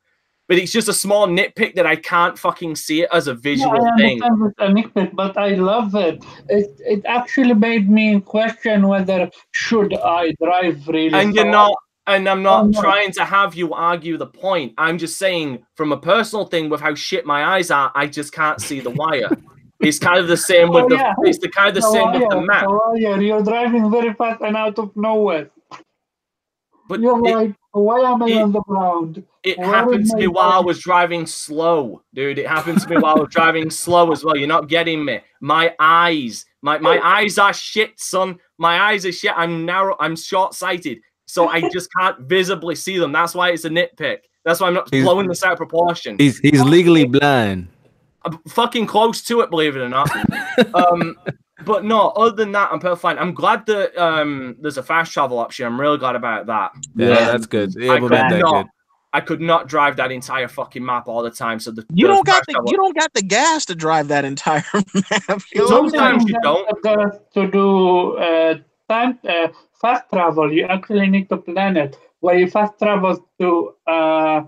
But 0.49 0.59
it's 0.59 0.73
just 0.73 0.89
a 0.89 0.93
small 0.93 1.29
nitpick 1.29 1.77
that 1.77 1.87
I 1.87 1.95
can't 1.95 2.37
fucking 2.37 2.75
see 2.75 3.03
it 3.03 3.09
as 3.13 3.29
a 3.29 3.35
visual 3.35 3.77
yeah, 3.77 3.93
I 3.95 3.97
thing. 3.97 4.19
it's 4.21 4.55
a 4.59 4.67
nitpick, 4.67 5.15
but 5.15 5.37
I 5.37 5.51
love 5.51 5.95
it. 5.95 6.25
It 6.49 6.81
it 6.81 7.03
actually 7.07 7.55
made 7.55 7.89
me 7.89 8.21
question 8.21 8.89
whether 8.89 9.31
should 9.53 9.95
I 9.95 10.33
drive 10.43 10.87
really. 10.89 11.15
And 11.15 11.35
you're 11.35 11.45
not. 11.45 11.75
And 12.07 12.29
I'm 12.29 12.43
not 12.43 12.75
Oh, 12.75 12.81
trying 12.81 13.13
to 13.13 13.25
have 13.25 13.55
you 13.55 13.73
argue 13.75 14.17
the 14.17 14.27
point. 14.27 14.73
I'm 14.77 14.99
just 14.99 15.19
saying, 15.19 15.65
from 15.77 15.93
a 15.93 15.97
personal 15.97 16.45
thing, 16.47 16.69
with 16.69 16.81
how 16.81 16.95
shit 16.97 17.25
my 17.25 17.45
eyes 17.45 17.71
are, 17.71 17.93
I 17.95 18.07
just 18.09 18.33
can't 18.33 18.61
see 18.61 18.81
the 18.81 18.91
wire. 18.91 19.31
It's 19.81 19.99
kind 19.99 20.19
of 20.19 20.29
the 20.29 20.37
same 20.37 20.71
with 20.71 20.85
Oh, 20.85 20.89
the. 20.89 20.97
yeah. 20.97 21.15
It's 21.25 21.39
the 21.39 21.49
kind 21.49 21.69
of 21.69 21.75
the 21.75 21.83
same 21.83 22.13
with 22.13 22.29
the 22.29 22.37
wire, 22.37 22.47
map. 22.47 22.67
wire, 22.69 23.21
You're 23.23 23.43
driving 23.43 23.91
very 23.91 24.13
fast 24.15 24.41
and 24.43 24.57
out 24.57 24.79
of 24.79 24.95
nowhere. 24.97 25.51
But 26.89 27.01
You're 27.01 27.19
it- 27.27 27.37
like, 27.37 27.55
why 27.73 28.01
am 28.01 28.23
I 28.23 28.27
it- 28.27 28.43
on 28.43 28.53
the 28.53 28.61
ground? 28.63 29.25
It 29.43 29.57
Where 29.57 29.69
happened 29.69 30.05
to 30.07 30.17
my 30.17 30.21
me 30.21 30.27
while 30.27 30.51
I 30.51 30.59
was 30.59 30.81
driving 30.81 31.25
slow, 31.25 32.03
dude. 32.13 32.39
It 32.39 32.47
happened 32.47 32.79
to 32.83 32.89
me 32.91 32.99
while 32.99 33.17
I 33.17 33.21
was 33.21 33.31
driving 33.31 33.71
slow 33.71 34.13
as 34.13 34.23
well. 34.23 34.37
You're 34.37 34.47
not 34.49 34.69
getting 34.69 35.03
me. 35.03 35.21
My 35.41 35.75
eyes, 35.79 36.45
my 36.61 36.77
my 36.79 36.99
oh. 36.99 37.03
eyes 37.03 37.39
are 37.39 37.55
shit, 37.55 37.99
son. 37.99 38.39
My 38.59 38.79
eyes 38.79 39.07
are 39.07 39.13
shit. 39.13 39.33
I'm 39.35 39.65
narrow. 39.65 39.97
I'm 39.99 40.15
short 40.15 40.53
sighted, 40.53 41.01
so 41.27 41.49
I 41.49 41.67
just 41.71 41.89
can't 41.99 42.21
visibly 42.29 42.75
see 42.75 42.99
them. 42.99 43.13
That's 43.13 43.35
why 43.35 43.49
it's 43.53 43.65
a 43.65 43.71
nitpick. 43.71 44.19
That's 44.45 44.61
why 44.61 44.67
I'm 44.67 44.75
not 44.75 44.91
He's- 44.93 45.05
blowing 45.05 45.27
this 45.27 45.43
out 45.43 45.53
of 45.53 45.57
proportion. 45.59 46.17
He's 46.19 46.39
he's 46.41 46.61
oh, 46.61 46.65
legally 46.65 47.07
blind. 47.07 47.69
I'm 48.25 48.39
fucking 48.49 48.87
close 48.87 49.23
to 49.23 49.41
it, 49.41 49.51
believe 49.51 49.77
it 49.77 49.81
or 49.81 49.89
not. 49.89 50.11
um, 50.75 51.17
but 51.65 51.85
no, 51.85 52.09
other 52.11 52.37
than 52.37 52.53
that, 52.53 52.71
I'm 52.73 52.79
perfectly 52.81 53.01
fine. 53.01 53.19
I'm 53.19 53.35
glad 53.35 53.67
that 53.67 53.97
um, 53.97 54.57
there's 54.61 54.79
a 54.79 54.83
fast 54.83 55.13
travel 55.13 55.39
option. 55.39 55.67
I'm 55.67 55.81
really 55.81 55.99
glad 55.99 56.17
about 56.17 56.47
that. 56.47 56.73
Yeah, 56.97 57.09
Yeah. 57.09 57.25
that's 57.33 57.47
good. 57.47 57.75
Yeah, 57.77 57.93
I 57.93 58.01
but 58.01 58.09
could 58.09 58.13
that 58.19 58.39
not. 58.39 58.53
good. 58.65 58.71
I 59.13 59.21
could 59.21 59.41
not 59.41 59.67
drive 59.67 59.97
that 59.97 60.13
entire 60.13 60.47
fucking 60.47 60.85
map 60.85 61.09
all 61.09 61.23
the 61.23 61.33
time. 61.33 61.59
So 61.59 61.73
the 61.73 61.85
You 61.93 62.07
the 62.07 62.13
don't 62.15 62.27
got 62.27 62.47
the 62.47 62.53
travel- 62.53 62.71
you 62.71 62.77
don't 62.77 62.97
got 62.97 63.13
the 63.13 63.23
gas 63.23 63.65
to 63.67 63.75
drive 63.75 64.07
that 64.09 64.25
entire 64.25 64.63
map. 64.75 65.41
yo. 65.53 65.67
Sometimes 65.67 66.25
you 66.29 66.37
don't. 66.43 66.69
To 67.35 67.51
do 67.51 68.17
uh, 68.19 68.55
time 68.89 69.19
uh, 69.29 69.49
fast 69.81 70.05
travel, 70.13 70.53
you 70.53 70.65
actually 70.65 71.09
need 71.09 71.29
to 71.31 71.39
plan 71.39 71.77
it. 71.77 71.99
Where 72.21 72.39
you 72.39 72.49
fast 72.49 72.75
travel 72.79 73.27
to 73.41 73.75
uh, 73.87 74.43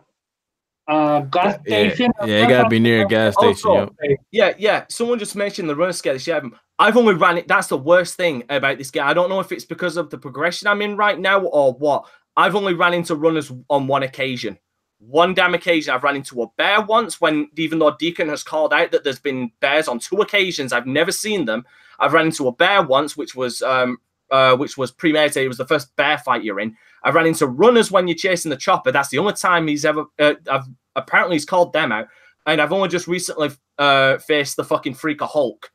uh, 0.89 1.21
gas 1.21 1.59
Yeah, 1.67 1.89
station. 1.89 2.13
yeah, 2.25 2.43
you 2.43 2.49
gotta 2.49 2.69
be 2.69 2.79
near 2.81 3.03
a 3.05 3.09
gas 3.09 3.35
station. 3.35 3.71
Also, 3.71 3.95
yo. 4.03 4.17
yeah, 4.31 4.55
yeah. 4.59 4.85
Someone 4.89 5.19
just 5.19 5.37
mentioned 5.37 5.69
the 5.69 5.77
runner 5.77 5.93
scale. 5.93 6.19
She 6.19 6.31
had. 6.31 6.45
I've 6.79 6.97
only 6.97 7.15
ran 7.15 7.39
it. 7.39 7.47
That's 7.47 7.69
the 7.69 7.79
worst 7.79 8.17
thing 8.17 8.43
about 8.49 8.79
this 8.79 8.91
game. 8.91 9.05
I 9.05 9.15
don't 9.15 9.29
know 9.29 9.41
if 9.41 9.53
it's 9.53 9.65
because 9.65 9.97
of 9.97 10.11
the 10.11 10.19
progression 10.19 10.67
I'm 10.69 10.83
in 10.83 10.97
right 10.97 11.19
now 11.19 11.41
or 11.41 11.73
what. 11.75 12.07
I've 12.37 12.57
only 12.57 12.75
ran 12.75 12.95
into 12.95 13.15
runners 13.15 13.53
on 13.71 13.87
one 13.87 14.03
occasion. 14.03 14.59
One 14.99 15.35
damn 15.35 15.55
occasion, 15.55 15.93
I've 15.93 16.05
ran 16.05 16.17
into 16.17 16.43
a 16.43 16.47
bear 16.57 16.81
once 16.81 17.21
when, 17.21 17.51
even 17.57 17.79
though 17.79 17.95
Deacon 17.99 18.29
has 18.29 18.43
called 18.43 18.73
out 18.73 18.93
that 18.93 19.03
there's 19.05 19.19
been 19.19 19.51
bears 19.61 19.89
on 19.89 19.99
two 19.99 20.17
occasions, 20.19 20.73
I've 20.73 20.87
never 20.87 21.11
seen 21.13 21.45
them. 21.45 21.65
I've 21.99 22.13
ran 22.13 22.27
into 22.27 22.47
a 22.49 22.53
bear 22.53 22.83
once, 22.83 23.17
which 23.17 23.35
was 23.35 23.63
um, 23.63 23.99
uh, 24.31 24.57
which 24.57 24.77
was 24.79 24.91
premeditated. 24.91 25.45
It 25.45 25.49
was 25.49 25.59
the 25.59 25.67
first 25.67 25.95
bear 25.97 26.19
fight 26.19 26.43
you're 26.43 26.61
in. 26.61 26.77
I 27.05 27.11
ran 27.11 27.27
into 27.27 27.47
runners 27.47 27.91
when 27.91 28.07
you're 28.09 28.17
chasing 28.17 28.51
the 28.51 28.57
chopper. 28.57 28.93
That's 28.93 29.09
the 29.09 29.19
only 29.19 29.33
time 29.35 29.67
he's 29.67 29.85
ever. 29.85 30.05
Uh, 30.19 30.35
I've 30.51 30.67
apparently 30.97 31.37
he's 31.37 31.45
called 31.45 31.73
them 31.73 31.93
out, 31.93 32.07
and 32.47 32.61
I've 32.61 32.73
only 32.73 32.89
just 32.89 33.07
recently 33.09 33.51
uh, 33.79 34.19
faced 34.19 34.57
the 34.57 34.65
fucking 34.65 34.95
freaker 34.95 35.29
Hulk, 35.29 35.71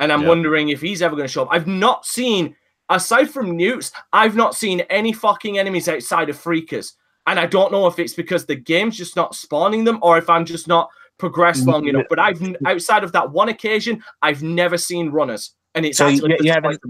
and 0.00 0.12
I'm 0.12 0.22
Yeah. 0.22 0.28
wondering 0.28 0.68
if 0.70 0.80
he's 0.80 1.02
ever 1.02 1.16
going 1.16 1.26
to 1.28 1.32
show 1.32 1.42
up. 1.42 1.48
I've 1.50 1.66
not 1.66 2.06
seen, 2.06 2.54
aside 2.88 3.30
from 3.30 3.56
newts, 3.56 3.92
I've 4.12 4.36
not 4.36 4.54
seen 4.54 4.80
any 4.88 5.12
fucking 5.12 5.58
enemies 5.58 5.88
outside 5.88 6.30
of 6.30 6.36
freakers, 6.36 6.92
and 7.26 7.38
I 7.38 7.46
don't 7.46 7.72
know 7.72 7.86
if 7.86 7.98
it's 7.98 8.14
because 8.14 8.46
the 8.46 8.54
game's 8.56 8.96
just 8.96 9.16
not 9.16 9.34
spawning 9.34 9.84
them 9.84 9.98
or 10.02 10.16
if 10.18 10.30
I'm 10.30 10.44
just 10.44 10.68
not 10.68 10.88
progressed 11.18 11.66
long 11.66 11.86
enough. 11.86 12.06
But 12.08 12.18
I've 12.18 12.40
outside 12.66 13.04
of 13.04 13.12
that 13.12 13.30
one 13.30 13.48
occasion, 13.48 14.02
I've 14.22 14.42
never 14.42 14.78
seen 14.78 15.10
runners, 15.10 15.54
and 15.74 15.84
it's 15.84 15.98
So 15.98 16.06
you- 16.08 16.36
you 16.40 16.52
haven't-. 16.52 16.80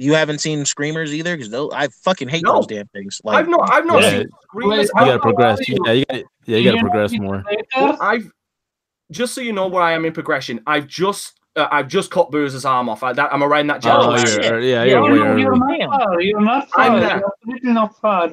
You 0.00 0.14
haven't 0.14 0.38
seen 0.38 0.64
screamers 0.64 1.12
either, 1.14 1.36
because 1.36 1.52
I 1.74 1.88
fucking 1.88 2.28
hate 2.28 2.44
No. 2.44 2.54
those 2.54 2.66
damn 2.68 2.86
things. 2.88 3.20
Like 3.22 3.36
I've 3.36 3.48
not, 3.48 3.70
I've 3.70 3.84
not 3.84 4.02
Yeah. 4.02 4.10
seen 4.10 4.28
screamers. 4.44 4.88
You 4.94 5.00
gotta 5.04 5.18
progress. 5.18 5.68
you- 5.68 5.76
Yeah, 5.84 5.92
you 5.92 6.04
gotta, 6.06 6.24
yeah, 6.46 6.56
you 6.56 6.64
gotta 6.64 6.76
know 6.76 6.82
progress 6.90 7.12
more. 7.12 7.44
later? 7.46 7.96
I've 8.00 8.32
just 9.10 9.34
so 9.34 9.40
you 9.42 9.52
know 9.52 9.66
where 9.68 9.82
I 9.82 9.92
am 9.92 10.04
in 10.06 10.12
progression. 10.12 10.60
I've 10.66 10.86
just 10.86 11.36
uh, 11.56 11.66
I've 11.72 11.88
just 11.88 12.10
cut 12.12 12.30
Boozer's 12.30 12.64
arm 12.64 12.88
off. 12.88 13.02
I, 13.02 13.12
that, 13.12 13.34
I'm 13.34 13.42
around 13.42 13.66
that 13.66 13.84
Oh, 13.84 14.14
jelly. 14.14 14.20
shit. 14.24 14.44
you're, 14.44 14.60
yeah, 14.60 14.84
You're, 14.84 14.86
you're 14.86 15.02
way 15.02 15.18
not- 15.18 15.38
you're 15.38 15.50
early. 15.52 15.78
not 15.78 16.02
far. 16.04 16.20
You're 16.20 16.40
not 16.40 16.68
I'm 16.76 16.92
far. 16.92 17.00
there. 17.00 17.22
You're 17.62 17.72
not 17.74 18.00
far. 18.00 18.30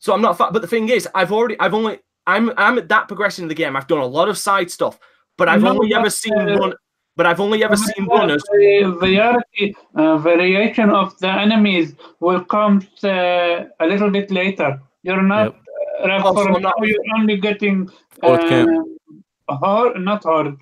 So 0.00 0.12
I'm 0.12 0.20
not 0.20 0.36
fat. 0.36 0.52
But 0.52 0.60
the 0.60 0.68
thing 0.68 0.88
is, 0.90 1.08
I've 1.14 1.32
already 1.32 1.58
I've 1.60 1.72
only 1.74 2.00
I'm 2.26 2.50
I'm 2.58 2.76
at 2.76 2.88
that 2.88 3.06
progression 3.08 3.44
of 3.44 3.48
the 3.48 3.54
game. 3.54 3.74
I've 3.76 3.86
done 3.86 3.98
a 4.00 4.06
lot 4.06 4.28
of 4.28 4.36
side 4.36 4.70
stuff, 4.70 4.98
but 5.38 5.48
I've 5.48 5.62
No, 5.62 5.70
only 5.70 5.94
ever 5.94 6.10
seen 6.10 6.34
uh, 6.36 6.56
run. 6.58 6.74
But 7.16 7.26
I've 7.26 7.40
only 7.40 7.62
ever 7.62 7.76
seen 7.76 8.06
But 8.06 8.18
runners. 8.18 8.42
The 8.52 8.96
variety, 9.00 9.76
uh, 9.94 10.18
variation 10.18 10.90
of 10.90 11.16
the 11.18 11.28
enemies 11.30 11.94
will 12.20 12.44
come 12.44 12.86
uh, 13.04 13.64
a 13.80 13.86
little 13.86 14.10
bit 14.10 14.30
later. 14.30 14.80
You're 15.02 15.22
not, 15.22 15.48
uh, 15.48 15.52
Oh, 16.06 16.34
for 16.34 16.44
so 16.44 16.50
now, 16.50 16.58
not- 16.58 16.74
you're 16.82 16.98
only 17.16 17.36
getting 17.36 17.88
Fourth 18.20 18.50
uh, 18.50 18.66
hor- 19.48 19.96
not 19.98 20.24
horde, 20.24 20.56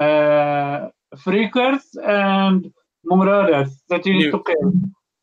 uh, 0.00 0.88
freakers 1.16 1.82
and 2.04 2.72
marauders 3.04 3.70
that 3.88 4.06
you 4.06 4.14
need 4.14 4.30
to 4.30 4.42
kill. 4.46 4.72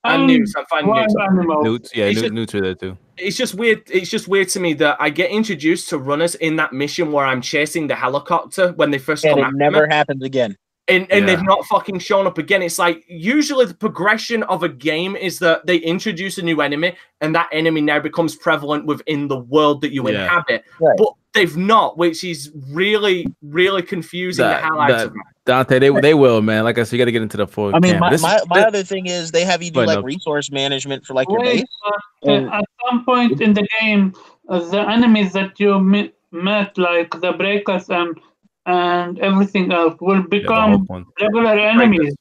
And 0.06 0.28
newts. 0.28 0.54
I'm 0.58 0.66
finding 0.70 0.94
newts. 0.94 1.16
Newts, 1.64 1.96
yeah, 1.96 2.06
It's 2.06 2.16
Newt, 2.18 2.24
just- 2.24 2.34
Newts 2.34 2.56
are 2.56 2.62
there 2.62 2.76
too. 2.76 2.98
It's 3.16 3.38
just 3.38 3.56
weird. 3.56 3.84
It's 3.90 4.10
just 4.10 4.28
weird 4.28 4.50
to 4.50 4.60
me 4.60 4.74
that 4.74 4.98
I 5.00 5.10
get 5.12 5.32
introduced 5.32 5.88
to 5.90 5.98
runners 5.98 6.36
in 6.36 6.58
that 6.58 6.74
mission 6.74 7.12
where 7.14 7.26
I'm 7.26 7.42
chasing 7.42 7.88
the 7.88 7.96
helicopter 7.96 8.74
when 8.76 8.92
they 8.92 8.98
first 8.98 9.24
and 9.24 9.40
come 9.40 9.54
it 9.54 9.58
never 9.58 9.88
me. 9.88 9.94
happens 9.96 10.24
again. 10.24 10.58
And, 10.88 11.10
and 11.12 11.22
Yeah. 11.28 11.36
they've 11.36 11.46
not 11.46 11.64
fucking 11.66 12.00
shown 12.00 12.28
up 12.28 12.38
again. 12.38 12.62
It's 12.62 12.78
like 12.80 13.04
usually 13.08 13.66
the 13.66 13.74
progression 13.74 14.44
of 14.44 14.64
a 14.64 14.70
game 14.70 15.16
is 15.16 15.40
that 15.40 15.66
they 15.66 15.78
introduce 15.78 16.38
a 16.38 16.42
new 16.42 16.60
enemy 16.62 16.96
and 17.22 17.34
that 17.36 17.48
enemy 17.52 17.82
now 17.82 18.00
becomes 18.00 18.36
prevalent 18.36 18.86
within 18.86 19.28
the 19.30 19.38
world 19.40 19.82
that 19.82 19.94
you 19.94 20.08
Yeah. 20.10 20.24
inhabit. 20.24 20.66
Right. 20.82 20.96
But 20.98 21.10
they've 21.34 21.56
not, 21.56 21.98
which 21.98 22.24
is 22.24 22.52
really, 22.72 23.28
really 23.42 23.82
confusing 23.82 24.44
That- 24.46 24.64
the 24.64 24.94
that- 24.94 25.14
Dante, 25.46 25.78
they 25.80 25.90
they 26.00 26.14
will, 26.14 26.42
man. 26.42 26.64
Like 26.64 26.78
I 26.78 26.84
said, 26.84 26.94
you 26.94 27.00
got 27.00 27.06
to 27.06 27.12
get 27.12 27.22
into 27.22 27.36
the 27.36 27.48
fourth. 27.48 27.76
I 27.76 27.80
mean, 27.80 27.92
camp. 27.94 28.00
my, 28.02 28.10
This- 28.12 28.22
my, 28.22 28.40
my 28.48 28.58
this- 28.60 28.66
other 28.68 28.84
thing 28.84 29.08
is 29.08 29.32
they 29.32 29.44
have 29.44 29.62
you 29.62 29.72
do 29.72 29.82
like 29.86 29.98
no. 30.00 30.04
resource 30.04 30.50
management 30.52 31.06
for 31.06 31.14
like 31.14 31.28
your 31.30 31.40
Wait, 31.42 31.56
base. 31.62 31.66
uh, 31.86 32.32
And- 32.32 32.50
at 32.54 32.64
some 32.90 33.04
point 33.04 33.42
in 33.42 33.54
the 33.54 33.68
game, 33.82 34.14
uh, 34.48 34.60
the 34.60 34.80
enemies 34.90 35.34
that 35.34 35.60
you 35.60 35.80
me- 35.82 36.14
met, 36.32 36.78
like 36.78 37.20
the 37.20 37.34
breakers 37.34 37.90
and 37.90 38.18
and 38.66 39.20
everything 39.20 39.72
else, 39.72 39.96
will 40.00 40.24
become 40.24 40.72
whole 40.72 40.86
one. 40.88 41.06
regular 41.20 41.58
enemies. 41.58 42.16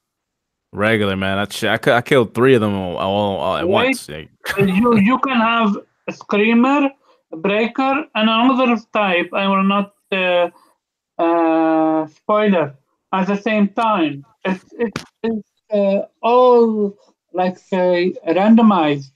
regular 0.72 1.16
man. 1.16 1.38
I, 1.38 1.44
ch- 1.46 1.64
I, 1.64 1.78
I 1.86 2.00
killed 2.02 2.34
three 2.34 2.54
of 2.54 2.60
them 2.60 2.74
all, 2.74 2.96
all, 2.96 3.36
all 3.36 3.56
at 3.56 3.68
Wait. 3.68 3.72
once. 3.72 4.08
You 4.08 4.98
you 4.98 5.18
can 5.18 5.38
have 5.40 5.76
a 6.08 6.12
screamer, 6.12 6.90
a 7.32 7.36
breaker, 7.36 8.04
and 8.14 8.28
another 8.28 8.80
type. 8.92 9.30
I 9.32 9.46
will 9.46 9.62
not 9.62 9.94
uh, 10.10 10.50
uh, 11.18 12.06
spoiler 12.08 12.74
at 13.12 13.26
the 13.26 13.36
same 13.36 13.68
time. 13.68 14.24
It's 14.44 14.64
it's, 14.78 15.04
it's 15.22 15.48
uh, 15.72 16.06
all 16.20 16.96
like 17.32 17.58
say 17.58 18.14
randomized. 18.26 19.12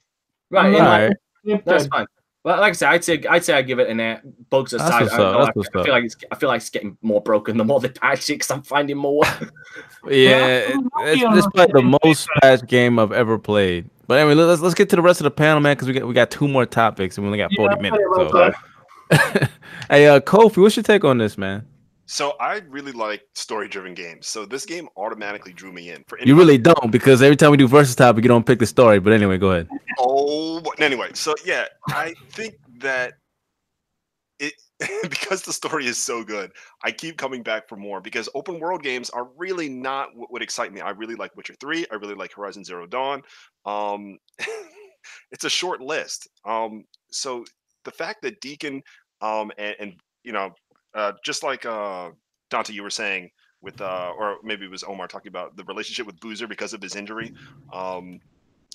Right, 0.51 0.73
yeah, 0.73 0.79
not 0.79 1.01
Alright. 1.01 1.65
that's 1.65 1.87
fine. 1.89 2.07
Well, 2.47 2.61
like 2.61 2.71
I 2.71 2.73
said, 2.75 2.91
I'd 2.91 3.03
say 3.03 3.25
I'd 3.29 3.45
say 3.45 3.55
I 3.55 3.63
give 3.63 3.81
it 3.81 3.91
an 3.91 3.99
eight. 3.99 4.21
Bugs 4.51 4.71
That's 4.71 4.85
aside, 4.85 5.03
what's 5.03 5.15
I, 5.15 5.17
up, 5.17 5.33
don't 5.33 5.57
what's 5.57 5.69
I, 5.75 5.79
I 5.79 5.81
up. 5.81 5.85
feel 5.85 5.95
like 5.95 6.05
it's 6.05 6.17
I 6.31 6.35
feel 6.37 6.49
like 6.49 6.61
it's 6.61 6.71
getting 6.71 6.97
more 7.03 7.21
broken 7.21 7.57
the 7.57 7.65
more 7.65 7.81
they 7.81 7.89
patch 7.89 8.31
it 8.31 8.35
because 8.35 8.53
I'm 8.53 8.63
finding 8.63 8.97
more. 8.97 9.25
yeah, 10.09 10.69
I'm 10.73 10.89
it's, 11.09 11.25
it's 11.25 11.45
the 11.47 11.51
probably 11.53 11.83
the 11.83 11.99
most 12.05 12.29
patched 12.41 12.67
game 12.69 13.01
I've 13.01 13.11
ever 13.11 13.37
played. 13.37 13.91
But 14.07 14.21
anyway, 14.21 14.35
let's 14.35 14.63
let's 14.63 14.77
get 14.77 14.89
to 14.91 14.97
the 14.97 15.03
rest 15.03 15.19
of 15.19 15.25
the 15.25 15.33
panel, 15.33 15.59
man, 15.59 15.75
because 15.75 15.89
we 15.89 15.95
got 15.95 16.07
we 16.07 16.15
got 16.15 16.31
two 16.31 16.47
more 16.47 16.65
topics 16.67 17.19
and 17.19 17.25
we 17.25 17.33
only 17.33 17.39
got 17.39 17.51
forty 17.57 17.75
sorry 17.75 17.83
minutes. 17.83 18.05
So. 19.11 19.49
hey, 19.91 20.07
uh, 20.07 20.21
Kofi, 20.21 20.63
what's 20.63 20.77
your 20.77 20.85
take 20.85 21.05
on 21.05 21.19
this, 21.19 21.37
man? 21.37 21.67
So 22.07 22.35
I 22.41 22.63
really 22.69 22.93
like 22.93 23.23
story-driven 23.35 23.95
games. 23.95 24.29
So 24.29 24.47
this 24.47 24.65
game 24.65 24.89
automatically 24.97 25.53
drew 25.53 25.73
me 25.73 25.91
in. 25.91 26.05
For 26.07 26.19
You 26.21 26.37
really 26.37 26.57
don't 26.57 26.93
because 26.93 27.21
every 27.21 27.35
time 27.35 27.51
we 27.51 27.57
do 27.57 27.67
versus 27.67 27.97
topic, 27.97 28.23
you 28.23 28.29
don't 28.29 28.47
pick 28.47 28.61
the 28.61 28.67
story. 28.67 29.01
But 29.01 29.13
anyway, 29.13 29.39
go 29.39 29.51
ahead. 29.51 29.69
Oh, 29.99 30.63
anyway, 30.79 31.09
so 31.15 31.35
yeah, 31.47 31.65
I 31.89 32.15
think 32.33 32.57
that 32.81 33.15
it 34.39 34.53
because 35.09 35.41
the 35.41 35.53
story 35.55 35.87
is 35.87 35.97
so 35.97 36.23
good, 36.23 36.53
I 36.85 36.91
keep 36.91 37.17
coming 37.17 37.43
back 37.43 37.67
for 37.67 37.77
more 37.77 38.03
because 38.03 38.29
open 38.35 38.61
world 38.61 38.83
games 38.83 39.09
are 39.09 39.29
really 39.39 39.71
not 39.71 40.15
what 40.15 40.31
would 40.31 40.43
excite 40.43 40.71
me. 40.73 40.83
I 40.83 40.91
really 40.91 41.15
like 41.15 41.35
Witcher 41.35 41.55
3, 41.61 41.87
I 41.91 41.95
really 41.95 42.15
like 42.15 42.35
Horizon 42.35 42.63
Zero 42.63 42.87
Dawn. 42.87 43.23
Um 43.65 44.19
it's 45.33 45.45
a 45.45 45.51
short 45.51 45.81
list. 45.81 46.29
Um 46.45 46.85
so 47.11 47.45
the 47.85 47.91
fact 47.91 48.21
that 48.21 48.41
Deacon 48.43 48.83
um 49.23 49.51
and, 49.57 49.77
and 49.81 49.95
you 50.25 50.33
know 50.33 50.55
uh 50.97 51.13
just 51.25 51.45
like 51.45 51.65
uh 51.65 52.11
Dante 52.51 52.73
you 52.73 52.83
were 52.83 52.91
saying 52.91 53.31
with 53.63 53.81
uh 53.81 54.13
or 54.19 54.39
maybe 54.43 54.65
it 54.65 54.71
was 54.71 54.83
Omar 54.83 55.07
talking 55.07 55.29
about 55.29 55.57
the 55.57 55.65
relationship 55.65 56.07
with 56.07 56.19
Boozer 56.19 56.49
because 56.49 56.73
of 56.73 56.83
his 56.83 56.97
injury. 56.97 57.33
Um 57.73 58.21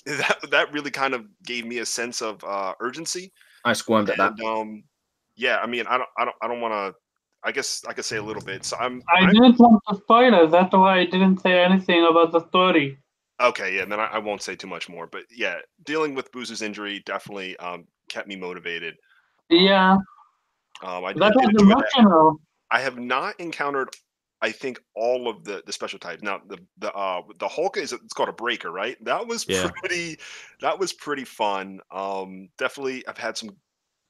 that 0.06 0.38
that 0.50 0.72
really 0.72 0.90
kind 0.90 1.14
of 1.14 1.26
gave 1.44 1.64
me 1.64 1.78
a 1.78 1.86
sense 1.86 2.22
of 2.22 2.42
uh, 2.42 2.74
urgency. 2.80 3.32
I 3.64 3.72
squirmed 3.72 4.10
at 4.10 4.16
that. 4.16 4.40
Um, 4.40 4.82
yeah, 5.36 5.58
I 5.58 5.66
mean, 5.66 5.86
I 5.86 5.96
don't, 5.96 6.08
I 6.18 6.24
don't, 6.24 6.36
I 6.42 6.48
don't 6.48 6.60
want 6.60 6.74
to. 6.74 6.98
I 7.44 7.52
guess 7.52 7.84
I 7.88 7.92
could 7.92 8.04
say 8.04 8.16
a 8.16 8.22
little 8.22 8.42
bit. 8.42 8.64
So 8.64 8.76
I'm, 8.78 9.02
I 9.08 9.20
I'm 9.20 9.32
didn't 9.32 9.58
want 9.58 9.80
to 9.88 9.96
spoil 9.96 10.34
it. 10.44 10.50
That's 10.50 10.72
why 10.72 11.00
I 11.00 11.04
didn't 11.06 11.38
say 11.40 11.62
anything 11.62 12.04
about 12.04 12.32
the 12.32 12.46
story. 12.48 12.98
okay. 13.40 13.76
Yeah, 13.76 13.82
and 13.82 13.92
then 13.92 14.00
I, 14.00 14.06
I 14.06 14.18
won't 14.18 14.42
say 14.42 14.56
too 14.56 14.66
much 14.66 14.88
more. 14.88 15.06
But 15.06 15.22
yeah, 15.30 15.56
dealing 15.84 16.14
with 16.14 16.32
Boozer's 16.32 16.62
injury 16.62 17.02
definitely 17.06 17.56
um, 17.58 17.86
kept 18.08 18.26
me 18.26 18.34
motivated. 18.34 18.96
Yeah, 19.50 19.92
Um, 19.92 20.04
I, 20.82 21.12
that 21.12 21.22
I 21.22 21.28
did 21.28 21.36
was 21.36 21.62
enjoy 21.62 21.74
that. 21.74 22.36
I 22.70 22.80
have 22.80 22.98
not 22.98 23.38
encountered. 23.38 23.90
I 24.40 24.50
think 24.50 24.80
all 24.96 25.28
of 25.28 25.44
the 25.44 25.62
the 25.66 25.72
special 25.72 25.98
types. 25.98 26.22
Now 26.22 26.40
the 26.48 26.58
the 26.78 26.92
uh 26.92 27.22
the 27.38 27.46
Hulk 27.46 27.76
is 27.76 27.92
it's 27.92 28.12
called 28.12 28.28
a 28.28 28.32
breaker, 28.32 28.72
right? 28.72 28.96
That 29.04 29.26
was 29.26 29.46
Yeah. 29.48 29.70
pretty. 29.76 30.18
That 30.60 30.78
was 30.78 30.92
pretty 30.92 31.24
fun. 31.24 31.80
Um, 31.92 32.48
definitely, 32.58 33.06
I've 33.06 33.18
had 33.18 33.36
some 33.36 33.50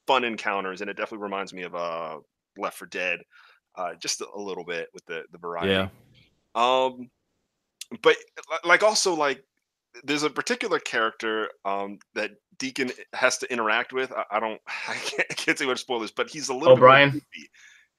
fun 0.07 0.24
encounters, 0.24 0.81
and 0.81 0.89
it 0.89 0.97
definitely 0.97 1.24
reminds 1.24 1.53
me 1.53 1.62
of 1.62 1.74
uh 1.74 2.20
Left 2.57 2.78
4 2.78 2.89
Dead, 2.89 3.20
uh, 3.77 3.94
just 3.94 4.20
a, 4.20 4.27
a 4.35 4.40
little 4.40 4.65
bit 4.65 4.89
with 4.94 5.05
the 5.07 5.24
the 5.32 5.39
variety. 5.39 5.73
Yeah. 5.73 5.89
Um, 6.55 7.11
but 8.03 8.16
like 8.65 8.82
also 8.82 9.15
like 9.15 9.44
there's 10.05 10.23
a 10.23 10.31
particular 10.31 10.78
character 10.78 11.51
um 11.64 11.98
that 12.14 12.32
Deacon 12.59 12.90
has 13.12 13.39
to 13.39 13.52
interact 13.52 13.93
with. 13.93 14.12
I, 14.12 14.24
I 14.32 14.40
don't 14.40 14.60
I 14.89 14.94
can't, 14.94 15.27
I 15.31 15.35
can't 15.35 15.59
say 15.59 15.66
what 15.66 15.78
spoilers, 15.78 16.10
but 16.10 16.31
he's 16.31 16.48
a 16.48 16.55
little 16.55 16.74
O'Brian? 16.74 17.20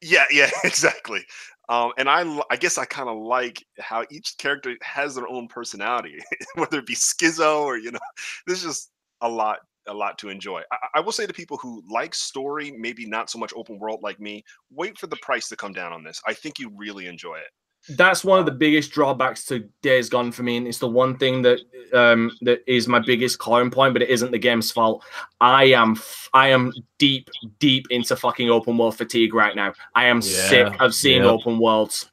Yeah, 0.01 0.25
yeah, 0.31 0.49
exactly. 0.63 1.25
Um, 1.69 1.93
and 1.97 2.09
I 2.09 2.39
I 2.49 2.57
guess 2.57 2.77
I 2.77 2.85
kind 2.85 3.09
of 3.09 3.17
like 3.17 3.63
how 3.79 4.05
each 4.11 4.37
character 4.37 4.75
has 4.81 5.15
their 5.15 5.27
own 5.27 5.47
personality, 5.47 6.19
whether 6.55 6.79
it 6.79 6.85
be 6.85 6.95
schizo 6.95 7.61
or 7.61 7.77
you 7.77 7.91
know, 7.91 7.99
there's 8.45 8.63
just 8.63 8.91
a 9.21 9.29
lot 9.29 9.59
a 9.87 9.93
lot 9.93 10.17
to 10.19 10.29
enjoy. 10.29 10.61
I, 10.71 10.77
I 10.95 10.99
will 10.99 11.11
say 11.11 11.25
to 11.25 11.33
people 11.33 11.57
who 11.57 11.83
like 11.89 12.15
story, 12.15 12.71
maybe 12.71 13.05
not 13.05 13.29
so 13.29 13.39
much 13.39 13.53
open 13.55 13.79
world 13.79 14.01
like 14.01 14.19
me, 14.19 14.43
wait 14.71 14.97
for 14.97 15.07
the 15.07 15.17
price 15.17 15.47
to 15.49 15.55
come 15.55 15.73
down 15.73 15.93
on 15.93 16.03
this. 16.03 16.21
I 16.27 16.33
think 16.33 16.59
you 16.59 16.71
really 16.75 17.07
enjoy 17.07 17.35
it. 17.35 17.51
That's 17.89 18.23
one 18.23 18.39
of 18.39 18.45
the 18.45 18.51
biggest 18.51 18.91
drawbacks 18.91 19.43
to 19.45 19.67
Days 19.81 20.09
Gone 20.09 20.31
for 20.31 20.43
me, 20.43 20.57
and 20.57 20.67
it's 20.67 20.79
the 20.79 20.87
one 20.87 21.17
thing 21.17 21.41
that 21.41 21.59
um, 21.93 22.31
that 22.41 22.63
is 22.65 22.87
my 22.87 22.99
biggest 22.99 23.39
clawing 23.39 23.71
point. 23.71 23.93
But 23.93 24.03
it 24.03 24.09
isn't 24.09 24.31
the 24.31 24.39
game's 24.39 24.71
fault. 24.71 25.03
I 25.41 25.65
am 25.65 25.91
f- 25.91 26.29
I 26.33 26.47
am 26.47 26.71
deep 26.97 27.29
deep 27.59 27.85
into 27.89 28.15
fucking 28.15 28.49
open 28.49 28.77
world 28.77 28.97
fatigue 28.97 29.33
right 29.33 29.55
now. 29.55 29.73
I 29.95 30.05
am 30.05 30.21
sick 30.21 30.73
of 30.79 30.93
seeing 30.95 31.23
yep. 31.23 31.31
open 31.31 31.59
worlds. 31.59 32.09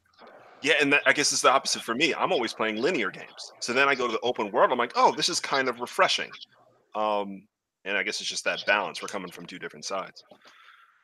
Yeah, 0.63 0.75
and 0.81 0.93
that, 0.93 1.03
I 1.07 1.13
guess 1.13 1.33
it's 1.33 1.41
the 1.41 1.51
opposite 1.51 1.83
for 1.83 1.95
me. 1.95 2.15
I'm 2.15 2.33
always 2.33 2.53
playing 2.53 2.83
linear 2.83 3.11
games. 3.11 3.53
So 3.61 3.73
then 3.73 3.89
I 3.89 3.95
go 3.95 4.07
to 4.07 4.13
the 4.13 4.21
open 4.21 4.51
world. 4.51 4.73
I'm 4.73 4.79
like, 4.79 4.93
oh, 4.95 5.15
this 5.15 5.29
is 5.29 5.41
kind 5.41 5.69
of 5.69 5.81
refreshing. 5.81 6.31
Um, 6.95 7.47
and 7.85 7.97
I 7.97 8.03
guess 8.03 8.21
it's 8.21 8.29
just 8.29 8.45
that 8.45 8.63
balance. 8.67 9.01
We're 9.01 9.09
coming 9.09 9.31
from 9.31 9.47
two 9.47 9.59
different 9.59 9.85
sides. 9.85 10.23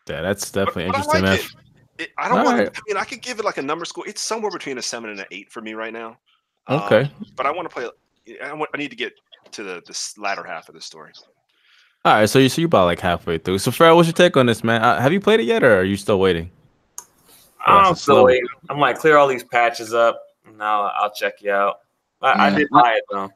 Yeah, 0.08 0.22
that's 0.22 0.50
But- 0.50 0.66
definitely 0.66 0.90
but 0.90 0.96
I 0.96 0.98
interesting, 0.98 1.24
like 1.24 1.40
man. 1.54 1.62
It. 1.98 2.02
It- 2.04 2.10
I 2.18 2.28
don't 2.28 2.44
want. 2.44 2.58
Alright. 2.58 2.76
I 2.76 2.80
mean, 2.86 2.96
I 2.96 3.04
could 3.04 3.22
give 3.22 3.38
it 3.38 3.44
like 3.44 3.58
a 3.58 3.62
number 3.62 3.84
score. 3.84 4.06
It's 4.08 4.20
somewhere 4.22 4.50
between 4.50 4.78
a 4.78 4.82
seven 4.82 5.10
and 5.10 5.20
an 5.20 5.26
eight 5.30 5.50
for 5.50 5.60
me 5.60 5.74
right 5.74 5.92
now. 5.92 6.18
Um, 6.68 6.80
Okay. 6.82 7.10
but 7.36 7.46
I 7.46 7.50
want 7.50 7.68
to 7.68 7.74
play. 7.74 7.88
I 8.42 8.52
want. 8.52 8.70
I 8.74 8.78
need 8.78 8.90
to 8.90 8.96
get 8.96 9.12
to 9.52 9.62
the 9.62 9.82
this 9.86 10.16
latter 10.18 10.42
half 10.44 10.68
of 10.68 10.74
the 10.74 10.80
story. 10.80 11.12
All 12.04 12.12
right, 12.14 12.28
so 12.28 12.38
you 12.38 12.48
so 12.48 12.60
you 12.60 12.66
about 12.66 12.84
like 12.84 13.00
halfway 13.00 13.38
through. 13.38 13.58
So 13.58 13.70
Pharaoh, 13.70 13.96
what's 13.96 14.06
your 14.08 14.12
take 14.14 14.36
on 14.36 14.46
this, 14.46 14.62
man? 14.62 14.82
Uh, 14.82 15.00
have 15.00 15.12
you 15.12 15.20
played 15.20 15.40
it 15.40 15.44
yet, 15.44 15.62
or 15.64 15.80
are 15.80 15.84
you 15.84 15.96
still 15.96 16.20
waiting? 16.20 16.50
I'm 17.66 17.94
still 17.96 18.24
waiting. 18.24 18.46
I'm 18.70 18.78
like 18.78 18.98
clear 18.98 19.16
all 19.16 19.26
these 19.26 19.42
patches 19.42 19.92
up. 19.92 20.20
Now 20.56 20.82
I'll 20.82 21.12
check 21.12 21.34
you 21.42 21.50
out. 21.50 21.80
I, 22.22 22.30
I 22.32 22.48
Yeah. 22.50 22.58
did 22.58 22.68
buy 22.70 22.94
it 22.96 23.02
though. 23.10 23.30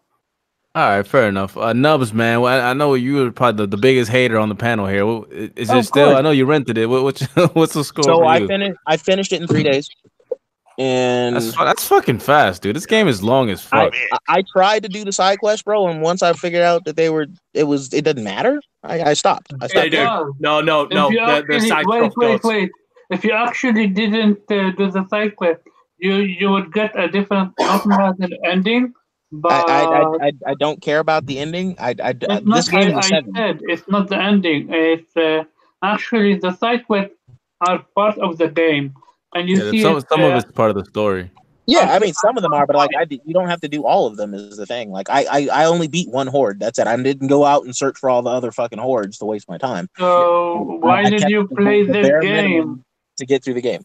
All 0.77 0.89
right, 0.89 1.05
fair 1.07 1.29
enough. 1.29 1.57
Uh, 1.57 1.73
Nubs, 1.73 2.13
man, 2.15 2.41
well, 2.41 2.65
I, 2.65 2.71
I 2.71 2.75
know 2.75 2.95
you 2.95 3.17
were 3.17 3.33
probably 3.33 3.65
the, 3.67 3.71
the 3.71 3.77
biggest 3.77 4.09
hater 4.11 4.39
on 4.39 4.49
the 4.49 4.55
panel 4.55 4.87
here. 4.87 5.01
Is 5.01 5.05
What- 5.05 5.29
i- 5.33 5.51
Is 5.57 5.71
Of 5.71 5.77
it 5.79 5.83
still? 5.85 6.05
course. 6.07 6.17
I 6.19 6.21
know 6.21 6.31
you 6.31 6.47
rented 6.47 6.79
it. 6.79 6.87
What, 6.87 7.03
what's 7.03 7.23
what's 7.55 7.75
the 7.75 7.83
score 7.83 8.05
So 8.05 8.17
for 8.19 8.25
I 8.25 8.39
you? 8.39 8.47
finished. 8.47 8.79
I 8.87 8.97
finished 8.97 9.33
it 9.33 9.41
in 9.43 9.49
three 9.49 9.65
days, 9.65 9.89
and 10.79 11.35
That's 11.35 11.57
that's 11.57 11.85
fucking 11.89 12.21
fast, 12.21 12.63
dude. 12.63 12.77
This 12.77 12.87
game 12.87 13.09
is 13.09 13.21
long 13.21 13.51
as 13.51 13.61
fuck. 13.63 13.93
I 14.13 14.19
I 14.39 14.43
tried 14.55 14.85
to 14.85 14.89
do 14.89 15.05
the 15.05 15.11
side 15.13 15.41
quest, 15.41 15.65
bro, 15.65 15.89
and 15.89 16.03
once 16.03 16.23
I 16.23 16.33
figured 16.35 16.63
out 16.63 16.85
that 16.85 16.95
they 16.97 17.11
were, 17.11 17.27
it 17.53 17.65
was, 17.65 17.93
it 17.93 18.05
didn't 18.05 18.23
matter. 18.25 18.61
I, 18.85 19.03
I 19.11 19.15
stopped. 19.15 19.53
I 19.61 19.67
stopped. 19.67 19.85
dude. 19.87 19.95
Yeah. 19.95 20.25
No, 20.39 20.61
no, 20.61 20.85
no. 20.87 21.11
The, 21.11 21.45
the 21.49 21.61
side 21.61 21.85
wait, 21.87 21.99
stuff 22.13 22.13
wait, 22.17 22.43
goes. 22.43 22.49
wait. 22.49 22.71
If 23.11 23.25
you 23.25 23.33
actually 23.33 23.89
didn't 23.89 24.39
uh, 24.51 24.71
do 24.71 24.89
the 24.91 25.05
side 25.09 25.35
quest, 25.35 25.63
you 25.99 26.15
you 26.15 26.49
would 26.51 26.73
get 26.73 26.97
a 26.97 27.09
different 27.09 27.53
automated 27.59 28.39
ending. 28.45 28.93
But 29.32 29.69
I, 29.69 29.85
I, 29.85 29.85
I, 29.85 30.27
I, 30.27 30.32
I 30.48 30.55
don't 30.55 30.81
care 30.82 30.98
about 30.98 31.27
the 31.27 31.39
ending. 31.39 31.77
I, 31.78 31.94
I, 32.02 32.11
it's 32.11 32.44
this 32.44 32.69
not, 32.69 32.70
game 32.70 32.89
I, 32.89 32.90
is 32.90 32.97
a 32.97 32.97
I 32.97 33.09
seven. 33.09 33.32
said 33.36 33.61
it's 33.62 33.89
not 33.89 34.09
the 34.09 34.20
ending. 34.20 34.69
It's 34.70 35.16
uh, 35.16 35.44
actually 35.82 36.36
the 36.36 36.52
side 36.52 36.85
quests 36.86 37.15
are 37.61 37.85
part 37.94 38.19
of 38.19 38.39
the 38.39 38.48
game, 38.48 38.94
and 39.35 39.48
you 39.48 39.57
Yeah, 39.57 39.70
see 39.70 39.82
some 39.82 39.97
it, 39.98 40.09
some 40.09 40.20
uh, 40.20 40.28
of 40.28 40.36
it's 40.36 40.51
part 40.51 40.70
of 40.70 40.77
the 40.77 40.85
story. 40.85 41.31
Yeah, 41.66 41.93
I 41.93 42.01
mean 42.01 42.15
some 42.15 42.36
of 42.36 42.43
them 42.43 42.52
are, 42.52 42.66
but 42.66 42.74
like 42.74 42.90
I, 42.98 43.07
you 43.09 43.32
don't 43.32 43.47
have 43.47 43.61
to 43.61 43.69
do 43.69 43.85
all 43.85 44.07
of 44.09 44.16
them. 44.16 44.35
Is 44.35 44.57
the 44.57 44.66
thing. 44.66 44.90
Like 44.90 45.09
I, 45.09 45.24
I, 45.31 45.48
I 45.52 45.65
only 45.66 45.86
beat 45.86 46.09
one 46.09 46.27
horde. 46.27 46.59
That's 46.59 46.81
it. 46.81 46.89
I 46.89 46.97
didn't 46.97 47.28
go 47.28 47.44
out 47.44 47.65
and 47.65 47.77
search 47.77 47.97
for 47.98 48.11
all 48.11 48.23
the 48.23 48.31
other 48.31 48.51
fucking 48.51 48.81
hordes 48.81 49.19
to 49.19 49.27
waste 49.27 49.48
my 49.48 49.59
time. 49.59 49.89
So 49.97 50.78
why 50.81 51.02
I- 51.02 51.07
I 51.07 51.11
did 51.11 51.28
you 51.28 51.47
play 51.47 51.85
the 51.85 51.93
this 51.93 52.24
game? 52.24 52.85
to 53.19 53.27
get 53.27 53.44
through 53.44 53.55
the 53.55 53.61
game? 53.61 53.82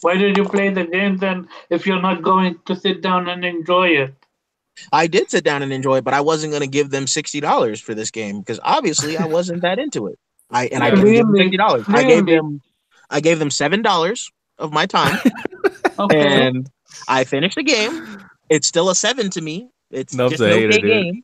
Why 0.00 0.16
did 0.16 0.36
you 0.36 0.44
play 0.44 0.70
the 0.70 0.84
game 0.84 1.18
then 1.18 1.48
if 1.68 1.86
you're 1.86 2.00
not 2.00 2.22
going 2.22 2.58
to 2.66 2.76
sit 2.76 3.02
down 3.02 3.28
and 3.28 3.44
enjoy 3.44 3.88
it? 3.88 4.14
I 4.92 5.06
did 5.06 5.30
sit 5.30 5.44
down 5.44 5.62
and 5.62 5.72
enjoy 5.72 5.98
it, 5.98 6.04
but 6.04 6.14
I 6.14 6.20
wasn't 6.20 6.52
going 6.52 6.62
to 6.62 6.68
give 6.68 6.90
them 6.90 7.06
sixty 7.06 7.40
dollars 7.40 7.80
for 7.80 7.94
this 7.94 8.10
game 8.10 8.40
because 8.40 8.60
obviously 8.62 9.16
I 9.16 9.26
wasn't 9.26 9.62
that 9.62 9.78
into 9.78 10.06
it. 10.06 10.18
I 10.50 10.66
and 10.68 10.82
I 10.82 10.90
didn't 10.90 11.12
give 11.12 11.26
them 11.26 11.36
sixty 11.36 11.56
dollars. 11.56 11.84
I 11.88 12.02
gave 12.04 12.26
them, 12.26 12.60
I 13.10 13.20
gave 13.20 13.38
them 13.38 13.50
seven 13.50 13.82
dollars 13.82 14.30
of 14.58 14.72
my 14.72 14.86
time, 14.86 15.18
Okay. 15.98 16.46
and 16.46 16.70
I 17.08 17.24
finished 17.24 17.56
the 17.56 17.62
game. 17.62 18.18
It's 18.48 18.66
still 18.66 18.88
a 18.90 18.94
seven 18.94 19.30
to 19.30 19.40
me. 19.40 19.68
It's 19.90 20.14
Nub's 20.14 20.32
just 20.38 20.42
a 20.42 20.64
an 20.64 20.72
okay 20.72 20.80
game. 20.80 21.22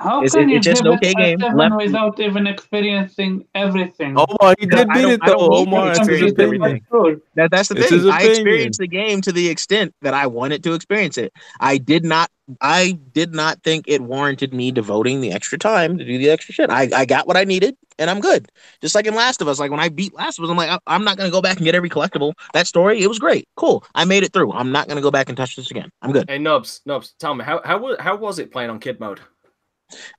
How 0.00 0.18
It's- 0.22 0.32
can 0.32 0.48
you 0.48 0.58
it's 0.58 0.64
just 0.64 0.84
give 0.84 0.92
okay 0.94 1.10
it 1.10 1.16
game. 1.16 1.40
seven 1.40 1.56
Left- 1.56 1.76
without 1.76 2.20
even 2.20 2.46
experiencing 2.46 3.44
everything? 3.54 4.16
Omar, 4.16 4.54
he 4.58 4.66
did 4.66 4.88
beat 4.90 5.04
it 5.04 5.20
though. 5.26 5.48
need 5.48 5.66
to 5.66 5.70
Omar, 5.70 5.90
it's 5.90 5.98
his 5.98 6.08
experience 6.08 6.32
opinion. 6.32 6.62
everything. 6.94 7.20
That 7.34 7.50
that's 7.50 7.68
the 7.68 7.76
It's 7.78 7.88
thing. 7.90 8.08
I 8.08 8.22
experienced 8.22 8.78
the 8.78 8.86
game 8.86 9.20
to 9.22 9.32
the 9.32 9.48
extent 9.48 9.94
that 10.02 10.14
I 10.14 10.28
wanted 10.28 10.62
to 10.64 10.74
experience 10.74 11.18
it. 11.18 11.32
I 11.60 11.78
did 11.78 12.04
not. 12.04 12.30
I 12.62 12.96
did 13.12 13.34
not 13.34 13.62
think 13.62 13.84
it 13.88 14.00
warranted 14.00 14.54
me 14.54 14.70
devoting 14.70 15.20
the 15.20 15.32
extra 15.32 15.58
time 15.58 15.98
to 15.98 16.04
do 16.04 16.16
the 16.16 16.30
extra 16.30 16.54
shit. 16.54 16.70
I, 16.70 16.88
I 16.96 17.04
got 17.04 17.26
what 17.26 17.36
I 17.36 17.44
needed, 17.44 17.76
and 17.98 18.08
I'm 18.08 18.20
good. 18.20 18.48
Just 18.80 18.94
like 18.94 19.06
in 19.06 19.14
Last 19.14 19.42
of 19.42 19.48
Us. 19.48 19.58
Like 19.58 19.70
when 19.70 19.80
I 19.80 19.90
beat 19.90 20.14
Last 20.14 20.38
of 20.38 20.44
Us, 20.44 20.50
I'm 20.50 20.56
like, 20.56 20.70
I- 20.70 20.78
I'm 20.86 21.04
not 21.04 21.18
gonna 21.18 21.30
go 21.30 21.42
back 21.42 21.58
and 21.58 21.64
get 21.66 21.74
every 21.74 21.90
collectible. 21.90 22.32
That 22.54 22.66
story, 22.66 23.02
it 23.02 23.06
was 23.08 23.18
great, 23.18 23.46
cool. 23.56 23.84
I 23.94 24.04
made 24.06 24.22
it 24.22 24.32
through. 24.32 24.52
I'm 24.52 24.72
not 24.72 24.88
gonna 24.88 25.02
go 25.02 25.10
back 25.10 25.28
and 25.28 25.36
touch 25.36 25.56
this 25.56 25.70
again. 25.70 25.90
I'm 26.00 26.12
good. 26.12 26.24
Hey, 26.30 26.38
Nubs, 26.38 26.80
Nubs, 26.86 27.14
tell 27.18 27.34
me 27.34 27.44
how 27.44 27.60
how 27.64 27.76
wa- 27.78 27.96
how 28.00 28.16
was 28.16 28.38
it 28.38 28.50
playing 28.52 28.70
on 28.70 28.78
kid 28.78 28.98
mode? 29.00 29.20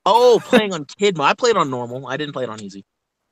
Oh, 0.06 0.42
playing 0.44 0.74
on 0.74 0.86
kid 0.86 1.18
mode. 1.18 1.28
I 1.28 1.34
played 1.34 1.56
on 1.56 1.70
normal. 1.70 2.08
I 2.08 2.18
didn't 2.18 2.34
play 2.34 2.44
it 2.44 2.50
on 2.50 2.62
easy. 2.62 2.86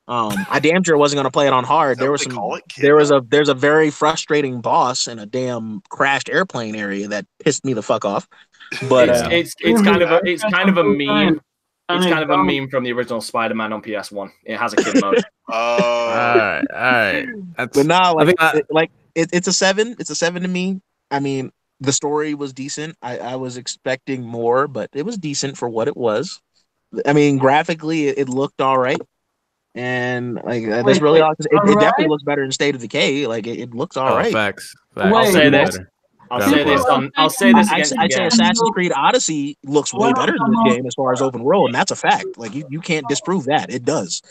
Um, 0.09 0.31
I 0.49 0.59
damn 0.59 0.83
sure 0.83 0.97
wasn't 0.97 1.19
gonna 1.19 1.31
play 1.31 1.47
it 1.47 1.53
on 1.53 1.65
hard. 1.65 1.97
Is 1.97 1.99
There 1.99 2.11
was 2.11 2.23
some 2.23 2.31
call 2.31 2.55
it? 2.55 2.63
Kid 2.69 2.83
there 2.83 2.95
was 2.95 3.11
a 3.11 3.21
there's 3.27 3.49
a 3.49 3.53
very 3.53 3.89
frustrating 3.91 4.61
boss 4.61 5.05
in 5.07 5.19
a 5.19 5.25
damn 5.25 5.81
crashed 5.89 6.29
airplane 6.29 6.75
area 6.75 7.09
that 7.09 7.25
pissed 7.43 7.65
me 7.65 7.73
the 7.73 7.83
fuck 7.83 8.05
off. 8.05 8.25
But 8.87 9.09
it's, 9.09 9.21
uh, 9.21 9.29
it's 9.31 9.55
it's 9.59 9.81
kind 9.81 10.01
of 10.01 10.11
a 10.11 10.21
it's 10.23 10.43
kind 10.43 10.69
of 10.69 10.77
a 10.77 10.83
meme. 10.83 11.41
It's 11.89 12.05
kind 12.05 12.23
of 12.23 12.29
a 12.29 12.37
meme 12.43 12.69
from 12.69 12.83
the 12.83 12.91
original 12.91 13.21
Spider-Man 13.21 13.71
on 13.71 13.81
PS1. 13.81 14.29
It 14.43 14.57
has 14.57 14.73
a 14.73 14.75
kid 14.77 15.01
mode. 15.01 15.23
Oh, 15.49 15.53
All 15.55 16.09
right, 16.09 16.63
all 16.73 16.77
right. 16.77 17.25
That's, 17.55 17.77
but 17.77 17.85
now 17.85 18.15
like 18.15 18.27
think 18.27 18.41
I- 18.41 18.61
like 18.69 18.91
it, 19.15 19.29
it's 19.31 19.47
a 19.47 19.53
seven. 19.53 19.95
It's 19.99 20.09
a 20.09 20.15
seven 20.15 20.41
to 20.41 20.47
me. 20.49 20.81
I 21.09 21.21
mean, 21.21 21.51
the 21.79 21.91
story 21.91 22.33
was 22.33 22.53
decent. 22.53 22.95
I, 23.01 23.19
I 23.19 23.35
was 23.35 23.57
expecting 23.57 24.23
more, 24.23 24.67
but 24.67 24.89
it 24.93 25.05
was 25.05 25.17
decent 25.17 25.57
for 25.57 25.69
what 25.69 25.87
it 25.87 25.97
was. 25.97 26.41
I 27.05 27.13
mean, 27.13 27.37
graphically, 27.37 28.07
it, 28.07 28.17
it 28.17 28.29
looked 28.29 28.61
all 28.61 28.77
right. 28.77 28.99
And 29.75 30.35
like 30.43 30.65
uh, 30.67 30.81
that's 30.83 31.01
really 31.01 31.21
wait, 31.21 31.25
all. 31.25 31.33
It, 31.33 31.47
it 31.51 31.55
all 31.55 31.79
definitely 31.79 32.07
looks 32.07 32.23
better 32.23 32.43
in 32.43 32.51
State 32.51 32.73
of 32.73 32.81
Decay. 32.81 33.27
Like 33.27 33.45
it, 33.45 33.59
it 33.59 33.73
looks 33.75 33.95
all 33.95 34.13
oh, 34.13 34.15
right. 34.15 34.33
facts. 34.33 34.73
facts. 34.95 35.15
I'll 35.15 35.25
say 35.25 35.49
this. 35.49 35.77
I'll 36.29 36.39
Yeah, 36.39 36.49
say 36.49 36.63
this 36.63 36.85
on 36.85 37.11
I'll 37.15 37.29
say 37.29 37.53
this 37.53 37.69
I, 37.69 37.75
against 37.75 37.97
I'd 37.97 38.11
say. 38.11 38.25
Assassin's 38.25 38.69
Creed 38.73 38.91
Odyssey 38.93 39.57
looks 39.63 39.93
way 39.93 40.11
better 40.13 40.35
than 40.37 40.51
this 40.51 40.73
game 40.73 40.85
as 40.85 40.93
far 40.95 41.13
as 41.13 41.21
open 41.21 41.43
world, 41.43 41.67
and 41.67 41.75
that's 41.75 41.91
a 41.91 41.95
fact. 41.95 42.25
Like 42.37 42.53
you, 42.53 42.65
you 42.69 42.81
can't 42.81 43.07
disprove 43.07 43.45
that. 43.45 43.71
It 43.71 43.85
does. 43.85 44.21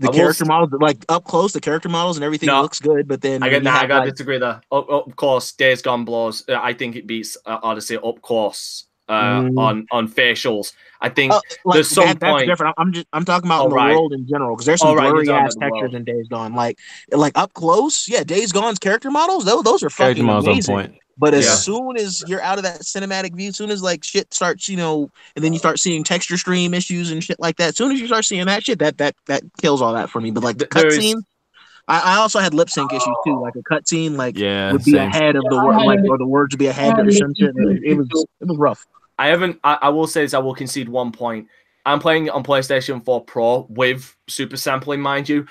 The 0.00 0.08
I 0.08 0.10
will 0.10 0.16
character 0.16 0.44
s- 0.44 0.48
models, 0.48 0.70
like 0.80 1.04
up 1.08 1.24
close, 1.24 1.52
the 1.52 1.60
character 1.60 1.88
models 1.88 2.16
and 2.16 2.24
everything 2.24 2.48
No. 2.48 2.62
looks 2.62 2.80
good, 2.80 3.06
but 3.06 3.20
then 3.20 3.42
I 3.42 3.46
when 3.46 3.50
get 3.50 3.58
you 3.62 3.64
nah, 3.70 3.76
I 3.78 3.86
gotta 3.86 4.04
like- 4.06 4.10
disagree 4.14 4.38
there. 4.38 4.60
Of, 4.70 4.88
of 4.90 5.14
course, 5.16 5.52
Days 5.52 5.82
Gone 5.82 6.04
blows. 6.04 6.42
Uh, 6.48 6.58
I 6.60 6.72
think 6.72 6.96
it 6.96 7.06
beats 7.06 7.36
uh, 7.46 7.58
Odyssey 7.62 7.96
up 7.96 8.20
close 8.22 8.86
uh, 9.08 9.12
Mm. 9.42 9.58
on 9.58 9.86
on 9.92 10.08
facials. 10.08 10.72
I 11.00 11.10
think 11.10 11.32
Oh, 11.32 11.40
like, 11.66 11.74
there's 11.74 11.90
some 11.90 12.06
that- 12.06 12.18
that's 12.20 12.32
point- 12.32 12.46
different. 12.48 12.74
I'm 12.78 12.92
just 12.92 13.06
I'm 13.12 13.24
talking 13.24 13.46
about 13.46 13.64
in 13.64 13.70
the 13.70 13.76
Alright. 13.76 13.94
world 13.94 14.12
in 14.14 14.26
general 14.26 14.56
because 14.56 14.66
there's 14.66 14.80
some 14.80 14.88
Alright, 14.90 15.04
you're 15.06 15.12
blurry 15.22 15.26
talking 15.26 15.46
ass 15.46 15.54
textures 15.60 15.94
in 15.94 16.04
Days 16.04 16.26
Gone. 16.28 16.54
Like 16.54 16.78
like 17.12 17.32
up 17.36 17.52
close, 17.52 18.08
yeah, 18.08 18.24
Days 18.24 18.50
Gone's 18.50 18.78
character 18.80 19.10
models, 19.10 19.44
those 19.44 19.62
those 19.62 19.82
are 19.84 19.90
Character 19.90 20.22
fucking 20.22 20.24
models 20.26 20.46
on 20.48 20.52
amazing. 20.76 20.98
But 21.16 21.32
as 21.34 21.44
Yeah. 21.44 21.52
soon 21.52 21.96
as 21.96 22.24
you're 22.26 22.42
out 22.42 22.58
of 22.58 22.64
that 22.64 22.80
cinematic 22.80 23.34
view, 23.36 23.48
as 23.48 23.56
soon 23.56 23.70
as 23.70 23.82
like 23.82 24.02
shit 24.02 24.32
starts, 24.34 24.68
you 24.68 24.76
know, 24.76 25.10
and 25.36 25.44
then 25.44 25.52
you 25.52 25.58
start 25.58 25.78
seeing 25.78 26.02
texture 26.02 26.36
stream 26.36 26.74
issues 26.74 27.10
and 27.12 27.22
shit 27.22 27.38
like 27.38 27.56
that. 27.58 27.68
As 27.68 27.76
soon 27.76 27.92
as 27.92 28.00
you 28.00 28.06
start 28.06 28.24
seeing 28.24 28.46
that 28.46 28.64
shit, 28.64 28.78
that 28.80 28.98
that 28.98 29.14
that 29.26 29.42
kills 29.60 29.80
all 29.80 29.94
that 29.94 30.10
for 30.10 30.20
me. 30.20 30.30
But 30.32 30.42
like 30.42 30.58
the 30.58 30.66
Th- 30.66 30.82
there 30.82 30.92
is- 30.92 30.98
cutscene, 30.98 31.22
I, 31.86 32.14
I 32.14 32.16
also 32.16 32.38
had 32.40 32.52
lip 32.54 32.68
sync 32.70 32.92
issues 32.92 33.16
too. 33.24 33.40
Like 33.40 33.54
a 33.56 33.62
cutscene, 33.62 34.16
like 34.16 34.36
Yeah, 34.38 34.72
would 34.72 34.84
be 34.84 34.92
same. 34.92 35.08
ahead 35.08 35.36
of 35.36 35.44
the 35.48 35.56
word, 35.64 35.76
like 35.84 36.00
or 36.08 36.18
the 36.18 36.26
words 36.26 36.52
would 36.54 36.58
be 36.58 36.66
ahead 36.66 36.98
or 36.98 37.10
some 37.12 37.32
shit. 37.34 37.50
It, 37.56 37.96
was 37.96 38.08
it 38.40 38.46
was 38.48 38.58
rough. 38.58 38.84
I 39.18 39.28
haven't. 39.28 39.60
I, 39.62 39.78
I 39.82 39.88
will 39.90 40.06
say 40.08 40.22
this. 40.22 40.34
I 40.34 40.38
will 40.38 40.54
concede 40.54 40.88
one 40.88 41.12
point. 41.12 41.46
I'm 41.86 42.00
playing 42.00 42.26
it 42.26 42.30
on 42.30 42.42
PlayStation 42.42 43.04
4 43.04 43.24
Pro 43.24 43.66
with 43.68 44.16
super 44.26 44.56
sampling, 44.56 45.00
mind 45.00 45.28
you. 45.28 45.46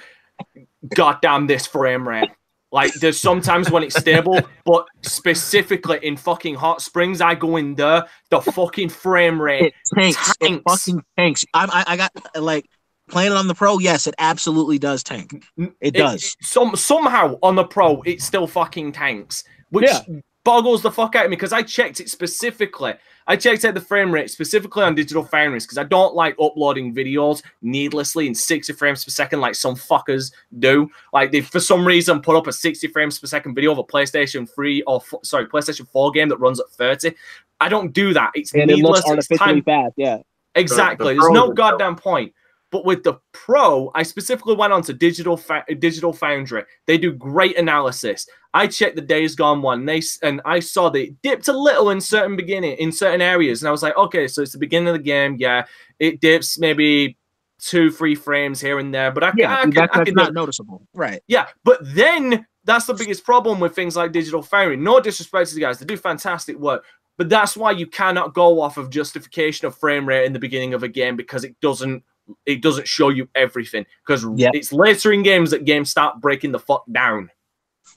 Goddamn 0.96 1.48
this 1.48 1.68
frame 1.68 2.08
rate. 2.08 2.30
Like 2.74 2.92
there's 2.96 3.20
sometimes 3.20 3.70
when 3.70 3.84
it's 3.84 3.96
stable, 3.96 4.40
but 4.66 4.88
specifically 5.04 6.00
in 6.02 6.18
fucking 6.18 6.56
hot 6.56 6.82
springs, 6.82 7.22
I 7.22 7.36
go 7.36 7.56
in 7.58 7.76
there, 7.76 8.04
the 8.32 8.42
fucking 8.42 8.90
frame 8.90 9.40
rate. 9.40 9.66
It 9.68 9.74
tanks. 9.96 10.34
It 10.42 10.62
fucking 10.68 11.04
tanks. 11.16 11.46
I, 11.54 11.84
I 11.88 11.94
I 11.94 11.98
got 11.98 12.12
like 12.36 12.66
playing 13.10 13.32
it 13.32 13.38
on 13.38 13.48
the 13.48 13.54
pro. 13.54 13.78
Yes, 13.78 14.08
it 14.08 14.16
absolutely 14.18 14.80
does 14.80 15.04
tank. 15.04 15.46
It 15.82 15.94
does. 15.94 16.36
some 16.42 16.76
somehow 16.76 17.38
on 17.44 17.56
the 17.56 17.64
pro, 17.64 18.02
it 18.08 18.24
still 18.24 18.48
fucking 18.48 18.94
tanks, 18.94 19.44
which 19.70 19.86
Yeah. 19.86 20.02
boggles 20.44 20.82
the 20.82 20.90
fuck 20.90 21.16
out 21.16 21.26
of 21.26 21.30
me 21.30 21.36
because 21.36 21.54
I 21.54 21.62
checked 21.62 22.00
it 22.00 22.10
specifically. 22.10 22.96
I 23.28 23.36
checked 23.36 23.64
out 23.66 23.74
the 23.74 23.82
frame 23.82 24.12
rate 24.14 24.30
specifically 24.30 24.84
on 24.84 24.96
Digital 24.96 25.24
Foundry's 25.24 25.66
because 25.66 25.78
I 25.78 25.84
don't 25.84 26.14
like 26.16 26.36
uploading 26.42 26.94
videos 26.94 27.42
needlessly 27.62 28.28
in 28.28 28.36
60 28.36 28.74
frames 28.74 29.04
per 29.06 29.12
second 29.12 29.40
like 29.40 29.56
some 29.56 29.76
fuckers 29.76 30.32
do. 30.60 30.90
Like 31.14 31.32
they 31.32 31.42
for 31.42 31.60
some 31.60 31.86
reason 31.86 32.22
put 32.22 32.36
up 32.36 32.48
a 32.48 32.54
60 32.54 32.88
frames 32.90 33.20
per 33.20 33.28
second 33.28 33.56
video 33.56 33.72
of 33.72 33.78
a 33.78 33.84
PlayStation 33.84 34.50
3 34.54 34.82
or 34.84 34.98
f- 34.98 35.20
sorry 35.24 35.46
PlayStation 35.46 35.88
4 35.88 36.12
game 36.12 36.30
that 36.30 36.38
runs 36.38 36.60
at 36.60 36.70
30. 36.72 37.14
I 37.62 37.70
don't 37.70 37.94
do 37.94 38.14
that. 38.14 38.32
It's 38.36 38.54
And 38.54 38.64
it 38.64 38.76
needless. 38.76 38.84
looks 38.84 39.00
It's 39.00 39.10
artificially 39.32 39.62
time 39.62 39.64
fast. 39.64 39.94
Yeah. 39.96 40.18
Exactly. 40.56 41.14
the 41.16 41.22
There's 41.22 41.34
no 41.34 41.52
goddamn 41.52 41.96
point. 41.96 42.34
But 42.74 42.86
with 42.86 43.04
the 43.04 43.20
Pro, 43.34 43.92
I 43.94 44.02
specifically 44.02 44.56
went 44.56 44.74
on 44.74 44.82
to 44.82 44.94
Digital 44.94 45.40
Digital 45.78 46.12
Foundry. 46.12 46.64
They 46.88 46.98
do 46.98 47.14
great 47.14 47.56
analysis. 47.56 48.28
I 48.56 48.66
checked 48.66 48.96
the 48.96 49.02
Days 49.04 49.36
Gone 49.36 49.62
one, 49.62 49.82
and 49.82 49.90
they 49.90 50.02
and 50.24 50.42
I 50.44 50.60
saw 50.60 50.90
that 50.90 51.00
it 51.00 51.22
dipped 51.22 51.48
a 51.50 51.54
little 51.58 51.92
in 51.92 52.02
certain 52.02 52.36
beginning 52.36 52.78
in 52.78 52.92
certain 52.92 53.22
areas, 53.22 53.62
and 53.62 53.68
I 53.68 53.72
was 53.72 53.84
like, 53.84 53.96
okay, 53.96 54.28
so 54.28 54.42
it's 54.42 54.54
the 54.54 54.58
beginning 54.58 54.88
of 54.88 54.96
the 54.96 55.04
game. 55.04 55.38
Yeah, 55.40 55.66
it 56.00 56.20
dips 56.20 56.58
maybe 56.58 57.16
two, 57.60 57.92
three 57.92 58.16
frames 58.16 58.60
here 58.60 58.80
and 58.80 58.92
there, 58.92 59.12
but 59.12 59.24
I, 59.24 59.32
Yeah. 59.38 59.56
I, 59.56 59.62
can, 59.62 59.70
that's 59.70 59.94
I 59.94 59.98
that's 60.00 60.10
can 60.10 60.16
not 60.16 60.34
noticeable. 60.34 60.82
Right. 60.96 61.22
yeah, 61.28 61.50
but 61.64 61.78
then 61.82 62.48
that's 62.64 62.88
the 62.88 62.96
biggest 62.96 63.24
problem 63.24 63.60
with 63.60 63.76
things 63.76 63.96
like 63.96 64.12
digital 64.12 64.42
frame 64.42 64.84
No 64.84 65.00
disrespect 65.00 65.50
to 65.50 65.56
the 65.56 65.62
guys, 65.62 65.78
they 65.78 65.86
do 65.86 65.96
fantastic 65.96 66.58
work. 66.58 66.84
But 67.18 67.30
that's 67.30 67.56
why 67.56 67.70
you 67.72 67.86
cannot 67.86 68.34
go 68.34 68.60
off 68.60 68.78
of 68.78 68.90
justification 68.90 69.68
of 69.68 69.78
frame 69.78 70.08
rate 70.08 70.26
in 70.26 70.34
the 70.34 70.40
beginning 70.40 70.74
of 70.74 70.82
a 70.82 70.88
game 70.88 71.16
because 71.16 71.44
it 71.44 71.56
doesn't 71.62 72.04
it 72.46 72.62
doesn't 72.62 72.88
show 72.88 73.10
you 73.10 73.28
everything. 73.36 73.86
Because 74.06 74.26
Yeah. 74.36 74.50
it's 74.54 74.72
later 74.74 75.12
in 75.12 75.24
games 75.24 75.52
that 75.52 75.66
games 75.66 75.90
start 75.90 76.20
breaking 76.22 76.52
the 76.52 76.60
fuck 76.60 76.84
down. 76.92 77.30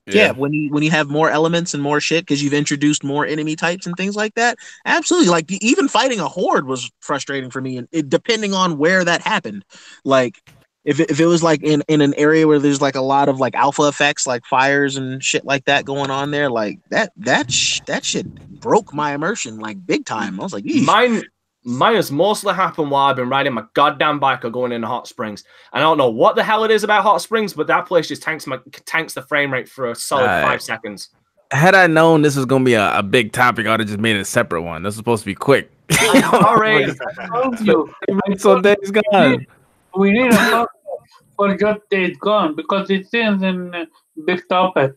Yeah. 0.09 0.31
when 0.33 0.53
you 0.53 0.73
when 0.73 0.85
you 0.85 0.91
have 0.93 1.09
more 1.09 1.31
elements 1.31 1.75
and 1.75 1.83
more 1.83 2.01
shit 2.01 2.25
because 2.25 2.41
you've 2.41 2.53
introduced 2.55 3.03
more 3.03 3.27
enemy 3.27 3.57
types 3.57 3.87
and 3.87 3.97
things 3.97 4.15
like 4.15 4.35
that. 4.35 4.57
Absolutely, 4.85 5.29
like 5.31 5.51
even 5.51 5.89
fighting 5.89 6.21
a 6.21 6.29
horde 6.29 6.67
was 6.67 6.89
frustrating 7.01 7.51
for 7.51 7.61
me, 7.61 7.77
and 7.77 7.89
it, 7.91 8.09
depending 8.09 8.55
on 8.55 8.79
where 8.79 9.05
that 9.05 9.21
happened, 9.23 9.65
like. 10.05 10.41
If 10.85 11.01
it, 11.01 11.11
if 11.11 11.19
it 11.19 11.27
was 11.27 11.43
like 11.43 11.65
in, 11.65 11.83
in 11.89 12.01
an 12.01 12.15
area 12.15 12.47
where 12.47 12.61
there's 12.61 12.81
like 12.81 12.95
a 12.95 13.01
lot 13.01 13.29
of 13.29 13.41
like 13.41 13.57
alpha 13.57 13.89
effects 13.89 14.25
like 14.25 14.45
fires 14.45 14.97
and 14.97 15.21
shit 15.21 15.45
like 15.45 15.65
that 15.65 15.85
going 15.85 16.13
on 16.13 16.31
there 16.31 16.49
like 16.49 16.79
that 16.91 17.11
that 17.17 17.51
sh- 17.51 17.81
that 17.89 18.05
shit 18.05 18.33
broke 18.61 18.95
my 18.95 19.13
immersion 19.13 19.59
like 19.59 19.85
big 19.85 20.07
time 20.07 20.39
I 20.39 20.45
was 20.45 20.53
like 20.53 20.63
"Eesh." 20.63 20.87
Mine 20.87 21.25
mine 21.67 21.97
has 21.97 22.13
mostly 22.13 22.55
happened 22.55 22.91
while 22.91 23.09
I've 23.09 23.17
been 23.17 23.29
riding 23.29 23.53
my 23.53 23.65
goddamn 23.75 24.21
bike 24.21 24.45
or 24.45 24.51
going 24.51 24.73
into 24.73 24.87
hot 24.87 25.09
springs. 25.09 25.45
And 25.73 25.83
I 25.83 25.87
don't 25.87 25.99
know 25.99 26.11
what 26.11 26.37
the 26.37 26.45
hell 26.45 26.65
it 26.65 26.71
is 26.71 26.85
about 26.85 27.03
hot 27.03 27.21
springs, 27.21 27.53
but 27.53 27.67
that 27.67 27.87
place 27.87 28.09
just 28.09 28.23
tanks 28.23 28.47
my 28.47 28.59
tanks 28.87 29.15
the 29.15 29.23
frame 29.23 29.53
rate 29.53 29.69
for 29.69 29.91
a 29.91 29.95
solid 29.95 30.23
Alright. 30.23 30.45
five 30.45 30.63
seconds. 30.63 31.11
Had 31.51 31.75
I 31.75 31.87
known 31.89 32.23
this 32.23 32.37
was 32.37 32.47
gonna 32.47 32.65
be 32.65 32.75
a, 32.75 32.99
a 32.99 33.03
big 33.03 33.33
topic, 33.33 33.67
I'd 33.67 33.81
have 33.81 33.89
just 33.89 34.01
made 34.01 34.17
it 34.17 34.21
a 34.21 34.25
separate 34.25 34.63
one. 34.63 34.83
This 34.85 34.95
is 34.95 34.99
supposed 34.99 35.25
to 35.25 35.27
be 35.27 35.35
quick. 35.35 35.71
Sorry. 35.91 36.85
I 37.19 37.27
told 37.27 37.61
you. 37.61 37.93
So 38.09 38.35
told 38.35 38.63
days 38.63 38.91
gone. 38.91 39.47
we 39.97 40.13
need 40.13 40.33
a 40.33 40.37
podcast 40.37 40.67
for 41.37 41.57
just 41.57 41.81
days 41.91 42.17
gone 42.19 42.55
because 42.55 42.91
it 42.91 43.07
is 43.13 43.43
in 43.43 43.75
uh, 43.75 43.85
big 44.25 44.43
topic. 44.49 44.93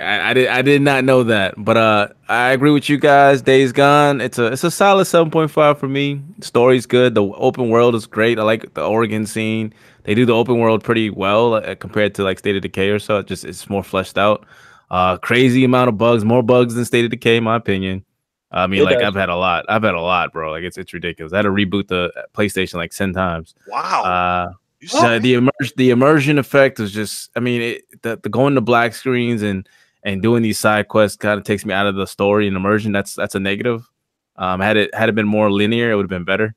I, 0.00 0.30
I 0.30 0.34
did 0.34 0.48
I 0.48 0.62
did 0.62 0.82
not 0.82 1.04
know 1.04 1.22
that, 1.24 1.54
but 1.56 1.76
uh, 1.76 2.08
I 2.28 2.50
agree 2.50 2.70
with 2.70 2.88
you 2.88 2.98
guys. 2.98 3.42
Days 3.42 3.72
Gone, 3.72 4.20
it's 4.20 4.38
a 4.38 4.46
it's 4.46 4.64
a 4.64 4.70
solid 4.70 5.04
seven 5.06 5.30
point 5.30 5.50
five 5.50 5.78
for 5.78 5.88
me. 5.88 6.22
Story's 6.40 6.86
good. 6.86 7.14
The 7.14 7.22
open 7.22 7.68
world 7.68 7.94
is 7.94 8.06
great. 8.06 8.38
I 8.38 8.42
like 8.42 8.74
the 8.74 8.86
Oregon 8.86 9.26
scene. 9.26 9.72
They 10.04 10.14
do 10.14 10.24
the 10.24 10.34
open 10.34 10.58
world 10.58 10.82
pretty 10.82 11.10
well 11.10 11.54
uh, 11.54 11.74
compared 11.74 12.14
to 12.16 12.24
like 12.24 12.38
State 12.38 12.56
of 12.56 12.62
Decay 12.62 12.90
or 12.90 12.98
so. 12.98 13.18
It 13.18 13.26
just 13.26 13.44
it's 13.44 13.68
more 13.68 13.82
fleshed 13.82 14.18
out. 14.18 14.46
Uh, 14.90 15.18
crazy 15.18 15.64
amount 15.64 15.88
of 15.88 15.98
bugs, 15.98 16.24
more 16.24 16.42
bugs 16.42 16.74
than 16.74 16.84
State 16.84 17.04
of 17.04 17.10
Decay, 17.10 17.36
in 17.36 17.44
my 17.44 17.56
opinion. 17.56 18.04
I 18.50 18.66
mean, 18.66 18.80
It 18.80 18.84
like 18.84 18.98
does. 18.98 19.08
I've 19.08 19.14
had 19.14 19.28
a 19.28 19.36
lot. 19.36 19.66
I've 19.68 19.82
had 19.82 19.94
a 19.94 20.00
lot, 20.00 20.32
bro. 20.32 20.50
Like 20.50 20.62
it's 20.62 20.78
it's 20.78 20.94
ridiculous. 20.94 21.32
I 21.32 21.36
had 21.36 21.42
to 21.42 21.50
reboot 21.50 21.88
the 21.88 22.12
PlayStation 22.34 22.74
like 22.74 22.92
ten 22.92 23.12
times. 23.12 23.54
Wow. 23.66 24.02
Uh, 24.04 24.52
the, 24.80 25.18
the 25.20 25.34
immersion 25.34 25.74
the 25.76 25.90
immersion 25.90 26.38
effect 26.38 26.78
was 26.78 26.92
just 26.92 27.30
i 27.34 27.40
mean 27.40 27.60
it, 27.60 28.02
the, 28.02 28.18
the 28.22 28.28
going 28.28 28.54
to 28.54 28.60
black 28.60 28.94
screens 28.94 29.42
and 29.42 29.68
and 30.02 30.22
doing 30.22 30.42
these 30.42 30.58
side 30.58 30.88
quests 30.88 31.16
kind 31.16 31.38
of 31.38 31.44
takes 31.44 31.64
me 31.64 31.74
out 31.74 31.86
of 31.86 31.94
the 31.96 32.06
story 32.06 32.46
and 32.46 32.56
immersion 32.56 32.92
that's 32.92 33.14
that's 33.14 33.34
a 33.34 33.40
negative. 33.40 33.88
Um 34.36 34.60
had 34.60 34.76
it 34.76 34.94
had 34.94 35.08
it 35.08 35.14
been 35.14 35.26
more 35.26 35.50
linear 35.50 35.90
it 35.90 35.94
would 35.96 36.04
have 36.04 36.10
been 36.10 36.24
better 36.24 36.54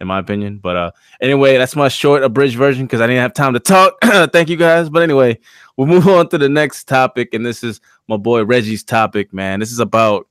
in 0.00 0.08
my 0.08 0.18
opinion 0.18 0.58
but 0.58 0.76
uh 0.76 0.90
anyway 1.20 1.56
that's 1.56 1.76
my 1.76 1.88
short 1.88 2.24
abridged 2.24 2.56
version 2.56 2.84
because 2.86 3.00
i 3.00 3.06
didn't 3.06 3.22
have 3.22 3.32
time 3.34 3.52
to 3.52 3.60
talk. 3.60 3.94
Thank 4.32 4.48
you 4.48 4.56
guys. 4.56 4.90
But 4.90 5.02
anyway 5.02 5.38
we'll 5.76 5.86
move 5.86 6.08
on 6.08 6.28
to 6.30 6.38
the 6.38 6.48
next 6.48 6.84
topic 6.84 7.32
and 7.34 7.46
this 7.46 7.62
is 7.64 7.80
my 8.08 8.16
boy 8.16 8.44
reggie's 8.44 8.84
topic 8.84 9.32
man. 9.32 9.60
This 9.60 9.72
is 9.72 9.78
about 9.78 10.28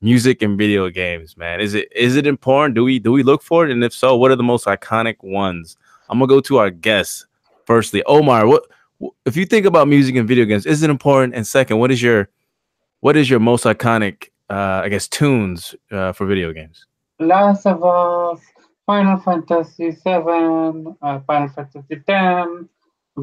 music 0.00 0.42
and 0.42 0.58
video 0.58 0.90
games 0.90 1.36
man. 1.36 1.60
Is 1.60 1.74
it 1.74 1.88
is 1.94 2.16
it 2.16 2.26
important? 2.26 2.74
Do 2.74 2.84
we 2.84 2.98
do 2.98 3.12
we 3.12 3.22
look 3.22 3.42
for 3.42 3.64
it? 3.64 3.70
And 3.70 3.84
if 3.84 3.92
so 3.92 4.16
what 4.16 4.30
are 4.30 4.36
the 4.36 4.42
most 4.42 4.66
iconic 4.66 5.16
ones? 5.22 5.76
I'm 6.08 6.18
gonna 6.18 6.28
go 6.28 6.40
to 6.40 6.58
our 6.58 6.70
guests. 6.70 7.26
Firstly, 7.66 8.02
Omar, 8.04 8.46
what 8.46 8.64
wh- 8.68 8.74
if 9.26 9.36
you 9.36 9.46
think 9.46 9.66
about 9.66 9.88
music 9.88 10.16
and 10.16 10.28
video 10.28 10.44
games? 10.44 10.66
Is 10.66 10.82
it 10.82 10.90
important? 10.90 11.34
And 11.34 11.46
second, 11.46 11.78
what 11.78 11.90
is 11.90 12.02
your 12.02 12.28
what 13.00 13.16
is 13.16 13.28
your 13.28 13.40
most 13.40 13.64
iconic, 13.64 14.28
uh, 14.48 14.82
I 14.84 14.88
guess, 14.88 15.08
tunes 15.08 15.74
uh, 15.90 16.12
for 16.12 16.26
video 16.26 16.52
games? 16.52 16.86
Last 17.20 17.66
of 17.66 17.84
Us, 17.84 18.40
Final 18.86 19.18
Fantasy 19.18 19.90
VII, 19.90 20.96
uh, 21.02 21.20
Final 21.26 21.48
Fantasy 21.54 22.02
X, 22.08 22.48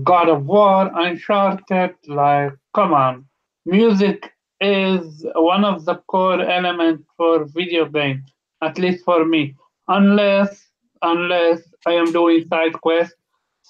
God 0.04 0.30
of 0.30 0.46
War, 0.46 0.92
Uncharted. 0.94 1.96
Like, 2.08 2.54
come 2.74 2.94
on, 2.94 3.26
music 3.66 4.32
is 4.60 5.26
one 5.36 5.66
of 5.66 5.86
the 5.86 5.96
core 6.08 6.42
elements 6.42 7.04
for 7.18 7.46
video 7.46 7.86
games, 7.86 8.32
at 8.62 8.78
least 8.78 9.04
for 9.04 9.26
me. 9.26 9.56
Unless, 9.88 10.68
unless 11.02 11.62
I 11.86 11.94
am 11.94 12.12
doing 12.12 12.46
side 12.48 12.74
quests, 12.82 13.16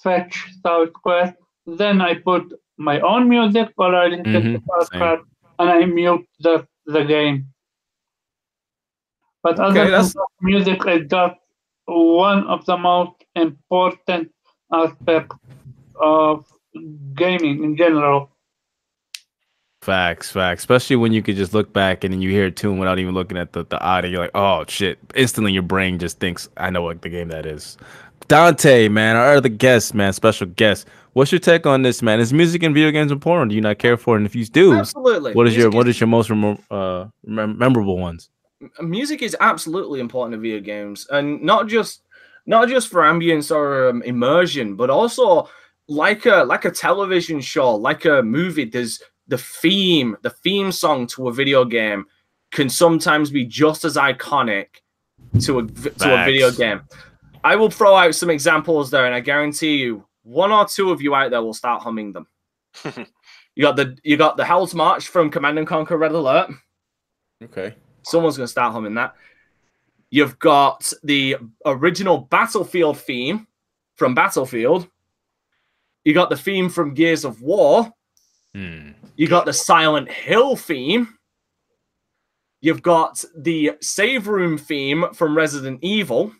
fetch 0.02 0.46
side 0.62 0.92
quests, 0.92 1.41
then 1.66 2.00
I 2.00 2.14
put 2.14 2.52
my 2.76 3.00
own 3.00 3.28
music 3.28 3.70
or 3.76 3.94
I 3.94 4.06
listen 4.08 4.24
to 4.32 4.40
Mhm, 4.40 4.62
podcast 4.68 5.22
and 5.58 5.70
I 5.70 5.84
mute 5.86 6.26
the 6.40 6.66
the 6.86 7.04
game. 7.04 7.48
But 9.42 9.58
other 9.60 9.80
Okay, 9.80 9.90
than 9.90 10.02
that, 10.02 10.26
music 10.40 10.86
is 10.86 11.08
just 11.10 11.34
one 11.86 12.46
of 12.46 12.64
the 12.66 12.76
most 12.76 13.24
important 13.34 14.32
aspects 14.72 15.36
of 16.00 16.46
gaming 17.14 17.62
in 17.64 17.76
general. 17.76 18.30
Facts, 19.82 20.30
facts. 20.30 20.62
Especially 20.62 20.94
when 20.96 21.12
you 21.12 21.22
could 21.22 21.34
just 21.34 21.54
look 21.54 21.72
back 21.72 22.04
and 22.04 22.14
then 22.14 22.22
you 22.22 22.30
hear 22.30 22.46
a 22.46 22.50
tune 22.52 22.78
without 22.78 23.00
even 23.00 23.14
looking 23.14 23.36
at 23.36 23.52
the, 23.52 23.64
the 23.64 23.80
audio. 23.82 24.10
You're 24.10 24.20
like, 24.20 24.30
oh 24.34 24.64
shit. 24.68 24.98
Instantly 25.16 25.52
your 25.52 25.62
brain 25.62 25.98
just 25.98 26.20
thinks, 26.20 26.48
I 26.56 26.70
know 26.70 26.82
what 26.82 27.02
the 27.02 27.08
game 27.08 27.28
that 27.28 27.46
is. 27.46 27.76
Dante, 28.28 28.88
man, 28.88 29.16
our 29.16 29.34
other 29.34 29.48
guest, 29.48 29.94
man, 29.94 30.12
special 30.12 30.46
guest. 30.46 30.88
What's 31.12 31.30
your 31.30 31.38
take 31.38 31.66
on 31.66 31.82
this, 31.82 32.00
man? 32.02 32.20
Is 32.20 32.32
music 32.32 32.62
and 32.62 32.74
video 32.74 32.90
games 32.90 33.12
important? 33.12 33.50
Do 33.50 33.54
you 33.54 33.60
not 33.60 33.78
care 33.78 33.96
for 33.96 34.14
it? 34.14 34.18
And 34.18 34.26
if 34.26 34.34
you 34.34 34.46
do, 34.46 34.74
Absolutely. 34.74 35.34
what 35.34 35.46
is 35.46 35.56
your 35.56 35.70
what 35.70 35.86
is 35.88 36.00
your 36.00 36.06
most 36.06 36.30
remem- 36.30 36.62
uh, 36.70 37.08
mem- 37.24 37.58
memorable 37.58 37.98
ones? 37.98 38.30
music 38.80 39.22
is 39.22 39.36
absolutely 39.40 40.00
important 40.00 40.34
in 40.34 40.40
video 40.40 40.60
games 40.60 41.06
and 41.10 41.42
not 41.42 41.66
just 41.66 42.02
not 42.46 42.68
just 42.68 42.88
for 42.88 43.02
ambience 43.02 43.54
or 43.54 43.88
um, 43.90 44.02
immersion 44.02 44.76
but 44.76 44.90
also 44.90 45.48
like 45.88 46.26
a 46.26 46.44
like 46.44 46.64
a 46.64 46.70
television 46.70 47.40
show 47.40 47.74
like 47.74 48.04
a 48.04 48.22
movie 48.22 48.64
there's 48.64 49.02
the 49.28 49.38
theme 49.38 50.16
the 50.22 50.30
theme 50.30 50.70
song 50.70 51.06
to 51.06 51.28
a 51.28 51.32
video 51.32 51.64
game 51.64 52.04
can 52.50 52.68
sometimes 52.68 53.30
be 53.30 53.44
just 53.44 53.84
as 53.84 53.96
iconic 53.96 54.66
to 55.40 55.60
a 55.60 55.66
to 55.66 56.20
a 56.20 56.24
video 56.24 56.50
game 56.50 56.80
i 57.44 57.56
will 57.56 57.70
throw 57.70 57.94
out 57.94 58.14
some 58.14 58.30
examples 58.30 58.90
there 58.90 59.06
and 59.06 59.14
i 59.14 59.20
guarantee 59.20 59.76
you 59.76 60.04
one 60.22 60.52
or 60.52 60.66
two 60.66 60.90
of 60.90 61.02
you 61.02 61.14
out 61.14 61.30
there 61.30 61.42
will 61.42 61.54
start 61.54 61.82
humming 61.82 62.12
them 62.12 62.26
you 63.54 63.62
got 63.62 63.76
the 63.76 63.96
you 64.02 64.16
got 64.16 64.36
the 64.36 64.44
hell's 64.44 64.74
march 64.74 65.08
from 65.08 65.30
command 65.30 65.58
and 65.58 65.66
conquer 65.66 65.96
red 65.96 66.12
alert 66.12 66.50
Okay. 67.44 67.74
Someone's 68.04 68.36
going 68.36 68.46
to 68.46 68.50
start 68.50 68.72
humming 68.72 68.94
that. 68.94 69.14
You've 70.10 70.38
got 70.38 70.92
the 71.02 71.36
original 71.64 72.18
Battlefield 72.18 72.98
theme 72.98 73.46
from 73.94 74.14
Battlefield. 74.14 74.88
You 76.04 76.14
got 76.14 76.30
the 76.30 76.36
theme 76.36 76.68
from 76.68 76.94
Gears 76.94 77.24
of 77.24 77.40
War. 77.40 77.90
Hmm. 78.54 78.90
You 79.16 79.28
got 79.28 79.46
the 79.46 79.52
Silent 79.52 80.10
Hill 80.10 80.56
theme. 80.56 81.16
You've 82.60 82.82
got 82.82 83.24
the 83.36 83.72
save 83.80 84.28
room 84.28 84.58
theme 84.58 85.06
from 85.14 85.36
Resident 85.36 85.78
Evil. 85.82 86.32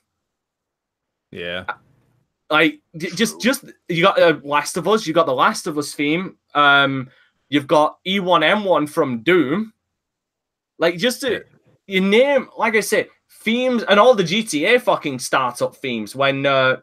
Yeah. 1.32 1.64
Like 2.50 2.80
just 2.96 3.40
just 3.40 3.64
you 3.88 4.02
got 4.02 4.20
uh, 4.20 4.38
Last 4.44 4.76
of 4.76 4.86
Us. 4.86 5.06
You 5.06 5.14
got 5.14 5.26
the 5.26 5.34
Last 5.34 5.66
of 5.66 5.78
Us 5.78 5.94
theme. 5.94 6.36
Um, 6.54 7.08
you've 7.48 7.66
got 7.66 7.98
E 8.06 8.20
E1M1 8.20 8.88
from 8.88 9.22
Doom. 9.22 9.72
Like 10.78 10.98
just 10.98 11.22
to 11.22 11.44
you 11.86 12.02
name, 12.02 12.48
like 12.56 12.76
I 12.76 12.80
said, 12.80 13.08
themes 13.40 13.82
and 13.84 13.98
all 13.98 14.14
the 14.14 14.22
GTA 14.22 14.82
fucking 14.82 15.18
startup 15.18 15.74
themes. 15.74 16.14
When 16.14 16.44
uh, 16.44 16.76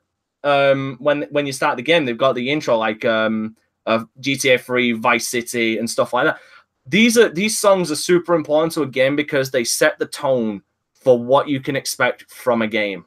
um 0.43 0.97
when 0.99 1.27
when 1.29 1.45
you 1.45 1.53
start 1.53 1.77
the 1.77 1.83
game, 1.83 2.05
they've 2.05 2.17
got 2.17 2.33
the 2.33 2.49
intro 2.49 2.75
like 2.75 3.05
um 3.05 3.55
of 3.85 4.07
GTA 4.21 4.59
3, 4.59 4.93
Vice 4.93 5.27
City, 5.27 5.77
and 5.77 5.89
stuff 5.89 6.13
like 6.13 6.25
that. 6.25 6.39
These 6.87 7.17
are 7.17 7.29
these 7.29 7.59
songs 7.59 7.91
are 7.91 7.95
super 7.95 8.33
important 8.33 8.73
to 8.73 8.81
a 8.81 8.87
game 8.87 9.15
because 9.15 9.51
they 9.51 9.63
set 9.63 9.99
the 9.99 10.07
tone 10.07 10.63
for 10.93 11.23
what 11.23 11.47
you 11.47 11.59
can 11.59 11.75
expect 11.75 12.31
from 12.31 12.63
a 12.63 12.67
game. 12.67 13.05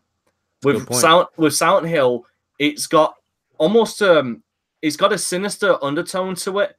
With. 0.64 0.94
Silent 0.94 1.28
with 1.36 1.54
Silent 1.54 1.88
Hill, 1.88 2.24
it's 2.58 2.86
got 2.86 3.14
almost 3.58 4.02
um 4.02 4.42
it's 4.80 4.96
got 4.96 5.12
a 5.12 5.18
sinister 5.18 5.82
undertone 5.82 6.34
to 6.36 6.58
it, 6.60 6.76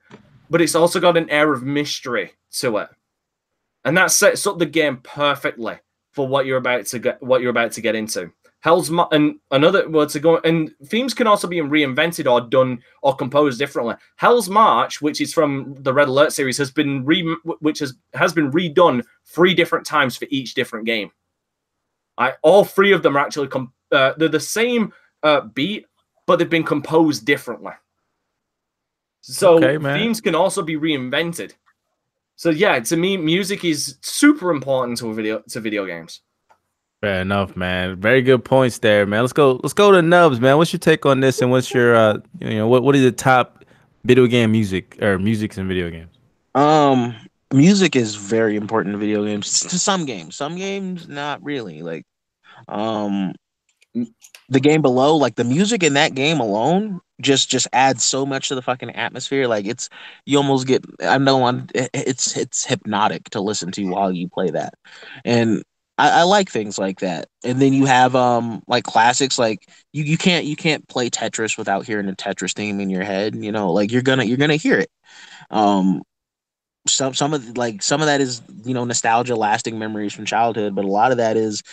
but 0.50 0.62
it's 0.62 0.76
also 0.76 1.00
got 1.00 1.18
an 1.18 1.30
air 1.30 1.54
of 1.54 1.64
mystery 1.64 2.34
to 2.52 2.78
it. 2.78 2.90
And 3.86 3.98
that 3.98 4.12
sets 4.12 4.46
up 4.48 4.60
the 4.60 4.66
game 4.66 4.98
perfectly 4.98 5.78
for 6.12 6.28
what 6.28 6.46
you're 6.46 6.58
about 6.58 6.86
to 6.88 7.00
get 7.00 7.22
what 7.22 7.42
you're 7.42 7.50
about 7.50 7.72
to 7.74 7.82
get 7.82 7.96
into. 7.96 8.32
Hell's 8.60 8.90
Ma- 8.90 9.10
and 9.12 9.40
another 9.52 9.90
word 9.90 10.08
to 10.10 10.22
go 10.22 10.38
and 10.38 10.74
themes 10.86 11.14
can 11.14 11.28
also 11.28 11.50
be 11.50 11.58
reinvented 11.58 12.32
or 12.32 12.40
done 12.40 12.82
or 13.02 13.14
composed 13.14 13.60
differently. 13.60 13.96
Hell's 14.16 14.48
March, 14.48 15.02
which 15.02 15.20
is 15.20 15.34
from 15.34 15.76
the 15.80 15.94
Red 15.94 16.08
Alert 16.08 16.32
series, 16.32 16.58
has 16.60 16.72
been 16.72 17.04
re 17.04 17.36
which 17.60 17.80
has 17.80 17.94
has 18.14 18.32
been 18.32 18.52
redone 18.52 19.04
three 19.26 19.54
different 19.54 19.86
times 19.86 20.16
for 20.16 20.28
each 20.30 20.54
different 20.54 20.86
game. 20.86 21.12
I 22.18 22.34
all 22.42 22.64
three 22.64 22.92
of 22.92 23.04
them 23.04 23.18
are 23.18 23.26
actually 23.26 23.48
com- 23.48 23.74
uh, 23.92 24.14
they're 24.18 24.30
the 24.30 24.40
same 24.40 24.94
uh, 25.24 25.42
beat, 25.42 25.86
but 26.28 26.38
they've 26.38 26.50
been 26.50 26.64
composed 26.64 27.26
differently. 27.26 27.74
So 29.22 29.64
Okay, 29.64 29.78
themes 29.78 30.20
can 30.20 30.36
also 30.36 30.62
be 30.62 30.76
reinvented. 30.76 31.54
So 32.36 32.50
yeah, 32.50 32.80
to 32.80 32.98
me, 32.98 33.16
music 33.16 33.64
is 33.64 33.98
super 34.02 34.52
important 34.52 34.98
to 35.00 35.10
a 35.10 35.14
video 35.14 35.42
to 35.50 35.60
video 35.60 35.86
games. 35.86 36.22
Fair 37.02 37.22
enough, 37.22 37.56
man. 37.56 38.00
Very 38.00 38.22
good 38.22 38.46
points 38.46 38.78
there, 38.80 39.06
man. 39.06 39.22
Let's 39.22 39.34
go. 39.34 39.60
Let's 39.62 39.74
go 39.74 39.92
to 39.92 40.02
Nubs, 40.02 40.40
man. 40.40 40.58
What's 40.58 40.72
your 40.72 40.80
take 40.80 41.06
on 41.06 41.20
this, 41.20 41.42
and 41.42 41.52
what's 41.52 41.74
your, 41.74 41.96
uh, 41.96 42.18
you 42.40 42.56
know, 42.56 42.68
what 42.68 42.84
what 42.84 42.96
are 42.96 43.02
the 43.02 43.12
top 43.12 43.66
video 44.04 44.26
game 44.28 44.52
music 44.52 45.02
or 45.02 45.20
musics 45.20 45.58
in 45.58 45.68
video 45.68 45.90
games? 45.90 46.18
Um, 46.56 47.16
music 47.54 47.96
is 47.96 48.16
very 48.16 48.56
important 48.56 48.96
in 48.96 49.00
video 49.00 49.26
games. 49.26 49.60
To 49.62 49.80
some 49.80 50.06
games, 50.06 50.36
some 50.36 50.56
games 50.56 51.08
not 51.08 51.44
really. 51.44 51.82
Like, 51.82 52.06
um, 52.68 53.34
the 54.50 54.60
game 54.60 54.82
below, 54.82 55.16
like 55.16 55.36
the 55.36 55.44
music 55.44 55.84
in 55.84 55.94
that 55.94 56.16
game 56.16 56.40
alone, 56.40 57.00
just 57.22 57.50
just 57.50 57.68
adds 57.74 58.04
so 58.04 58.26
much 58.26 58.50
to 58.50 58.56
the 58.56 58.62
fucking 58.62 58.92
atmosphere. 58.92 59.48
Like 59.48 59.66
it's 59.68 59.90
you 60.26 60.38
almost 60.38 60.68
get. 60.68 60.84
I 61.02 61.18
know 61.20 61.38
one. 61.38 61.70
It's 61.76 62.36
it's 62.36 62.66
hypnotic 62.66 63.30
to 63.32 63.42
listen 63.42 63.72
to 63.74 63.86
while 63.90 64.12
you 64.12 64.30
play 64.30 64.50
that, 64.52 64.74
and. 65.26 65.64
I, 66.00 66.22
I 66.22 66.24
like 66.24 66.50
things 66.50 66.80
like 66.80 67.02
that, 67.02 67.28
and 67.44 67.62
then 67.62 67.72
you 67.72 67.86
have 67.86 68.16
um 68.16 68.64
like 68.68 68.84
classics 68.84 69.38
like 69.38 69.70
you, 69.92 70.04
you 70.04 70.18
can't 70.18 70.44
you 70.44 70.56
can't 70.56 70.88
play 70.88 71.12
Tetris 71.12 71.56
without 71.56 71.86
hearing 71.86 72.10
a 72.10 72.14
Tetris 72.14 72.56
theme 72.56 72.80
in 72.80 72.90
your 72.90 73.04
head. 73.04 73.36
You 73.36 73.52
know, 73.52 73.72
like 73.72 73.92
you're 73.92 74.02
gonna 74.02 74.24
you're 74.24 74.38
gonna 74.38 74.56
hear 74.56 74.80
it. 74.80 74.90
Um, 75.52 76.02
some 76.88 77.14
some 77.14 77.34
of 77.34 77.58
like 77.58 77.82
some 77.82 78.02
of 78.02 78.08
that 78.08 78.22
is 78.22 78.42
you 78.66 78.74
know 78.74 78.84
nostalgia 78.84 79.36
lasting 79.36 79.80
memories 79.80 80.14
from 80.14 80.26
childhood 80.26 80.76
but 80.76 80.86
a 80.86 80.90
lot 80.90 81.12
of 81.12 81.18
that 81.18 81.38
is 81.38 81.64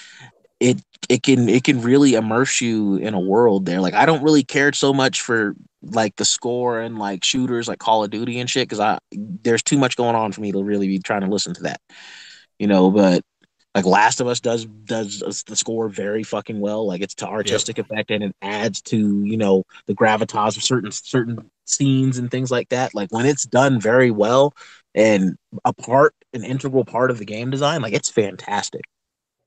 it 0.61 0.81
it 1.09 1.23
can 1.23 1.49
it 1.49 1.65
can 1.65 1.83
really 1.83 2.15
immerse 2.15 2.61
you 2.61 2.97
in 2.97 3.15
a 3.15 3.21
world 3.21 3.67
there. 3.67 3.81
Like 3.81 3.95
i 3.95 4.07
don't 4.07 4.23
really 4.23 4.45
care 4.45 4.73
so 4.73 4.93
much 4.93 5.23
for 5.23 5.55
like 5.83 6.15
the 6.17 6.25
score 6.25 6.81
and 6.81 6.99
like 6.99 7.25
shooters 7.25 7.67
like 7.67 7.79
call 7.79 8.05
of 8.05 8.11
duty 8.11 8.39
and 8.39 8.49
shit 8.49 8.69
because 8.69 8.81
i 8.81 8.99
there's 9.13 9.63
too 9.63 9.79
much 9.79 9.97
going 9.97 10.15
on 10.15 10.31
for 10.31 10.43
me 10.43 10.53
to 10.53 10.63
really 10.63 10.87
be 10.87 10.99
trying 10.99 11.23
to 11.23 11.27
listen 11.27 11.55
to 11.55 11.63
that 11.63 11.81
you 12.59 12.67
know 12.67 12.91
but 12.91 13.25
like 13.75 13.85
last 13.85 14.21
of 14.21 14.27
us 14.27 14.41
does 14.41 14.65
does 14.65 15.45
the 15.47 15.55
score 15.55 15.89
very 15.89 16.23
fucking 16.25 16.59
well. 16.59 16.87
Like 16.87 17.03
it's 17.03 17.15
to 17.17 17.29
artistic 17.29 17.79
effect 17.79 18.11
and 18.11 18.25
it 18.25 18.37
adds 18.43 18.83
to 18.83 19.25
you 19.25 19.37
know 19.37 19.65
the 19.87 19.95
gravitas 19.95 20.57
of 20.57 20.63
certain 20.63 20.91
certain 20.91 21.51
scenes 21.67 22.19
and 22.19 22.31
things 22.31 22.51
like 22.51 22.69
that. 22.71 22.95
Like 22.95 23.13
when 23.13 23.27
it's 23.27 23.45
done 23.45 23.81
very 23.81 24.11
well 24.11 24.55
and 24.95 25.37
a 25.65 25.73
part 25.73 26.15
an 26.33 26.45
integral 26.45 26.85
part 26.85 27.11
of 27.11 27.19
the 27.19 27.25
game 27.25 27.51
design 27.51 27.81
like 27.83 27.93
it's 27.93 28.09
fantastic 28.11 28.83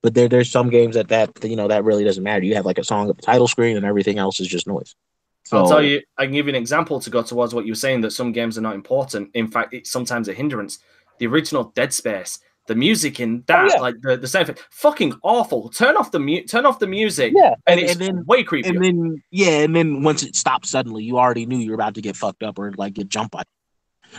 but 0.02 0.14
there 0.14 0.28
there's 0.28 0.52
some 0.52 0.70
games 0.70 0.96
that 0.96 1.08
that 1.10 1.32
you 1.44 1.56
know 1.56 1.68
that 1.68 1.84
really 1.84 2.04
doesn't 2.04 2.24
matter 2.24 2.44
you 2.46 2.56
have 2.56 2.66
like 2.66 2.78
a 2.78 2.84
song 2.84 3.10
at 3.10 3.16
the 3.16 3.22
title 3.22 3.48
screen 3.48 3.78
and 3.78 3.86
everything 3.86 4.18
else 4.18 4.40
is 4.40 4.48
just 4.48 4.68
noise 4.68 4.96
so 5.46 5.58
I'll 5.58 5.68
tell 5.68 5.84
you, 5.84 6.02
I 6.18 6.24
can 6.24 6.32
give 6.34 6.46
you 6.46 6.52
an 6.52 6.56
example 6.56 7.02
to 7.02 7.10
go 7.10 7.22
towards 7.22 7.54
what 7.54 7.66
you 7.66 7.74
were 7.74 7.76
saying 7.76 8.00
that 8.02 8.12
some 8.12 8.32
games 8.32 8.58
are 8.58 8.62
not 8.62 8.76
important. 8.76 9.30
In 9.34 9.50
fact, 9.50 9.74
it's 9.74 9.92
sometimes 9.92 10.30
a 10.30 10.34
hindrance. 10.34 10.80
The 11.20 11.28
original 11.28 11.66
Dead 11.76 11.92
Space, 11.92 12.40
the 12.68 12.76
music 12.76 13.20
in 13.20 13.44
that, 13.48 13.66
Oh, 13.66 13.74
yeah. 13.76 13.82
like 13.82 13.96
the, 14.02 14.16
the 14.16 14.26
sound 14.26 14.44
effect, 14.44 14.66
fucking 14.72 15.16
awful. 15.22 15.68
Turn 15.68 15.98
off 15.98 16.12
the 16.12 16.20
mu- 16.20 16.44
turn 16.46 16.66
off 16.66 16.80
the 16.80 16.88
music, 16.88 17.34
yeah 17.36 17.56
and 17.68 17.78
and, 17.78 17.80
it's 17.82 17.92
and 17.92 18.02
then 18.02 18.26
way 18.26 18.46
creepier. 18.46 18.70
and 18.70 18.82
then 18.82 19.22
yeah 19.32 19.60
and 19.66 19.76
then 19.76 20.02
once 20.02 20.24
it 20.24 20.34
stopped 20.38 20.66
suddenly 20.66 21.04
you 21.04 21.20
already 21.20 21.46
knew 21.46 21.58
you 21.58 21.72
were 21.72 21.76
about 21.76 21.96
to 21.96 22.02
get 22.02 22.16
fucked 22.16 22.42
up 22.42 22.58
or 22.58 22.72
like 22.78 22.94
get 22.94 23.10
jumped 23.10 23.34
by 23.34 23.44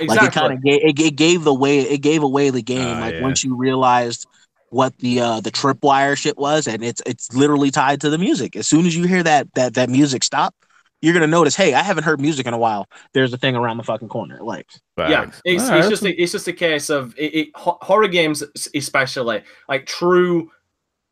exactly. 0.01 0.17
Like 0.17 0.23
it 0.23 0.33
kind 0.33 0.53
of 0.53 0.63
gave 0.63 0.83
it, 0.85 0.99
it 1.01 1.17
gave 1.17 1.45
the 1.45 1.55
way 1.55 1.81
it 1.81 1.99
gave 1.99 2.23
away 2.23 2.51
the 2.51 2.63
game. 2.63 2.97
Ah, 2.97 3.01
like 3.01 3.15
yeah. 3.15 3.23
once 3.23 3.45
you 3.45 3.57
realized 3.57 4.27
what 4.71 4.97
the 4.99 5.21
uh 5.21 5.41
the 5.41 5.51
tripwire 5.51 6.17
shit 6.17 6.37
was, 6.37 6.67
and 6.67 6.83
it's 6.83 7.03
it's 7.07 7.33
literally 7.33 7.71
tied 7.71 8.01
to 8.03 8.11
the 8.11 8.19
music. 8.19 8.57
As 8.57 8.69
soon 8.69 8.87
as 8.87 8.97
you 8.97 9.05
hear 9.05 9.23
that 9.23 9.53
that 9.55 9.75
that 9.75 9.89
music 9.89 10.25
stop, 10.25 10.55
you're 11.01 11.15
gonna 11.15 11.27
notice, 11.27 11.55
hey, 11.55 11.75
I 11.75 11.83
haven't 11.83 12.05
heard 12.05 12.21
music 12.21 12.47
in 12.47 12.55
a 12.55 12.59
while. 12.59 12.89
There's 13.13 13.33
a 13.33 13.37
thing 13.37 13.55
around 13.55 13.77
the 13.77 13.83
fucking 13.83 14.09
corner. 14.09 14.41
Like 14.43 14.67
yeah, 14.97 15.31
it's, 15.45 15.65
All 15.65 15.71
right, 15.71 15.79
it's 15.81 15.89
just 15.89 16.03
a, 16.03 16.21
it's 16.21 16.33
just 16.33 16.49
a 16.49 16.53
case 16.53 16.89
of 16.91 17.15
it, 17.19 17.35
it, 17.35 17.49
horror 17.55 18.09
games, 18.09 18.43
especially 18.75 19.43
like 19.69 19.87
true, 19.87 20.51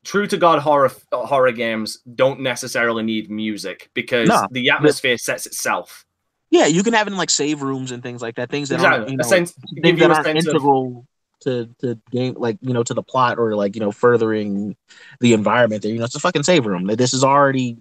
true 0.05 0.27
to 0.27 0.37
God 0.37 0.61
horror 0.61 0.91
horror 1.13 1.53
games 1.53 1.99
don't 2.15 2.41
necessarily 2.41 3.03
need 3.03 3.31
music 3.31 3.91
because 3.95 4.29
No, 4.29 4.49
the 4.51 4.71
atmosphere 4.71 5.19
sets 5.19 5.47
itself. 5.47 6.05
Yeah, 6.53 6.67
you 6.67 6.83
can 6.83 6.93
have 6.93 7.07
it 7.07 7.13
in 7.13 7.17
like 7.17 7.31
save 7.31 7.63
rooms 7.63 7.93
and 7.93 8.03
things 8.03 8.21
like 8.21 8.35
that. 8.35 8.51
Things 8.51 8.69
that 8.69 8.79
aren't 8.81 9.09
Exactly, 9.09 9.13
you 9.13 9.15
a 9.15 9.23
know 9.23 9.29
sense, 9.29 9.53
things 9.83 10.01
you 10.01 10.07
that 10.07 10.11
aren't 10.11 10.27
sense 10.27 10.47
of 10.47 10.55
integral 10.55 11.07
to 11.41 11.75
to 11.81 11.99
game 12.11 12.35
like 12.37 12.59
you 12.61 12.75
know 12.75 12.83
to 12.83 12.93
the 12.93 13.03
plot 13.03 13.39
or 13.39 13.57
like 13.57 13.75
you 13.75 13.81
know 13.81 13.91
furthering 13.91 14.77
the 15.21 15.33
environment. 15.33 15.83
There, 15.83 15.91
you 15.91 15.99
know, 15.99 16.05
it's 16.05 16.15
a 16.15 16.21
fucking 16.21 16.43
save 16.43 16.67
room. 16.67 16.87
This 16.89 17.15
is 17.15 17.25
already 17.25 17.79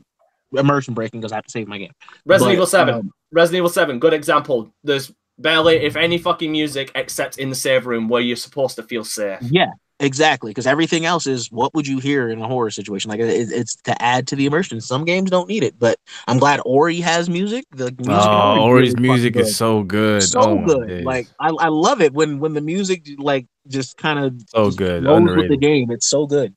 immersion 0.53 0.93
breaking 0.93 1.19
because 1.19 1.33
I 1.33 1.35
have 1.35 1.43
to 1.45 1.51
save 1.51 1.67
my 1.67 1.79
game. 1.79 1.91
Resident 2.25 2.51
But, 2.51 2.53
Evil 2.53 2.65
Seven. 2.65 2.95
um, 2.95 3.11
Resident 3.33 3.57
Evil 3.57 3.69
Seven, 3.69 3.99
good 3.99 4.13
example. 4.13 4.73
There's 4.85 5.11
barely, 5.37 5.75
if 5.75 5.97
any, 5.97 6.17
fucking 6.17 6.49
music 6.49 6.91
except 6.95 7.39
in 7.39 7.49
the 7.49 7.55
save 7.55 7.85
room 7.87 8.07
where 8.07 8.21
you're 8.21 8.37
supposed 8.37 8.77
to 8.77 8.83
feel 8.83 9.03
safe. 9.03 9.39
Yeah, 9.41 9.71
exactly. 10.01 10.51
Because 10.51 10.67
everything 10.67 11.05
else 11.05 11.27
is 11.27 11.51
what 11.51 11.73
would 11.73 11.87
you 11.87 11.99
hear 11.99 12.29
in 12.29 12.41
a 12.41 12.47
horror 12.47 12.71
situation? 12.71 13.09
Like 13.09 13.19
it, 13.19 13.51
it's 13.51 13.75
to 13.83 14.01
add 14.01 14.27
to 14.27 14.35
the 14.35 14.45
immersion. 14.45 14.81
Some 14.81 15.05
games 15.05 15.29
don't 15.29 15.47
need 15.47 15.63
it, 15.63 15.79
but 15.79 15.97
I'm 16.27 16.39
glad 16.39 16.59
Ori 16.65 16.99
has 16.99 17.29
music. 17.29 17.65
The 17.71 17.93
music 17.97 18.09
Oh, 18.09 18.59
Ori 18.59 18.61
Ori's 18.61 18.97
music 18.97 19.35
is 19.35 19.55
so 19.55 19.83
good. 19.83 20.21
good. 20.21 20.23
so 20.23 20.41
oh, 20.41 20.65
good. 20.65 21.03
Like 21.05 21.27
I, 21.39 21.49
I 21.49 21.67
love 21.67 22.01
it 22.01 22.13
when 22.13 22.39
when 22.39 22.53
the 22.53 22.61
music 22.61 23.07
like 23.17 23.47
just 23.67 23.97
kind 23.97 24.19
of 24.19 24.41
so 24.49 24.71
good. 24.71 25.03
goes 25.03 25.35
with 25.35 25.49
the 25.49 25.57
game. 25.57 25.91
It's 25.91 26.07
so 26.07 26.25
good. 26.25 26.55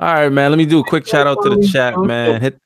All 0.00 0.12
right, 0.12 0.32
man. 0.32 0.50
Let 0.50 0.58
me 0.58 0.66
do 0.66 0.80
a 0.80 0.84
quick 0.84 1.06
shout 1.06 1.28
out 1.28 1.38
to 1.42 1.50
the 1.50 1.68
chat, 1.68 1.96
man. 1.96 2.40
Hit 2.40 2.58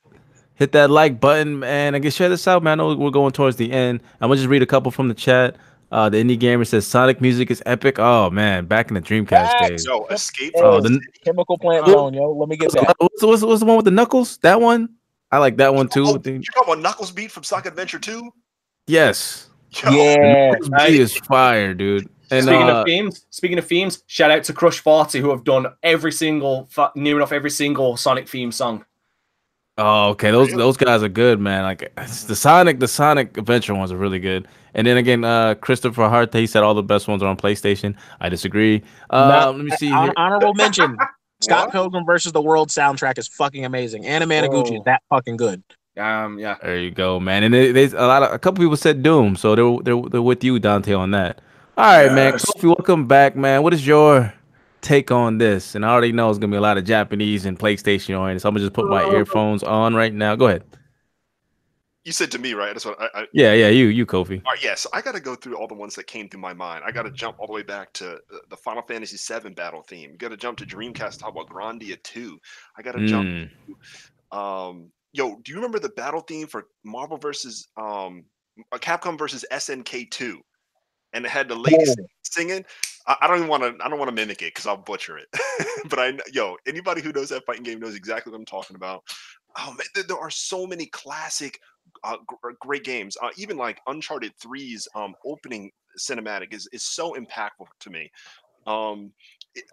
hit 0.55 0.73
that 0.73 0.91
like 0.91 1.21
button, 1.21 1.59
man. 1.59 1.95
I 1.95 2.01
can 2.01 2.11
share 2.11 2.29
this 2.29 2.49
out, 2.49 2.63
man. 2.63 2.81
I 2.81 2.85
know 2.85 2.97
we're 2.97 3.11
going 3.11 3.33
towards 3.33 3.57
the 3.57 3.71
end. 3.71 4.01
I'm 4.21 4.29
gonna 4.29 4.37
just 4.37 4.49
read 4.49 4.63
a 4.63 4.67
couple 4.67 4.91
from 4.91 5.09
the 5.09 5.15
chat. 5.15 5.57
Uh, 5.97 6.11
the 6.11 6.19
indie 6.23 6.39
gamer 6.39 6.63
says 6.67 6.87
Sonic 6.87 7.23
music 7.23 7.51
is 7.51 7.63
epic. 7.65 7.99
Oh 7.99 8.29
man, 8.29 8.67
back 8.67 8.89
in 8.89 8.95
the 8.95 9.01
Dreamcast 9.01 9.29
Facts. 9.31 9.69
days. 9.71 9.85
So 9.85 10.07
escape 10.09 10.53
Oh, 10.57 10.83
from 10.83 10.93
the- 10.93 11.01
Chemical 11.25 11.57
plant 11.57 11.89
Oh. 11.89 11.93
zone, 11.93 12.13
yo. 12.13 12.33
Let 12.33 12.51
me 12.51 12.59
get 12.59 12.71
that. 12.73 12.95
What's, 12.99 13.23
what's, 13.23 13.43
what's 13.43 13.61
the 13.61 13.67
one 13.67 13.77
with 13.77 13.87
the 13.87 13.91
knuckles? 13.91 14.37
That 14.43 14.61
one? 14.61 14.91
I 15.33 15.39
like 15.39 15.57
that 15.57 15.75
one 15.75 15.89
too. 15.89 16.05
Oh, 16.07 16.13
with 16.13 16.27
you 16.27 16.43
talking 16.55 16.73
about 16.75 16.83
Knuckles 16.83 17.11
Beat 17.13 17.33
from 17.33 17.45
Sonic 17.45 17.65
Adventure 17.65 17.99
2? 17.99 18.31
yes, 18.89 19.49
Yo, 19.83 19.91
Yeah. 19.91 20.51
Knuckles 20.51 20.69
Beat 20.69 21.01
is 21.01 21.17
fire, 21.17 21.73
dude. 21.73 22.11
And 22.31 22.45
speaking 22.45 22.63
uh, 22.69 22.81
of 22.81 22.85
themes, 22.87 23.27
speaking 23.31 23.57
of 23.59 23.67
themes, 23.67 24.03
shout 24.07 24.31
out 24.31 24.45
to 24.45 24.53
Crush 24.53 24.81
Forty 24.81 25.19
who 25.21 25.31
have 25.31 25.45
done 25.45 25.67
every 25.83 26.13
single, 26.13 26.67
fu- 26.71 26.89
near 26.95 27.17
enough 27.17 27.33
every 27.33 27.49
single 27.51 27.97
Sonic 27.97 28.29
theme 28.29 28.53
song. 28.53 28.85
Oh, 29.79 30.09
okay. 30.11 30.31
Those 30.31 30.53
those 30.53 30.77
guys 30.77 31.03
are 31.03 31.09
good, 31.09 31.39
man. 31.41 31.63
Like 31.63 31.95
the 32.27 32.37
Sonic, 32.37 32.81
the 32.81 32.89
Sonic 32.89 33.39
Adventure 33.39 33.75
ones 33.75 33.93
are 33.93 33.97
really 33.97 34.19
good. 34.19 34.49
And 34.77 34.87
then 34.87 34.97
again, 34.99 35.25
uh, 35.25 35.55
Christopher 35.57 36.09
Hart, 36.09 36.33
he 36.33 36.47
said 36.47 36.63
all 36.63 36.75
the 36.75 36.83
best 36.83 37.09
ones 37.09 37.23
are 37.23 37.27
on 37.27 37.37
PlayStation. 37.37 37.97
I 38.21 38.29
disagree. 38.29 38.83
Uh, 39.11 39.29
No, 39.47 39.51
let 39.53 39.65
me 39.65 39.71
see 39.73 39.89
Hon- 39.89 40.05
here. 40.05 40.13
honorable 40.17 40.55
mention. 40.55 40.97
Scott 41.43 41.73
Pilgrim 41.73 42.05
versus 42.07 42.33
the 42.33 42.41
World 42.41 42.69
soundtrack 42.69 43.19
is 43.19 43.27
fucking 43.27 43.65
amazing. 43.65 44.05
Anamanaguchi 44.05 44.73
Oh. 44.73 44.77
is 44.77 44.83
that 44.85 45.03
fucking 45.11 45.37
good. 45.37 45.63
Um, 45.99 46.39
yeah, 46.39 46.57
There 46.63 46.79
you 46.79 46.91
go, 46.91 47.19
man. 47.19 47.43
And 47.43 47.53
there's 47.55 47.95
a 47.95 48.07
lot 48.07 48.23
of 48.23 48.33
a 48.33 48.39
couple 48.39 48.63
people 48.63 48.77
said 48.77 49.03
Doom, 49.03 49.35
so 49.37 49.55
they're 49.55 49.79
they're, 49.83 50.09
they're 50.11 50.23
with 50.23 50.45
you, 50.45 50.59
Dante, 50.59 50.93
on 50.93 51.11
that. 51.13 51.41
All 51.79 51.85
right, 51.85 52.13
man. 52.13 52.35
Kofi, 52.35 52.65
welcome 52.65 53.07
back, 53.07 53.35
man. 53.37 53.63
What 53.63 53.73
is 53.75 53.87
your 53.87 54.33
take 54.83 55.11
on 55.11 55.39
this? 55.39 55.75
And 55.75 55.85
I 55.87 55.89
already 55.91 56.13
know 56.13 56.29
it's 56.31 56.39
gonna 56.39 56.51
be 56.51 56.57
a 56.59 56.61
lot 56.61 56.77
of 56.79 56.85
Japanese 56.85 57.45
and 57.47 57.59
PlayStation 57.59 58.19
oriented, 58.19 58.43
so 58.43 58.49
I'm 58.49 58.55
gonna 58.55 58.65
just 58.65 58.75
put 58.75 58.89
my 58.89 59.05
earphones 59.11 59.63
on 59.63 59.95
right 59.95 60.13
now. 60.13 60.37
Go 60.37 60.47
ahead. 60.49 60.65
You 62.07 62.13
said 62.13 62.31
to 62.31 62.39
me, 62.39 62.55
right? 62.55 62.73
That's 62.73 62.87
what 62.87 63.03
I, 63.03 63.09
I 63.13 63.27
Yeah, 63.33 63.53
yeah, 63.53 63.67
you, 63.67 63.87
you, 63.87 64.07
Kofi. 64.07 64.41
All 64.47 64.53
right, 64.53 64.63
yes, 64.63 64.87
I 64.93 65.01
got 65.01 65.17
to 65.17 65.21
go 65.21 65.35
through 65.35 65.57
all 65.57 65.67
the 65.67 65.75
ones 65.75 65.97
that 65.97 66.07
came 66.07 66.29
through 66.29 66.41
my 66.41 66.55
mind. 66.55 66.85
I 66.87 66.93
got 66.93 67.03
to 67.03 67.11
jump 67.11 67.41
all 67.41 67.49
the 67.49 67.53
way 67.53 67.65
back 67.65 67.93
to 67.95 68.21
the- 68.31 68.43
the 68.49 68.57
Final 68.57 68.83
Fantasy 68.83 69.17
VII 69.17 69.51
battle 69.51 69.83
theme. 69.83 70.15
Got 70.17 70.29
to 70.29 70.37
jump 70.37 70.57
to 70.59 70.65
Dreamcast. 70.65 71.19
Talk 71.19 71.31
about 71.31 71.51
Grandia 71.51 72.01
2. 72.05 72.39
I 72.79 72.83
got 72.83 72.93
to 72.93 73.05
jump. 73.07 73.51
Mm. 74.33 74.39
Um, 74.39 74.93
yo, 75.15 75.41
do 75.43 75.51
you 75.51 75.57
remember 75.57 75.81
the 75.81 75.89
battle 75.89 76.21
theme 76.21 76.47
for 76.47 76.69
Marvel 76.85 77.17
versus 77.17 77.67
um, 77.77 78.25
uh, 78.71 78.79
Capcom 78.79 79.19
versus 79.19 79.45
SNK 79.51 80.09
2? 80.09 80.41
And 81.13 81.25
it 81.25 81.29
had 81.29 81.49
the 81.49 81.57
ladies 81.57 81.97
singing. 82.23 82.65
I, 83.09 83.17
I 83.23 83.27
don't 83.27 83.39
even 83.39 83.49
want 83.49 83.65
to. 83.65 83.85
I 83.85 83.89
don't 83.89 83.99
want 83.99 84.11
to 84.11 84.15
mimic 84.15 84.43
it 84.43 84.55
because 84.55 84.69
I'll 84.69 84.77
butcher 84.77 85.19
it. 85.19 85.27
but 85.91 85.99
I, 85.99 86.17
yo, 86.33 86.57
anybody 86.69 87.03
who 87.03 87.11
knows 87.11 87.31
that 87.31 87.45
fighting 87.47 87.65
game 87.65 87.81
knows 87.81 87.97
exactly 87.97 88.31
what 88.31 88.39
I'm 88.39 88.45
talking 88.45 88.77
about. 88.77 89.03
Oh 89.59 89.75
man, 89.77 90.05
there 90.07 90.19
are 90.19 90.31
so 90.31 90.67
many 90.67 90.87
classic, 90.87 91.59
uh, 92.05 92.17
great 92.61 92.85
games. 92.85 93.17
Uh, 93.21 93.31
even 93.37 93.57
like 93.57 93.81
Uncharted 93.87 94.33
3's 94.39 94.89
um, 94.95 95.15
opening 95.25 95.71
cinematic 95.99 96.53
is 96.53 96.69
is 96.73 96.83
so 96.83 97.15
impactful 97.15 97.67
to 97.81 97.91
me. 97.91 98.11
Um, 98.67 99.13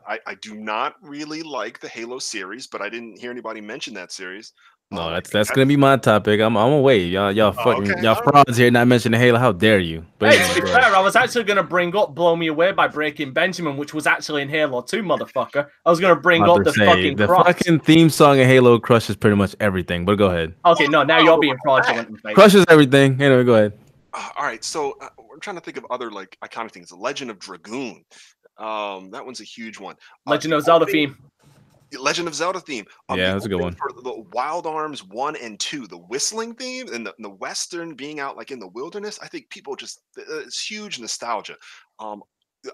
I, 0.07 0.19
I 0.25 0.35
do 0.35 0.55
not 0.55 0.95
really 1.01 1.43
like 1.43 1.79
the 1.79 1.89
Halo 1.89 2.19
series, 2.19 2.67
but 2.67 2.81
I 2.81 2.89
didn't 2.89 3.19
hear 3.19 3.31
anybody 3.31 3.59
mention 3.59 3.93
that 3.95 4.11
series. 4.11 4.53
No, 4.91 5.09
that's 5.09 5.31
that's 5.31 5.49
I- 5.49 5.55
gonna 5.55 5.65
be 5.65 5.75
my 5.75 5.97
topic. 5.97 6.39
I'm 6.39 6.55
I'm 6.55 6.71
away. 6.71 6.99
Y'all 7.05 7.31
y'all 7.31 7.55
Oh, 7.57 7.63
fucking 7.63 7.91
okay, 7.91 8.01
y'all 8.03 8.15
alright. 8.15 8.45
frauds 8.45 8.57
here 8.57 8.69
not 8.69 8.87
mentioning 8.87 9.19
Halo. 9.19 9.39
How 9.39 9.51
dare 9.51 9.79
you? 9.79 10.05
But 10.19 10.33
Hey, 10.33 10.39
anyway, 10.39 10.53
to 10.55 10.61
be 10.61 10.67
fair, 10.67 10.95
I 10.95 10.99
was 11.01 11.15
actually 11.15 11.45
going 11.45 11.57
to 11.57 11.63
bring 11.63 11.95
up 11.95 12.13
"Blow 12.13 12.35
Me 12.35 12.45
Away" 12.47 12.73
by 12.73 12.87
Breaking 12.87 13.33
Benjamin, 13.33 13.75
which 13.75 13.91
was 13.93 14.05
actually 14.05 14.43
in 14.43 14.49
Halo 14.49 14.81
Two, 14.81 15.01
motherfucker. 15.01 15.67
I 15.83 15.89
was 15.89 15.99
going 15.99 16.13
to 16.13 16.21
bring 16.21 16.43
up 16.43 16.57
to 16.57 16.63
the 16.63 16.73
say, 16.73 16.85
fucking 16.85 17.15
the 17.15 17.25
cross. 17.25 17.45
fucking 17.47 17.79
theme 17.79 18.09
song 18.11 18.37
in 18.37 18.47
Halo 18.47 18.77
crushes 18.77 19.15
pretty 19.15 19.35
much 19.35 19.55
everything. 19.59 20.05
But 20.05 20.17
go 20.17 20.27
ahead. 20.27 20.53
Okay, 20.63 20.87
no, 20.87 21.01
now 21.01 21.19
you're 21.19 21.39
being 21.39 21.57
fraudulent. 21.63 22.09
and. 22.09 22.35
Crushes 22.35 22.63
everything. 22.69 23.19
Anyway, 23.19 23.43
go 23.45 23.55
ahead. 23.55 23.73
Uh, 24.13 24.29
all 24.37 24.45
right, 24.45 24.63
so 24.63 24.95
uh, 25.01 25.07
we're 25.17 25.37
trying 25.39 25.55
to 25.55 25.61
think 25.61 25.77
of 25.77 25.87
other 25.89 26.11
like 26.11 26.37
iconic 26.43 26.71
things. 26.71 26.89
The 26.89 26.95
Legend 26.97 27.31
of 27.31 27.39
Dragoon. 27.39 28.05
Um, 28.59 29.09
that 29.09 29.25
one's 29.25 29.41
a 29.41 29.43
huge 29.43 29.79
one. 29.79 29.95
Uh, 30.27 30.31
Legend 30.31 30.51
the 30.51 30.57
of 30.57 30.63
Zelda 30.65 30.85
opening- 30.85 31.07
theme. 31.09 31.17
Legend 31.99 32.27
of 32.27 32.35
Zelda 32.35 32.59
theme. 32.59 32.85
Um, 33.09 33.19
Yeah, 33.19 33.33
that's 33.33 33.45
a 33.45 33.49
good 33.49 33.61
one. 33.61 33.75
For 33.75 33.91
the 34.01 34.23
Wild 34.31 34.67
Arms 34.67 35.03
one 35.03 35.35
and 35.35 35.59
two, 35.59 35.87
the 35.87 35.97
whistling 35.97 36.55
theme 36.55 36.93
and 36.93 37.05
the, 37.05 37.13
and 37.15 37.25
the 37.25 37.29
western 37.29 37.95
being 37.95 38.19
out 38.19 38.37
like 38.37 38.51
in 38.51 38.59
the 38.59 38.67
wilderness. 38.67 39.19
I 39.21 39.27
think 39.27 39.49
people 39.49 39.75
just 39.75 40.01
uh, 40.17 40.39
it's 40.39 40.65
huge 40.65 40.99
nostalgia. 40.99 41.55
Um, 41.99 42.21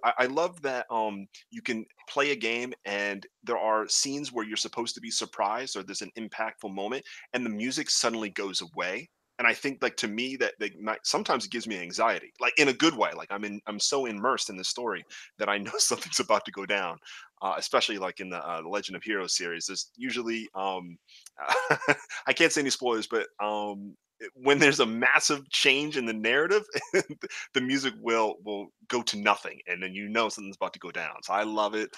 I, 0.04 0.14
I 0.20 0.26
love 0.26 0.62
that 0.62 0.86
um, 0.92 1.28
you 1.50 1.62
can 1.62 1.86
play 2.08 2.32
a 2.32 2.36
game 2.36 2.74
and 2.86 3.26
there 3.44 3.58
are 3.58 3.88
scenes 3.88 4.32
where 4.32 4.46
you're 4.46 4.58
supposed 4.58 4.96
to 4.96 5.02
be 5.02 5.12
surprised 5.12 5.76
or 5.76 5.84
there's 5.84 6.02
an 6.02 6.12
impactful 6.18 6.74
moment 6.74 7.04
and 7.34 7.46
the 7.46 7.50
music 7.50 7.90
suddenly 7.90 8.30
goes 8.30 8.62
away. 8.62 9.10
And 9.40 9.48
I 9.48 9.54
think 9.54 9.80
like 9.82 9.96
to 9.98 10.08
me 10.08 10.36
that 10.36 10.54
they 10.60 10.72
might 10.80 11.00
sometimes 11.08 11.46
it 11.46 11.52
gives 11.52 11.66
me 11.66 11.80
anxiety, 11.80 12.32
like 12.40 12.54
in 12.60 12.68
a 12.68 12.74
good 12.74 12.96
way. 12.96 13.12
Like 13.16 13.30
I'm 13.32 13.44
in 13.46 13.60
I'm 13.66 13.80
so 13.80 14.06
immersed 14.06 14.50
in 14.50 14.58
the 14.58 14.64
story 14.64 15.04
that 15.40 15.50
I 15.50 15.58
know 15.58 15.72
something's 15.78 16.20
about 16.20 16.46
to 16.46 16.52
go 16.52 16.66
down 16.66 16.98
uh, 17.42 17.56
especially 17.58 17.98
like 17.98 18.20
in 18.20 18.30
the, 18.30 18.38
uh, 18.38 18.62
Legend 18.66 18.96
of 18.96 19.04
Heroes 19.04 19.36
series. 19.36 19.66
There's 19.66 19.92
usually 19.96 20.48
um, 20.56 20.98
I 22.28 22.34
can't 22.34 22.52
say 22.52 22.62
any 22.62 22.70
spoilers, 22.70 23.08
but 23.08 23.28
um, 23.42 23.96
when 24.34 24.60
there's 24.60 24.82
a 24.82 24.86
massive 24.86 25.50
change 25.50 25.98
in 25.98 26.06
the 26.06 26.14
narrative, 26.14 26.64
the 27.54 27.62
music 27.62 27.94
will 28.02 28.36
will 28.44 28.68
go 28.88 29.02
to 29.04 29.18
nothing, 29.18 29.60
and 29.68 29.82
then 29.82 29.94
you 29.94 30.10
know 30.10 30.30
something's 30.30 30.58
about 30.58 30.74
to 30.74 30.80
go 30.80 30.92
down. 30.92 31.16
So 31.24 31.34
I 31.34 31.44
love 31.44 31.76
it. 31.76 31.90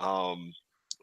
Um, 0.00 0.52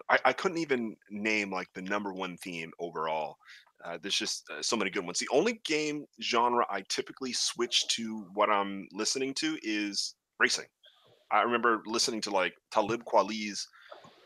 I, 0.10 0.20
I 0.26 0.34
couldn't 0.34 0.58
even 0.58 0.96
name 1.10 1.52
like 1.52 1.68
the 1.74 1.82
number 1.82 2.14
one 2.14 2.38
theme 2.38 2.72
overall. 2.80 3.38
Uh, 3.86 3.98
there's 4.02 4.16
just 4.18 4.50
uh, 4.50 4.62
so 4.62 4.76
many 4.76 4.90
good 4.90 5.06
ones. 5.06 5.20
The 5.20 5.30
only 5.32 5.62
game 5.66 6.06
genre 6.22 6.66
I 6.70 6.84
typically 6.90 7.34
switch 7.34 7.88
to 7.90 8.26
what 8.34 8.50
I'm 8.50 8.88
listening 8.92 9.34
to 9.36 9.58
is 9.62 10.16
racing. 10.40 10.66
I 11.32 11.42
remember 11.42 11.84
listening 11.86 12.22
to 12.22 12.32
like 12.32 12.54
Talib 12.72 13.04
Kweli's 13.04 13.68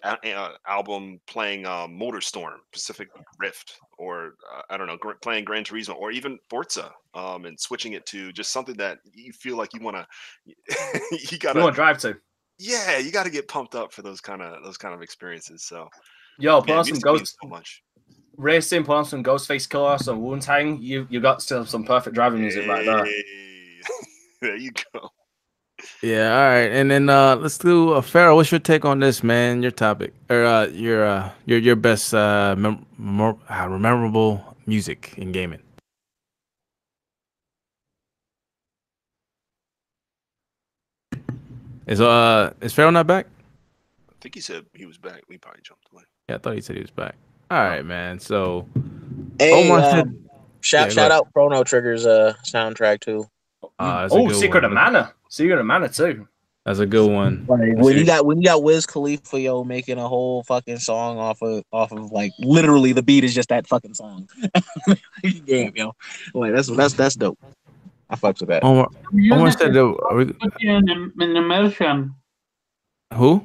a- 0.03 0.34
uh, 0.34 0.52
album 0.68 1.19
playing 1.27 1.65
um, 1.65 1.99
Motorstorm, 1.99 2.57
Pacific 2.72 3.10
Rift, 3.38 3.77
or 3.98 4.36
uh, 4.56 4.61
I 4.69 4.77
don't 4.77 4.88
know, 4.88 4.98
gr- 4.98 5.14
playing 5.22 5.45
Gran 5.45 5.64
Turismo, 5.64 5.95
or 5.95 6.11
even 6.11 6.38
Forza, 6.49 6.91
um, 7.14 7.45
and 7.45 7.60
switching 7.60 7.94
it 7.94 8.06
to 8.07 8.31
just 8.31 8.52
something 8.52 8.76
that 8.77 8.99
you 9.14 9.34
feel 9.34 9.57
like 9.57 9.73
you 9.73 9.81
want 9.81 9.98
to, 9.98 11.02
you 11.31 11.38
gotta, 11.38 11.72
drive 11.72 11.98
to. 11.99 12.15
yeah, 12.60 12.98
you 12.98 13.11
got 13.11 13.23
to 13.23 13.30
get 13.30 13.48
pumped 13.48 13.76
up 13.76 13.91
for 13.91 14.02
those 14.02 14.22
kind 14.22 14.41
of 14.41 14.64
those 14.64 14.77
kind 14.77 14.94
of 14.94 15.02
experiences. 15.02 15.65
So 15.65 15.90
Yo, 16.38 16.61
put 16.61 16.69
yeah, 16.69 16.77
on 16.77 16.86
some 16.86 16.99
ghost 16.99 17.36
so 17.41 17.49
much. 17.49 17.84
Racing, 18.40 18.86
put 18.86 18.95
on 18.95 19.03
some 19.06 19.22
Ghostface 19.22 19.68
Killah, 19.68 19.99
some 19.99 20.22
Wu 20.22 20.40
Tang. 20.40 20.82
You 20.82 21.06
you 21.10 21.20
got 21.20 21.41
still 21.41 21.66
some 21.66 21.84
perfect 21.84 22.16
driving 22.16 22.40
music 22.41 22.68
right 22.68 22.86
there. 22.86 23.06
There 24.41 24.56
you 24.56 24.72
go. 24.94 25.10
Yeah, 26.02 26.32
all 26.32 26.48
right. 26.48 26.72
And 26.72 26.90
then 26.90 27.10
uh 27.10 27.36
let's 27.36 27.57
do 27.57 27.91
uh 27.91 28.02
Pharaoh, 28.02 28.38
what's 28.38 28.49
your 28.49 28.61
take 28.61 28.86
on 28.86 29.02
this, 29.02 29.22
man? 29.22 29.61
Your 29.61 29.72
topic. 29.72 30.14
Or 30.30 30.45
uh 30.45 30.68
your 30.68 31.06
uh 31.06 31.30
your 31.45 31.60
your 31.60 31.76
best 31.76 32.14
uh 32.14 32.56
mem- 32.57 32.86
more 32.98 33.38
uh, 33.49 33.68
memorable 33.68 34.56
music 34.66 35.14
in 35.18 35.34
gaming. 35.34 35.60
Is 41.86 41.99
uh 41.99 42.53
is 42.61 42.72
Pharaoh 42.74 42.91
not 42.91 43.06
back? 43.07 43.28
I 44.10 44.14
think 44.22 44.36
he 44.36 44.41
said 44.41 44.66
he 44.74 44.86
was 44.86 44.98
back. 44.98 45.24
We 45.28 45.38
probably 45.38 45.61
jumped 45.64 45.88
away. 45.91 46.03
Yeah, 46.30 46.36
I 46.36 46.38
thought 46.38 46.56
he 46.56 46.61
said 46.61 46.78
he 46.78 46.82
was 46.82 46.91
back. 46.91 47.16
All 47.52 47.60
right, 47.60 47.86
man. 47.86 48.20
So 48.20 48.68
Hey, 49.40 49.66
Omar 49.66 49.80
um, 49.80 49.84
said 49.84 50.16
shout 50.62 50.88
Yeah, 50.88 50.94
shout 50.94 51.12
out 51.12 51.32
Chrono 51.34 51.64
Trigger's 51.64 52.06
uh 52.06 52.34
soundtrack 52.44 53.00
too. 53.00 53.26
uh, 53.80 54.08
oh, 54.12 54.32
Secret 54.32 54.64
one. 54.64 54.66
of 54.66 54.72
Mana. 54.72 55.14
Secret 55.30 55.60
of 55.60 55.66
Mana 55.66 55.90
too. 55.90 56.28
That's 56.66 56.80
a 56.80 56.86
good 56.86 57.10
one. 57.10 57.46
Like, 57.48 57.78
when 57.78 57.98
you 57.98 58.06
got 58.06 58.26
when 58.26 58.38
you 58.42 58.44
got 58.44 58.62
Wiz 58.62 58.86
Khalifa 58.86 59.40
yo 59.40 59.64
making 59.64 59.98
a 59.98 60.08
whole 60.08 60.44
fucking 60.44 60.78
song 60.78 61.18
off 61.18 61.42
of 61.42 61.64
off 61.72 61.92
of 61.92 62.12
like 62.12 62.32
literally 62.38 62.92
the 62.92 63.02
beat 63.02 63.24
is 63.24 63.34
just 63.34 63.50
that 63.50 63.66
fucking 63.66 63.94
song. 63.96 64.30
Damn 65.46 65.76
yo, 65.76 65.96
like 66.34 66.54
that's 66.54 66.68
that's 66.68 66.94
that's 66.94 67.16
dope. 67.16 67.40
I 68.10 68.16
fucks 68.16 68.42
with 68.42 68.50
that. 68.50 68.64
Omar, 68.64 68.90
Omar 69.32 69.52
said 69.52 69.70
is 69.70 69.74
the, 69.76 69.96
are 70.10 70.16
we, 70.16 70.26
put 70.26 70.54
you 70.60 70.74
in, 70.74 71.12
in 71.20 71.38
immersion. 71.38 72.14
who? 73.14 73.44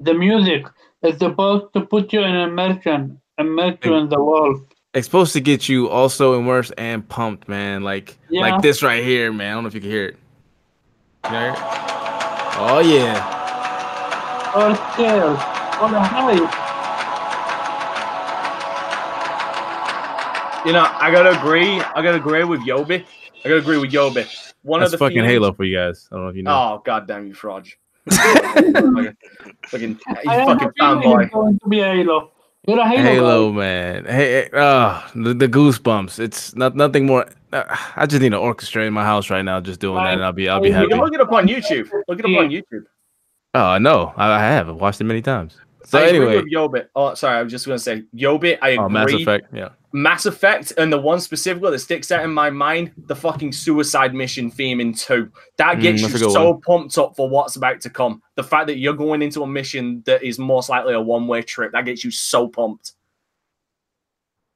The 0.00 0.14
music 0.14 0.66
is 1.02 1.18
supposed 1.18 1.72
to 1.74 1.86
put 1.86 2.12
you 2.12 2.20
in 2.20 2.34
immersion, 2.34 3.20
immerse 3.38 3.76
you 3.84 3.94
in 3.94 4.08
the 4.08 4.22
world. 4.22 4.66
It's 4.94 5.06
supposed 5.06 5.32
to 5.32 5.40
get 5.40 5.68
you 5.68 5.88
also 5.88 6.38
immersed 6.38 6.72
and 6.78 7.06
pumped, 7.08 7.48
man. 7.48 7.82
Like 7.82 8.16
Yeah. 8.30 8.42
like 8.42 8.62
this 8.62 8.82
right 8.82 9.02
here, 9.02 9.32
man. 9.32 9.50
I 9.50 9.54
don't 9.54 9.64
know 9.64 9.68
if 9.68 9.74
you 9.74 9.80
can 9.80 9.90
hear 9.90 10.06
it. 10.06 10.16
You 11.24 11.30
hear 11.30 11.48
it? 11.50 11.56
Oh 11.58 12.80
yeah. 12.84 13.32
Or 14.54 14.74
scared, 14.92 15.22
or 15.24 15.88
hype. 15.98 16.60
You 20.64 20.72
know, 20.72 20.86
I 20.98 21.10
gotta 21.12 21.38
agree. 21.38 21.78
I 21.80 22.00
gotta 22.02 22.14
agree 22.16 22.44
with 22.44 22.60
Yobi. 22.60 23.04
I 23.44 23.48
gotta 23.48 23.56
agree 23.60 23.76
with 23.76 23.90
Yobi. 23.92 24.26
One 24.62 24.80
That's 24.80 24.94
of 24.94 24.98
the 24.98 25.04
fucking 25.04 25.18
themes- 25.18 25.28
Halo 25.32 25.52
for 25.52 25.64
you 25.64 25.76
guys. 25.76 26.08
I 26.10 26.14
don't 26.14 26.24
know 26.24 26.30
if 26.30 26.36
you 26.36 26.42
know. 26.42 26.52
Oh 26.52 26.82
god 26.86 27.06
damn 27.06 27.26
you, 27.26 27.34
Frog. 27.34 27.66
fucking, 28.10 29.16
fucking, 29.66 29.90
you 29.90 29.98
I 30.30 30.34
have 30.36 30.46
fucking 30.46 30.70
fanboy. 30.80 31.30
going 31.32 31.58
to 31.58 31.68
be 31.68 31.78
Halo. 31.80 32.30
You're 32.66 32.78
a 32.78 32.88
Halo. 32.88 33.02
Halo, 33.02 33.52
man. 33.52 34.04
Hey, 34.06 34.42
hey 34.42 34.50
oh, 34.54 35.06
the, 35.14 35.34
the 35.34 35.48
goosebumps. 35.48 36.18
It's 36.18 36.56
not 36.56 36.74
nothing 36.74 37.04
more. 37.04 37.26
Uh, 37.52 37.64
I 37.96 38.06
just 38.06 38.22
need 38.22 38.28
an 38.28 38.34
orchestra 38.34 38.84
in 38.84 38.94
my 38.94 39.04
house 39.04 39.28
right 39.28 39.44
now, 39.44 39.60
just 39.60 39.80
doing 39.80 40.02
that, 40.02 40.14
and 40.14 40.24
I'll 40.24 40.32
be 40.32 40.48
I'll 40.48 40.60
be 40.60 40.68
You 40.68 40.74
You 40.74 40.78
happy. 40.78 40.88
can 40.90 41.00
look 41.00 41.14
it 41.14 41.20
up 41.20 41.32
on 41.32 41.46
YouTube. 41.46 41.90
Look 42.08 42.18
it 42.18 42.24
up 42.24 42.38
on 42.38 42.48
YouTube. 42.48 42.84
Oh 43.52 43.78
no, 43.78 44.14
I, 44.16 44.32
I 44.32 44.38
have. 44.40 44.68
I've 44.68 44.76
watched 44.76 45.00
it 45.00 45.04
many 45.04 45.20
times. 45.20 45.56
So 45.84 45.98
I 45.98 46.08
anyway, 46.08 46.36
with 46.36 46.50
Yobi. 46.50 46.86
Oh, 46.96 47.14
sorry, 47.14 47.38
I 47.38 47.42
was 47.42 47.52
just 47.52 47.66
gonna 47.66 47.78
say 47.78 48.04
Yobi. 48.16 48.58
I 48.62 48.70
agree. 48.70 48.84
oh, 48.84 48.88
Mass 48.88 49.12
Effect. 49.12 49.48
Yeah. 49.52 49.68
Mass 49.94 50.26
Effect, 50.26 50.72
and 50.76 50.92
the 50.92 50.98
one 51.00 51.20
specifically 51.20 51.70
that 51.70 51.78
sticks 51.78 52.10
out 52.10 52.24
in 52.24 52.34
my 52.34 52.50
mind, 52.50 52.90
the 53.06 53.14
fucking 53.14 53.52
suicide 53.52 54.12
mission 54.12 54.50
theme 54.50 54.80
in 54.80 54.92
two. 54.92 55.30
That 55.56 55.76
Mm, 55.76 55.82
gets 55.82 56.02
that's 56.02 56.14
a 56.14 56.18
you 56.18 56.30
so 56.30 56.50
one. 56.50 56.60
pumped 56.62 56.98
up 56.98 57.14
for 57.14 57.28
what's 57.30 57.54
about 57.54 57.80
to 57.82 57.90
come. 57.90 58.20
The 58.34 58.42
fact 58.42 58.66
that 58.66 58.78
you're 58.78 58.92
going 58.92 59.22
into 59.22 59.44
a 59.44 59.46
mission 59.46 60.02
that 60.06 60.24
is 60.24 60.36
most 60.36 60.68
likely 60.68 60.94
a 60.94 61.00
one 61.00 61.28
way 61.28 61.42
trip, 61.42 61.70
that 61.72 61.84
gets 61.84 62.02
you 62.04 62.10
so 62.10 62.48
pumped. 62.48 62.94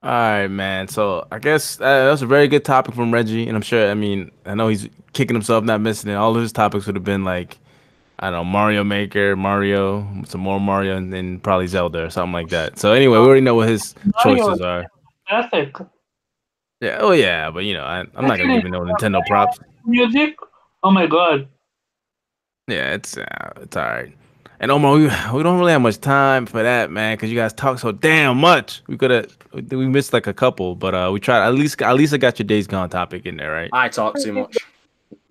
All 0.03 0.11
right, 0.11 0.49
man. 0.49 0.89
So 0.89 1.27
I 1.31 1.39
guess 1.39 1.81
uh, 1.81 2.07
that 2.07 2.11
was 2.11 2.23
a 2.23 2.27
very 2.27 2.49
good 2.49 2.65
topic 2.65 2.97
from 2.97 3.15
Reggie, 3.15 3.47
and 3.47 3.57
I'm 3.57 3.63
sure. 3.63 3.89
I 3.91 3.95
mean, 3.95 4.33
I 4.45 4.55
know 4.57 4.67
he's 4.67 4.89
kicking 5.13 5.37
himself 5.37 5.63
not 5.63 5.81
missing 5.81 6.11
it. 6.11 6.15
All 6.15 6.35
of 6.35 6.43
his 6.43 6.53
topics 6.53 6.87
would 6.87 6.97
have 6.97 7.05
been 7.05 7.23
like, 7.23 7.59
I 8.19 8.31
don't 8.31 8.41
know, 8.41 8.45
Mario 8.45 8.83
Maker, 8.83 9.37
Mario, 9.37 10.05
some 10.27 10.41
more 10.41 10.59
Mario, 10.59 10.97
and 10.97 11.13
then 11.13 11.39
probably 11.39 11.69
Zelda 11.69 12.05
or 12.07 12.11
something 12.11 12.33
like 12.33 12.49
that. 12.49 12.79
So 12.79 12.93
anyway, 12.93 13.19
we 13.19 13.25
already 13.25 13.41
know 13.41 13.55
what 13.55 13.69
his 13.69 13.95
choices 14.21 14.61
are. 14.61 14.87
Classic. 15.29 15.75
Yeah. 16.81 16.99
Oh 17.01 17.13
yeah, 17.13 17.51
but 17.51 17.65
you 17.65 17.75
know, 17.75 17.85
I, 17.85 18.01
I'm 18.15 18.27
not 18.27 18.39
gonna 18.39 18.55
give 18.55 18.65
him 18.65 18.71
no 18.73 18.81
Nintendo 18.81 19.25
props. 19.27 19.59
Music. 19.85 20.37
Oh 20.83 20.91
my 20.91 21.07
god. 21.07 21.49
Yeah, 22.69 22.95
it's 22.95 23.17
uh, 23.17 23.53
it's 23.61 23.77
all 23.77 23.85
right. 23.85 24.15
And 24.61 24.71
Omar, 24.73 24.95
we, 24.95 25.05
we 25.05 25.43
don't 25.43 25.59
really 25.59 25.73
have 25.73 25.83
much 25.83 26.01
time 26.01 26.45
for 26.45 26.63
that, 26.63 26.91
man, 26.91 27.17
because 27.17 27.31
you 27.31 27.37
guys 27.37 27.53
talk 27.53 27.79
so 27.79 27.93
damn 27.93 28.39
much. 28.39 28.83
We 28.89 28.97
could 28.97 29.11
have 29.11 29.37
we 29.53 29.87
missed 29.87 30.13
like 30.13 30.27
a 30.27 30.35
couple, 30.35 30.75
but 30.75 30.95
uh, 30.95 31.11
we 31.13 31.21
tried. 31.21 31.47
At 31.47 31.55
least 31.55 31.81
at 31.83 31.95
least 31.95 32.13
I 32.13 32.17
got 32.17 32.39
your 32.39 32.47
Days 32.47 32.67
Gone 32.67 32.91
topic 32.91 33.27
in 33.27 33.37
there, 33.37 33.53
right? 33.53 33.71
I 33.73 33.89
talk 33.89 34.19
too 34.19 34.33
much. 34.33 34.57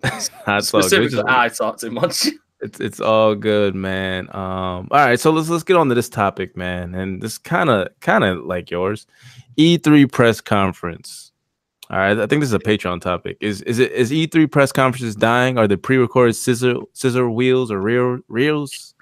That's 0.01 0.73
all 0.73 0.81
good. 0.81 1.11
Just- 1.11 1.27
I 1.27 1.49
talk 1.49 1.77
too 1.77 1.91
much. 1.91 2.27
It's 2.59 2.79
it's 2.79 2.99
all 2.99 3.35
good, 3.35 3.75
man. 3.75 4.29
Um, 4.31 4.87
all 4.89 4.97
right, 5.05 5.19
so 5.19 5.29
let's 5.29 5.47
let's 5.47 5.63
get 5.63 5.75
on 5.75 5.89
to 5.89 5.93
this 5.93 6.09
topic, 6.09 6.57
man. 6.57 6.95
And 6.95 7.21
this 7.21 7.37
kind 7.37 7.69
of 7.69 7.89
kind 7.99 8.23
of 8.23 8.45
like 8.45 8.71
yours, 8.71 9.05
E3 9.57 10.11
press 10.11 10.41
conference. 10.41 11.31
All 11.89 11.97
right, 11.97 12.19
I 12.19 12.27
think 12.27 12.41
this 12.41 12.49
is 12.49 12.53
a 12.53 12.59
Patreon 12.59 13.01
topic. 13.01 13.37
Is 13.39 13.61
is 13.61 13.79
it 13.79 13.91
is 13.93 14.11
E3 14.11 14.51
press 14.51 14.71
conferences 14.71 15.15
dying? 15.15 15.57
Are 15.57 15.67
the 15.67 15.77
pre-recorded 15.77 16.33
scissor 16.33 16.75
scissor 16.93 17.29
wheels 17.29 17.71
or 17.71 17.79
real 17.81 18.19
reels? 18.27 18.93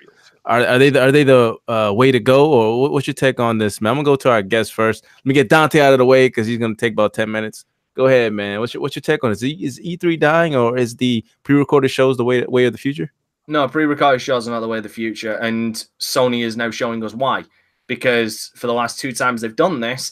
Are, 0.45 0.63
are 0.63 0.77
they 0.77 0.91
the, 0.91 1.01
are 1.01 1.11
they 1.11 1.23
the 1.23 1.55
uh, 1.67 1.91
way 1.95 2.11
to 2.11 2.19
go, 2.19 2.53
or 2.53 2.91
what's 2.91 3.07
your 3.07 3.15
take 3.15 3.39
on 3.39 3.57
this, 3.57 3.81
man? 3.81 3.91
I'm 3.91 3.97
gonna 3.97 4.05
go 4.05 4.15
to 4.17 4.29
our 4.29 4.43
guest 4.43 4.73
first. 4.73 5.03
Let 5.03 5.25
me 5.25 5.33
get 5.33 5.49
Dante 5.49 5.79
out 5.79 5.93
of 5.93 5.97
the 5.97 6.05
way 6.05 6.27
because 6.27 6.45
he's 6.45 6.59
gonna 6.59 6.75
take 6.75 6.93
about 6.93 7.15
ten 7.15 7.31
minutes. 7.31 7.65
Go 7.95 8.05
ahead, 8.05 8.31
man. 8.33 8.59
What's 8.59 8.73
your 8.73 8.81
what's 8.81 8.95
your 8.95 9.01
take 9.01 9.23
on 9.23 9.31
this? 9.31 9.41
Is, 9.41 9.79
is 9.79 9.79
E3 9.79 10.19
dying, 10.19 10.55
or 10.55 10.77
is 10.77 10.95
the 10.97 11.25
pre-recorded 11.43 11.87
shows 11.87 12.17
the 12.17 12.23
way 12.23 12.43
way 12.43 12.65
of 12.65 12.73
the 12.73 12.77
future? 12.77 13.11
No, 13.47 13.67
pre-recorded 13.67 14.19
shows 14.19 14.47
are 14.47 14.51
not 14.51 14.59
the 14.59 14.67
way 14.67 14.77
of 14.77 14.83
the 14.83 14.89
future, 14.89 15.33
and 15.33 15.83
Sony 15.99 16.43
is 16.43 16.55
now 16.55 16.69
showing 16.69 17.03
us 17.03 17.15
why. 17.15 17.45
Because 17.87 18.51
for 18.55 18.67
the 18.67 18.73
last 18.73 18.99
two 18.99 19.11
times 19.11 19.41
they've 19.41 19.55
done 19.55 19.79
this, 19.79 20.11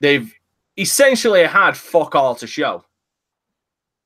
they've 0.00 0.32
essentially 0.76 1.44
had 1.44 1.76
fuck 1.76 2.14
all 2.14 2.34
to 2.36 2.46
show. 2.46 2.84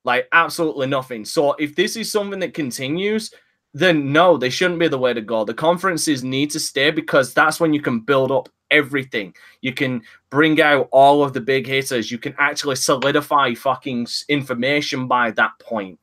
Like 0.04 0.28
absolutely 0.32 0.86
nothing. 0.86 1.24
So 1.24 1.52
if 1.54 1.76
this 1.76 1.96
is 1.96 2.10
something 2.10 2.40
that 2.40 2.54
continues, 2.54 3.32
then 3.74 4.12
no, 4.12 4.36
they 4.36 4.50
shouldn't 4.50 4.80
be 4.80 4.88
the 4.88 4.98
way 4.98 5.14
to 5.14 5.20
go. 5.20 5.44
The 5.44 5.54
conferences 5.54 6.24
need 6.24 6.50
to 6.50 6.60
stay 6.60 6.90
because 6.90 7.32
that's 7.32 7.60
when 7.60 7.72
you 7.72 7.80
can 7.80 8.00
build 8.00 8.32
up 8.32 8.48
everything. 8.70 9.34
You 9.60 9.72
can 9.72 10.02
bring 10.30 10.60
out 10.60 10.88
all 10.90 11.22
of 11.22 11.32
the 11.32 11.40
big 11.40 11.66
hitters. 11.66 12.10
You 12.10 12.18
can 12.18 12.34
actually 12.38 12.76
solidify 12.76 13.54
fucking 13.54 14.08
information 14.28 15.06
by 15.06 15.30
that 15.32 15.52
point. 15.60 15.98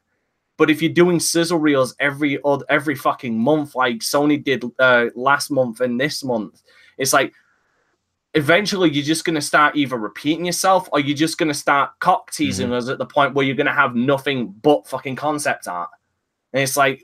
But 0.57 0.69
if 0.69 0.81
you're 0.81 0.91
doing 0.91 1.19
sizzle 1.19 1.59
reels 1.59 1.95
every 1.99 2.39
every 2.69 2.95
fucking 2.95 3.37
month, 3.37 3.75
like 3.75 3.99
Sony 3.99 4.43
did 4.43 4.63
uh, 4.77 5.05
last 5.15 5.51
month 5.51 5.79
and 5.79 5.99
this 5.99 6.23
month, 6.23 6.61
it's 6.97 7.13
like 7.13 7.33
eventually 8.33 8.89
you're 8.91 9.03
just 9.03 9.25
going 9.25 9.35
to 9.35 9.41
start 9.41 9.75
either 9.75 9.97
repeating 9.97 10.45
yourself 10.45 10.87
or 10.91 10.99
you're 10.99 11.17
just 11.17 11.37
going 11.37 11.47
to 11.47 11.53
start 11.53 11.91
cock 11.99 12.31
teasing 12.31 12.71
us 12.71 12.87
at 12.87 12.97
the 12.97 13.05
point 13.05 13.33
where 13.33 13.45
you're 13.45 13.55
going 13.55 13.65
to 13.67 13.73
have 13.73 13.95
nothing 13.95 14.53
but 14.61 14.87
fucking 14.87 15.15
concept 15.15 15.67
art. 15.67 15.89
And 16.53 16.61
it's 16.63 16.77
like, 16.77 17.03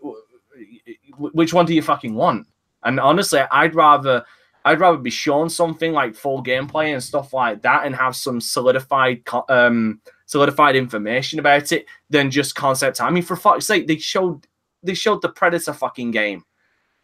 which 1.17 1.53
one 1.53 1.65
do 1.65 1.73
you 1.73 1.81
fucking 1.81 2.13
want? 2.13 2.47
And 2.83 2.99
honestly, 2.99 3.41
I'd 3.51 3.75
rather. 3.75 4.23
I'd 4.67 4.79
rather 4.79 4.97
be 4.97 5.11
shown 5.11 5.47
something 5.47 5.93
like 5.93 6.15
full 6.15 6.43
gameplay 6.43 6.91
and 6.91 7.03
stuff 7.03 7.33
like 7.33 7.61
that, 7.61 7.85
and 7.85 7.95
have 7.95 8.15
some 8.15 8.41
solidified, 8.41 9.21
um, 9.47 10.01
solidified 10.25 10.75
information 10.75 11.37
about 11.37 11.71
it 11.71 11.85
than 12.09 12.31
just 12.31 12.55
concept. 12.55 12.99
art. 12.99 13.11
I 13.11 13.13
mean, 13.13 13.21
for 13.21 13.35
fuck's 13.35 13.67
sake, 13.67 13.85
they 13.85 13.97
showed 13.97 14.47
they 14.81 14.95
showed 14.95 15.21
the 15.21 15.29
Predator 15.29 15.71
fucking 15.71 16.09
game. 16.09 16.43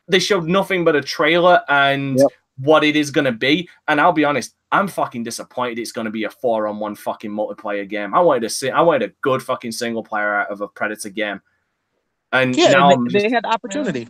They 0.07 0.17
showed 0.17 0.45
nothing 0.45 0.83
but 0.83 0.95
a 0.95 1.01
trailer 1.03 1.61
and 1.69 2.17
Yep. 2.17 2.29
What 2.57 2.83
it 2.83 2.95
is 2.95 3.11
going 3.11 3.25
to 3.25 3.31
be. 3.31 3.67
And 3.87 3.99
I'll 4.01 4.11
be 4.11 4.25
honest, 4.25 4.55
I'm 4.71 4.87
fucking 4.87 5.23
disappointed 5.23 5.79
it's 5.79 5.91
going 5.91 6.05
to 6.05 6.11
be 6.11 6.23
a 6.25 6.29
four 6.29 6.67
on 6.67 6.79
one 6.79 6.95
fucking 6.95 7.31
multiplayer 7.31 7.87
game. 7.87 8.13
I 8.13 8.19
wanted 8.21 8.41
to 8.41 8.49
see, 8.49 8.69
I 8.69 8.81
wanted 8.81 9.09
a 9.09 9.13
good 9.21 9.41
fucking 9.43 9.71
single 9.73 10.03
player 10.03 10.35
out 10.35 10.49
of 10.51 10.61
a 10.61 10.67
Predator 10.67 11.09
game. 11.09 11.41
And 12.31 12.55
Yeah, 12.55 12.71
now 12.71 12.91
and 12.91 13.07
they, 13.07 13.11
just- 13.13 13.23
they 13.25 13.29
had 13.31 13.43
the 13.43 13.49
opportunity. 13.49 14.07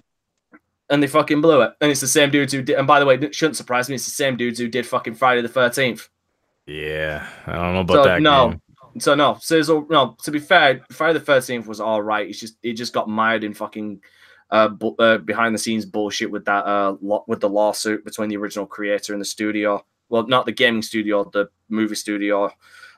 and 0.90 1.02
they 1.02 1.08
fucking 1.08 1.42
blew 1.42 1.62
it. 1.62 1.74
And 1.82 1.90
it's 1.90 2.02
the 2.02 2.08
same 2.08 2.30
dudes 2.30 2.54
who 2.54 2.62
did. 2.62 2.78
And 2.78 2.86
by 2.86 3.00
the 3.00 3.06
way, 3.06 3.16
it 3.16 3.34
shouldn't 3.34 3.58
surprise 3.58 3.90
me. 3.90 3.96
It's 3.96 4.06
the 4.06 4.12
same 4.12 4.38
dudes 4.38 4.60
who 4.60 4.68
did 4.68 4.86
fucking 4.86 5.16
Friday 5.16 5.42
the 5.42 5.48
Thirteenth. 5.50 6.10
Yeah, 6.68 7.28
I 7.48 7.54
don't 7.54 7.74
know 7.74 7.80
about 7.82 7.94
So 7.96 8.04
that. 8.04 8.22
no, 8.22 8.50
game. 8.50 8.62
so 9.00 9.16
no. 9.16 9.38
Sizzle. 9.40 9.88
No. 9.90 10.16
To 10.24 10.32
be 10.32 10.38
fair, 10.40 10.82
Friday 10.92 11.18
the 11.18 11.26
Thirteenth 11.26 11.66
was 11.66 11.80
all 11.82 12.02
right. 12.02 12.30
It's 12.30 12.40
just 12.40 12.58
it 12.62 12.74
just 12.74 12.94
got 12.94 13.10
mired 13.10 13.44
in 13.44 13.54
fucking 13.56 14.02
uh, 14.52 14.68
bu- 14.68 14.96
uh 15.00 15.18
behind 15.18 15.56
the 15.56 15.60
scenes 15.60 15.86
bullshit 15.86 16.30
with 16.30 16.46
that 16.46 16.66
uh 16.66 16.96
lo- 17.02 17.24
with 17.28 17.40
the 17.40 17.50
lawsuit 17.50 18.04
between 18.04 18.30
the 18.30 18.38
original 18.38 18.66
creator 18.66 19.14
and 19.14 19.22
the 19.22 19.26
studio. 19.26 19.84
Well, 20.10 20.28
not 20.28 20.46
the 20.46 20.52
gaming 20.52 20.82
studio, 20.82 21.30
the 21.32 21.50
movie 21.70 21.96
studio. 21.96 22.52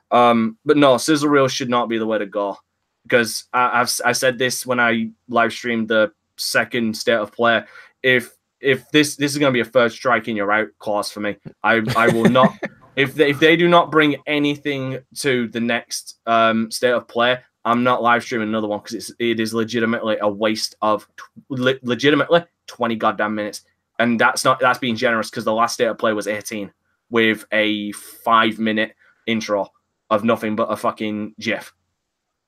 Um, 0.09 0.57
but 0.65 0.77
no, 0.77 0.97
sizzle 0.97 1.29
reel 1.29 1.47
should 1.47 1.69
not 1.69 1.89
be 1.89 1.97
the 1.97 2.05
way 2.05 2.17
to 2.17 2.25
go 2.25 2.57
because 3.03 3.45
I, 3.53 3.81
I've 3.81 3.91
I 4.03 4.11
said 4.13 4.37
this 4.37 4.65
when 4.65 4.79
I 4.79 5.09
live 5.27 5.53
streamed 5.53 5.89
the 5.89 6.11
second 6.37 6.97
state 6.97 7.15
of 7.15 7.31
play. 7.31 7.63
If 8.01 8.35
if 8.59 8.89
this 8.91 9.15
this 9.15 9.31
is 9.31 9.37
going 9.37 9.51
to 9.51 9.53
be 9.53 9.67
a 9.67 9.71
first 9.71 9.95
strike 9.95 10.27
in 10.27 10.35
your 10.35 10.51
out 10.51 10.69
clause 10.79 11.11
for 11.11 11.19
me, 11.19 11.37
I 11.63 11.81
I 11.95 12.07
will 12.07 12.29
not. 12.29 12.53
if 12.95 13.15
they, 13.15 13.29
if 13.29 13.39
they 13.39 13.55
do 13.55 13.67
not 13.67 13.91
bring 13.91 14.15
anything 14.27 14.99
to 15.17 15.47
the 15.49 15.59
next 15.59 16.19
um 16.25 16.71
state 16.71 16.91
of 16.91 17.07
play, 17.07 17.39
I'm 17.65 17.83
not 17.83 18.03
live 18.03 18.23
streaming 18.23 18.49
another 18.49 18.67
one 18.67 18.79
because 18.79 18.95
it's 18.95 19.11
it 19.19 19.39
is 19.39 19.53
legitimately 19.53 20.17
a 20.21 20.27
waste 20.27 20.75
of 20.81 21.07
le- 21.49 21.79
legitimately 21.81 22.43
20 22.67 22.95
goddamn 22.95 23.35
minutes, 23.35 23.61
and 23.99 24.19
that's 24.19 24.43
not 24.43 24.59
that's 24.59 24.79
being 24.79 24.95
generous 24.95 25.29
because 25.29 25.45
the 25.45 25.53
last 25.53 25.75
state 25.75 25.85
of 25.85 25.97
play 25.97 26.13
was 26.13 26.27
18 26.27 26.71
with 27.09 27.45
a 27.51 27.91
five 27.93 28.59
minute 28.59 28.95
intro 29.27 29.71
of 30.09 30.23
nothing 30.23 30.55
but 30.55 30.65
a 30.65 30.75
fucking 30.75 31.33
GIF. 31.39 31.73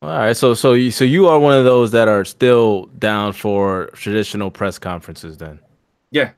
All 0.02 0.10
right, 0.10 0.36
so 0.36 0.54
so 0.54 0.74
you 0.74 0.92
so 0.92 1.06
you 1.06 1.28
are 1.28 1.40
one 1.40 1.58
of 1.58 1.64
those 1.64 1.92
that 1.92 2.08
are 2.08 2.26
still 2.26 2.88
down 3.00 3.34
for 3.34 3.90
traditional 3.94 4.52
press 4.52 4.78
conferences, 4.78 5.38
then. 5.38 5.60
Yeah. 6.12 6.32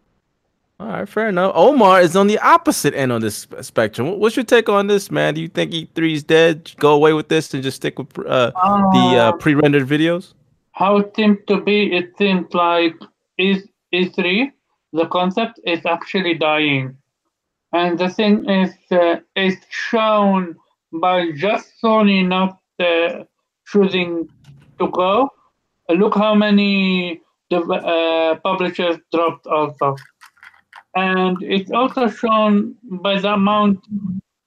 All 0.79 0.87
right, 0.87 1.09
fair 1.09 1.29
enough. 1.29 1.53
Omar 1.55 2.01
is 2.01 2.15
on 2.15 2.27
the 2.27 2.37
opposite 2.39 2.93
end 2.93 3.11
of 3.11 3.21
this 3.21 3.47
spectrum. 3.61 4.19
What's 4.19 4.35
your 4.35 4.45
take 4.45 4.69
on 4.69 4.85
this, 4.85 5.09
man? 5.09 5.33
Do 5.33 5.41
you 5.41 5.47
think 5.47 5.71
E3 5.71 6.13
is 6.13 6.23
dead? 6.23 6.71
Go 6.77 6.93
away 6.93 7.13
with 7.13 7.29
this 7.29 7.51
and 7.53 7.63
just 7.63 7.77
stick 7.77 7.97
with 7.97 8.15
uh, 8.19 8.51
the 8.51 9.17
uh, 9.17 9.29
Uh, 9.29 9.31
pre-rendered 9.37 9.87
videos? 9.87 10.33
how 10.73 10.97
it 10.97 11.15
seemed 11.15 11.39
to 11.47 11.59
be, 11.59 11.91
it 11.91 12.15
seemed 12.19 12.53
like 12.53 12.93
is 13.39 13.67
E3, 13.91 14.51
the 14.93 15.07
concept 15.07 15.59
is 15.65 15.83
actually 15.87 16.35
dying. 16.35 16.95
And 17.73 17.97
the 17.97 18.09
thing 18.09 18.47
is, 18.47 18.69
uh, 18.91 19.15
it's 19.35 19.65
shown 19.71 20.55
by 20.93 21.31
just 21.35 21.65
Sony 21.83 22.23
not 22.23 22.59
uh, 22.79 23.23
choosing 23.65 24.29
to 24.77 24.87
go. 24.91 25.29
Uh, 25.89 25.93
Look 25.93 26.13
how 26.13 26.35
many 26.35 27.21
uh, 27.51 28.35
publishers 28.43 28.97
dropped 29.11 29.47
also. 29.47 29.95
And 30.97 31.37
it's 31.43 31.69
also 31.69 32.07
shown 32.07 32.75
by 32.81 33.19
the 33.19 33.33
amount 33.33 33.85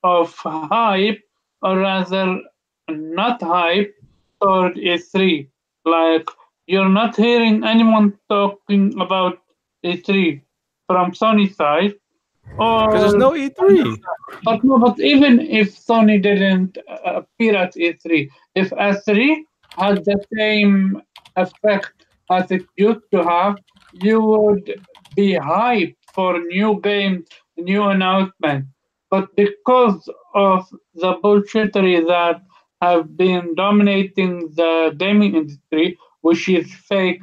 of 0.02 0.34
hype, 0.34 1.22
or 1.62 1.78
rather, 1.78 2.40
not 2.88 3.40
hype, 3.40 3.94
toward 4.42 4.74
E3. 4.74 5.46
Like, 5.84 6.28
you're 6.66 6.88
not 6.88 7.14
hearing 7.14 7.62
anyone 7.62 8.18
talking 8.28 9.00
about 9.00 9.38
E3 9.84 10.40
from 10.88 11.12
Sony 11.12 11.54
side. 11.54 11.94
Because 12.42 13.00
there's 13.00 13.14
no 13.14 13.36
E 13.36 13.50
E3. 13.50 13.96
but 14.42 14.64
no, 14.64 14.78
but 14.78 14.98
even 14.98 15.38
if 15.40 15.78
Sony 15.78 16.20
didn't 16.20 16.78
uh, 16.88 17.20
appear 17.20 17.54
at 17.54 17.74
E3, 17.74 18.28
if 18.56 18.70
E3 18.70 19.36
had 19.78 20.04
the 20.04 20.20
same 20.36 21.00
effect 21.36 21.92
as 22.28 22.50
it 22.50 22.66
used 22.76 23.08
to 23.12 23.22
have, 23.22 23.56
you 23.92 24.20
would 24.20 24.84
be 25.14 25.34
hyped 25.34 25.94
for 26.14 26.38
new 26.38 26.80
games, 26.80 27.26
new 27.56 27.82
announcement. 27.84 28.66
But 29.10 29.34
because 29.36 30.08
of 30.34 30.68
the 30.94 31.14
bullshittery 31.22 32.06
that 32.06 32.42
have 32.80 33.16
been 33.16 33.54
dominating 33.54 34.52
the 34.54 34.94
gaming 34.96 35.34
industry, 35.34 35.98
which 36.22 36.48
is 36.48 36.72
fake, 36.88 37.22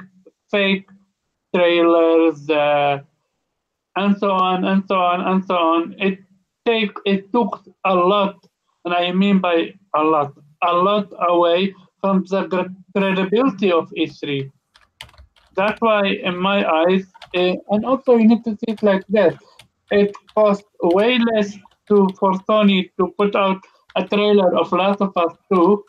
fake 0.50 0.88
trailers, 1.54 2.48
uh, 2.50 2.98
and 3.98 4.16
so 4.18 4.30
on 4.30 4.64
and 4.64 4.82
so 4.86 4.96
on 4.96 5.20
and 5.28 5.44
so 5.44 5.54
on. 5.54 5.94
It 5.98 6.18
take 6.66 6.92
it 7.04 7.32
took 7.32 7.64
a 7.84 7.94
lot, 7.94 8.36
and 8.84 8.94
I 8.94 9.12
mean 9.12 9.40
by 9.40 9.74
a 9.94 10.02
lot, 10.02 10.32
a 10.62 10.72
lot 10.72 11.08
away 11.28 11.74
from 12.00 12.24
the 12.30 12.40
credibility 12.96 13.72
of 13.72 13.90
E3. 13.90 14.50
That's 15.56 15.80
why, 15.80 16.02
in 16.28 16.36
my 16.38 16.58
eyes, 16.82 17.06
and 17.34 17.84
also 17.84 18.16
you 18.16 18.28
need 18.28 18.44
to 18.44 18.52
see 18.52 18.72
it 18.72 18.82
like 18.82 19.04
that. 19.08 19.36
it 19.90 20.14
costs 20.34 20.68
way 20.82 21.18
less 21.18 21.56
to 21.88 22.08
for 22.18 22.32
Sony 22.48 22.90
to 22.98 23.14
put 23.18 23.34
out 23.34 23.60
a 23.96 24.06
trailer 24.06 24.56
of 24.56 24.70
Last 24.72 25.00
of 25.00 25.16
Us 25.16 25.34
2 25.52 25.84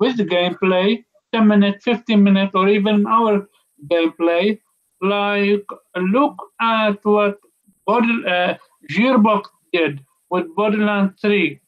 with 0.00 0.16
gameplay, 0.18 1.04
10 1.32 1.46
minutes, 1.46 1.84
15 1.84 2.22
minutes, 2.22 2.52
or 2.54 2.68
even 2.68 2.94
an 2.94 3.06
hour 3.06 3.48
gameplay. 3.90 4.58
Like, 5.00 5.66
look 5.96 6.36
at 6.60 7.04
what 7.04 7.38
Border, 7.86 8.28
uh, 8.28 8.54
Gearbox 8.90 9.44
did 9.72 10.00
with 10.30 10.46
Borderlands 10.54 11.20
3. 11.20 11.60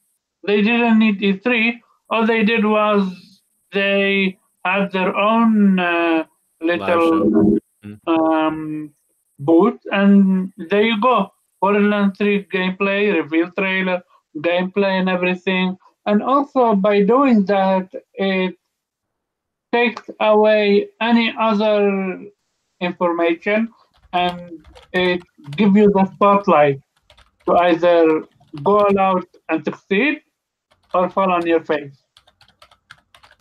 They 0.46 0.62
didn't 0.62 0.98
need 0.98 1.20
E3. 1.20 1.80
All 2.10 2.26
they 2.26 2.44
did 2.44 2.64
was 2.64 3.42
they 3.72 4.38
had 4.64 4.92
their 4.92 5.14
own 5.16 5.78
uh, 5.78 6.24
little 6.60 7.58
um, 8.06 8.94
booth, 9.44 9.80
and 9.92 10.52
there 10.56 10.82
you 10.82 11.00
go. 11.00 11.30
Borderlands 11.60 12.18
3 12.18 12.44
gameplay, 12.52 13.14
reveal 13.14 13.50
trailer, 13.52 14.02
gameplay, 14.38 15.00
and 15.00 15.08
everything. 15.08 15.76
And 16.06 16.22
also, 16.22 16.74
by 16.74 17.02
doing 17.02 17.44
that, 17.46 17.88
it 18.14 18.56
takes 19.72 20.10
away 20.20 20.88
any 21.00 21.34
other 21.40 22.20
information 22.80 23.68
and 24.12 24.64
it 24.92 25.22
give 25.56 25.76
you 25.76 25.90
the 25.90 26.04
spotlight 26.14 26.80
to 27.46 27.52
either 27.54 28.22
go 28.62 28.80
all 28.80 28.98
out 28.98 29.26
and 29.48 29.64
succeed 29.64 30.20
or 30.92 31.10
fall 31.10 31.32
on 31.32 31.46
your 31.46 31.64
face. 31.64 32.03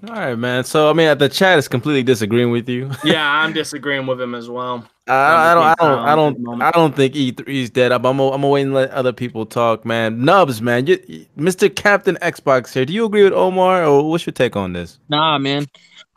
All 0.06 0.14
right, 0.16 0.36
man. 0.36 0.66
So 0.66 0.90
I 0.90 0.94
mean, 0.94 1.18
the 1.18 1.30
chat 1.30 1.58
is 1.58 1.68
completely 1.70 2.04
disagreeing 2.04 2.52
with 2.52 2.68
you. 2.68 2.92
Yeah, 3.06 3.26
I'm 3.26 3.54
disagreeing 3.54 4.06
with 4.06 4.20
him 4.20 4.36
as 4.36 4.50
well. 4.50 4.86
I, 5.08 5.14
I 5.52 5.54
don't, 5.54 5.64
I 5.64 5.76
don't, 5.76 6.00
I 6.00 6.16
don't. 6.16 6.62
I 6.62 6.72
don't 6.72 6.96
think 6.96 7.14
E3 7.14 7.48
is 7.48 7.70
dead. 7.70 7.92
I'm, 7.92 8.06
I'm, 8.06 8.18
gonna- 8.18 8.32
I'm 8.32 8.42
gonna 8.42 8.50
wait 8.50 8.62
and 8.64 8.74
let 8.74 8.90
other 8.92 9.12
people 9.14 9.46
talk, 9.46 9.86
man. 9.86 10.24
Nubs, 10.24 10.62
man, 10.62 10.88
you, 10.88 11.00
you- 11.08 11.26
Mr. 11.38 11.74
Captain 11.74 12.16
Xbox 12.22 12.74
here. 12.74 12.86
Do 12.86 12.94
you 12.94 13.06
agree 13.06 13.24
with 13.24 13.34
Omar, 13.34 13.84
or 13.86 14.10
what's 14.10 14.26
your 14.26 14.34
take 14.34 14.56
on 14.56 14.74
this? 14.74 15.00
Nah, 15.10 15.38
man. 15.38 15.68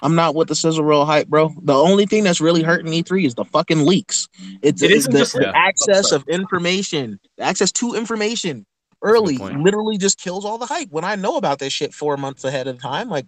I'm 0.03 0.15
not 0.15 0.35
with 0.35 0.49
the 0.49 0.55
sizzle 0.55 0.85
roll 0.85 1.05
hype, 1.05 1.27
bro. 1.29 1.53
The 1.63 1.75
only 1.75 2.07
thing 2.07 2.23
that's 2.25 2.41
really 2.41 2.63
hurting 2.63 2.93
E3 2.93 3.25
is 3.25 3.35
the 3.35 3.45
fucking 3.45 3.85
leaks. 3.87 4.29
It's 4.63 4.83
It 4.83 4.91
it's 4.91 4.99
isn't 5.01 5.13
the, 5.13 5.19
just 5.21 5.33
the 5.35 5.57
access 5.57 6.13
of 6.13 6.27
information, 6.29 7.19
access 7.41 7.73
to 7.73 7.95
information 7.95 8.67
early 9.03 9.37
literally 9.39 9.97
just 9.99 10.19
kills 10.19 10.45
all 10.45 10.59
the 10.59 10.67
hype. 10.67 10.91
When 10.91 11.05
I 11.05 11.15
know 11.17 11.37
about 11.37 11.59
this 11.61 11.73
shit 11.73 11.95
four 11.95 12.17
months 12.17 12.45
ahead 12.45 12.67
of 12.67 12.81
time, 12.81 13.09
like 13.09 13.27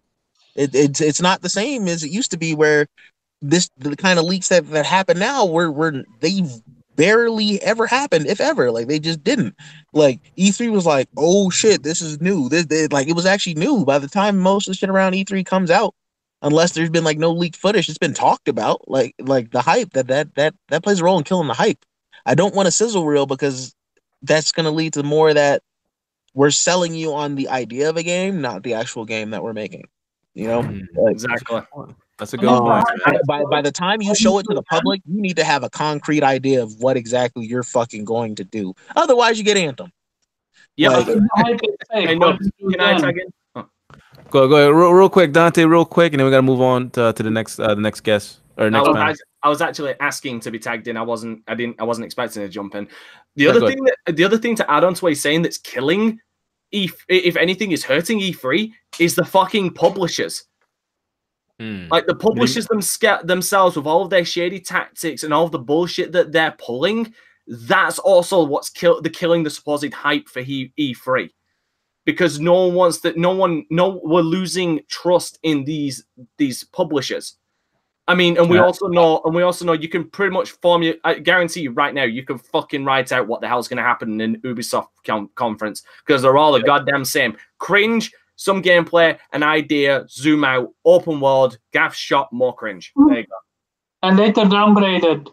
it, 0.59 0.75
it's 0.75 1.01
it's 1.01 1.21
not 1.21 1.43
the 1.43 1.49
same 1.49 1.89
as 1.89 2.03
it 2.03 2.11
used 2.11 2.33
to 2.33 2.37
be 2.37 2.55
where 2.55 2.87
this 3.41 3.71
the 3.79 3.97
kind 3.97 4.19
of 4.19 4.25
leaks 4.25 4.49
that, 4.49 4.69
that 4.71 4.85
happen 4.85 5.19
now 5.19 5.45
where 5.45 5.71
where 5.71 6.05
they 6.21 6.43
barely 6.97 7.63
ever 7.63 7.87
happened, 7.87 8.27
if 8.27 8.41
ever. 8.41 8.73
Like 8.73 8.89
they 8.89 8.99
just 8.99 9.23
didn't. 9.23 9.55
Like 9.93 10.21
E3 10.37 10.73
was 10.73 10.85
like, 10.85 11.09
oh 11.17 11.49
shit, 11.49 11.85
this 11.85 12.03
is 12.03 12.21
new. 12.21 12.49
This, 12.49 12.67
this 12.67 12.93
like 12.93 13.09
it 13.09 13.15
was 13.15 13.25
actually 13.25 13.55
new. 13.55 13.85
By 13.85 13.99
the 13.99 14.09
time 14.09 14.39
most 14.39 14.67
of 14.67 14.73
the 14.73 14.77
shit 14.77 14.91
around 14.91 15.13
E3 15.13 15.47
comes 15.47 15.71
out, 15.71 15.95
unless 16.43 16.73
there's 16.73 16.91
been 16.91 17.05
like 17.05 17.19
no 17.19 17.31
leaked 17.31 17.57
footage, 17.57 17.89
it's 17.89 17.99
been 17.99 18.15
talked 18.15 18.49
about. 18.49 18.89
Like 18.91 19.15
like 19.21 19.53
the 19.53 19.63
hype 19.63 19.93
that 19.93 20.09
that 20.09 20.35
that 20.35 20.55
that 20.69 20.83
plays 20.83 21.01
a 21.01 21.05
role 21.05 21.19
in 21.19 21.25
killing 21.25 21.49
the 21.49 21.55
hype. 21.55 21.85
I 22.27 22.35
don't 22.35 22.55
want 22.55 22.69
a 22.69 22.73
sizzle 22.73 23.07
reel 23.07 23.27
because 23.27 23.75
that's 24.23 24.51
gonna 24.51 24.73
lead 24.73 24.95
to 24.95 25.05
more 25.05 25.33
that 25.33 25.63
we're 26.35 26.51
selling 26.51 26.95
you 26.95 27.15
on 27.15 27.37
the 27.37 27.49
idea 27.49 27.89
of 27.89 27.97
a 27.97 28.03
game, 28.03 28.41
not 28.41 28.65
the 28.65 28.75
actual 28.75 29.05
game 29.05 29.31
that 29.31 29.43
we're 29.43 29.53
making. 29.53 29.89
You 30.39 30.47
know, 30.47 30.63
Mm, 30.63 30.87
Like, 30.95 31.13
Exactly. 31.13 31.61
That's 32.17 32.33
a 32.33 32.37
good 32.37 32.49
Um, 32.49 32.61
point. 32.65 32.85
by, 33.27 33.43
by, 33.43 33.45
by 33.51 33.63
the 33.63 33.71
time 33.73 34.01
you 34.03 34.15
show 34.15 34.39
it 34.39 34.45
to 34.49 34.55
the 34.55 34.63
public, 34.71 35.01
you 35.05 35.21
need 35.21 35.37
to 35.37 35.45
have 35.45 35.63
a 35.65 35.71
concrete 35.71 36.23
idea 36.23 36.63
of 36.63 36.73
what 36.81 36.97
exactly 36.97 37.45
you're 37.47 37.63
fucking 37.65 38.05
going 38.05 38.35
to 38.37 38.45
do. 38.45 38.73
Otherwise, 38.97 39.39
you 39.39 39.45
get 39.45 39.57
Anthem. 39.57 39.93
Yeah. 40.77 40.91
Like- 40.91 41.07
The 41.07 41.29
hype 41.35 41.61
is 41.63 41.75
fake. 41.93 42.09
I 42.11 42.15
know. 42.15 42.29
What 42.31 42.39
do 42.41 42.51
you 42.59 42.71
Can 42.71 42.81
I 42.81 42.99
tag 43.01 43.17
in? 43.19 43.65
Go 44.31 44.47
go 44.47 44.57
ahead, 44.57 44.75
real, 44.75 44.93
real 44.93 45.09
quick, 45.09 45.33
Dante, 45.33 45.65
real 45.65 45.85
quick, 45.87 46.13
and 46.13 46.21
then 46.21 46.27
we 46.27 46.31
gotta 46.31 46.43
move 46.43 46.61
on 46.61 46.91
to, 46.91 47.13
to 47.15 47.23
the 47.23 47.31
next 47.31 47.59
uh, 47.59 47.75
the 47.75 47.81
next 47.81 48.01
guest 48.03 48.41
or 48.59 48.69
next 48.71 48.87
was, 48.87 48.95
panel. 48.97 49.15
I 49.43 49.49
was 49.49 49.63
actually 49.63 49.95
asking 50.01 50.41
to 50.41 50.51
be 50.51 50.59
tagged 50.59 50.87
in. 50.87 50.99
I 50.99 51.03
wasn't. 51.03 51.43
I 51.49 51.55
didn't. 51.55 51.81
I 51.81 51.85
wasn't 51.85 52.05
expecting 52.05 52.43
to 52.43 52.49
jump 52.49 52.75
in. 52.75 52.85
The 53.37 53.45
Yeah, 53.45 53.51
other 53.51 53.61
go 53.61 53.69
thing 53.69 53.85
that 53.85 54.17
the 54.17 54.25
other 54.25 54.37
thing 54.37 54.55
to 54.57 54.71
add 54.71 54.85
on 54.85 54.93
to 54.95 55.01
what 55.03 55.09
he's 55.13 55.23
saying 55.23 55.43
that's 55.43 55.57
killing 55.57 56.21
E. 56.73 56.91
If 57.09 57.37
anything 57.37 57.73
is 57.73 57.85
hurting 57.85 58.21
E3 58.21 58.73
is 58.99 59.15
the 59.15 59.25
fucking 59.25 59.75
publishers. 59.75 60.45
Hmm. 61.59 61.87
Like 61.91 62.07
the 62.07 62.15
publishers 62.15 62.67
them 62.67 62.81
themselves 63.25 63.77
with 63.77 63.87
all 63.87 64.03
of 64.03 64.11
their 64.11 64.25
shady 64.25 64.61
tactics 64.61 65.25
and 65.25 65.35
all 65.35 65.45
of 65.45 65.53
the 65.53 65.59
bullshit 65.59 66.13
that 66.13 66.33
they're 66.33 66.55
pulling. 66.59 67.13
That's 67.47 67.99
also 67.99 68.45
what's 68.45 68.71
kill 68.71 69.01
the 69.01 69.11
killing 69.11 69.43
the 69.43 69.51
supposed 69.51 69.93
hype 69.93 70.29
for 70.29 70.43
he- 70.43 70.73
E3 70.79 71.31
because 72.05 72.41
no 72.41 72.67
one 72.67 72.75
wants 72.75 73.01
that. 73.01 73.17
No 73.17 73.33
one. 73.33 73.67
No, 73.71 74.01
we're 74.03 74.23
losing 74.23 74.81
trust 74.89 75.39
in 75.43 75.65
these 75.65 76.05
these 76.39 76.65
publishers. 76.65 77.37
I 78.09 78.15
mean, 78.15 78.37
and 78.39 78.49
we 78.51 78.57
Yeah. 78.57 78.65
also 78.65 78.87
know, 78.89 79.21
and 79.25 79.35
we 79.35 79.43
also 79.43 79.65
know 79.65 79.75
you 79.75 79.89
can 79.89 80.09
pretty 80.09 80.33
much 80.33 80.51
form 80.53 80.83
your. 80.83 80.95
I 81.05 81.15
guarantee 81.19 81.61
you 81.61 81.71
right 81.73 81.93
now, 81.95 82.05
you 82.05 82.25
can 82.25 82.39
fucking 82.39 82.85
write 82.85 83.13
out 83.13 83.29
what 83.29 83.41
the 83.43 83.49
hell's 83.49 83.69
going 83.69 83.77
to 83.77 83.83
happen 83.83 84.21
in 84.21 84.41
Ubisoft 84.41 84.89
con- 85.07 85.29
conference 85.37 85.83
because 86.07 86.23
they're 86.23 86.37
all 86.39 86.53
the 86.53 86.63
goddamn 86.63 87.05
same. 87.05 87.37
Cringe, 87.59 88.11
some 88.37 88.63
gameplay, 88.63 89.19
an 89.33 89.43
idea, 89.43 90.07
zoom 90.09 90.43
out, 90.43 90.71
open 90.85 91.21
world, 91.21 91.59
gaff 91.73 91.95
shot, 91.95 92.33
more 92.33 92.55
cringe. 92.55 92.93
There 93.09 93.19
you 93.19 93.25
go. 93.25 93.37
And 94.03 94.17
later 94.17 94.43
downgraded. 94.43 95.29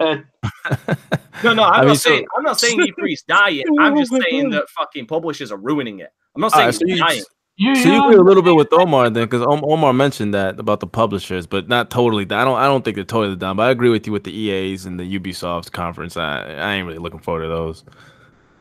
Uh, 0.00 0.16
No, 1.44 1.52
no, 1.52 1.64
I'm 1.64 1.72
I 1.72 1.76
not 1.78 1.86
mean, 1.86 1.96
so- 1.96 2.10
saying 2.10 2.26
I'm 2.36 2.42
not 2.42 2.58
saying 2.58 2.80
E3's 2.80 3.22
dying. 3.22 3.62
I'm 3.78 3.96
just 3.96 4.10
saying 4.10 4.50
that 4.50 4.68
fucking 4.70 5.06
publishers 5.06 5.52
are 5.52 5.58
ruining 5.58 6.00
it. 6.00 6.10
I'm 6.34 6.40
not 6.40 6.50
saying 6.52 6.60
Alright, 6.62 6.74
it's 6.74 6.78
so 6.80 6.86
you- 6.86 6.98
dying. 6.98 7.22
You, 7.56 7.74
So 7.76 7.88
you 7.88 7.94
you- 7.94 8.04
agree 8.04 8.16
a 8.16 8.22
little 8.22 8.42
bit 8.42 8.54
with 8.56 8.72
Omar 8.72 9.10
then, 9.10 9.24
because 9.24 9.42
Omar 9.42 9.92
mentioned 9.92 10.34
that 10.34 10.58
about 10.58 10.80
the 10.80 10.86
publishers, 10.86 11.46
but 11.46 11.68
not 11.68 11.90
totally. 11.90 12.24
I 12.24 12.44
don't. 12.44 12.58
I 12.58 12.66
don't 12.66 12.84
think 12.84 12.96
they're 12.96 13.04
totally 13.04 13.36
done. 13.36 13.56
But 13.56 13.64
I 13.64 13.70
agree 13.70 13.90
with 13.90 14.06
you 14.06 14.12
with 14.12 14.24
the 14.24 14.36
EAs 14.36 14.84
and 14.86 14.98
the 15.00 15.18
Ubisoft 15.18 15.72
conference. 15.72 16.16
I, 16.16 16.42
I 16.54 16.74
ain't 16.74 16.86
really 16.86 16.98
looking 16.98 17.20
forward 17.20 17.42
to 17.42 17.48
those. 17.48 17.84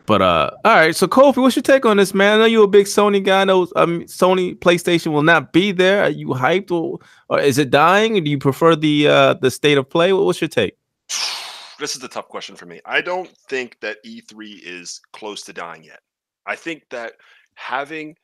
But 0.05 0.21
uh, 0.21 0.51
all 0.63 0.75
right. 0.75 0.95
So 0.95 1.07
Kofi, 1.07 1.37
what's 1.37 1.55
your 1.55 1.63
take 1.63 1.85
on 1.85 1.97
this, 1.97 2.13
man? 2.13 2.35
I 2.35 2.37
know 2.41 2.45
you're 2.45 2.65
a 2.65 2.67
big 2.67 2.85
Sony 2.85 3.23
guy. 3.23 3.41
I 3.41 3.43
know 3.43 3.63
um, 3.75 4.01
Sony 4.03 4.55
PlayStation 4.55 5.07
will 5.11 5.23
not 5.23 5.51
be 5.51 5.71
there. 5.71 6.03
Are 6.03 6.09
you 6.09 6.27
hyped, 6.27 6.71
or, 6.71 6.99
or 7.27 7.39
is 7.39 7.57
it 7.57 7.71
dying? 7.71 8.15
Or 8.15 8.21
do 8.21 8.29
you 8.29 8.37
prefer 8.37 8.75
the 8.75 9.07
uh 9.07 9.33
the 9.35 9.49
state 9.49 9.77
of 9.79 9.89
play? 9.89 10.13
What's 10.13 10.39
your 10.39 10.47
take? 10.47 10.77
this 11.79 11.95
is 11.95 11.99
the 12.01 12.07
tough 12.07 12.27
question 12.27 12.55
for 12.55 12.65
me. 12.67 12.79
I 12.85 13.01
don't 13.01 13.29
think 13.49 13.79
that 13.81 13.97
E3 14.05 14.59
is 14.63 15.01
close 15.11 15.41
to 15.43 15.53
dying 15.53 15.83
yet. 15.83 15.99
I 16.45 16.55
think 16.55 16.83
that 16.91 17.13
having 17.55 18.15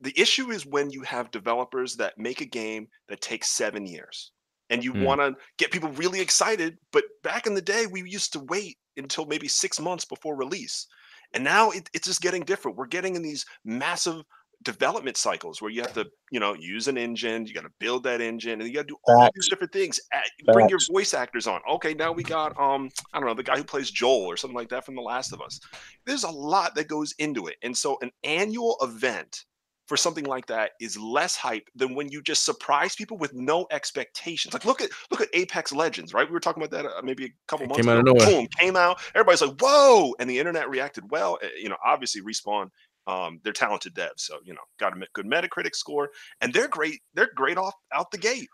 the 0.00 0.18
issue 0.18 0.50
is 0.50 0.66
when 0.66 0.90
you 0.90 1.02
have 1.02 1.30
developers 1.30 1.96
that 1.96 2.18
make 2.18 2.40
a 2.40 2.46
game 2.46 2.88
that 3.08 3.20
takes 3.20 3.50
seven 3.50 3.86
years 3.86 4.32
and 4.70 4.84
you 4.84 4.92
Hmm. 4.92 5.04
want 5.04 5.20
to 5.20 5.34
get 5.58 5.72
people 5.72 5.90
really 5.90 6.20
excited. 6.20 6.78
But 6.92 7.04
back 7.22 7.46
in 7.46 7.54
the 7.54 7.62
day, 7.62 7.86
we 7.86 8.02
used 8.08 8.32
to 8.34 8.40
wait 8.48 8.78
until 8.96 9.26
maybe 9.26 9.48
six 9.48 9.80
months 9.80 10.04
before 10.04 10.36
release. 10.36 10.86
And 11.32 11.44
now 11.44 11.70
it, 11.70 11.88
it's 11.92 12.06
just 12.06 12.20
getting 12.22 12.42
different. 12.42 12.76
We're 12.76 12.86
getting 12.86 13.14
in 13.16 13.22
these 13.22 13.44
massive 13.64 14.22
development 14.62 15.16
cycles 15.16 15.62
where 15.62 15.70
you 15.70 15.80
have 15.80 15.92
to, 15.94 16.06
you 16.30 16.38
know, 16.38 16.54
use 16.54 16.86
an 16.86 16.98
engine, 16.98 17.46
you 17.46 17.54
got 17.54 17.62
to 17.62 17.72
build 17.78 18.04
that 18.04 18.20
engine, 18.20 18.60
and 18.60 18.68
you 18.68 18.74
got 18.74 18.82
to 18.82 18.88
do 18.88 18.96
all 19.06 19.30
these 19.34 19.48
different 19.48 19.72
things. 19.72 19.98
Bring 20.44 20.68
your 20.68 20.80
voice 20.92 21.14
actors 21.14 21.46
on. 21.46 21.60
Okay, 21.68 21.94
now 21.94 22.12
we 22.12 22.22
got 22.22 22.58
um, 22.60 22.90
I 23.12 23.20
don't 23.20 23.28
know, 23.28 23.34
the 23.34 23.42
guy 23.42 23.56
who 23.56 23.64
plays 23.64 23.90
Joel 23.90 24.26
or 24.26 24.36
something 24.36 24.56
like 24.56 24.68
that 24.70 24.84
from 24.84 24.96
The 24.96 25.02
Last 25.02 25.32
of 25.32 25.40
Us. 25.40 25.60
There's 26.04 26.24
a 26.24 26.30
lot 26.30 26.74
that 26.74 26.88
goes 26.88 27.14
into 27.18 27.46
it, 27.46 27.56
and 27.62 27.76
so 27.76 27.96
an 28.02 28.10
annual 28.22 28.76
event 28.82 29.44
for 29.90 29.96
something 29.96 30.24
like 30.24 30.46
that 30.46 30.70
is 30.80 30.96
less 30.96 31.34
hype 31.34 31.68
than 31.74 31.96
when 31.96 32.08
you 32.08 32.22
just 32.22 32.44
surprise 32.44 32.94
people 32.94 33.18
with 33.18 33.34
no 33.34 33.66
expectations. 33.72 34.54
Like 34.54 34.64
look 34.64 34.80
at 34.80 34.88
look 35.10 35.20
at 35.20 35.26
Apex 35.34 35.72
Legends, 35.72 36.14
right? 36.14 36.28
We 36.28 36.32
were 36.32 36.38
talking 36.38 36.62
about 36.62 36.70
that 36.80 36.88
uh, 36.88 37.02
maybe 37.02 37.24
a 37.24 37.28
couple 37.48 37.66
months 37.66 37.80
Came 37.84 37.88
out 37.88 37.98
ago. 37.98 38.12
of 38.12 38.18
nowhere. 38.18 38.38
Boom, 38.38 38.46
came 38.56 38.76
out. 38.76 39.00
Everybody's 39.16 39.42
like, 39.42 39.60
"Whoa!" 39.60 40.14
And 40.20 40.30
the 40.30 40.38
internet 40.38 40.70
reacted 40.70 41.10
well. 41.10 41.40
Uh, 41.42 41.48
You 41.60 41.68
know, 41.70 41.76
obviously 41.84 42.22
respawn. 42.22 42.68
Um, 43.08 43.40
they're 43.42 43.52
talented 43.52 43.96
devs, 43.96 44.18
so 44.20 44.38
you 44.44 44.54
know, 44.54 44.60
got 44.78 44.96
a 44.96 45.06
good 45.12 45.26
Metacritic 45.26 45.74
score, 45.74 46.08
and 46.40 46.52
they're 46.52 46.68
great. 46.68 47.00
They're 47.14 47.32
great 47.34 47.58
off 47.58 47.74
out 47.92 48.12
the 48.12 48.18
gate. 48.18 48.48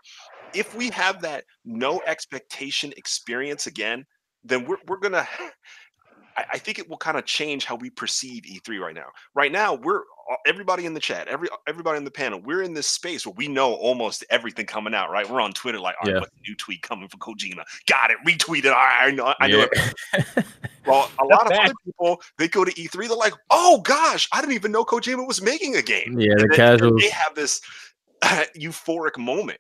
If 0.55 0.75
we 0.75 0.89
have 0.89 1.21
that 1.21 1.45
no 1.67 2.01
expectation 2.07 2.95
experience 2.97 3.67
again, 3.67 4.07
then 4.43 4.65
we're 4.65 4.79
we're 4.89 5.01
gonna. 5.01 5.29
I, 6.53 6.59
think 6.59 6.79
it 6.79 6.87
will 6.87 6.99
kind 6.99 7.17
of 7.17 7.25
change 7.25 7.65
how 7.65 7.77
we 7.77 7.89
perceive 7.89 8.43
E3 8.43 8.79
right 8.79 8.95
now. 8.95 9.07
Right 9.35 9.51
now, 9.51 9.73
we're 9.73 10.03
everybody 10.47 10.87
in 10.87 10.95
the 10.95 11.01
chat, 11.01 11.29
every 11.29 11.49
everybody 11.67 11.99
in 11.99 12.05
the 12.05 12.11
panel. 12.11 12.41
We're 12.41 12.63
in 12.63 12.75
this 12.75 12.87
space 12.87 13.27
where 13.27 13.35
we 13.37 13.49
know 13.49 13.75
almost 13.75 14.25
everything 14.31 14.67
coming 14.67 14.95
out. 14.95 15.11
Right? 15.11 15.29
We're 15.29 15.41
on 15.41 15.53
Twitter, 15.53 15.79
like, 15.79 15.95
all 16.01 16.07
right, 16.07 16.15
Yeah. 16.15 16.21
what's 16.21 16.33
the 16.33 16.49
new 16.49 16.57
tweet 16.57 16.83
coming 16.83 17.09
from 17.09 17.21
Kojima? 17.21 17.63
Got 17.87 18.11
it, 18.11 18.19
retweeted. 18.27 18.71
Right, 18.73 18.99
I 19.03 19.11
know, 19.11 19.35
I 19.41 19.47
know. 19.49 19.59
Yeah. 19.59 19.67
everything. 20.15 20.45
Well, 20.87 21.11
a 21.19 21.25
lot 21.25 21.51
of 21.51 21.59
other 21.59 21.75
people 21.85 22.23
they 22.39 22.47
go 22.47 22.65
to 22.65 22.71
E3, 22.73 23.09
they're 23.09 23.17
like, 23.17 23.35
oh 23.51 23.81
gosh, 23.81 24.29
I 24.33 24.41
didn't 24.41 24.55
even 24.55 24.71
know 24.71 24.85
Kojima 24.85 25.27
was 25.27 25.43
making 25.43 25.75
a 25.75 25.83
game. 25.83 26.17
Yeah, 26.17 26.37
the 26.37 26.49
casuals. 26.55 27.01
They 27.01 27.09
have 27.11 27.35
this 27.35 27.61
euphoric 28.23 29.19
moment. 29.19 29.59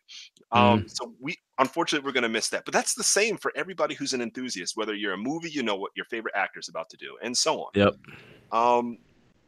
Um, 0.52 0.88
so 0.88 1.12
we 1.20 1.36
unfortunately 1.58 2.06
we're 2.06 2.12
gonna 2.12 2.28
miss 2.28 2.48
that. 2.50 2.64
But 2.64 2.72
that's 2.72 2.94
the 2.94 3.02
same 3.02 3.36
for 3.36 3.52
everybody 3.56 3.96
who's 3.96 4.12
an 4.12 4.22
enthusiast, 4.22 4.76
whether 4.76 4.94
you're 4.94 5.14
a 5.14 5.18
movie, 5.18 5.50
you 5.50 5.64
know 5.64 5.74
what 5.74 5.90
your 5.96 6.04
favorite 6.06 6.34
actor 6.36 6.60
is 6.60 6.68
about 6.68 6.88
to 6.90 6.96
do, 6.96 7.16
and 7.22 7.36
so 7.36 7.62
on. 7.62 7.70
Yep. 7.74 7.94
Um 8.52 8.98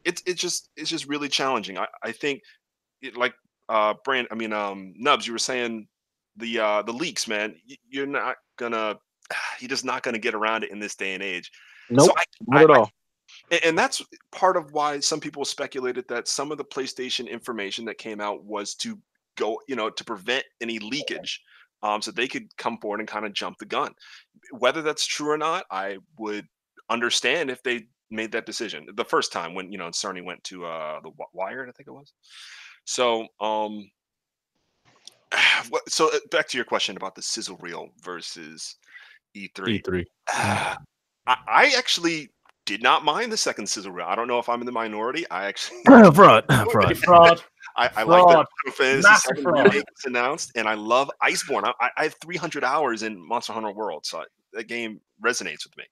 it's 0.09 0.23
it's 0.27 0.41
just 0.41 0.71
it's 0.77 0.91
just 0.91 1.07
really 1.07 1.29
challenging. 1.29 1.79
I, 1.79 1.87
I 2.03 2.13
think 2.13 2.41
it, 3.03 3.17
like 3.17 3.35
uh 3.69 3.95
Brand 4.05 4.27
I 4.31 4.35
mean 4.35 4.53
um 4.53 4.95
Nubs, 4.97 5.27
you 5.27 5.35
were 5.35 5.39
saying 5.39 5.87
the 6.37 6.59
uh 6.59 6.83
the 6.83 6.93
leaks, 6.93 7.29
man, 7.29 7.55
you're 7.89 8.07
not 8.07 8.37
gonna 8.59 8.97
you're 9.61 9.69
just 9.69 9.85
not 9.85 10.03
gonna 10.03 10.19
get 10.19 10.35
around 10.35 10.65
it 10.65 10.71
in 10.71 10.81
this 10.81 10.97
day 10.97 11.15
and 11.15 11.23
age. 11.23 11.51
Nope, 11.91 12.07
So 12.07 12.13
I, 12.17 12.25
not 12.47 12.65
at 12.65 12.71
I- 12.71 12.79
all. 12.79 12.91
And 13.63 13.79
that's 13.79 14.03
part 14.33 14.57
of 14.57 14.73
why 14.73 15.01
some 15.01 15.21
people 15.21 15.45
speculated 15.45 16.07
that 16.09 16.29
some 16.29 16.51
of 16.51 16.57
the 16.57 16.65
PlayStation 16.65 17.31
information 17.31 17.85
that 17.85 17.99
came 17.99 18.23
out 18.23 18.43
was 18.45 18.75
to 18.77 18.99
go, 19.37 19.61
you 19.69 19.77
know, 19.77 19.91
to 19.91 20.05
prevent 20.05 20.45
any 20.63 20.79
leakage, 20.79 21.43
um, 21.83 22.01
so 22.01 22.11
they 22.11 22.27
could 22.27 22.49
come 22.57 22.79
forward 22.79 23.01
and 23.01 23.09
kind 23.09 23.27
of 23.27 23.35
jump 23.35 23.59
the 23.59 23.67
gun. 23.67 23.93
Whether 24.53 24.81
that's 24.81 25.07
true 25.07 25.31
or 25.31 25.37
not, 25.37 25.67
I 25.71 25.99
would 26.19 26.47
understand 26.89 27.51
if 27.51 27.63
they 27.63 27.87
made 28.11 28.33
that 28.33 28.47
decision 28.47 28.87
the 28.95 29.05
first 29.05 29.33
time 29.33 29.55
when 29.55 29.71
you 29.71 29.79
know 29.79 29.89
Cerny 29.89 30.25
went 30.25 30.43
to 30.45 30.65
uh, 30.67 30.97
the 31.01 31.11
Wi- 31.11 31.27
Wired, 31.33 31.69
I 31.69 31.73
think 31.73 31.89
it 31.89 31.93
was. 31.93 32.13
So, 32.85 33.27
um, 33.41 33.91
so 35.89 36.09
uh, 36.15 36.19
back 36.31 36.49
to 36.49 36.59
your 36.59 36.65
question 36.65 36.97
about 36.97 37.15
the 37.15 37.23
sizzle 37.23 37.59
reel 37.61 37.89
versus 38.03 38.77
E 39.35 39.49
E3. 39.55 39.83
E3. 39.83 40.05
I, 40.33 40.77
I 41.27 41.75
actually 41.77 42.31
did 42.65 42.83
not 42.83 43.05
mind 43.05 43.31
the 43.33 43.37
second 43.37 43.67
sizzle 43.69 43.93
reel. 43.93 44.07
I 44.07 44.15
don't 44.15 44.29
know 44.29 44.39
if 44.39 44.49
I'm 44.49 44.61
in 44.61 44.67
the 44.67 44.73
minority. 44.73 45.29
I 45.31 45.47
actually 45.47 45.79
fraud, 45.87 46.45
fraud. 46.71 46.97
Fraud. 46.99 47.43
I, 47.77 47.91
I 47.97 48.03
like 48.03 48.27
that 48.29 48.35
Fraud. 48.35 48.47
Final 48.65 48.77
Fantasy 48.77 49.09
Massive 49.09 49.37
VII 49.37 49.43
fraud. 49.43 49.65
remake 49.67 49.85
was 49.85 50.05
announced, 50.07 50.53
and 50.57 50.67
I 50.69 50.75
love 50.75 51.11
Iceborne. 51.23 51.65
I, 51.65 51.73
I- 51.87 51.91
I 51.99 52.03
have 52.05 52.15
300 52.21 52.65
hours 52.65 53.03
in 53.03 53.19
Monster 53.27 53.53
Hunter 53.53 53.73
World, 53.73 54.05
so 54.07 54.25
that 54.55 54.67
game 54.69 55.01
resonates 55.25 55.65
with 55.65 55.77
me. 55.77 55.85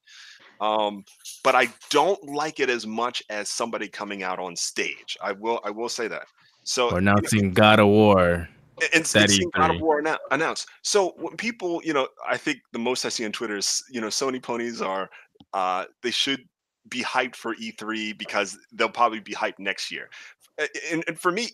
Um, 0.61 1.05
but 1.45 1.55
I 1.55 1.69
don't 1.91 2.23
like 2.29 2.61
it 2.61 2.71
as 2.71 2.87
much 2.87 3.23
as 3.31 3.49
somebody 3.49 3.89
coming 3.89 4.23
out 4.23 4.39
on 4.39 4.57
stage. 4.57 5.17
I 5.23 5.33
will 5.33 5.61
I 5.65 5.71
will 5.71 5.89
say 5.89 6.09
that. 6.09 6.27
So 6.65 6.91
announcing 6.97 7.53
God 7.53 7.79
of 7.79 7.89
War. 7.89 8.49
and 8.81 8.91
and 8.95 9.07
seeing 9.31 9.51
God 9.55 9.75
of 9.75 9.81
War 9.81 10.03
annou- 10.03 10.19
announced. 10.31 10.69
So 10.83 11.15
when 11.17 11.37
people, 11.37 11.81
you 11.85 11.93
know, 11.93 12.09
I 12.29 12.37
think 12.37 12.59
the 12.73 12.79
most 12.79 13.05
I 13.05 13.09
see 13.09 13.25
on 13.25 13.33
Twitter 13.33 13.57
is, 13.57 13.83
you 13.91 14.01
know, 14.01 14.09
Sony 14.09 14.43
ponies 14.43 14.83
are, 14.83 15.09
uh, 15.53 15.85
they 16.03 16.11
should 16.11 16.41
be 16.89 17.03
hyped 17.03 17.37
for 17.37 17.55
E3 17.57 18.17
because 18.19 18.59
they'll 18.73 18.89
probably 18.89 19.21
be 19.21 19.33
hyped 19.33 19.59
next 19.59 19.91
year. 19.91 20.09
And, 20.91 21.05
and 21.07 21.19
for 21.19 21.33
me, 21.33 21.51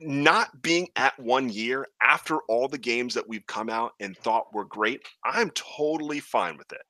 not 0.00 0.62
being 0.62 0.88
at 0.96 1.18
one 1.18 1.48
year 1.48 1.86
after 2.02 2.38
all 2.48 2.68
the 2.68 2.78
games 2.78 3.14
that 3.14 3.28
we've 3.28 3.46
come 3.46 3.70
out 3.70 3.92
and 4.00 4.16
thought 4.18 4.52
were 4.52 4.64
great, 4.64 5.00
I'm 5.24 5.50
totally 5.50 6.20
fine 6.20 6.58
with 6.58 6.70
it. 6.72 6.82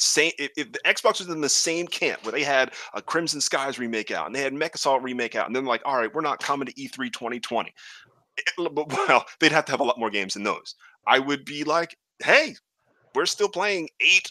Same 0.00 0.32
if, 0.38 0.50
if 0.56 0.72
the 0.72 0.78
Xbox 0.84 1.18
was 1.18 1.28
in 1.28 1.40
the 1.40 1.48
same 1.48 1.86
camp 1.86 2.24
where 2.24 2.32
they 2.32 2.42
had 2.42 2.72
a 2.94 3.02
Crimson 3.02 3.40
Skies 3.40 3.78
remake 3.78 4.10
out 4.10 4.26
and 4.26 4.34
they 4.34 4.42
had 4.42 4.52
Mech 4.54 4.74
Assault 4.74 5.02
remake 5.02 5.36
out, 5.36 5.46
and 5.46 5.54
then 5.56 5.64
like, 5.64 5.82
all 5.84 5.96
right, 5.96 6.12
we're 6.12 6.20
not 6.20 6.42
coming 6.42 6.66
to 6.66 6.80
E 6.80 6.88
E3 6.88 7.12
2020. 7.12 7.72
It- 8.36 8.44
eh, 8.58 8.68
but 8.72 8.88
well, 9.08 9.24
they'd 9.40 9.52
have 9.52 9.64
to 9.66 9.72
have 9.72 9.80
a 9.80 9.84
lot 9.84 9.98
more 9.98 10.10
games 10.10 10.34
than 10.34 10.42
those. 10.42 10.74
I 11.06 11.18
would 11.18 11.44
be 11.44 11.64
like, 11.64 11.96
hey, 12.22 12.54
we're 13.14 13.26
still 13.26 13.48
playing 13.48 13.88
eight 14.00 14.30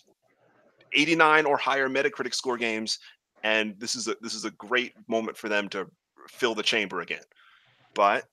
89 0.94 1.46
or 1.46 1.58
higher 1.58 1.90
Metacritic 1.90 2.34
score 2.34 2.58
games, 2.58 3.00
and 3.44 3.76
this 3.80 3.96
is 3.96 4.08
a 4.08 4.16
this 4.22 4.34
is 4.34 4.46
a 4.46 4.52
great 4.52 4.94
moment 5.08 5.38
for 5.38 5.50
them 5.50 5.68
to 5.70 5.88
fill 6.30 6.56
the 6.56 6.64
chamber 6.64 7.02
again. 7.02 7.24
But 7.94 8.26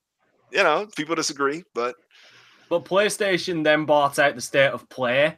you 0.52 0.62
know, 0.62 0.86
people 0.96 1.14
disagree, 1.14 1.64
but 1.74 1.96
But 2.68 2.84
PlayStation 2.84 3.64
then 3.64 3.84
bought 3.84 4.18
out 4.18 4.34
the 4.34 4.40
state 4.40 4.70
of 4.70 4.88
play, 4.88 5.36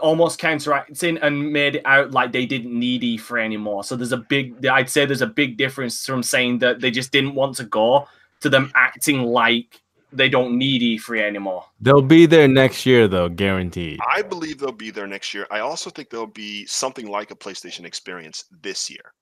almost 0.00 0.38
counteracting 0.38 1.18
and 1.18 1.52
made 1.52 1.76
it 1.76 1.82
out 1.84 2.12
like 2.12 2.32
they 2.32 2.46
didn't 2.46 2.78
need 2.78 3.02
E3 3.02 3.44
anymore. 3.44 3.84
So 3.84 3.96
there's 3.96 4.12
a 4.12 4.16
big, 4.18 4.64
I'd 4.66 4.88
say 4.88 5.04
there's 5.04 5.22
a 5.22 5.26
big 5.26 5.56
difference 5.56 6.06
from 6.06 6.22
saying 6.22 6.58
that 6.60 6.80
they 6.80 6.90
just 6.90 7.12
didn't 7.12 7.34
want 7.34 7.56
to 7.56 7.64
go 7.64 8.06
to 8.40 8.48
them 8.48 8.72
acting 8.74 9.22
like 9.22 9.80
they 10.12 10.28
don't 10.28 10.58
need 10.58 10.82
E3 10.82 11.20
anymore. 11.20 11.64
They'll 11.80 12.02
be 12.02 12.26
there 12.26 12.48
next 12.48 12.84
year, 12.84 13.08
though, 13.08 13.28
guaranteed. 13.28 13.98
I 14.14 14.22
believe 14.22 14.58
they'll 14.58 14.72
be 14.72 14.90
there 14.90 15.06
next 15.06 15.32
year. 15.32 15.46
I 15.50 15.60
also 15.60 15.90
think 15.90 16.10
there'll 16.10 16.26
be 16.26 16.66
something 16.66 17.06
like 17.06 17.30
a 17.30 17.34
PlayStation 17.34 17.84
experience 17.84 18.44
this 18.62 18.90
year. 18.90 19.12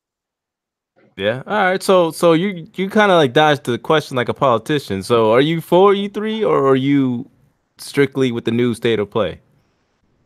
Yeah. 1.16 1.42
All 1.46 1.64
right. 1.64 1.82
So, 1.82 2.10
so 2.10 2.32
you 2.32 2.66
you 2.76 2.88
kind 2.88 3.10
of 3.10 3.16
like 3.16 3.32
dodged 3.32 3.64
the 3.64 3.78
question 3.78 4.16
like 4.16 4.28
a 4.28 4.34
politician. 4.34 5.02
So, 5.02 5.32
are 5.32 5.40
you 5.40 5.60
for 5.60 5.92
E3 5.92 6.46
or 6.46 6.66
are 6.68 6.76
you 6.76 7.28
strictly 7.78 8.32
with 8.32 8.44
the 8.44 8.50
new 8.50 8.74
state 8.74 8.98
of 8.98 9.10
play? 9.10 9.40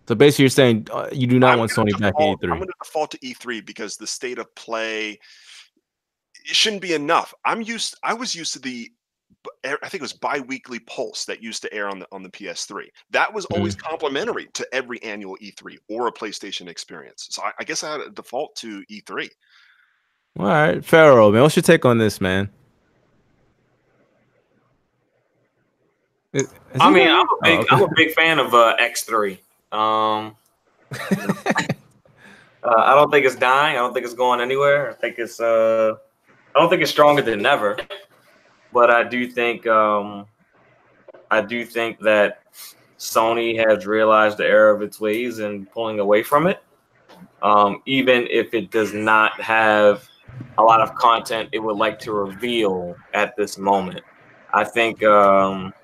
So 0.06 0.14
basically, 0.14 0.42
you're 0.44 0.50
saying 0.50 0.88
uh, 0.92 1.08
you 1.12 1.26
do 1.26 1.38
not 1.38 1.52
I'm 1.52 1.58
want 1.60 1.72
gonna 1.74 1.90
Sony 1.92 2.00
back 2.00 2.14
E3. 2.14 2.42
I'm 2.44 2.48
going 2.58 2.60
to 2.66 2.74
default 2.82 3.10
to 3.12 3.18
E3 3.18 3.64
because 3.64 3.96
the 3.96 4.06
state 4.06 4.38
of 4.38 4.54
play 4.54 5.18
it 6.46 6.54
shouldn't 6.54 6.82
be 6.82 6.92
enough. 6.92 7.32
I'm 7.46 7.62
used. 7.62 7.96
I 8.02 8.12
was 8.14 8.34
used 8.34 8.52
to 8.54 8.58
the. 8.58 8.90
I 9.64 9.76
think 9.88 9.94
it 9.94 10.02
was 10.02 10.12
bi-weekly 10.12 10.78
pulse 10.80 11.24
that 11.26 11.42
used 11.42 11.62
to 11.62 11.72
air 11.72 11.88
on 11.88 11.98
the 11.98 12.06
on 12.12 12.22
the 12.22 12.28
PS3. 12.30 12.84
That 13.10 13.32
was 13.32 13.44
always 13.46 13.74
Mm-hmm. 13.74 13.88
complimentary 13.90 14.46
to 14.54 14.66
every 14.74 15.02
annual 15.02 15.36
E3 15.42 15.76
or 15.88 16.06
a 16.08 16.12
PlayStation 16.12 16.68
experience. 16.68 17.28
So 17.30 17.42
I, 17.42 17.52
I 17.60 17.64
guess 17.64 17.82
I 17.82 17.92
had 17.92 18.00
a 18.02 18.10
default 18.10 18.56
to 18.56 18.84
E 18.88 19.00
E3. 19.00 19.28
All 20.38 20.46
right, 20.46 20.84
Pharaoh, 20.84 21.30
man, 21.30 21.42
what's 21.42 21.56
your 21.56 21.62
take 21.62 21.84
on 21.84 21.96
this, 21.98 22.20
man? 22.20 22.50
Is- 26.32 26.42
is 26.44 26.50
I 26.80 26.90
mean. 26.90 27.08
I'm 27.08 27.20
a 27.20 27.26
Oh, 27.30 27.38
big, 27.42 27.58
okay. 27.60 27.68
I'm 27.70 27.82
a 27.82 27.88
big 27.94 28.12
fan 28.12 28.38
of 28.38 28.52
uh, 28.54 28.76
E3. 28.80 29.38
Um, 29.74 30.36
uh, 31.10 31.66
I 32.62 32.94
don't 32.94 33.10
think 33.10 33.26
it's 33.26 33.34
dying. 33.34 33.76
I 33.76 33.80
don't 33.80 33.92
think 33.92 34.04
it's 34.04 34.14
going 34.14 34.40
anywhere. 34.40 34.90
I 34.90 34.94
think 34.94 35.18
it's, 35.18 35.40
uh, 35.40 35.96
I 36.54 36.60
don't 36.60 36.70
think 36.70 36.82
it's 36.82 36.92
stronger 36.92 37.22
than 37.22 37.44
ever. 37.44 37.76
But 38.72 38.90
I 38.90 39.02
do 39.02 39.26
think, 39.26 39.66
um, 39.66 40.26
I 41.30 41.40
do 41.40 41.64
think 41.64 41.98
that 42.00 42.42
Sony 42.98 43.56
has 43.66 43.84
realized 43.86 44.38
the 44.38 44.46
error 44.46 44.70
of 44.70 44.80
its 44.80 45.00
ways 45.00 45.40
and 45.40 45.70
pulling 45.72 45.98
away 45.98 46.22
from 46.22 46.46
it. 46.46 46.62
Um, 47.42 47.82
even 47.84 48.28
if 48.30 48.54
it 48.54 48.70
does 48.70 48.94
not 48.94 49.40
have 49.40 50.08
a 50.56 50.62
lot 50.62 50.80
of 50.80 50.94
content 50.94 51.48
it 51.52 51.58
would 51.58 51.76
like 51.76 51.98
to 52.00 52.12
reveal 52.12 52.94
at 53.12 53.36
this 53.36 53.58
moment. 53.58 54.04
I 54.52 54.62
think. 54.62 55.02
Um, 55.02 55.74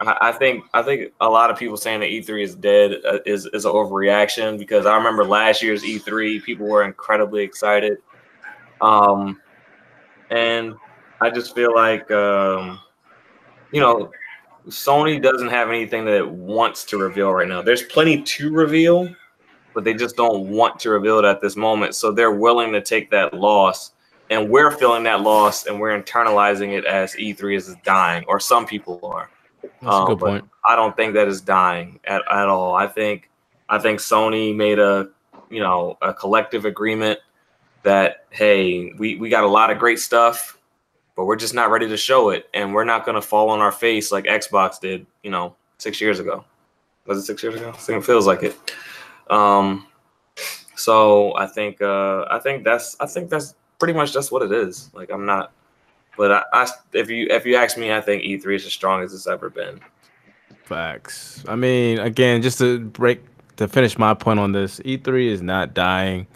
I 0.00 0.32
think 0.32 0.64
I 0.72 0.82
think 0.82 1.12
a 1.20 1.28
lot 1.28 1.50
of 1.50 1.58
people 1.58 1.76
saying 1.76 2.00
that 2.00 2.08
E3 2.08 2.42
is 2.42 2.54
dead 2.54 3.00
uh, 3.06 3.18
is 3.26 3.46
is 3.46 3.64
an 3.64 3.72
overreaction 3.72 4.58
because 4.58 4.86
I 4.86 4.96
remember 4.96 5.24
last 5.24 5.62
year's 5.62 5.82
E3 5.82 6.42
people 6.42 6.66
were 6.66 6.84
incredibly 6.84 7.42
excited, 7.42 7.98
um, 8.80 9.40
and 10.30 10.74
I 11.20 11.30
just 11.30 11.54
feel 11.54 11.74
like 11.74 12.10
um, 12.10 12.80
you 13.72 13.80
know 13.80 14.10
Sony 14.68 15.22
doesn't 15.22 15.48
have 15.48 15.68
anything 15.68 16.06
that 16.06 16.14
it 16.14 16.28
wants 16.28 16.84
to 16.86 16.98
reveal 16.98 17.30
right 17.30 17.48
now. 17.48 17.60
There's 17.60 17.82
plenty 17.82 18.22
to 18.22 18.50
reveal, 18.50 19.14
but 19.74 19.84
they 19.84 19.92
just 19.92 20.16
don't 20.16 20.48
want 20.48 20.80
to 20.80 20.90
reveal 20.90 21.18
it 21.18 21.26
at 21.26 21.42
this 21.42 21.56
moment. 21.56 21.94
So 21.94 22.10
they're 22.10 22.32
willing 22.32 22.72
to 22.72 22.80
take 22.80 23.10
that 23.10 23.34
loss, 23.34 23.92
and 24.30 24.48
we're 24.48 24.70
feeling 24.70 25.02
that 25.02 25.20
loss, 25.20 25.66
and 25.66 25.78
we're 25.78 26.00
internalizing 26.00 26.70
it 26.76 26.86
as 26.86 27.14
E3 27.16 27.56
is 27.56 27.76
dying, 27.84 28.24
or 28.28 28.40
some 28.40 28.64
people 28.64 28.98
are. 29.02 29.28
That's 29.82 29.84
a 29.84 29.88
Uh, 29.88 30.04
good 30.06 30.18
point. 30.18 30.44
I 30.64 30.76
don't 30.76 30.96
think 30.96 31.14
that 31.14 31.28
is 31.28 31.40
dying 31.40 32.00
at, 32.04 32.22
at 32.30 32.48
all. 32.48 32.74
I 32.74 32.86
think 32.86 33.30
I 33.68 33.78
think 33.78 34.00
Sony 34.00 34.54
made 34.54 34.78
a 34.78 35.08
you 35.50 35.60
know 35.60 35.96
a 36.02 36.12
collective 36.14 36.64
agreement 36.64 37.18
that 37.82 38.26
hey 38.30 38.92
we 38.98 39.16
we 39.16 39.28
got 39.28 39.44
a 39.44 39.48
lot 39.48 39.70
of 39.70 39.78
great 39.78 39.98
stuff, 39.98 40.58
but 41.16 41.24
we're 41.26 41.36
just 41.36 41.54
not 41.54 41.70
ready 41.70 41.88
to 41.88 41.96
show 41.96 42.30
it, 42.30 42.48
and 42.54 42.74
we're 42.74 42.84
not 42.84 43.04
going 43.04 43.14
to 43.14 43.22
fall 43.22 43.50
on 43.50 43.60
our 43.60 43.72
face 43.72 44.10
like 44.10 44.24
Xbox 44.24 44.80
did 44.80 45.06
you 45.22 45.30
know 45.30 45.54
six 45.78 46.00
years 46.00 46.18
ago. 46.18 46.44
Was 47.06 47.18
it 47.18 47.22
six 47.24 47.42
years 47.42 47.54
ago? 47.56 47.74
It 47.88 48.04
feels 48.04 48.26
like 48.26 48.42
it. 48.42 48.56
Um, 49.28 49.86
so 50.76 51.36
I 51.36 51.46
think 51.46 51.80
uh, 51.82 52.24
I 52.30 52.38
think 52.38 52.64
that's 52.64 52.96
I 53.00 53.06
think 53.06 53.28
that's 53.30 53.54
pretty 53.78 53.92
much 53.94 54.12
that's 54.12 54.32
what 54.32 54.42
it 54.42 54.52
is. 54.52 54.90
Like 54.94 55.10
I'm 55.10 55.26
not, 55.26 55.52
but 56.16 56.32
I, 56.32 56.42
I 56.52 56.68
if 56.92 57.10
you 57.10 57.26
if 57.30 57.46
you 57.46 57.56
ask 57.56 57.76
me, 57.76 57.92
I 57.92 58.00
think 58.00 58.22
E3 58.22 58.56
is 58.56 58.66
as 58.66 58.72
strong 58.72 59.02
as 59.02 59.12
it's 59.12 59.26
ever 59.26 59.50
been. 59.50 59.80
Facts. 60.64 61.44
I 61.46 61.56
mean, 61.56 61.98
again, 61.98 62.42
just 62.42 62.58
to 62.58 62.80
break 62.80 63.22
to 63.56 63.68
finish 63.68 63.98
my 63.98 64.14
point 64.14 64.40
on 64.40 64.52
this, 64.52 64.80
E3 64.80 65.26
is 65.26 65.42
not 65.42 65.74
dying. 65.74 66.26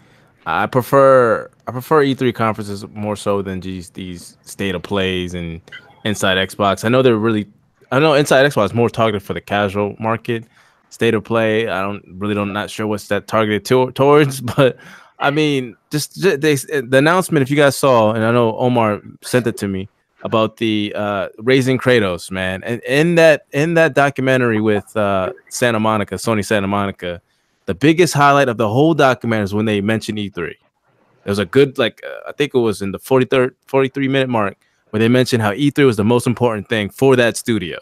I 0.45 0.65
prefer 0.65 1.49
I 1.67 1.71
prefer 1.71 2.03
E3 2.03 2.33
conferences 2.33 2.87
more 2.89 3.15
so 3.15 3.41
than 3.41 3.59
these 3.59 3.91
these 3.91 4.37
state 4.41 4.75
of 4.75 4.83
plays 4.83 5.33
and 5.33 5.61
inside 6.03 6.37
Xbox. 6.37 6.85
I 6.85 6.89
know 6.89 7.01
they're 7.01 7.17
really 7.17 7.47
I 7.91 7.99
know 7.99 8.13
inside 8.13 8.45
Xbox 8.45 8.65
is 8.65 8.73
more 8.73 8.89
targeted 8.89 9.23
for 9.23 9.33
the 9.33 9.41
casual 9.41 9.95
market. 9.99 10.45
State 10.91 11.13
of 11.13 11.23
play, 11.23 11.67
I 11.67 11.81
don't 11.81 12.03
really 12.17 12.33
don't 12.33 12.51
not 12.51 12.69
sure 12.69 12.87
what's 12.87 13.07
that 13.09 13.27
targeted 13.27 13.65
to, 13.65 13.91
towards, 13.91 14.41
but 14.55 14.77
I 15.19 15.31
mean, 15.31 15.75
just, 15.91 16.21
ju- 16.21 16.37
they 16.37 16.55
the 16.55 16.97
announcement 16.97 17.41
if 17.43 17.49
you 17.49 17.57
guys 17.57 17.75
saw, 17.75 18.13
and 18.13 18.23
I 18.23 18.31
know 18.31 18.57
Omar 18.57 19.01
sent 19.21 19.47
it 19.47 19.57
to 19.57 19.67
me 19.67 19.89
about 20.23 20.57
the 20.57 20.93
uh 20.95 21.29
raising 21.37 21.77
Kratos, 21.77 22.31
man. 22.31 22.63
And 22.63 22.81
in 22.83 23.15
that 23.15 23.45
in 23.51 23.73
that 23.75 23.93
documentary 23.93 24.61
with 24.61 24.95
uh 24.95 25.33
Santa 25.49 25.79
Monica, 25.79 26.15
Sony 26.15 26.45
Santa 26.45 26.67
Monica, 26.67 27.21
the 27.65 27.75
biggest 27.75 28.13
highlight 28.13 28.49
of 28.49 28.57
the 28.57 28.67
whole 28.67 28.93
documentary 28.93 29.45
is 29.45 29.53
when 29.53 29.65
they 29.65 29.81
mentioned 29.81 30.17
E3. 30.17 30.33
There 30.35 31.31
was 31.31 31.39
a 31.39 31.45
good 31.45 31.77
like 31.77 32.01
uh, 32.05 32.29
I 32.29 32.31
think 32.31 32.53
it 32.55 32.59
was 32.59 32.81
in 32.81 32.91
the 32.91 32.99
43rd 32.99 33.55
43 33.67 34.07
minute 34.07 34.29
mark 34.29 34.57
where 34.89 34.99
they 34.99 35.07
mentioned 35.09 35.41
how 35.41 35.51
E3 35.51 35.85
was 35.85 35.97
the 35.97 36.03
most 36.03 36.27
important 36.27 36.67
thing 36.69 36.89
for 36.89 37.15
that 37.15 37.37
studio. 37.37 37.77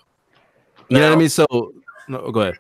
You 0.89 0.99
know 0.99 1.09
what 1.09 1.15
I 1.15 1.19
mean? 1.19 1.29
So 1.29 1.73
no, 2.07 2.31
go 2.31 2.41
ahead. 2.41 2.59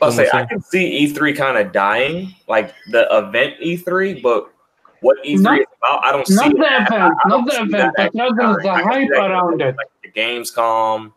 I'll 0.00 0.12
say 0.12 0.28
I 0.32 0.44
can 0.44 0.60
see 0.62 1.06
E3 1.06 1.36
kind 1.36 1.58
of 1.58 1.72
dying, 1.72 2.34
like 2.46 2.74
the 2.90 3.06
event 3.16 3.54
E3, 3.60 4.22
but 4.22 4.52
what 5.00 5.16
E3 5.24 5.40
Not- 5.40 5.60
is 5.60 5.66
about, 5.82 6.04
I 6.04 6.12
don't 6.12 6.26
see. 6.26 6.34
Not 6.34 6.50
the 6.52 6.58
that. 6.58 6.86
event, 6.88 7.14
I 7.24 7.28
don't 7.28 7.44
not 7.46 7.46
the 7.46 7.62
event, 7.62 7.94
but 7.96 8.14
rather 8.14 8.62
the 8.62 8.70
I 8.70 8.82
hype 8.82 9.10
around 9.10 9.60
it. 9.62 9.76
Like 9.76 9.88
the 10.02 10.10
Gamescom, 10.10 11.12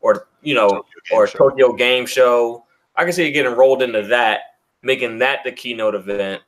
or 0.00 0.26
you 0.42 0.54
know, 0.54 0.68
Tokyo 0.68 0.84
or 1.12 1.26
Show. 1.26 1.38
Tokyo 1.38 1.72
Game 1.72 2.06
Show. 2.06 2.64
I 2.96 3.04
can 3.04 3.12
see 3.12 3.26
it 3.26 3.32
getting 3.32 3.54
rolled 3.54 3.82
into 3.82 4.02
that, 4.08 4.40
making 4.82 5.18
that 5.18 5.40
the 5.44 5.52
keynote 5.52 5.94
event. 5.94 6.42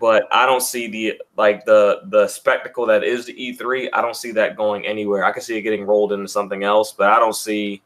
But 0.00 0.28
I 0.30 0.46
don't 0.46 0.62
see 0.62 0.86
the 0.86 1.20
like 1.36 1.64
the 1.64 2.02
the 2.06 2.28
spectacle 2.28 2.86
that 2.86 3.02
is 3.02 3.26
the 3.26 3.34
E3. 3.34 3.88
I 3.92 4.00
don't 4.00 4.16
see 4.16 4.30
that 4.32 4.56
going 4.56 4.86
anywhere. 4.86 5.24
I 5.24 5.32
can 5.32 5.42
see 5.42 5.56
it 5.56 5.62
getting 5.62 5.84
rolled 5.84 6.12
into 6.12 6.28
something 6.28 6.62
else, 6.62 6.92
but 6.92 7.10
I 7.10 7.18
don't 7.18 7.34
see. 7.34 7.82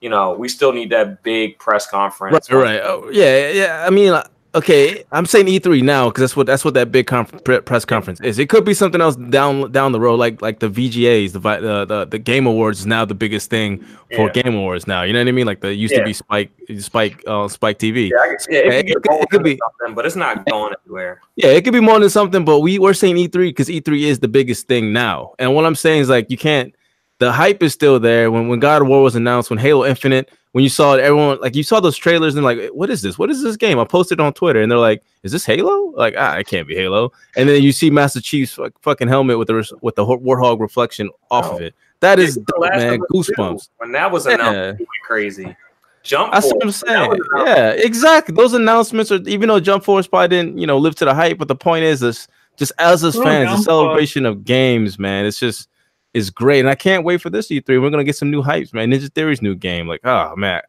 You 0.00 0.08
know, 0.08 0.32
we 0.34 0.48
still 0.48 0.72
need 0.72 0.90
that 0.90 1.22
big 1.22 1.58
press 1.58 1.86
conference. 1.86 2.50
Right, 2.50 2.62
right. 2.62 2.80
Oh, 2.82 3.10
yeah, 3.12 3.50
yeah. 3.50 3.84
I 3.86 3.90
mean, 3.90 4.14
okay. 4.54 5.04
I'm 5.12 5.26
saying 5.26 5.44
E3 5.46 5.82
now 5.82 6.08
because 6.08 6.22
that's 6.22 6.36
what 6.36 6.46
that's 6.46 6.64
what 6.64 6.72
that 6.72 6.90
big 6.90 7.06
conf- 7.06 7.44
press 7.44 7.84
conference 7.84 8.18
is. 8.22 8.38
It 8.38 8.48
could 8.48 8.64
be 8.64 8.72
something 8.72 9.00
else 9.02 9.16
down 9.16 9.70
down 9.72 9.92
the 9.92 10.00
road, 10.00 10.14
like 10.18 10.40
like 10.40 10.60
the 10.60 10.70
VGAs, 10.70 11.32
the 11.32 11.38
the 11.40 11.84
the, 11.84 12.04
the 12.06 12.18
Game 12.18 12.46
Awards 12.46 12.80
is 12.80 12.86
now 12.86 13.04
the 13.04 13.14
biggest 13.14 13.50
thing 13.50 13.84
for 14.16 14.32
Yeah. 14.34 14.42
Game 14.42 14.54
Awards 14.54 14.86
now. 14.86 15.02
You 15.02 15.12
know 15.12 15.18
what 15.18 15.28
I 15.28 15.32
mean? 15.32 15.44
Like 15.46 15.60
the 15.60 15.74
used 15.74 15.94
to 15.94 16.02
be 16.02 16.14
Spike 16.14 16.50
Spike 16.78 17.22
uh, 17.26 17.46
Spike 17.48 17.78
TV. 17.78 18.08
Yeah. 18.10 18.16
Yeah, 18.48 18.58
It, 18.60 18.66
it 18.66 18.76
could 18.78 18.86
get 18.86 18.94
could- 19.02 19.10
rolled 19.10 19.22
it 19.24 19.30
could 19.30 19.44
be- 19.44 19.58
something, 19.58 19.94
but 19.94 20.06
it's 20.06 20.16
not 20.16 20.46
going 20.46 20.72
anywhere. 20.86 21.20
Yeah, 21.36 21.48
it 21.48 21.62
could 21.62 21.74
be 21.74 21.80
more 21.80 22.00
than 22.00 22.08
something, 22.08 22.42
but 22.46 22.60
we 22.60 22.78
we're 22.78 22.94
saying 22.94 23.16
E3 23.16 23.32
because 23.50 23.68
E3 23.68 24.00
is 24.04 24.20
the 24.20 24.28
biggest 24.28 24.66
thing 24.66 24.94
now. 24.94 25.34
And 25.38 25.54
what 25.54 25.66
I'm 25.66 25.74
saying 25.74 26.00
is 26.00 26.08
like 26.08 26.30
you 26.30 26.38
can't. 26.38 26.74
The 27.20 27.30
hype 27.30 27.62
is 27.62 27.72
still 27.72 28.00
there. 28.00 28.30
When 28.30 28.48
when 28.48 28.58
God 28.60 28.82
of 28.82 28.88
War 28.88 29.02
was 29.02 29.14
announced, 29.14 29.50
when 29.50 29.58
Halo 29.58 29.84
Infinite, 29.86 30.30
when 30.52 30.64
you 30.64 30.70
saw 30.70 30.94
it, 30.94 31.00
everyone 31.00 31.38
like 31.40 31.54
you 31.54 31.62
saw 31.62 31.78
those 31.78 31.96
trailers 31.96 32.34
and 32.34 32.44
like, 32.44 32.70
what 32.72 32.90
is 32.90 33.02
this? 33.02 33.18
What 33.18 33.30
is 33.30 33.42
this 33.42 33.56
game? 33.56 33.78
I 33.78 33.84
posted 33.84 34.20
on 34.20 34.32
Twitter 34.32 34.60
and 34.62 34.72
they're 34.72 34.78
like, 34.78 35.02
is 35.22 35.30
this 35.30 35.44
Halo? 35.46 35.92
Like, 35.96 36.14
ah, 36.18 36.36
it 36.36 36.46
can't 36.48 36.66
be 36.66 36.74
Halo. 36.74 37.12
And 37.36 37.48
then 37.48 37.62
you 37.62 37.72
see 37.72 37.90
Master 37.90 38.20
Chief's 38.20 38.54
fuck- 38.54 38.72
fucking 38.82 39.06
helmet 39.08 39.38
with 39.38 39.48
the 39.48 39.78
with 39.82 39.94
the 39.96 40.04
War- 40.04 40.18
Warthog 40.18 40.60
reflection 40.60 41.10
off 41.30 41.44
of 41.46 41.60
Oh. 41.60 41.64
it. 41.64 41.74
That 42.00 42.18
is 42.18 42.36
dope, 42.36 42.58
Last 42.58 42.78
man. 42.78 42.94
of 42.94 43.00
Us 43.02 43.26
2, 43.26 43.32
Goosebumps. 43.34 43.68
When 43.76 43.92
that 43.92 44.10
was 44.10 44.24
announced, 44.26 44.52
Yeah. 44.54 44.68
it 44.70 44.78
went 44.78 44.88
crazy. 45.06 45.56
Jump. 46.02 46.32
That's 46.32 46.46
what 46.46 46.56
I'm 46.64 46.68
Force, 46.72 46.82
saying. 46.88 47.18
Yeah, 47.44 47.70
exactly. 47.72 48.34
Those 48.34 48.54
announcements 48.54 49.12
are 49.12 49.20
even 49.26 49.50
though 49.50 49.60
Jump 49.60 49.84
Force 49.84 50.06
probably 50.06 50.28
didn't, 50.28 50.56
you 50.56 50.66
know, 50.66 50.78
live 50.78 50.94
to 50.94 51.04
the 51.04 51.12
hype, 51.14 51.36
but 51.36 51.48
the 51.48 51.54
point 51.54 51.84
is 51.84 52.00
this 52.00 52.26
just 52.56 52.72
as 52.78 53.04
us 53.04 53.18
fans, 53.18 53.50
the 53.50 53.62
celebration 53.62 54.24
of 54.24 54.42
games, 54.44 54.98
man. 54.98 55.26
It's 55.26 55.38
just 55.38 55.68
it's 56.14 56.30
great. 56.30 56.60
And 56.60 56.68
I 56.68 56.74
can't 56.74 57.04
wait 57.04 57.20
for 57.20 57.30
this 57.30 57.48
E3. 57.48 57.80
We're 57.80 57.90
gonna 57.90 58.04
get 58.04 58.16
some 58.16 58.30
new 58.30 58.42
hypes, 58.42 58.72
man. 58.72 58.90
Ninja 58.90 59.12
Theory's 59.12 59.42
new 59.42 59.54
game. 59.54 59.86
Like, 59.86 60.00
oh 60.04 60.34
man. 60.36 60.62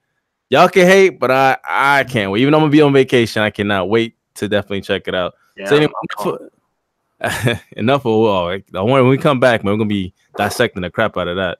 Y'all 0.49 0.67
can 0.67 0.85
hate, 0.85 1.19
but 1.19 1.31
I 1.31 1.57
I 1.67 2.03
can't 2.03 2.31
wait. 2.31 2.41
Even 2.41 2.51
though 2.51 2.57
I'm 2.57 2.63
gonna 2.63 2.71
be 2.71 2.81
on 2.81 2.93
vacation, 2.93 3.41
I 3.41 3.49
cannot 3.49 3.89
wait 3.89 4.15
to 4.35 4.49
definitely 4.49 4.81
check 4.81 5.07
it 5.07 5.15
out. 5.15 5.33
Yeah, 5.55 5.69
so 5.69 5.77
anyway, 5.77 5.93
enough 6.19 6.41
of, 7.21 7.59
enough 7.71 8.05
of 8.05 8.19
well, 8.19 8.43
like, 8.45 8.65
when 8.71 9.07
we 9.07 9.17
come 9.17 9.39
back, 9.39 9.63
man, 9.63 9.73
we're 9.73 9.77
gonna 9.77 9.87
be 9.87 10.13
dissecting 10.35 10.81
the 10.81 10.89
crap 10.89 11.17
out 11.17 11.27
of 11.27 11.37
that. 11.37 11.59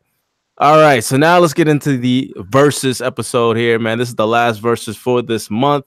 All 0.57 0.79
right, 0.79 1.03
so 1.03 1.17
now 1.17 1.39
let's 1.39 1.53
get 1.53 1.67
into 1.67 1.97
the 1.97 2.33
versus 2.37 3.01
episode 3.01 3.57
here, 3.57 3.79
man. 3.79 3.97
This 3.97 4.09
is 4.09 4.15
the 4.15 4.27
last 4.27 4.57
versus 4.57 4.97
for 4.97 5.21
this 5.21 5.49
month. 5.49 5.85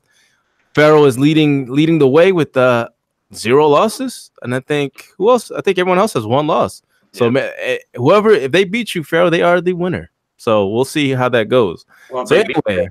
Pharaoh 0.74 1.04
is 1.04 1.18
leading 1.18 1.70
leading 1.70 1.98
the 1.98 2.08
way 2.08 2.32
with 2.32 2.56
uh, 2.56 2.88
zero 3.34 3.68
losses, 3.68 4.30
and 4.42 4.54
I 4.54 4.60
think 4.60 5.08
who 5.16 5.30
else? 5.30 5.50
I 5.50 5.60
think 5.60 5.78
everyone 5.78 5.98
else 5.98 6.14
has 6.14 6.26
one 6.26 6.46
loss. 6.46 6.82
So 7.14 7.30
man, 7.30 7.52
eh, 7.58 7.78
whoever 7.94 8.30
if 8.30 8.50
they 8.50 8.64
beat 8.64 8.94
you, 8.94 9.04
Pharaoh, 9.04 9.30
they 9.30 9.40
are 9.42 9.60
the 9.60 9.72
winner. 9.72 10.10
So 10.36 10.66
we'll 10.66 10.84
see 10.84 11.12
how 11.12 11.28
that 11.28 11.48
goes. 11.48 11.86
Well, 12.10 12.26
So 12.26 12.34
anyway, 12.36 12.90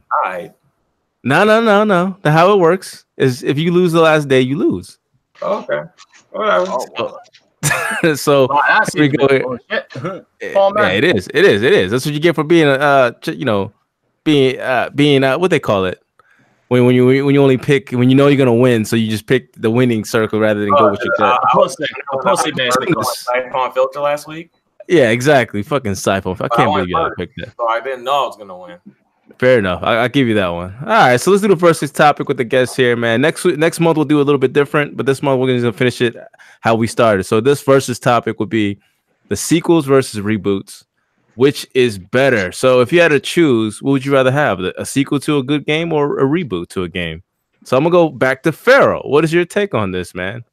no, 1.23 1.43
no, 1.43 1.61
no, 1.61 1.83
no. 1.83 2.17
The 2.21 2.31
how 2.31 2.53
it 2.53 2.59
works 2.59 3.05
is 3.17 3.43
if 3.43 3.57
you 3.59 3.71
lose 3.73 3.91
the 3.91 4.01
last 4.01 4.29
day, 4.29 4.39
you 4.39 4.57
lose. 4.57 4.97
Okay. 5.41 5.81
Whatever. 6.31 6.65
Oh, 6.69 7.19
wow. 8.03 8.15
so 8.15 8.47
Oh, 8.49 8.83
Here 8.93 9.01
we 9.03 9.09
go. 9.09 9.57
Eh, 9.69 9.81
yeah, 10.41 10.87
it 10.89 11.03
is. 11.03 11.27
It 11.33 11.45
is. 11.45 11.61
It 11.61 11.73
is. 11.73 11.91
That's 11.91 12.05
what 12.05 12.13
you 12.13 12.19
get 12.21 12.35
for 12.35 12.43
being 12.43 12.67
a, 12.67 12.73
uh, 12.73 13.11
you 13.25 13.45
know, 13.45 13.71
being, 14.23 14.59
uh, 14.59 14.89
being, 14.95 15.23
uh, 15.23 15.37
what 15.37 15.51
they 15.51 15.59
call 15.59 15.85
it 15.85 16.02
when 16.69 16.85
when 16.85 16.95
you 16.95 17.05
when 17.25 17.35
you 17.35 17.41
only 17.41 17.57
pick 17.57 17.91
when 17.91 18.09
you 18.09 18.15
know 18.15 18.27
you're 18.27 18.37
gonna 18.37 18.53
win, 18.53 18.85
so 18.85 18.95
you 18.95 19.09
just 19.09 19.27
pick 19.27 19.53
the 19.53 19.69
winning 19.69 20.03
circle 20.05 20.39
rather 20.39 20.61
than 20.61 20.71
go 20.71 20.89
with 20.91 21.03
your 21.03 21.13
Uh, 21.15 21.17
gut. 21.17 21.39
I 21.53 21.57
was 21.57 21.75
Pussy. 21.75 21.85
saying, 21.85 22.23
Pussy, 22.23 22.51
I 22.51 22.55
basically. 22.55 22.93
was 22.95 23.73
filter 23.73 23.99
last 23.99 24.27
week, 24.27 24.51
Yeah, 24.87 25.09
exactly. 25.09 25.61
Fucking 25.63 25.95
siphon. 25.95 26.35
I 26.39 26.45
I 26.45 26.47
can't 26.49 26.71
went 26.71 26.83
believe 26.83 26.89
y'all 26.89 27.07
first. 27.09 27.17
picked 27.17 27.33
that. 27.37 27.53
so 27.57 27.67
I 27.67 27.79
didn't 27.79 28.03
know 28.03 28.23
I 28.23 28.27
was 28.27 28.37
gonna 28.37 28.57
win. 28.57 28.77
Fair 29.39 29.57
enough. 29.59 29.81
I, 29.83 29.95
I'll 29.97 30.09
give 30.09 30.27
you 30.27 30.35
that 30.35 30.49
one. 30.49 30.75
All 30.81 30.85
right, 30.87 31.17
so 31.19 31.31
let's 31.31 31.41
do 31.41 31.47
the 31.47 31.55
first 31.55 31.95
topic 31.95 32.27
with 32.27 32.37
the 32.37 32.43
guests 32.43 32.75
here, 32.75 32.95
man. 32.95 33.21
Next 33.21 33.43
week, 33.43 33.57
next 33.57 33.79
month 33.79 33.97
we'll 33.97 34.05
do 34.05 34.19
a 34.19 34.23
little 34.23 34.37
bit 34.37 34.53
different, 34.53 34.95
but 34.97 35.05
this 35.05 35.23
month 35.23 35.39
we're 35.39 35.57
gonna 35.59 35.73
finish 35.73 36.01
it 36.01 36.15
how 36.61 36.75
we 36.75 36.87
started. 36.87 37.23
So 37.23 37.39
this 37.41 37.61
versus 37.61 37.99
topic 37.99 38.39
would 38.39 38.49
be 38.49 38.79
the 39.29 39.35
sequels 39.35 39.85
versus 39.85 40.19
reboots. 40.23 40.85
Which 41.35 41.65
is 41.73 41.97
better? 41.97 42.51
So 42.51 42.81
if 42.81 42.93
you 42.93 43.01
had 43.01 43.07
to 43.09 43.19
choose, 43.19 43.81
what 43.81 43.91
would 43.91 44.05
you 44.05 44.13
rather 44.13 44.31
have? 44.31 44.59
A 44.59 44.85
sequel 44.85 45.19
to 45.21 45.37
a 45.39 45.43
good 45.43 45.65
game 45.65 45.91
or 45.91 46.19
a 46.19 46.23
reboot 46.25 46.67
to 46.69 46.83
a 46.83 46.89
game? 46.89 47.23
So 47.63 47.75
I'm 47.77 47.83
gonna 47.83 47.91
go 47.91 48.09
back 48.09 48.43
to 48.43 48.51
Pharaoh. 48.51 49.01
What 49.05 49.23
is 49.23 49.33
your 49.33 49.45
take 49.45 49.73
on 49.73 49.91
this, 49.91 50.13
man? 50.13 50.43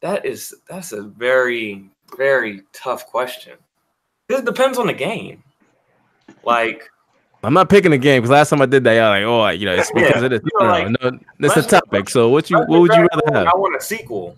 That 0.00 0.24
is 0.24 0.54
that's 0.68 0.92
a 0.92 1.02
very 1.02 1.90
very 2.16 2.62
tough 2.72 3.06
question. 3.06 3.54
This 4.28 4.42
depends 4.42 4.78
on 4.78 4.86
the 4.86 4.92
game. 4.92 5.42
Like 6.44 6.88
I'm 7.42 7.54
not 7.54 7.68
picking 7.68 7.92
a 7.92 7.98
game 7.98 8.20
because 8.20 8.30
last 8.30 8.50
time 8.50 8.60
I 8.62 8.66
did 8.66 8.84
that, 8.84 8.94
y'all 8.94 9.08
like, 9.10 9.24
oh, 9.24 9.48
you 9.58 9.66
know, 9.66 9.74
it's 9.74 9.90
Yeah, 9.96 10.06
because 10.08 10.22
of 10.24 10.30
this. 10.30 10.40
you 10.44 10.50
No, 10.60 10.66
know, 10.66 10.72
no, 10.72 10.78
like, 10.80 11.02
no, 11.02 11.18
that's 11.40 11.54
the 11.54 11.60
let's- 11.62 11.66
topic. 11.72 12.08
So 12.10 12.28
what 12.28 12.48
you 12.50 12.58
what 12.58 12.80
would 12.80 12.92
you 12.94 13.08
rather 13.12 13.38
have? 13.38 13.46
I 13.48 13.56
want 13.56 13.74
a 13.76 13.80
sequel. 13.80 14.36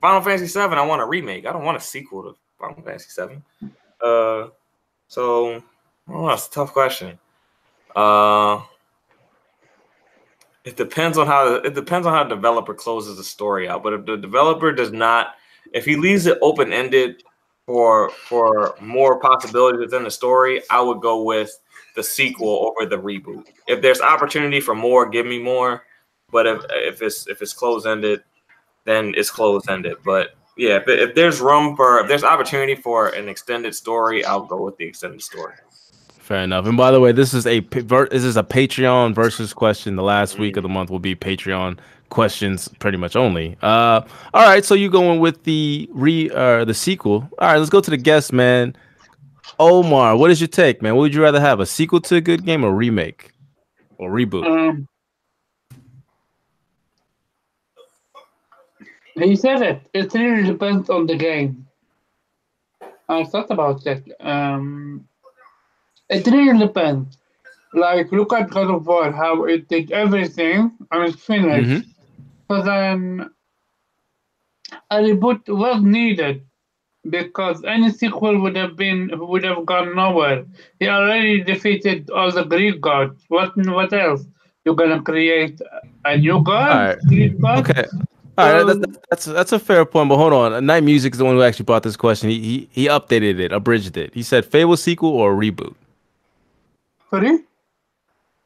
Final 0.00 0.20
Fantasy 0.22 0.46
VII. 0.46 0.74
I 0.76 0.86
want 0.86 1.02
a 1.02 1.06
remake. 1.06 1.44
I 1.46 1.52
don't 1.52 1.64
want 1.64 1.76
a 1.76 1.80
sequel 1.80 2.22
to 2.22 2.34
Final 2.60 2.80
Fantasy 2.82 3.10
VII. 3.20 3.68
Uh, 4.00 4.48
so 5.08 5.62
oh, 6.08 6.28
that's 6.28 6.48
a 6.48 6.50
tough 6.50 6.72
question. 6.72 7.18
Uh, 7.96 8.62
it 10.64 10.76
depends 10.76 11.16
on 11.18 11.26
how 11.26 11.54
it 11.54 11.74
depends 11.74 12.06
on 12.06 12.12
how 12.12 12.24
the 12.24 12.34
developer 12.34 12.74
closes 12.74 13.16
the 13.16 13.24
story 13.24 13.68
out. 13.68 13.82
But 13.82 13.94
if 13.94 14.06
the 14.06 14.16
developer 14.16 14.72
does 14.72 14.92
not, 14.92 15.34
if 15.72 15.84
he 15.84 15.96
leaves 15.96 16.26
it 16.26 16.38
open 16.42 16.72
ended 16.72 17.22
for 17.66 18.10
for 18.10 18.74
more 18.80 19.18
possibilities 19.18 19.80
within 19.80 20.04
the 20.04 20.10
story, 20.10 20.62
I 20.70 20.80
would 20.80 21.00
go 21.00 21.22
with 21.22 21.50
the 21.96 22.02
sequel 22.02 22.72
over 22.78 22.88
the 22.88 23.00
reboot. 23.00 23.46
If 23.66 23.82
there's 23.82 24.00
opportunity 24.00 24.60
for 24.60 24.74
more, 24.74 25.08
give 25.08 25.26
me 25.26 25.42
more. 25.42 25.84
But 26.30 26.46
if 26.46 26.64
if 26.70 27.02
it's 27.02 27.26
if 27.28 27.42
it's 27.42 27.54
closed 27.54 27.86
ended, 27.86 28.22
then 28.84 29.14
it's 29.16 29.30
closed 29.30 29.68
ended. 29.68 29.96
But 30.04 30.30
yeah, 30.58 30.76
if, 30.76 30.88
if 30.88 31.14
there's 31.14 31.40
room 31.40 31.76
for 31.76 32.00
if 32.00 32.08
there's 32.08 32.24
opportunity 32.24 32.74
for 32.74 33.08
an 33.08 33.28
extended 33.28 33.74
story, 33.74 34.24
I'll 34.24 34.44
go 34.44 34.60
with 34.60 34.76
the 34.76 34.84
extended 34.84 35.22
story. 35.22 35.54
Fair 36.18 36.42
enough. 36.42 36.66
And 36.66 36.76
by 36.76 36.90
the 36.90 37.00
way, 37.00 37.12
this 37.12 37.32
is 37.32 37.46
a 37.46 37.60
this 37.60 38.24
is 38.24 38.36
a 38.36 38.42
Patreon 38.42 39.14
versus 39.14 39.54
question. 39.54 39.96
The 39.96 40.02
last 40.02 40.38
week 40.38 40.56
of 40.56 40.62
the 40.64 40.68
month 40.68 40.90
will 40.90 40.98
be 40.98 41.14
Patreon 41.14 41.78
questions, 42.10 42.68
pretty 42.80 42.98
much 42.98 43.16
only. 43.16 43.56
Uh, 43.62 44.02
all 44.34 44.42
right. 44.42 44.64
So 44.64 44.74
you 44.74 44.90
going 44.90 45.20
with 45.20 45.44
the 45.44 45.88
re 45.92 46.28
uh 46.30 46.64
the 46.64 46.74
sequel? 46.74 47.28
All 47.38 47.48
right. 47.48 47.56
Let's 47.56 47.70
go 47.70 47.80
to 47.80 47.90
the 47.90 47.96
guest, 47.96 48.32
man. 48.32 48.76
Omar, 49.58 50.16
what 50.16 50.30
is 50.30 50.40
your 50.40 50.48
take, 50.48 50.82
man? 50.82 50.96
What 50.96 51.02
would 51.02 51.14
you 51.14 51.22
rather 51.22 51.40
have, 51.40 51.60
a 51.60 51.66
sequel 51.66 52.00
to 52.02 52.16
a 52.16 52.20
good 52.20 52.44
game 52.44 52.64
or 52.64 52.74
remake 52.74 53.32
or 53.96 54.10
reboot? 54.10 54.44
Um, 54.44 54.86
he 59.20 59.36
said 59.36 59.62
it. 59.62 59.82
It 59.94 60.12
really 60.14 60.44
depends 60.44 60.90
on 60.90 61.06
the 61.06 61.16
game. 61.16 61.66
I 63.08 63.24
thought 63.24 63.50
about 63.50 63.86
it. 63.86 64.04
Um, 64.20 65.08
it 66.10 66.26
really 66.26 66.58
depends. 66.58 67.16
Like, 67.74 68.12
look 68.12 68.32
at 68.32 68.50
God 68.50 68.70
of 68.70 68.86
War, 68.86 69.12
how 69.12 69.44
it 69.44 69.68
did 69.68 69.92
everything 69.92 70.72
and 70.90 71.04
it's 71.04 71.22
finished. 71.22 71.68
Mhm. 71.68 71.84
So 72.48 72.62
then, 72.62 73.30
a 74.90 74.96
reboot 74.96 75.48
was 75.48 75.82
needed 75.82 76.42
because 77.10 77.62
any 77.64 77.90
sequel 77.90 78.40
would 78.40 78.56
have 78.56 78.76
been 78.76 79.10
would 79.18 79.44
have 79.44 79.64
gone 79.66 79.94
nowhere. 79.94 80.44
He 80.80 80.88
already 80.88 81.42
defeated 81.42 82.10
all 82.10 82.30
the 82.30 82.44
Greek 82.44 82.80
gods. 82.80 83.24
What 83.28 83.56
what 83.56 83.92
else? 83.92 84.26
You're 84.64 84.74
gonna 84.74 85.02
create 85.02 85.60
a 86.04 86.16
new 86.16 86.42
god? 86.42 86.70
Alright. 86.70 86.98
Greek 87.08 87.40
god? 87.40 87.70
Okay. 87.70 87.84
All 88.38 88.52
right, 88.52 88.62
Um, 88.68 88.80
that's, 88.80 88.98
that's 89.10 89.24
that's 89.26 89.52
a 89.52 89.58
fair 89.58 89.84
point, 89.84 90.08
but 90.08 90.16
hold 90.16 90.32
on. 90.32 90.64
Night 90.64 90.84
Music 90.84 91.12
is 91.12 91.18
the 91.18 91.24
one 91.24 91.34
who 91.34 91.42
actually 91.42 91.64
brought 91.64 91.82
this 91.82 91.96
question. 91.96 92.30
He 92.30 92.38
he, 92.40 92.68
he 92.70 92.86
updated 92.86 93.40
it, 93.40 93.52
abridged 93.52 93.96
it. 93.96 94.14
He 94.14 94.22
said 94.22 94.44
Fable 94.46 94.76
sequel 94.76 95.10
or 95.10 95.34
reboot. 95.34 95.74
Sorry? 97.10 97.40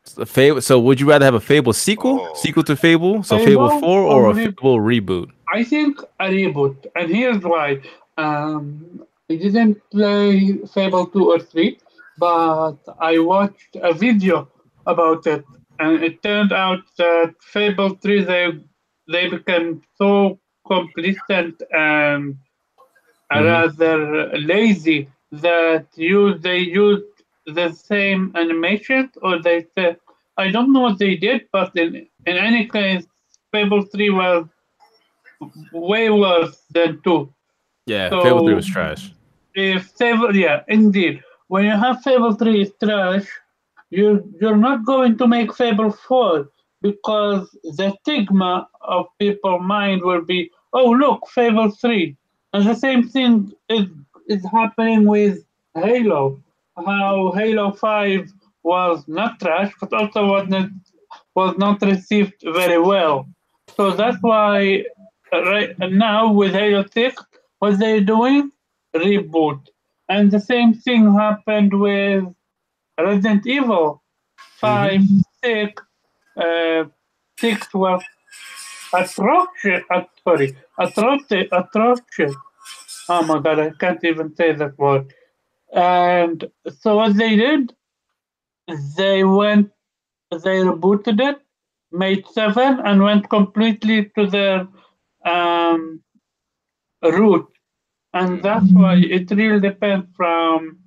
So, 0.04 0.24
Fable, 0.24 0.60
so 0.60 0.80
would 0.80 0.98
you 0.98 1.08
rather 1.08 1.24
have 1.24 1.34
a 1.34 1.40
Fable 1.40 1.72
sequel, 1.72 2.20
Oh. 2.20 2.34
sequel 2.34 2.64
to 2.64 2.74
Fable, 2.74 3.22
so 3.22 3.38
Fable, 3.38 3.68
Fable 3.68 3.80
four, 3.80 4.00
or 4.02 4.26
or 4.26 4.30
a 4.30 4.34
Fable 4.34 4.78
reboot? 4.80 5.30
I 5.52 5.62
think 5.62 6.00
a 6.20 6.26
reboot, 6.30 6.86
and 6.96 7.10
here's 7.10 7.42
why. 7.44 7.80
Um, 8.18 9.04
I 9.30 9.36
didn't 9.36 9.78
play 9.90 10.58
Fable 10.74 11.06
2 11.06 11.30
or 11.32 11.38
3, 11.38 11.78
but 12.18 12.76
I 12.98 13.18
watched 13.18 13.76
a 13.76 13.92
video 13.94 14.48
about 14.86 15.26
it, 15.26 15.44
and 15.78 16.02
it 16.02 16.22
turned 16.22 16.52
out 16.52 16.80
that 16.98 17.34
Fable 17.40 17.90
3 18.02 18.24
they 18.24 18.52
they 19.12 19.28
became 19.28 19.82
so 20.00 20.38
complacent 20.66 21.62
and 21.72 22.36
Mhm. 23.34 23.44
rather 23.52 23.96
lazy 24.38 25.08
that 25.32 25.86
you 25.96 26.38
they 26.38 26.58
used 26.58 27.04
the 27.46 27.68
same 27.72 28.32
animation 28.36 29.10
or 29.22 29.38
they 29.40 29.66
said 29.74 29.96
I 30.36 30.50
don't 30.50 30.72
know 30.72 30.80
what 30.80 30.98
they 30.98 31.16
did, 31.16 31.48
but 31.52 31.76
in 31.76 31.88
in 32.30 32.36
any 32.48 32.66
case, 32.68 33.04
Fable 33.52 33.82
3 33.92 34.10
was 34.10 34.46
way 35.72 36.10
worse 36.10 36.56
than 36.70 37.00
2 37.02 37.32
Yeah, 37.86 38.10
Fable 38.22 38.40
three 38.42 38.54
was 38.54 38.66
trash. 38.66 39.12
if 39.54 39.84
Fable, 39.98 40.34
yeah, 40.36 40.62
indeed, 40.68 41.22
when 41.48 41.64
you 41.64 41.72
have 41.72 42.02
Fable 42.02 42.34
3 42.34 42.62
is 42.62 42.72
trash, 42.82 43.26
you 43.90 44.06
you're 44.40 44.56
not 44.68 44.84
going 44.84 45.16
to 45.18 45.26
make 45.26 45.54
Fable 45.54 45.90
4 45.92 46.48
because 46.82 47.48
the 47.62 47.96
stigma 48.00 48.68
of 48.82 49.06
people's 49.18 49.62
mind 49.62 50.02
will 50.02 50.22
be, 50.22 50.50
oh 50.72 50.90
look, 50.90 51.26
Fable 51.28 51.70
3. 51.70 52.16
And 52.52 52.66
the 52.66 52.74
same 52.74 53.08
thing 53.08 53.52
is 53.68 53.86
is 54.28 54.44
happening 54.50 55.06
with 55.06 55.44
Halo. 55.74 56.40
How 56.76 57.32
Halo 57.32 57.72
5 57.72 58.32
was 58.62 59.04
not 59.08 59.40
trash, 59.40 59.72
but 59.80 59.92
also 59.92 60.26
was 60.26 60.48
not 60.48 60.68
was 61.34 61.56
not 61.56 61.80
received 61.82 62.34
very 62.42 62.78
well. 62.78 63.26
So 63.76 63.92
that's 63.92 64.18
why 64.20 64.84
right 65.32 65.78
now 65.78 66.30
with 66.32 66.52
Halo 66.52 66.84
6, 66.92 67.22
what 67.58 67.78
they're 67.78 68.00
doing 68.00 68.52
reboot. 68.94 69.60
And 70.08 70.30
the 70.30 70.40
same 70.40 70.74
thing 70.74 71.14
happened 71.14 71.78
with 71.80 72.24
Resident 72.98 73.46
Evil 73.46 74.02
5, 74.36 75.00
mm-hmm. 75.00 75.18
6, 75.42 75.82
uh, 76.36 76.84
6 77.38 77.74
was 77.74 78.02
atrocious, 78.92 79.82
uh, 79.90 80.02
sorry, 80.24 80.56
atrocious, 80.78 81.48
atrocious. 81.50 82.34
Oh 83.08 83.22
my 83.22 83.40
god, 83.40 83.58
I 83.58 83.70
can't 83.78 84.04
even 84.04 84.34
say 84.36 84.52
that 84.52 84.78
word. 84.78 85.12
And 85.72 86.44
so 86.80 86.96
what 86.96 87.16
they 87.16 87.36
did, 87.36 87.72
they 88.96 89.24
went, 89.24 89.70
they 90.30 90.60
rebooted 90.60 91.20
it, 91.20 91.40
made 91.90 92.26
seven, 92.28 92.80
and 92.84 93.02
went 93.02 93.28
completely 93.28 94.10
to 94.16 94.26
their 94.26 94.68
um, 95.24 96.02
root, 97.02 97.46
and 98.12 98.42
that's 98.42 98.70
why 98.72 98.96
it 98.96 99.30
really 99.30 99.60
depends 99.60 100.06
from 100.16 100.78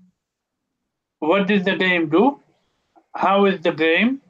what 1.19 1.47
does 1.47 1.63
the 1.63 1.75
game 1.75 2.09
do, 2.09 2.39
how 3.15 3.45
is 3.45 3.59
the 3.61 3.71
game, 3.71 4.21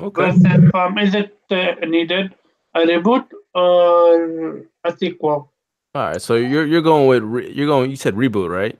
Okay. 0.00 0.30
versus 0.30 0.70
from 0.70 0.98
is 0.98 1.14
it 1.14 1.38
uh, 1.50 1.74
needed 1.86 2.34
a 2.74 2.80
reboot 2.80 3.24
or 3.54 4.62
a 4.84 4.96
sequel. 4.96 5.50
All 5.94 6.02
right. 6.02 6.20
So 6.20 6.34
you're 6.36 6.66
you're 6.66 6.82
going 6.82 7.06
with 7.06 7.22
re- 7.22 7.50
you're 7.52 7.66
going. 7.66 7.90
You 7.90 7.96
said 7.96 8.14
reboot, 8.14 8.50
right? 8.50 8.78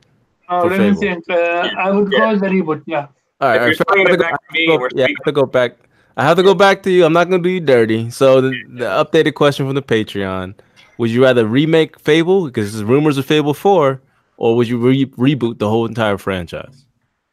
Uh, 0.49 0.63
For 0.63 0.71
let 0.71 0.79
me 0.81 0.87
Fable. 0.89 1.01
think. 1.01 1.25
Uh, 1.31 1.69
I 1.79 1.91
would 1.91 2.11
go 2.11 2.31
with 2.33 2.41
the 2.41 2.49
reboot. 2.49 2.83
Yeah. 2.87 3.07
All 3.41 3.49
right. 3.49 3.57
If 3.57 3.61
you're 3.61 3.67
right, 3.69 3.77
so 3.79 3.85
I 3.89 3.99
have 3.99 4.07
to 4.09 4.17
go- 4.17 4.23
back 4.23 4.33
I 4.33 4.37
to 4.37 4.43
have 4.43 4.53
me, 4.53 4.67
to 4.67 4.79
go- 4.79 4.89
yeah, 4.95 5.05
I 5.05 5.09
have 5.09 5.25
to 5.25 5.33
go 5.33 5.47
back. 5.47 5.77
I 6.19 6.25
have 6.25 6.37
to 6.37 6.43
go 6.43 6.55
back 6.55 6.83
to 6.85 6.91
you. 6.91 7.05
I'm 7.05 7.13
not 7.13 7.29
gonna 7.31 7.43
do 7.43 7.49
you 7.51 7.61
dirty. 7.61 8.11
So 8.11 8.41
the, 8.41 8.51
the 8.69 8.85
updated 8.85 9.35
question 9.35 9.67
from 9.67 9.75
the 9.75 9.83
Patreon: 9.83 10.55
Would 10.99 11.11
you 11.11 11.23
rather 11.23 11.47
remake 11.47 11.99
Fable 12.01 12.47
because 12.47 12.73
there's 12.73 12.85
rumors 12.85 13.17
of 13.19 13.27
Fable 13.27 13.55
Four, 13.55 14.01
or 14.37 14.57
would 14.57 14.69
you 14.69 14.79
re- 14.79 15.07
reboot 15.07 15.59
the 15.59 15.69
whole 15.69 15.87
entire 15.87 16.17
franchise? 16.19 16.86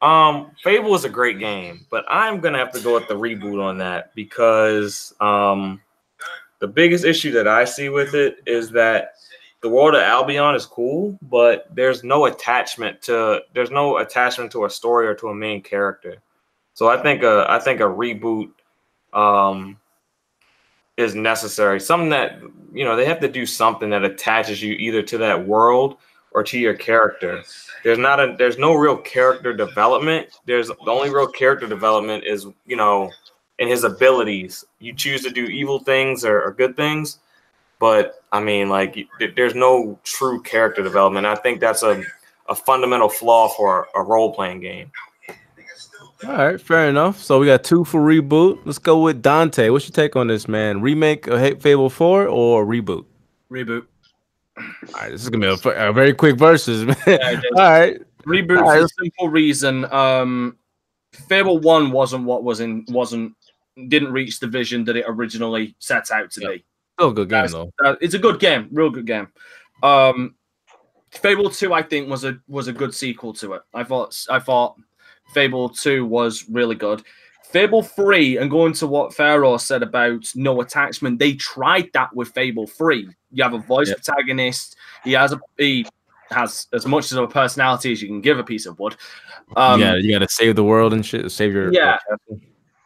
Um, 0.04 0.52
Fable 0.62 0.94
is 0.96 1.06
a 1.06 1.10
great 1.10 1.40
game, 1.40 1.86
but 1.90 2.04
I'm 2.10 2.42
gonna 2.42 2.58
have 2.58 2.74
to 2.74 2.82
go 2.82 2.94
with 2.94 3.08
the 3.08 3.14
reboot 3.14 3.64
on 3.64 3.78
that 3.78 4.14
because 4.16 5.14
um, 5.22 5.82
the 6.60 6.68
biggest 6.68 7.06
issue 7.06 7.32
that 7.32 7.48
I 7.48 7.64
see 7.64 7.88
with 7.88 8.14
it 8.14 8.44
is 8.46 8.70
that 8.72 9.14
the 9.62 9.70
world 9.70 9.96
of 9.96 10.02
Albion 10.02 10.56
is 10.56 10.66
cool, 10.66 11.18
but 11.22 11.74
there's 11.74 12.04
no 12.04 12.26
attachment 12.26 13.02
to 13.04 13.44
there's 13.54 13.72
no 13.72 14.00
attachment 14.00 14.52
to 14.52 14.66
a 14.66 14.70
story 14.70 15.08
or 15.08 15.16
to 15.16 15.30
a 15.30 15.34
main 15.34 15.62
character. 15.62 16.22
So 16.74 16.90
I 16.90 17.02
think 17.02 17.24
a 17.24 17.46
I 17.48 17.60
think 17.60 17.80
a 17.80 17.84
reboot 17.84 18.52
um, 19.14 19.80
is 20.98 21.16
necessary. 21.16 21.80
Something 21.80 22.10
that 22.10 22.42
you 22.74 22.84
know 22.84 22.98
they 22.98 23.06
have 23.06 23.22
to 23.22 23.30
do 23.30 23.46
something 23.46 23.90
that 23.92 24.04
attaches 24.04 24.62
you 24.62 24.74
either 24.74 25.02
to 25.04 25.18
that 25.20 25.48
world 25.48 25.96
or 26.34 26.44
to 26.44 26.60
your 26.60 26.74
character. 26.74 27.44
There's 27.84 27.98
not 27.98 28.20
a 28.20 28.36
there's 28.38 28.58
no 28.58 28.74
real 28.74 28.98
character 28.98 29.54
development. 29.54 30.30
There's 30.46 30.68
the 30.68 30.92
only 30.92 31.10
real 31.10 31.28
character 31.28 31.68
development 31.68 32.24
is 32.26 32.48
you 32.66 32.76
know 32.76 33.12
in 33.60 33.68
his 33.68 33.84
abilities. 33.84 34.66
You 34.80 34.94
choose 34.94 35.22
to 35.24 35.30
do 35.30 35.46
evil 35.46 35.80
things 35.80 36.26
or, 36.26 36.42
or 36.42 36.54
good 36.54 36.76
things, 36.76 37.20
but 37.80 38.24
I 38.32 38.40
mean 38.40 38.70
like 38.70 39.08
there's 39.36 39.56
no 39.56 40.00
true 40.04 40.42
character 40.42 40.84
development. 40.84 41.26
I 41.26 41.36
think 41.36 41.60
that's 41.60 41.84
a 41.84 42.04
a 42.50 42.56
fundamental 42.56 43.10
flaw 43.10 43.48
for 43.48 43.88
a 43.96 44.02
role 44.02 44.34
playing 44.34 44.60
game. 44.60 44.92
All 46.26 46.32
right, 46.32 46.62
fair 46.62 46.88
enough. 46.88 47.22
So 47.22 47.40
we 47.40 47.48
got 47.48 47.66
two 47.66 47.84
for 47.84 48.02
reboot. 48.02 48.60
Let's 48.64 48.80
go 48.80 49.02
with 49.02 49.22
Dante. 49.22 49.70
What's 49.70 49.86
your 49.86 49.94
take 49.94 50.16
on 50.16 50.28
this, 50.28 50.48
man? 50.48 50.80
Remake 50.80 51.28
of 51.28 51.62
Fable 51.62 51.90
Four 51.90 52.28
or 52.28 52.66
reboot? 52.66 53.06
Reboot. 53.52 53.86
All 54.58 54.64
right, 54.94 55.12
this 55.12 55.24
is 55.24 55.30
gonna 55.30 55.56
be 55.56 55.72
a 55.72 55.94
very 55.94 56.14
quick 56.14 56.38
versus. 56.38 56.84
Yeah. 57.08 57.42
All 57.56 57.58
right, 57.58 58.00
Reboot 58.26 58.62
All 58.62 58.72
for 58.74 58.82
the 58.82 58.90
simple 59.00 59.30
reason. 59.30 59.86
Um, 59.92 60.58
Fable 61.28 61.60
One 61.60 61.92
wasn't 61.92 62.26
what 62.26 62.44
was 62.44 62.60
in 62.60 62.86
wasn't 62.90 63.36
didn't 63.88 64.12
reach 64.12 64.40
the 64.40 64.48
vision 64.48 64.84
that 64.86 64.96
it 64.96 65.06
originally 65.08 65.76
set 65.80 66.12
out 66.12 66.32
to 66.32 66.40
be. 66.42 66.64
still 67.00 67.10
a 67.10 67.14
good 67.14 67.30
game 67.30 67.46
That's- 67.46 67.52
though. 67.54 67.72
Uh, 67.84 67.96
it's 68.02 68.14
a 68.14 68.20
good 68.20 68.40
game, 68.40 68.70
real 68.72 68.90
good 68.90 69.08
game. 69.08 69.28
Um, 69.82 70.36
Fable 71.12 71.50
Two, 71.50 71.74
I 71.74 71.82
think, 71.82 72.10
was 72.10 72.24
a 72.24 72.40
was 72.48 72.68
a 72.68 72.74
good 72.74 72.94
sequel 72.94 73.34
to 73.34 73.54
it. 73.54 73.62
I 73.74 73.84
thought 73.84 74.26
I 74.30 74.40
thought 74.40 74.76
Fable 75.34 75.70
Two 75.70 76.06
was 76.06 76.48
really 76.50 76.76
good. 76.76 77.04
Fable 77.46 77.84
Three, 77.84 78.38
and 78.38 78.50
going 78.50 78.74
to 78.74 78.88
what 78.88 79.14
Pharaoh 79.14 79.58
said 79.58 79.84
about 79.84 80.32
no 80.36 80.62
attachment, 80.62 81.20
they 81.20 81.34
tried 81.34 81.90
that 81.94 82.16
with 82.16 82.30
Fable 82.30 82.66
Three. 82.66 83.10
You 83.34 83.44
have 83.44 83.54
a 83.54 83.58
voice 83.60 83.90
Yep. 83.90 83.98
protagonist. 84.04 84.76
He 85.04 85.12
has 85.14 85.34
a 85.34 85.40
he 85.58 85.86
has 86.32 86.68
as 86.74 86.86
much 86.86 87.12
of 87.12 87.18
a 87.18 87.28
personality 87.28 87.92
as 87.92 88.02
you 88.02 88.08
can 88.08 88.22
give 88.22 88.40
a 88.40 88.44
piece 88.44 88.66
of 88.66 88.80
wood. 88.80 88.96
Um, 89.56 89.80
you 89.80 89.86
gotta 89.86 90.02
you 90.02 90.12
gotta 90.12 90.30
save 90.30 90.56
the 90.56 90.64
world 90.64 90.94
and 90.94 91.06
shit. 91.06 91.30
Save 91.32 91.54
your 91.54 91.74
Yeah. 91.74 91.98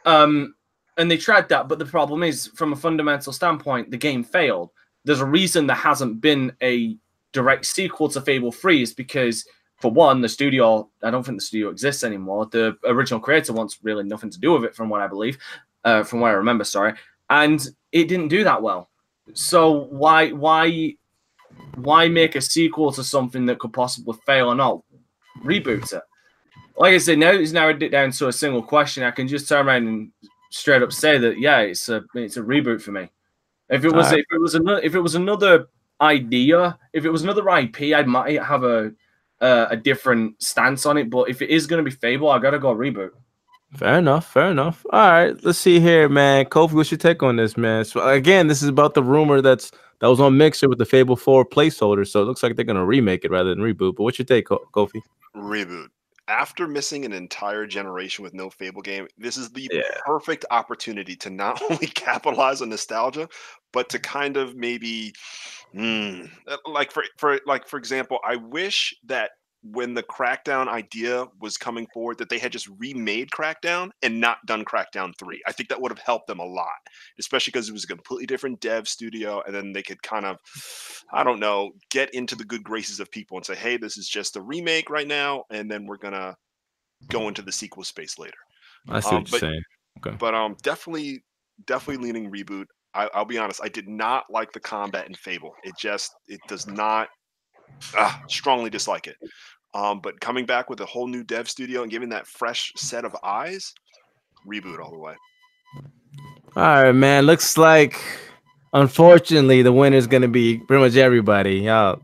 um, 0.05 0.55
and 0.97 1.11
they 1.11 1.17
tried 1.17 1.47
that, 1.49 1.67
but 1.67 1.79
the 1.79 1.85
problem 1.85 2.23
is, 2.23 2.47
from 2.55 2.73
a 2.73 2.75
fundamental 2.75 3.31
standpoint, 3.31 3.91
the 3.91 3.97
game 3.97 4.23
failed. 4.23 4.71
There's 5.05 5.21
a 5.21 5.25
reason 5.25 5.67
there 5.67 5.75
hasn't 5.75 6.21
been 6.21 6.51
a 6.61 6.97
direct 7.33 7.65
sequel 7.65 8.09
to 8.09 8.21
Fable 8.21 8.51
3 8.51 8.81
is 8.81 8.93
because, 8.93 9.45
for 9.79 9.91
one, 9.91 10.21
the 10.21 10.29
studio, 10.29 10.89
I 11.03 11.11
don't 11.11 11.23
think 11.23 11.37
the 11.37 11.45
studio 11.45 11.69
exists 11.69 12.03
anymore. 12.03 12.47
The 12.47 12.75
original 12.85 13.19
creator 13.19 13.53
wants 13.53 13.77
really 13.83 14.03
nothing 14.03 14.31
to 14.31 14.39
do 14.39 14.53
with 14.53 14.63
it, 14.63 14.75
from 14.75 14.89
what 14.89 15.01
I 15.01 15.07
believe, 15.07 15.37
uh, 15.85 16.03
from 16.03 16.19
what 16.19 16.29
I 16.31 16.33
remember, 16.33 16.63
sorry. 16.63 16.93
And 17.29 17.65
it 17.91 18.07
didn't 18.07 18.29
do 18.29 18.43
that 18.43 18.61
well. 18.63 18.89
So 19.33 19.85
why, 19.89 20.31
why, 20.31 20.95
why 21.75 22.07
make 22.07 22.35
a 22.35 22.41
sequel 22.41 22.91
to 22.93 23.03
something 23.03 23.45
that 23.45 23.59
could 23.59 23.73
possibly 23.73 24.17
fail 24.25 24.47
or 24.47 24.55
not? 24.55 24.81
Reboot 25.43 25.93
it 25.93 26.03
like 26.77 26.93
I 26.93 26.97
said, 26.99 27.17
now 27.17 27.31
it's 27.31 27.51
narrowed 27.51 27.81
it 27.81 27.89
down 27.89 28.11
to 28.11 28.27
a 28.27 28.33
single 28.33 28.61
question. 28.61 29.03
I 29.03 29.11
can 29.11 29.27
just 29.27 29.49
turn 29.49 29.67
around 29.67 29.87
and 29.87 30.11
straight 30.51 30.83
up 30.83 30.93
say 30.93 31.17
that 31.17 31.39
yeah, 31.39 31.59
it's 31.59 31.89
a 31.89 32.03
it's 32.13 32.37
a 32.37 32.41
reboot 32.41 32.81
for 32.81 32.91
me. 32.91 33.09
If 33.69 33.83
it 33.83 33.91
was 33.91 34.11
if 34.11 34.25
it 34.31 34.39
was 34.39 34.55
another 34.55 34.81
if 34.81 34.95
it 34.95 34.99
was 34.99 35.15
another 35.15 35.67
idea, 35.99 36.77
if 36.93 37.05
it 37.05 37.09
was 37.09 37.23
another 37.23 37.49
IP, 37.49 37.95
I 37.95 38.03
might 38.03 38.41
have 38.41 38.63
a 38.63 38.91
uh, 39.41 39.67
a 39.69 39.77
different 39.77 40.41
stance 40.41 40.85
on 40.85 40.97
it. 40.97 41.09
But 41.09 41.29
if 41.29 41.41
it 41.41 41.49
is 41.49 41.67
going 41.67 41.83
to 41.83 41.89
be 41.89 41.95
Fable, 41.95 42.29
I 42.29 42.39
gotta 42.39 42.59
go 42.59 42.73
reboot. 42.73 43.11
Fair 43.73 43.99
enough. 43.99 44.31
Fair 44.31 44.49
enough. 44.49 44.85
All 44.91 44.99
right. 45.11 45.43
Let's 45.43 45.59
see 45.59 45.79
here, 45.79 46.07
man. 46.09 46.45
Kofi, 46.45 46.73
what's 46.73 46.89
your 46.91 46.97
take 46.97 47.21
on 47.21 47.35
this, 47.35 47.57
man? 47.57 47.85
So 47.85 48.07
again, 48.07 48.47
this 48.47 48.61
is 48.63 48.69
about 48.69 48.93
the 48.93 49.03
rumor 49.03 49.41
that's 49.41 49.71
that 49.99 50.07
was 50.07 50.19
on 50.19 50.37
Mixer 50.37 50.69
with 50.69 50.77
the 50.77 50.85
Fable 50.85 51.15
Four 51.15 51.45
placeholder. 51.45 52.07
So 52.07 52.21
it 52.21 52.25
looks 52.25 52.43
like 52.43 52.55
they're 52.55 52.65
gonna 52.65 52.85
remake 52.85 53.25
it 53.25 53.31
rather 53.31 53.49
than 53.53 53.59
reboot. 53.63 53.95
But 53.95 54.03
what's 54.03 54.17
your 54.19 54.25
take, 54.25 54.47
Kofi? 54.47 55.01
Reboot. 55.35 55.87
After 56.29 56.67
missing 56.67 57.05
an 57.05 57.13
entire 57.13 57.65
generation 57.65 58.23
with 58.23 58.33
no 58.33 58.49
Fable 58.49 58.81
game, 58.81 59.07
this 59.17 59.37
is 59.37 59.49
the 59.51 59.69
Yeah. 59.71 59.81
perfect 60.05 60.45
opportunity 60.51 61.15
to 61.17 61.29
not 61.29 61.61
only 61.69 61.87
capitalize 61.87 62.61
on 62.61 62.69
nostalgia, 62.69 63.27
but 63.73 63.89
to 63.89 63.99
kind 63.99 64.37
of 64.37 64.55
maybe, 64.55 65.13
mm, 65.75 66.29
like 66.65 66.91
for 66.91 67.03
for 67.17 67.39
like 67.45 67.67
for 67.67 67.77
example, 67.77 68.19
I 68.25 68.37
wish 68.37 68.95
that 69.05 69.31
when 69.71 69.93
the 69.93 70.03
Crackdown 70.03 70.67
idea 70.67 71.25
was 71.39 71.57
coming 71.57 71.87
forward, 71.93 72.17
that 72.17 72.29
they 72.29 72.39
had 72.39 72.51
just 72.51 72.67
remade 72.77 73.29
Crackdown 73.31 73.89
and 74.01 74.19
not 74.19 74.37
done 74.45 74.63
Crackdown 74.65 75.13
Three. 75.19 75.41
I 75.47 75.51
think 75.51 75.69
that 75.69 75.81
would 75.81 75.91
have 75.91 75.99
helped 75.99 76.27
them 76.27 76.39
a 76.39 76.45
lot, 76.45 76.77
especially 77.19 77.51
because 77.51 77.69
it 77.69 77.73
was 77.73 77.83
a 77.83 77.87
completely 77.87 78.25
different 78.25 78.59
dev 78.59 78.87
studio, 78.87 79.41
and 79.45 79.53
then 79.55 79.73
they 79.73 79.83
could 79.83 80.01
kind 80.03 80.25
of, 80.25 80.37
I 81.13 81.23
don't 81.23 81.39
know, 81.39 81.71
get 81.91 82.13
into 82.13 82.35
the 82.35 82.45
good 82.45 82.63
graces 82.63 82.99
of 82.99 83.11
people 83.11 83.37
and 83.37 83.45
say, 83.45 83.55
"Hey, 83.55 83.77
this 83.77 83.97
is 83.97 84.07
just 84.07 84.35
a 84.35 84.41
remake 84.41 84.89
right 84.89 85.07
now, 85.07 85.43
and 85.49 85.69
then 85.69 85.85
we're 85.85 85.97
gonna 85.97 86.35
go 87.09 87.27
into 87.27 87.41
the 87.41 87.51
sequel 87.51 87.83
space 87.83 88.17
later." 88.17 88.37
I 88.89 88.99
see 88.99 89.09
Um, 89.09 89.15
what 89.23 89.31
you're 89.31 89.39
but- 89.39 89.47
saying. 89.47 89.61
But 90.19 90.35
um, 90.35 90.55
definitely, 90.61 91.23
definitely 91.65 92.05
leaning 92.05 92.31
reboot. 92.31 92.65
I, 92.93 93.09
I'll 93.13 93.25
be 93.25 93.37
honest, 93.39 93.59
I 93.63 93.67
did 93.67 93.87
not 93.87 94.25
like 94.29 94.51
the 94.53 94.59
combat 94.59 95.07
in 95.07 95.15
Fable. 95.15 95.53
It 95.63 95.73
just, 95.77 96.11
it 96.27 96.39
does 96.47 96.67
not. 96.67 97.09
Ah, 97.95 98.23
strongly 98.29 98.69
dislike 98.69 99.07
it. 99.07 99.17
Um, 99.73 99.99
but 99.99 100.19
coming 100.19 100.45
back 100.45 100.69
with 100.69 100.81
a 100.81 100.85
whole 100.85 101.07
new 101.07 101.23
dev 101.23 101.49
studio 101.49 101.83
and 101.83 101.91
giving 101.91 102.09
that 102.09 102.27
fresh 102.27 102.73
set 102.75 103.05
of 103.05 103.15
eyes, 103.23 103.73
reboot 104.45 104.79
all 104.79 104.91
the 104.91 104.97
way. 104.97 105.15
All 106.55 106.83
right, 106.83 106.91
man. 106.91 107.25
Looks 107.25 107.57
like 107.57 107.99
unfortunately 108.73 109.61
the 109.61 109.73
winner 109.73 109.97
is 109.97 110.07
gonna 110.07 110.27
be 110.27 110.59
pretty 110.59 110.83
much 110.83 110.95
everybody. 110.95 111.59
Y'all, 111.59 112.01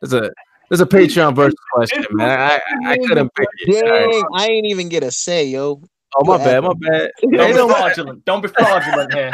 there's 0.00 0.12
a 0.12 0.30
there's 0.68 0.80
a 0.80 0.86
Patreon 0.86 1.34
versus 1.34 1.58
question, 1.72 2.04
man. 2.10 2.38
I 2.38 2.60
I, 2.86 2.92
I 2.92 2.98
couldn't 2.98 3.34
pick 3.34 3.48
it. 3.62 3.84
Dang, 3.84 4.24
I 4.36 4.46
ain't 4.46 4.66
even 4.66 4.88
get 4.88 5.02
a 5.02 5.10
say, 5.10 5.46
yo. 5.46 5.82
Oh 6.16 6.24
my 6.24 6.38
bad, 6.38 6.62
my 6.62 6.74
bad. 6.74 7.10
Don't 7.32 7.52
be 7.52 7.74
fraudulent. 7.74 8.24
Don't 8.24 8.42
be 8.42 8.48
fraudulent 8.48 9.12
here. 9.12 9.32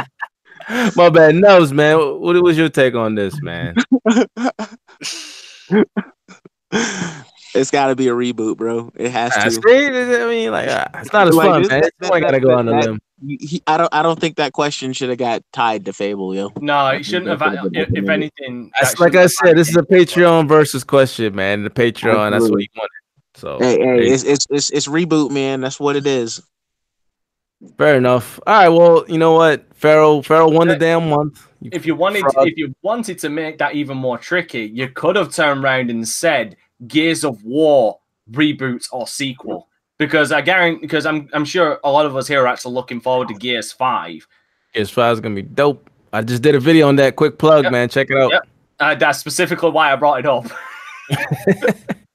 my 0.96 1.10
bad. 1.10 1.34
Nose, 1.34 1.72
man. 1.72 1.98
What 2.20 2.40
was 2.42 2.56
your 2.56 2.68
take 2.68 2.94
on 2.94 3.14
this, 3.14 3.40
man? 3.42 3.74
it's 7.56 7.70
got 7.70 7.88
to 7.88 7.96
be 7.96 8.08
a 8.08 8.12
reboot, 8.12 8.56
bro. 8.56 8.92
It 8.96 9.10
has 9.10 9.32
Ah, 9.36 9.44
to. 9.44 9.50
see, 9.50 9.60
I 9.66 10.26
mean, 10.28 10.50
like, 10.52 10.68
ah, 10.70 10.86
it's 11.00 11.12
not 11.12 11.28
as 11.28 11.34
Like, 11.34 11.48
fun, 11.48 11.62
this- 11.62 11.70
man. 11.70 11.80
that- 11.82 11.92
You 12.02 12.14
ain't 12.14 12.24
gotta 12.24 12.40
go 12.40 12.54
on 12.54 12.68
a 12.68 12.72
that- 12.72 12.84
limb. 12.84 12.98
He- 13.26 13.38
he- 13.40 13.62
I 13.66 13.78
don't. 13.78 13.88
I 13.94 14.02
don't 14.02 14.20
think 14.20 14.36
that 14.36 14.52
question 14.52 14.92
should 14.92 15.08
have 15.08 15.16
got 15.18 15.42
tied 15.54 15.86
to 15.86 15.92
Fable, 15.94 16.34
yo. 16.34 16.52
No, 16.60 16.88
it 16.88 17.04
shouldn't 17.06 17.28
have. 17.28 17.38
That 17.38 17.62
could've 17.62 17.72
If, 17.74 17.88
if 18.04 18.08
anything, 18.10 18.70
That's 18.78 19.00
like 19.00 19.16
I 19.16 19.26
said. 19.26 19.56
This 19.56 19.70
is 19.70 19.76
a 19.76 19.82
Patreon 19.82 20.46
versus 20.48 20.84
question, 20.84 21.34
man. 21.34 21.64
The 21.64 21.70
Patreon. 21.70 22.30
That's 22.32 22.42
what 22.50 22.60
Absolutely. 22.60 22.70
he 22.74 22.78
wanted. 22.78 22.90
So 23.34 23.58
Hey, 23.58 23.78
hey, 23.78 23.84
hey, 24.04 24.12
it's, 24.12 24.22
it's 24.24 24.46
it's 24.50 24.70
it's 24.70 24.86
reboot, 24.86 25.30
man. 25.30 25.62
That's 25.62 25.80
what 25.80 25.96
it 25.96 26.06
is. 26.06 26.42
fair 27.78 27.96
enough. 27.96 28.38
All 28.46 28.54
right. 28.54 28.68
Well, 28.68 29.04
you 29.08 29.16
know 29.18 29.32
what? 29.32 29.64
Pharaoh. 29.74 30.20
Pharaoh 30.22 30.50
won 30.50 30.68
the 30.68 30.76
damn 30.76 31.08
month. 31.08 31.46
You 31.62 31.70
if 31.72 31.86
you 31.86 31.94
wanted 31.94 32.20
fraud. 32.32 32.48
if 32.48 32.58
you 32.58 32.74
wanted 32.82 33.18
to 33.20 33.30
make 33.30 33.56
that 33.58 33.74
even 33.74 33.96
more 33.96 34.18
tricky, 34.18 34.70
you 34.74 34.88
could 34.88 35.16
have 35.16 35.34
turned 35.34 35.64
around 35.64 35.90
and 35.90 36.06
said 36.06 36.56
Gears 36.86 37.24
of 37.24 37.42
War 37.44 37.98
reboot 38.30 38.86
or 38.92 39.06
sequel. 39.06 39.68
because 39.98 40.32
I 40.32 40.40
guarantee 40.40 40.80
because 40.80 41.06
I'm 41.06 41.28
I'm 41.32 41.44
sure 41.44 41.80
a 41.84 41.90
lot 41.90 42.06
of 42.06 42.16
us 42.16 42.26
here 42.28 42.42
are 42.42 42.46
actually 42.46 42.74
looking 42.74 43.00
forward 43.00 43.28
to 43.28 43.34
Gears 43.34 43.72
Five. 43.72 44.26
Gears 44.74 44.90
Five 44.90 45.14
is 45.14 45.20
gonna 45.20 45.34
be 45.34 45.42
dope. 45.42 45.88
I 46.12 46.22
just 46.22 46.42
did 46.42 46.54
a 46.54 46.60
video 46.60 46.88
on 46.88 46.96
that. 46.96 47.16
Quick 47.16 47.38
plug, 47.38 47.64
Yep. 47.64 47.72
man. 47.72 47.88
Check 47.88 48.10
it 48.10 48.16
out. 48.16 48.30
Yep. 48.32 48.48
Uh, 48.78 48.94
that's 48.94 49.18
specifically 49.18 49.70
why 49.70 49.92
I 49.92 49.96
brought 49.96 50.18
it 50.20 50.26
up. 50.26 50.46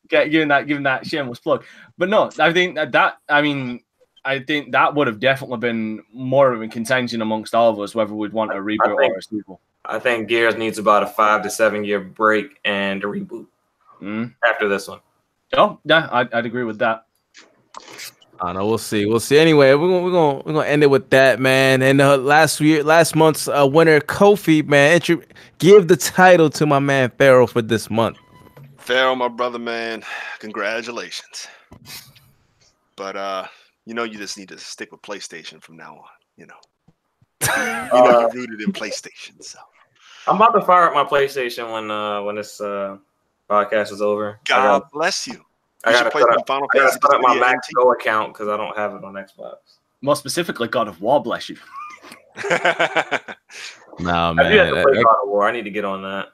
Get 0.10 0.30
giving 0.30 0.50
that 0.50 0.68
giving 0.68 0.84
that 0.84 1.06
shameless 1.08 1.40
plug. 1.40 1.64
But 1.98 2.10
no, 2.10 2.30
I 2.40 2.52
think 2.52 2.76
that, 2.76 2.92
that 2.92 3.18
I 3.30 3.42
mean 3.42 3.80
I 4.26 4.40
think 4.40 4.74
that 4.74 4.94
would 4.94 5.08
have 5.08 5.20
definitely 5.20 5.58
been 5.58 6.04
more 6.14 6.52
of 6.52 6.62
a 6.62 6.68
contention 6.68 7.22
amongst 7.22 7.56
all 7.56 7.70
of 7.72 7.80
us 7.80 7.96
whether 7.96 8.14
we'd 8.14 8.34
want 8.34 8.52
a 8.52 8.56
reboot 8.56 8.98
think- 8.98 9.14
or 9.14 9.18
a 9.18 9.22
sequel. 9.22 9.62
I 9.86 9.98
think 9.98 10.28
Gears 10.28 10.56
needs 10.58 10.78
about 10.78 11.02
a 11.02 11.08
five 11.08 11.42
to 11.44 11.50
seven 11.50 11.84
year 11.84 12.00
break 12.00 12.60
and 12.66 13.04
a 13.04 13.08
reboot 13.08 13.48
Mm. 14.02 14.34
after 14.48 14.68
this 14.68 14.88
one. 14.88 15.00
Oh, 15.54 15.80
yeah, 15.84 16.08
I'd, 16.12 16.34
I'd 16.34 16.46
agree 16.46 16.64
with 16.64 16.80
that. 16.80 17.06
I 18.40 18.48
don't 18.48 18.56
know. 18.56 18.66
We'll 18.66 18.78
see. 18.80 19.06
We'll 19.06 19.20
see. 19.20 19.38
Anyway, 19.38 19.72
we're 19.76 19.88
gonna 19.88 20.02
we're 20.04 20.12
gonna 20.12 20.38
we're 20.44 20.54
gonna 20.54 20.68
end 20.68 20.82
it 20.82 20.90
with 20.90 21.12
that, 21.12 21.40
man. 21.40 21.84
And 21.84 22.02
uh, 22.02 22.18
last 22.18 22.60
year, 22.60 22.84
last 22.84 23.16
month's 23.16 23.48
uh, 23.48 23.68
winner, 23.72 24.00
Kofi, 24.00 24.66
man, 24.68 24.94
intro- 24.94 25.22
give 25.60 25.88
the 25.88 25.96
title 25.96 26.50
to 26.52 26.66
my 26.66 26.80
man 26.80 27.12
Pharaoh 27.20 27.46
for 27.46 27.62
this 27.62 27.92
month. 27.92 28.18
Pharaoh, 28.78 29.14
my 29.16 29.28
brother, 29.28 29.60
man, 29.60 30.04
congratulations. 30.40 31.48
But 32.96 33.16
uh, 33.16 33.46
you 33.86 33.94
know, 33.94 34.04
you 34.06 34.18
just 34.18 34.38
need 34.40 34.50
to 34.50 34.58
stick 34.58 34.92
with 34.92 35.04
PlayStation 35.04 35.62
from 35.62 35.78
now 35.78 35.98
on. 35.98 36.04
You 36.36 36.48
know, 36.48 36.56
you 37.42 37.58
know, 38.04 38.10
Uh, 38.10 38.20
you're 38.22 38.48
rooted 38.48 38.62
in 38.62 38.74
PlayStation. 38.74 39.44
So 39.44 39.60
I'm 40.28 40.38
about 40.38 40.54
to 40.54 40.62
fire 40.62 40.86
up 40.88 40.94
my 40.96 41.04
PlayStation 41.04 41.72
when 41.72 41.92
uh 41.92 42.24
when 42.24 42.36
this 42.38 42.60
uh 42.60 42.98
podcast 43.52 43.92
is 43.92 44.02
over. 44.02 44.40
God 44.46 44.80
gotta, 44.80 44.86
bless 44.94 45.28
you. 45.28 45.44
I 45.84 45.92
gotta 45.92 46.06
should 46.06 46.12
play 46.14 46.22
set 46.22 46.30
some 46.32 46.40
up, 46.40 46.48
Final 46.48 46.68
I 46.74 46.78
gotta 46.78 46.92
set 46.94 47.04
up 47.14 47.22
my 47.22 47.32
3 47.34 47.40
Max 47.42 47.68
Go 47.76 47.92
account 47.92 48.34
because 48.34 48.48
I 48.48 48.56
don't 48.56 48.76
have 48.78 48.94
it 48.94 49.04
on 49.04 49.14
Xbox. 49.14 49.56
More 50.02 50.16
specifically, 50.16 50.68
God 50.68 50.88
of 50.88 51.02
War, 51.02 51.22
bless 51.22 51.50
you. 51.50 51.58
no 52.44 52.44
Nah, 54.00 54.34
I 54.38 54.50
do 54.50 54.58
have 54.58 54.74
man. 54.74 54.76
to 54.76 54.84
play 54.84 55.04
God 55.04 55.16
of 55.24 55.30
War. 55.30 55.48
I 55.48 55.52
need 55.52 55.64
to 55.64 55.70
get 55.72 55.84
on 55.86 56.02
that. 56.04 56.28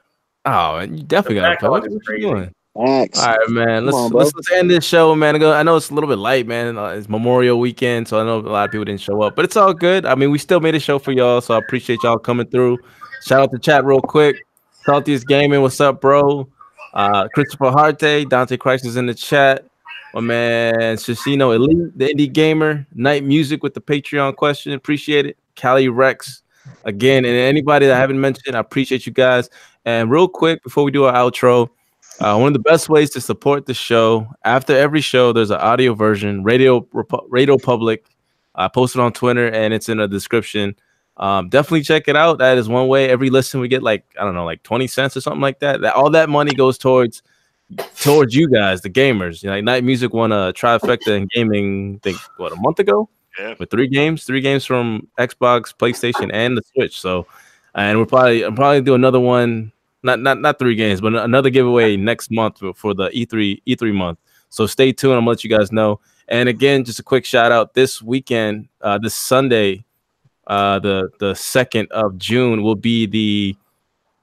oh, 0.44 0.78
man, 0.78 0.96
you 0.96 1.02
definitely 1.02 1.36
gotta 1.36 1.48
back 1.50 1.60
play. 1.60 1.68
What, 1.68 1.82
line 1.82 1.92
what 1.92 2.08
you 2.08 2.20
doing? 2.20 2.54
Thanks. 2.76 3.18
All 3.18 3.34
right, 3.36 3.48
man. 3.48 3.84
Let's 3.86 3.96
on, 3.96 4.12
let's, 4.12 4.32
let's 4.34 4.52
end 4.52 4.70
this 4.70 4.84
show, 4.84 5.12
man. 5.16 5.42
I 5.42 5.58
I 5.58 5.62
know 5.64 5.74
it's 5.76 5.90
a 5.90 5.94
little 5.94 6.08
bit 6.08 6.18
light, 6.18 6.46
man. 6.46 6.78
Uh, 6.78 6.90
It's 6.90 7.08
Memorial 7.08 7.58
Weekend, 7.58 8.06
so 8.06 8.20
I 8.20 8.24
know 8.24 8.38
a 8.38 8.42
lot 8.42 8.66
of 8.66 8.70
people 8.70 8.84
didn't 8.84 9.00
show 9.00 9.20
up, 9.22 9.34
but 9.34 9.44
it's 9.44 9.56
all 9.56 9.74
good. 9.74 10.06
I 10.06 10.14
mean, 10.14 10.30
we 10.30 10.38
still 10.38 10.60
made 10.60 10.76
a 10.76 10.80
show 10.80 11.00
for 11.00 11.10
y'all, 11.10 11.40
so 11.40 11.54
I 11.54 11.58
appreciate 11.58 12.04
y'all 12.04 12.18
coming 12.18 12.46
through. 12.46 12.78
Shout 13.24 13.42
out 13.42 13.50
to 13.50 13.58
chat 13.58 13.84
real 13.84 14.00
quick. 14.00 14.36
Saltiest 14.86 15.26
Gaming, 15.26 15.60
what's 15.60 15.80
up, 15.80 16.00
bro? 16.00 16.48
Uh, 16.98 17.28
Christopher 17.28 17.70
Harte, 17.70 18.28
Dante 18.28 18.56
Crisis 18.56 18.88
is 18.88 18.96
in 18.96 19.06
the 19.06 19.14
chat. 19.14 19.64
My 20.14 20.20
man 20.20 20.96
Shishino 20.96 21.54
Elite, 21.54 21.96
the 21.96 22.12
indie 22.12 22.32
gamer, 22.32 22.84
Night 22.92 23.22
Music 23.22 23.62
with 23.62 23.74
the 23.74 23.80
Patreon 23.80 24.34
question. 24.34 24.72
Appreciate 24.72 25.24
it. 25.24 25.38
Cali 25.54 25.88
Rex 25.88 26.42
again, 26.84 27.24
and 27.24 27.36
anybody 27.36 27.86
that 27.86 27.94
I 27.94 28.00
haven't 28.00 28.20
mentioned, 28.20 28.56
I 28.56 28.58
appreciate 28.58 29.06
you 29.06 29.12
guys. 29.12 29.48
And 29.84 30.10
real 30.10 30.26
quick, 30.26 30.60
before 30.64 30.82
we 30.82 30.90
do 30.90 31.04
our 31.04 31.12
outro, 31.12 31.68
uh, 32.18 32.36
one 32.36 32.48
of 32.48 32.52
the 32.52 32.58
best 32.58 32.88
ways 32.88 33.10
to 33.10 33.20
support 33.20 33.66
the 33.66 33.74
show 33.74 34.26
after 34.44 34.76
every 34.76 35.00
show, 35.00 35.32
there's 35.32 35.52
an 35.52 35.60
audio 35.60 35.94
version, 35.94 36.42
Radio 36.42 36.80
Repu- 36.80 37.26
Radio 37.28 37.58
Public. 37.58 38.06
I 38.56 38.66
posted 38.66 39.00
on 39.00 39.12
Twitter 39.12 39.46
and 39.46 39.72
it's 39.72 39.88
in 39.88 39.98
the 39.98 40.08
description. 40.08 40.74
Um, 41.18 41.48
definitely 41.48 41.82
check 41.82 42.06
it 42.06 42.16
out. 42.16 42.38
That 42.38 42.58
is 42.58 42.68
one 42.68 42.86
way. 42.86 43.08
Every 43.08 43.30
listen, 43.30 43.60
we 43.60 43.68
get 43.68 43.82
like 43.82 44.04
I 44.18 44.24
don't 44.24 44.34
know, 44.34 44.44
like 44.44 44.62
twenty 44.62 44.86
cents 44.86 45.16
or 45.16 45.20
something 45.20 45.40
like 45.40 45.58
that. 45.60 45.80
That 45.80 45.94
all 45.94 46.10
that 46.10 46.28
money 46.28 46.52
goes 46.52 46.78
towards 46.78 47.22
towards 48.00 48.34
you 48.34 48.48
guys, 48.48 48.82
the 48.82 48.90
gamers. 48.90 49.42
You 49.42 49.48
know, 49.48 49.56
like 49.56 49.64
Night 49.64 49.84
Music 49.84 50.12
won 50.12 50.32
a 50.32 50.52
trifecta 50.52 51.08
in 51.08 51.28
gaming. 51.34 51.96
I 51.96 51.98
think 52.02 52.18
what 52.36 52.52
a 52.52 52.56
month 52.56 52.78
ago 52.78 53.08
yeah. 53.38 53.54
with 53.58 53.70
three 53.70 53.88
games, 53.88 54.24
three 54.24 54.40
games 54.40 54.64
from 54.64 55.08
Xbox, 55.18 55.74
PlayStation, 55.74 56.30
and 56.32 56.56
the 56.56 56.62
Switch. 56.74 57.00
So, 57.00 57.26
and 57.74 57.98
we're 57.98 58.06
probably 58.06 58.44
I'm 58.44 58.54
probably 58.54 58.80
do 58.80 58.94
another 58.94 59.20
one, 59.20 59.72
not 60.02 60.20
not 60.20 60.40
not 60.40 60.58
three 60.58 60.74
games, 60.74 61.00
but 61.00 61.14
another 61.14 61.50
giveaway 61.50 61.96
next 61.96 62.30
month 62.30 62.62
for- 62.76 62.94
the 62.94 63.10
E 63.12 63.26
E3 63.26 63.62
E3 63.66 63.94
month. 63.94 64.18
So 64.50 64.66
stay 64.66 64.92
tuned. 64.92 65.14
I'm 65.14 65.20
gonna 65.20 65.30
let 65.30 65.44
you 65.44 65.50
guys 65.50 65.72
know. 65.72 66.00
And 66.28 66.48
again, 66.48 66.84
just 66.84 66.98
a 66.98 67.02
quick 67.02 67.24
shout 67.24 67.52
out 67.52 67.74
this 67.74 68.02
weekend, 68.02 68.68
uh, 68.82 68.98
this 68.98 69.14
Sunday, 69.14 69.84
uh, 70.48 70.78
the 70.78 71.10
the 71.20 71.34
second 71.34 71.88
of 71.92 72.18
June 72.18 72.62
will 72.62 72.74
be 72.74 73.06
the 73.06 73.56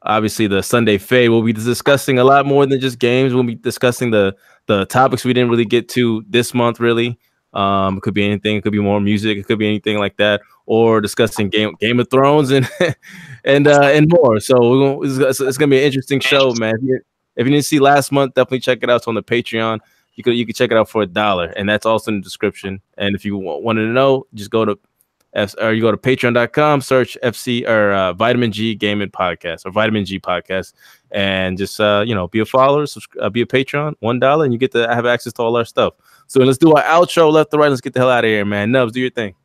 obviously 0.01 0.47
the 0.47 0.61
Sunday 0.61 0.97
fade. 0.97 1.29
We'll 1.29 1.43
be 1.43 1.53
discussing 1.53 2.19
a 2.19 2.23
lot 2.23 2.45
more 2.45 2.65
than 2.65 2.79
just 2.79 2.99
games. 2.99 3.33
We'll 3.33 3.43
be 3.43 3.55
discussing 3.55 4.11
the 4.11 4.35
the 4.65 4.85
topics 4.85 5.23
we 5.23 5.33
didn't 5.33 5.49
really 5.49 5.65
get 5.65 5.87
to 5.89 6.25
this 6.27 6.53
month, 6.53 6.79
really. 6.79 7.19
Um, 7.53 7.97
it 7.97 8.01
could 8.01 8.13
be 8.13 8.25
anything. 8.25 8.57
It 8.57 8.63
could 8.63 8.73
be 8.73 8.79
more 8.79 8.99
music. 8.99 9.37
It 9.37 9.43
could 9.45 9.59
be 9.59 9.67
anything 9.67 9.97
like 9.97 10.17
that, 10.17 10.41
or 10.65 10.99
discussing 10.99 11.49
Game 11.49 11.75
Game 11.79 11.99
of 11.99 12.09
Thrones 12.09 12.51
and 12.51 12.67
and 13.45 13.67
uh, 13.67 13.83
and 13.93 14.11
more. 14.11 14.39
So 14.39 14.55
we're 14.59 14.79
gonna, 14.79 15.27
it's, 15.29 15.39
it's 15.39 15.57
gonna 15.57 15.69
be 15.69 15.77
an 15.77 15.83
interesting 15.83 16.19
show, 16.19 16.53
man. 16.55 16.75
If 17.37 17.45
you, 17.45 17.51
didn't 17.51 17.65
see 17.65 17.79
last 17.79 18.11
month, 18.11 18.33
definitely 18.33 18.61
check 18.61 18.79
it 18.81 18.89
out. 18.89 18.97
It's 18.97 19.07
on 19.07 19.15
the 19.15 19.23
Patreon. 19.23 19.79
You 20.15 20.23
could 20.23 20.35
you 20.35 20.45
can 20.45 20.55
check 20.55 20.71
it 20.71 20.77
out 20.77 20.89
for 20.89 21.03
a 21.03 21.05
dollar, 21.05 21.53
and 21.55 21.69
that's 21.69 21.85
also 21.85 22.11
in 22.11 22.17
the 22.17 22.23
description. 22.23 22.81
And 22.97 23.15
if 23.15 23.23
you 23.23 23.37
wa- 23.37 23.57
wanted 23.57 23.83
to 23.83 23.93
know, 23.93 24.25
just 24.33 24.49
go 24.49 24.65
to 24.65 24.77
or 25.59 25.73
you 25.73 25.81
go 25.81 25.91
to 25.91 25.97
patreon.com, 25.97 26.81
search 26.81 27.17
FC 27.23 27.67
or 27.67 27.91
uh, 27.93 28.13
Vitamin 28.13 28.51
G 28.51 28.75
Gaming 28.75 29.09
Podcast 29.09 29.65
or 29.65 29.71
Vitamin 29.71 30.05
G 30.05 30.19
Podcast, 30.19 30.73
and 31.11 31.57
just 31.57 31.79
uh, 31.79 32.03
you 32.05 32.15
know 32.15 32.27
be 32.27 32.39
a 32.39 32.45
follower, 32.45 32.85
uh, 33.21 33.29
be 33.29 33.41
a 33.41 33.45
patron, 33.45 33.95
one 33.99 34.19
dollar, 34.19 34.45
and 34.45 34.53
you 34.53 34.59
get 34.59 34.71
to 34.71 34.87
have 34.87 35.05
access 35.05 35.33
to 35.33 35.41
all 35.41 35.55
our 35.57 35.65
stuff. 35.65 35.93
So 36.27 36.39
let's 36.41 36.57
do 36.57 36.73
our 36.73 36.83
outro 36.83 37.31
left 37.31 37.51
to 37.51 37.57
right. 37.57 37.69
Let's 37.69 37.81
get 37.81 37.93
the 37.93 37.99
hell 37.99 38.09
out 38.09 38.23
of 38.23 38.29
here, 38.29 38.45
man. 38.45 38.71
Nubs, 38.71 38.93
do 38.93 39.01
your 39.01 39.09
thing. 39.09 39.35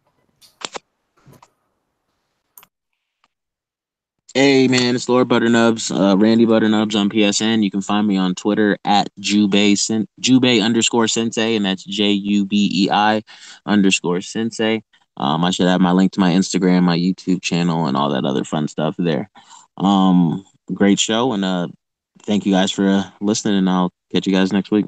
Hey 4.32 4.68
man, 4.68 4.94
it's 4.94 5.08
Lord 5.08 5.26
Butternubs, 5.28 5.90
uh, 5.90 6.16
Randy 6.16 6.46
Butternubs 6.46 6.94
on 6.94 7.10
PSN. 7.10 7.64
You 7.64 7.70
can 7.72 7.80
find 7.80 8.06
me 8.06 8.16
on 8.16 8.36
Twitter 8.36 8.78
at 8.84 9.10
Jubei 9.18 9.76
Sen- 9.76 10.06
Jubei 10.20 10.62
underscore 10.62 11.08
Sensei, 11.08 11.56
and 11.56 11.64
that's 11.64 11.82
J 11.82 12.12
U 12.12 12.46
B 12.46 12.70
E 12.72 12.90
I 12.92 13.24
underscore 13.66 14.20
Sensei. 14.20 14.84
Um, 15.20 15.44
I 15.44 15.50
should 15.50 15.66
have 15.66 15.82
my 15.82 15.92
link 15.92 16.12
to 16.12 16.20
my 16.20 16.32
Instagram, 16.32 16.82
my 16.82 16.96
YouTube 16.96 17.42
channel, 17.42 17.84
and 17.86 17.94
all 17.94 18.08
that 18.08 18.24
other 18.24 18.42
fun 18.42 18.68
stuff 18.68 18.94
there. 18.98 19.28
Um, 19.76 20.46
great 20.72 20.98
show, 20.98 21.32
and 21.34 21.44
uh, 21.44 21.68
thank 22.22 22.46
you 22.46 22.52
guys 22.52 22.70
for 22.70 22.88
uh, 22.88 23.10
listening. 23.20 23.58
And 23.58 23.68
I'll 23.68 23.92
catch 24.10 24.26
you 24.26 24.32
guys 24.32 24.50
next 24.50 24.70
week. 24.70 24.86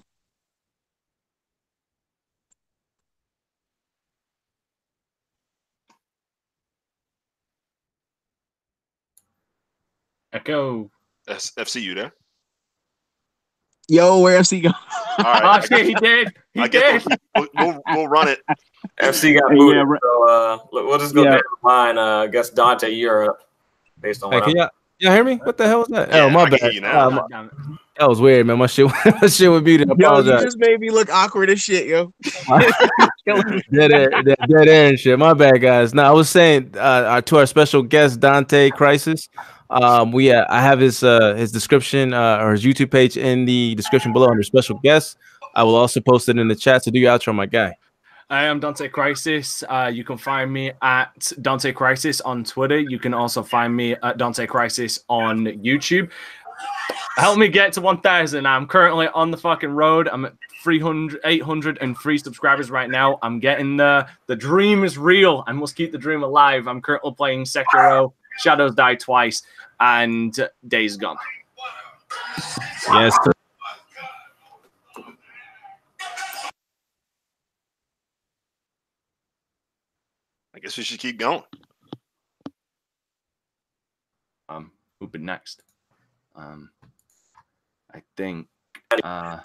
Echo. 10.32 10.90
S- 11.28 11.52
FC, 11.58 11.82
you 11.82 11.94
there? 11.94 12.14
Yo, 13.86 14.20
where 14.20 14.40
FC 14.40 14.62
go? 14.62 14.70
All 15.18 15.24
right. 15.24 15.42
Oh 15.62 15.66
shit, 15.66 15.86
he 15.86 15.94
did. 15.94 16.32
He 16.54 16.60
I 16.60 16.68
did. 16.68 17.02
guess 17.02 17.06
we'll, 17.36 17.46
we'll, 17.56 17.82
we'll 17.88 18.08
run 18.08 18.28
it. 18.28 18.40
FC 19.00 19.38
got 19.38 19.50
Yeah, 19.50 19.56
booted, 19.58 19.86
right. 19.86 20.00
so 20.02 20.28
uh, 20.28 20.58
look, 20.72 20.86
we'll 20.86 20.98
just 20.98 21.14
go 21.14 21.22
Yeah. 21.24 21.30
down 21.30 21.40
the 21.62 21.68
line. 21.68 21.98
Uh, 21.98 22.18
I 22.18 22.26
guess 22.28 22.50
Dante, 22.50 22.90
you're 22.90 23.30
up 23.30 23.38
based 24.00 24.22
on 24.22 24.32
Hey, 24.32 24.38
what 24.38 24.44
can 24.48 24.56
y'all, 24.56 24.68
y'all 24.98 25.12
hear 25.12 25.24
me? 25.24 25.36
What 25.36 25.56
the 25.56 25.66
hell 25.66 25.78
was 25.80 25.88
that? 25.88 26.10
Yeah, 26.10 26.24
oh, 26.24 26.30
my 26.30 26.42
I 26.42 26.50
bad. 26.50 26.60
hear 26.60 26.70
you 26.72 26.80
now. 26.82 27.06
Uh, 27.06 27.10
my- 27.10 27.16
God 27.18 27.28
damn 27.30 27.46
it. 27.46 27.78
that 27.98 28.08
was 28.08 28.20
weird, 28.20 28.46
man. 28.46 28.58
My 28.58 28.66
shit, 28.66 28.86
my 29.22 29.26
shit 29.28 29.50
was 29.50 29.62
muted. 29.62 29.88
I 29.90 29.92
Yo, 29.92 29.96
you 29.98 30.06
apologize. 30.06 30.42
just 30.42 30.58
made 30.58 30.78
me 30.80 30.90
look 30.90 31.08
awkward 31.10 31.48
as 31.50 31.60
shit, 31.62 31.86
yo. 31.86 32.12
dead 33.72 33.92
air, 33.92 34.10
dead, 34.22 34.36
dead 34.48 34.68
air 34.68 34.88
and 34.88 34.98
shit. 34.98 35.18
My 35.18 35.34
bad, 35.34 35.60
guys. 35.60 35.94
No, 35.94 36.02
I 36.02 36.10
was 36.10 36.28
saying 36.28 36.72
uh, 36.74 36.78
uh, 36.78 37.20
to 37.22 37.38
our 37.38 37.46
special 37.46 37.82
guest 37.82 38.20
Dante 38.20 38.70
Crisis. 38.70 39.28
Um, 39.70 40.12
we 40.12 40.30
uh, 40.32 40.44
I 40.50 40.60
have 40.60 40.80
his 40.80 41.02
uh, 41.02 41.34
his 41.34 41.50
description 41.50 42.12
uh, 42.12 42.38
or 42.42 42.52
his 42.52 42.62
YouTube 42.64 42.90
page 42.90 43.16
in 43.16 43.44
the 43.46 43.74
description 43.74 44.12
below 44.12 44.28
under 44.28 44.42
special 44.42 44.78
guest. 44.82 45.16
I 45.54 45.62
will 45.64 45.76
also 45.76 46.00
post 46.00 46.28
it 46.28 46.38
in 46.38 46.48
the 46.48 46.56
chat. 46.56 46.84
So 46.84 46.90
do 46.90 46.98
your 46.98 47.16
outro, 47.16 47.34
my 47.34 47.46
guy. 47.46 47.76
I 48.30 48.44
am 48.44 48.60
Dante 48.60 48.88
Crisis. 48.88 49.62
Uh, 49.68 49.90
you 49.92 50.04
can 50.04 50.16
find 50.16 50.50
me 50.50 50.72
at 50.80 51.32
Dante 51.42 51.70
Crisis 51.72 52.20
on 52.22 52.44
Twitter. 52.44 52.78
You 52.78 52.98
can 52.98 53.12
also 53.12 53.42
find 53.42 53.76
me 53.76 53.94
at 54.02 54.16
Dante 54.16 54.46
Crisis 54.46 55.00
on 55.08 55.44
YouTube. 55.44 56.10
Help 57.16 57.38
me 57.38 57.48
get 57.48 57.74
to 57.74 57.82
1,000. 57.82 58.46
I'm 58.46 58.66
currently 58.66 59.08
on 59.08 59.30
the 59.30 59.36
fucking 59.36 59.70
road. 59.70 60.08
I'm 60.10 60.24
at 60.24 60.34
300, 60.62 61.20
803 61.24 62.18
subscribers 62.18 62.70
right 62.70 62.88
now. 62.88 63.18
I'm 63.22 63.38
getting 63.38 63.76
there. 63.76 64.08
The 64.28 64.36
dream 64.36 64.82
is 64.82 64.96
real. 64.96 65.44
I 65.46 65.52
must 65.52 65.76
keep 65.76 65.92
the 65.92 65.98
dream 65.98 66.22
alive. 66.22 66.66
I'm 66.66 66.80
currently 66.80 67.12
playing 67.14 67.44
Sekiro, 67.44 68.14
Shadows 68.38 68.74
Die 68.74 68.94
Twice, 68.94 69.42
and 69.80 70.48
Days 70.68 70.96
Gone. 70.96 71.18
Yes. 72.88 73.18
Guess 80.62 80.76
we 80.76 80.84
should 80.84 81.00
keep 81.00 81.18
going. 81.18 81.42
Um, 84.48 84.70
whooping 85.00 85.24
next. 85.24 85.62
Um, 86.36 86.70
I 87.94 88.02
think. 88.16 88.48
Uh, 89.02 89.38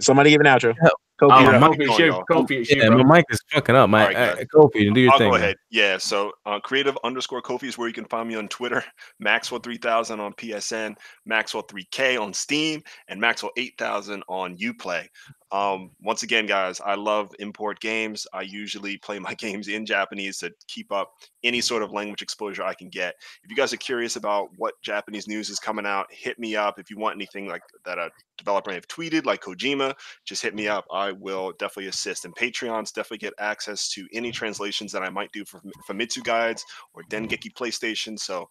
Somebody 0.00 0.30
give 0.30 0.40
an 0.40 0.46
outro. 0.46 0.74
Kofi, 1.20 1.54
Oh, 1.54 1.58
my- 1.58 1.68
Kofi, 1.68 1.96
shoot, 1.96 2.14
Kofi, 2.30 2.66
shoot, 2.66 2.78
Yeah, 2.78 2.88
bro. 2.88 3.02
my 3.04 3.16
mic 3.18 3.26
is 3.30 3.40
fucking 3.52 3.74
up. 3.74 3.90
My 3.90 4.02
All 4.06 4.08
right, 4.14 4.16
uh. 4.40 4.44
Kofi, 4.54 4.92
do 4.94 5.00
your 5.00 5.12
I'll 5.12 5.18
thing. 5.18 5.30
go 5.30 5.36
ahead. 5.36 5.56
Yeah. 5.70 5.98
So 5.98 6.32
uh, 6.46 6.60
creative 6.60 6.96
underscore 7.04 7.42
Kofi 7.42 7.64
is 7.64 7.76
where 7.76 7.88
you 7.88 7.94
can 7.94 8.06
find 8.06 8.26
me 8.28 8.36
on 8.36 8.48
Twitter. 8.48 8.82
Maxwell 9.20 9.60
three 9.60 9.76
thousand 9.76 10.20
on 10.20 10.32
PSN, 10.34 10.96
Maxwell 11.26 11.62
three 11.64 11.86
K 11.90 12.16
on 12.16 12.32
Steam, 12.32 12.82
and 13.08 13.20
Maxwell 13.20 13.52
eight 13.58 13.74
thousand 13.76 14.22
on 14.28 14.56
UPlay. 14.56 15.06
Um, 15.52 15.90
once 16.00 16.22
again, 16.22 16.46
guys, 16.46 16.80
I 16.80 16.94
love 16.94 17.34
import 17.40 17.80
games. 17.80 18.26
I 18.32 18.42
usually 18.42 18.96
play 18.98 19.18
my 19.18 19.34
games 19.38 19.68
in 19.68 19.84
Japanese 19.84 20.38
to 20.38 20.52
keep 20.68 20.92
up 20.92 21.12
any 21.42 21.60
sort 21.60 21.82
of 21.82 21.92
language 21.92 22.22
exposure 22.22 22.62
I 22.62 22.74
can 22.74 22.88
get. 22.88 23.14
If 23.42 23.50
you 23.50 23.56
guys 23.56 23.72
are 23.72 23.78
curious 23.78 24.16
about 24.16 24.48
what 24.56 24.74
Japanese 24.82 25.26
news 25.26 25.50
is 25.50 25.58
coming 25.58 25.86
out, 25.86 26.06
hit 26.10 26.38
me 26.38 26.56
up. 26.56 26.78
If 26.78 26.90
you 26.90 26.98
want 26.98 27.16
anything 27.16 27.48
like 27.48 27.62
that 27.84 27.98
a 27.98 28.10
developer 28.38 28.70
may 28.70 28.74
have 28.74 28.88
tweeted, 28.88 29.24
like 29.24 29.42
Kojima, 29.42 29.94
just 30.24 30.42
hit 30.42 30.54
me 30.54 30.68
up. 30.68 30.84
I 30.92 31.12
will 31.12 31.52
definitely 31.58 31.88
assist. 31.88 32.24
And 32.24 32.34
Patreons 32.36 32.92
definitely 32.92 33.18
get 33.18 33.34
access 33.38 33.88
to 33.90 34.06
any 34.12 34.30
translations 34.30 34.92
that 34.92 35.02
I 35.02 35.10
might 35.10 35.32
do 35.32 35.44
for 35.44 35.60
Famitsu 35.88 36.22
guides 36.22 36.64
or 36.94 37.02
Dengeki 37.10 37.52
PlayStation. 37.54 38.18
So 38.18 38.48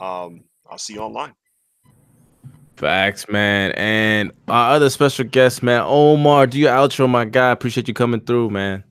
um, 0.00 0.44
I'll 0.70 0.78
see 0.78 0.94
you 0.94 1.00
online. 1.00 1.34
Facts, 2.78 3.28
man. 3.28 3.72
And 3.72 4.30
our 4.46 4.76
other 4.76 4.88
special 4.88 5.24
guest, 5.24 5.64
man, 5.64 5.82
Omar, 5.84 6.46
do 6.46 6.60
your 6.60 6.70
outro, 6.70 7.08
my 7.08 7.24
guy. 7.24 7.50
Appreciate 7.50 7.88
you 7.88 7.94
coming 7.94 8.20
through, 8.20 8.50
man. 8.50 8.84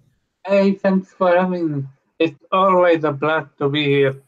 Hey, 0.45 0.73
thanks 0.73 1.14
for 1.14 1.34
having 1.34 1.72
me. 1.72 1.84
It's 2.19 2.38
always 2.51 3.05
a 3.05 3.14
blast 3.14 3.47
to 3.59 3.69
be 3.69 3.85
here. 3.85 4.22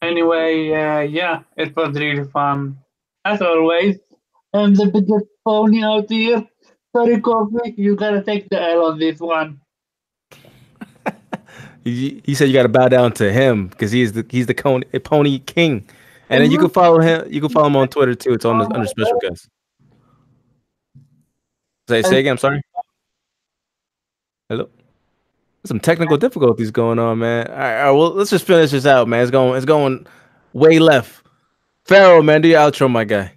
Anyway, 0.00 0.72
uh, 0.72 1.00
yeah, 1.00 1.42
it 1.54 1.76
was 1.76 1.94
really 1.98 2.24
fun. 2.24 2.78
As 3.26 3.42
always, 3.42 3.98
I'm 4.54 4.74
the 4.74 4.86
biggest 4.86 5.26
pony 5.44 5.84
out 5.84 6.08
here. 6.08 6.48
Sorry, 6.96 7.18
Kofi, 7.18 7.74
you 7.76 7.94
gotta 7.94 8.22
take 8.22 8.48
the 8.48 8.58
L 8.58 8.86
on 8.86 8.98
this 8.98 9.20
one. 9.20 9.60
He, 11.84 12.22
he 12.24 12.36
said 12.36 12.46
you 12.46 12.54
got 12.54 12.62
to 12.62 12.68
bow 12.68 12.86
down 12.86 13.10
to 13.14 13.32
him 13.32 13.66
because 13.66 13.90
he's 13.90 14.12
the 14.12 14.24
he's 14.30 14.46
the 14.46 14.54
pony 15.02 15.40
king. 15.40 15.84
And 16.32 16.42
then 16.42 16.50
you 16.50 16.58
can 16.58 16.70
follow 16.70 17.00
him. 17.00 17.30
You 17.30 17.40
can 17.40 17.50
follow 17.50 17.66
him 17.66 17.76
on 17.76 17.88
Twitter 17.88 18.14
too. 18.14 18.32
It's 18.32 18.44
on 18.44 18.58
the 18.58 18.64
under 18.64 18.86
special 18.86 19.18
guest. 19.20 19.48
Say 21.88 22.02
say 22.02 22.20
again. 22.20 22.32
I'm 22.32 22.38
sorry. 22.38 22.62
Hello. 24.48 24.68
Some 25.64 25.78
technical 25.78 26.16
difficulties 26.16 26.70
going 26.70 26.98
on, 26.98 27.20
man. 27.20 27.46
All 27.46 27.54
right, 27.54 27.80
all 27.80 27.84
right, 27.84 27.98
well, 27.98 28.10
let's 28.14 28.30
just 28.30 28.46
finish 28.46 28.72
this 28.72 28.84
out, 28.84 29.06
man. 29.06 29.22
It's 29.22 29.30
going, 29.30 29.56
it's 29.56 29.64
going 29.64 30.06
way 30.52 30.80
left. 30.80 31.24
Pharaoh, 31.84 32.20
man, 32.20 32.40
do 32.40 32.48
your 32.48 32.60
outro, 32.60 32.90
my 32.90 33.04
guy. 33.04 33.32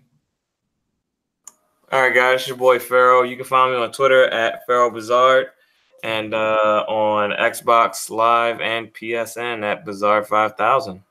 All 1.92 2.02
right, 2.02 2.14
guys, 2.16 2.40
it's 2.40 2.48
your 2.48 2.58
boy 2.58 2.80
Pharaoh. 2.80 3.22
You 3.22 3.36
can 3.36 3.46
find 3.46 3.72
me 3.72 3.78
on 3.78 3.92
Twitter 3.92 4.26
at 4.26 4.66
Pharaoh 4.66 4.90
Bizarre 4.90 5.48
and 6.04 6.34
uh, 6.34 6.84
on 6.88 7.32
Xbox 7.32 8.10
Live 8.10 8.60
and 8.60 8.92
PSN 8.94 9.64
at 9.64 9.86
Bizarre 9.86 10.24
5000. 10.24 11.04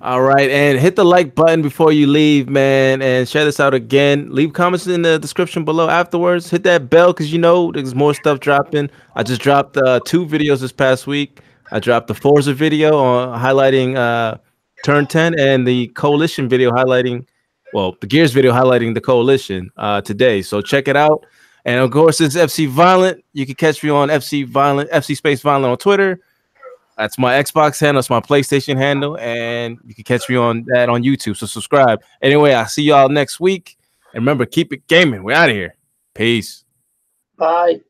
All 0.00 0.22
right, 0.22 0.48
and 0.48 0.78
hit 0.78 0.94
the 0.96 1.04
like 1.04 1.34
button 1.34 1.60
before 1.60 1.90
you 1.92 2.06
leave, 2.06 2.48
man, 2.48 3.02
and 3.02 3.28
share 3.28 3.44
this 3.44 3.58
out 3.58 3.74
again. 3.74 4.32
Leave 4.32 4.52
comments 4.52 4.86
in 4.86 5.02
the 5.02 5.18
description 5.18 5.64
below 5.64 5.88
afterwards. 5.88 6.50
Hit 6.50 6.62
that 6.64 6.88
bell 6.88 7.12
because 7.12 7.32
you 7.32 7.38
know 7.38 7.72
there's 7.72 7.94
more 7.94 8.14
stuff 8.14 8.38
dropping. 8.38 8.90
I 9.16 9.24
just 9.24 9.40
dropped 9.40 9.76
uh, 9.76 9.98
two 10.04 10.24
videos 10.24 10.60
this 10.60 10.70
past 10.70 11.06
week. 11.06 11.40
I 11.72 11.80
dropped 11.80 12.06
the 12.06 12.14
Forza 12.14 12.54
video 12.54 12.96
on 12.96 13.40
highlighting 13.40 13.96
uh, 13.96 14.38
Turn 14.84 15.06
10 15.06 15.38
and 15.38 15.66
the 15.66 15.88
Coalition 15.88 16.48
video 16.48 16.70
highlighting, 16.70 17.26
well, 17.72 17.96
the 18.00 18.06
Gears 18.06 18.32
video 18.32 18.52
highlighting 18.52 18.94
the 18.94 19.00
Coalition 19.00 19.70
uh, 19.76 20.00
today. 20.00 20.42
So 20.42 20.60
check 20.60 20.86
it 20.86 20.96
out. 20.96 21.26
And 21.64 21.80
of 21.80 21.90
course, 21.90 22.20
it's 22.20 22.36
FC 22.36 22.68
Violent. 22.68 23.24
You 23.32 23.46
can 23.46 23.56
catch 23.56 23.82
me 23.82 23.90
on 23.90 24.08
FC 24.08 24.46
Violent, 24.46 24.90
FC 24.90 25.16
Space 25.16 25.40
Violent 25.42 25.72
on 25.72 25.76
Twitter. 25.76 26.20
That's 26.98 27.16
my 27.16 27.40
Xbox 27.40 27.80
handle. 27.80 28.00
That's 28.00 28.10
my 28.10 28.20
PlayStation 28.20 28.76
handle, 28.76 29.16
and 29.18 29.78
you 29.86 29.94
can 29.94 30.02
catch 30.02 30.28
me 30.28 30.34
on 30.34 30.64
that 30.74 30.88
on 30.88 31.04
YouTube. 31.04 31.36
So 31.36 31.46
subscribe. 31.46 32.02
Anyway, 32.20 32.52
I'll 32.52 32.66
see 32.66 32.82
y'all 32.82 33.08
next 33.08 33.38
week. 33.38 33.78
And 34.12 34.22
remember, 34.22 34.44
keep 34.44 34.72
it 34.72 34.86
gaming. 34.88 35.22
We're 35.22 35.34
out 35.34 35.48
of 35.48 35.54
here. 35.54 35.76
Peace. 36.14 36.64
Bye. 37.36 37.80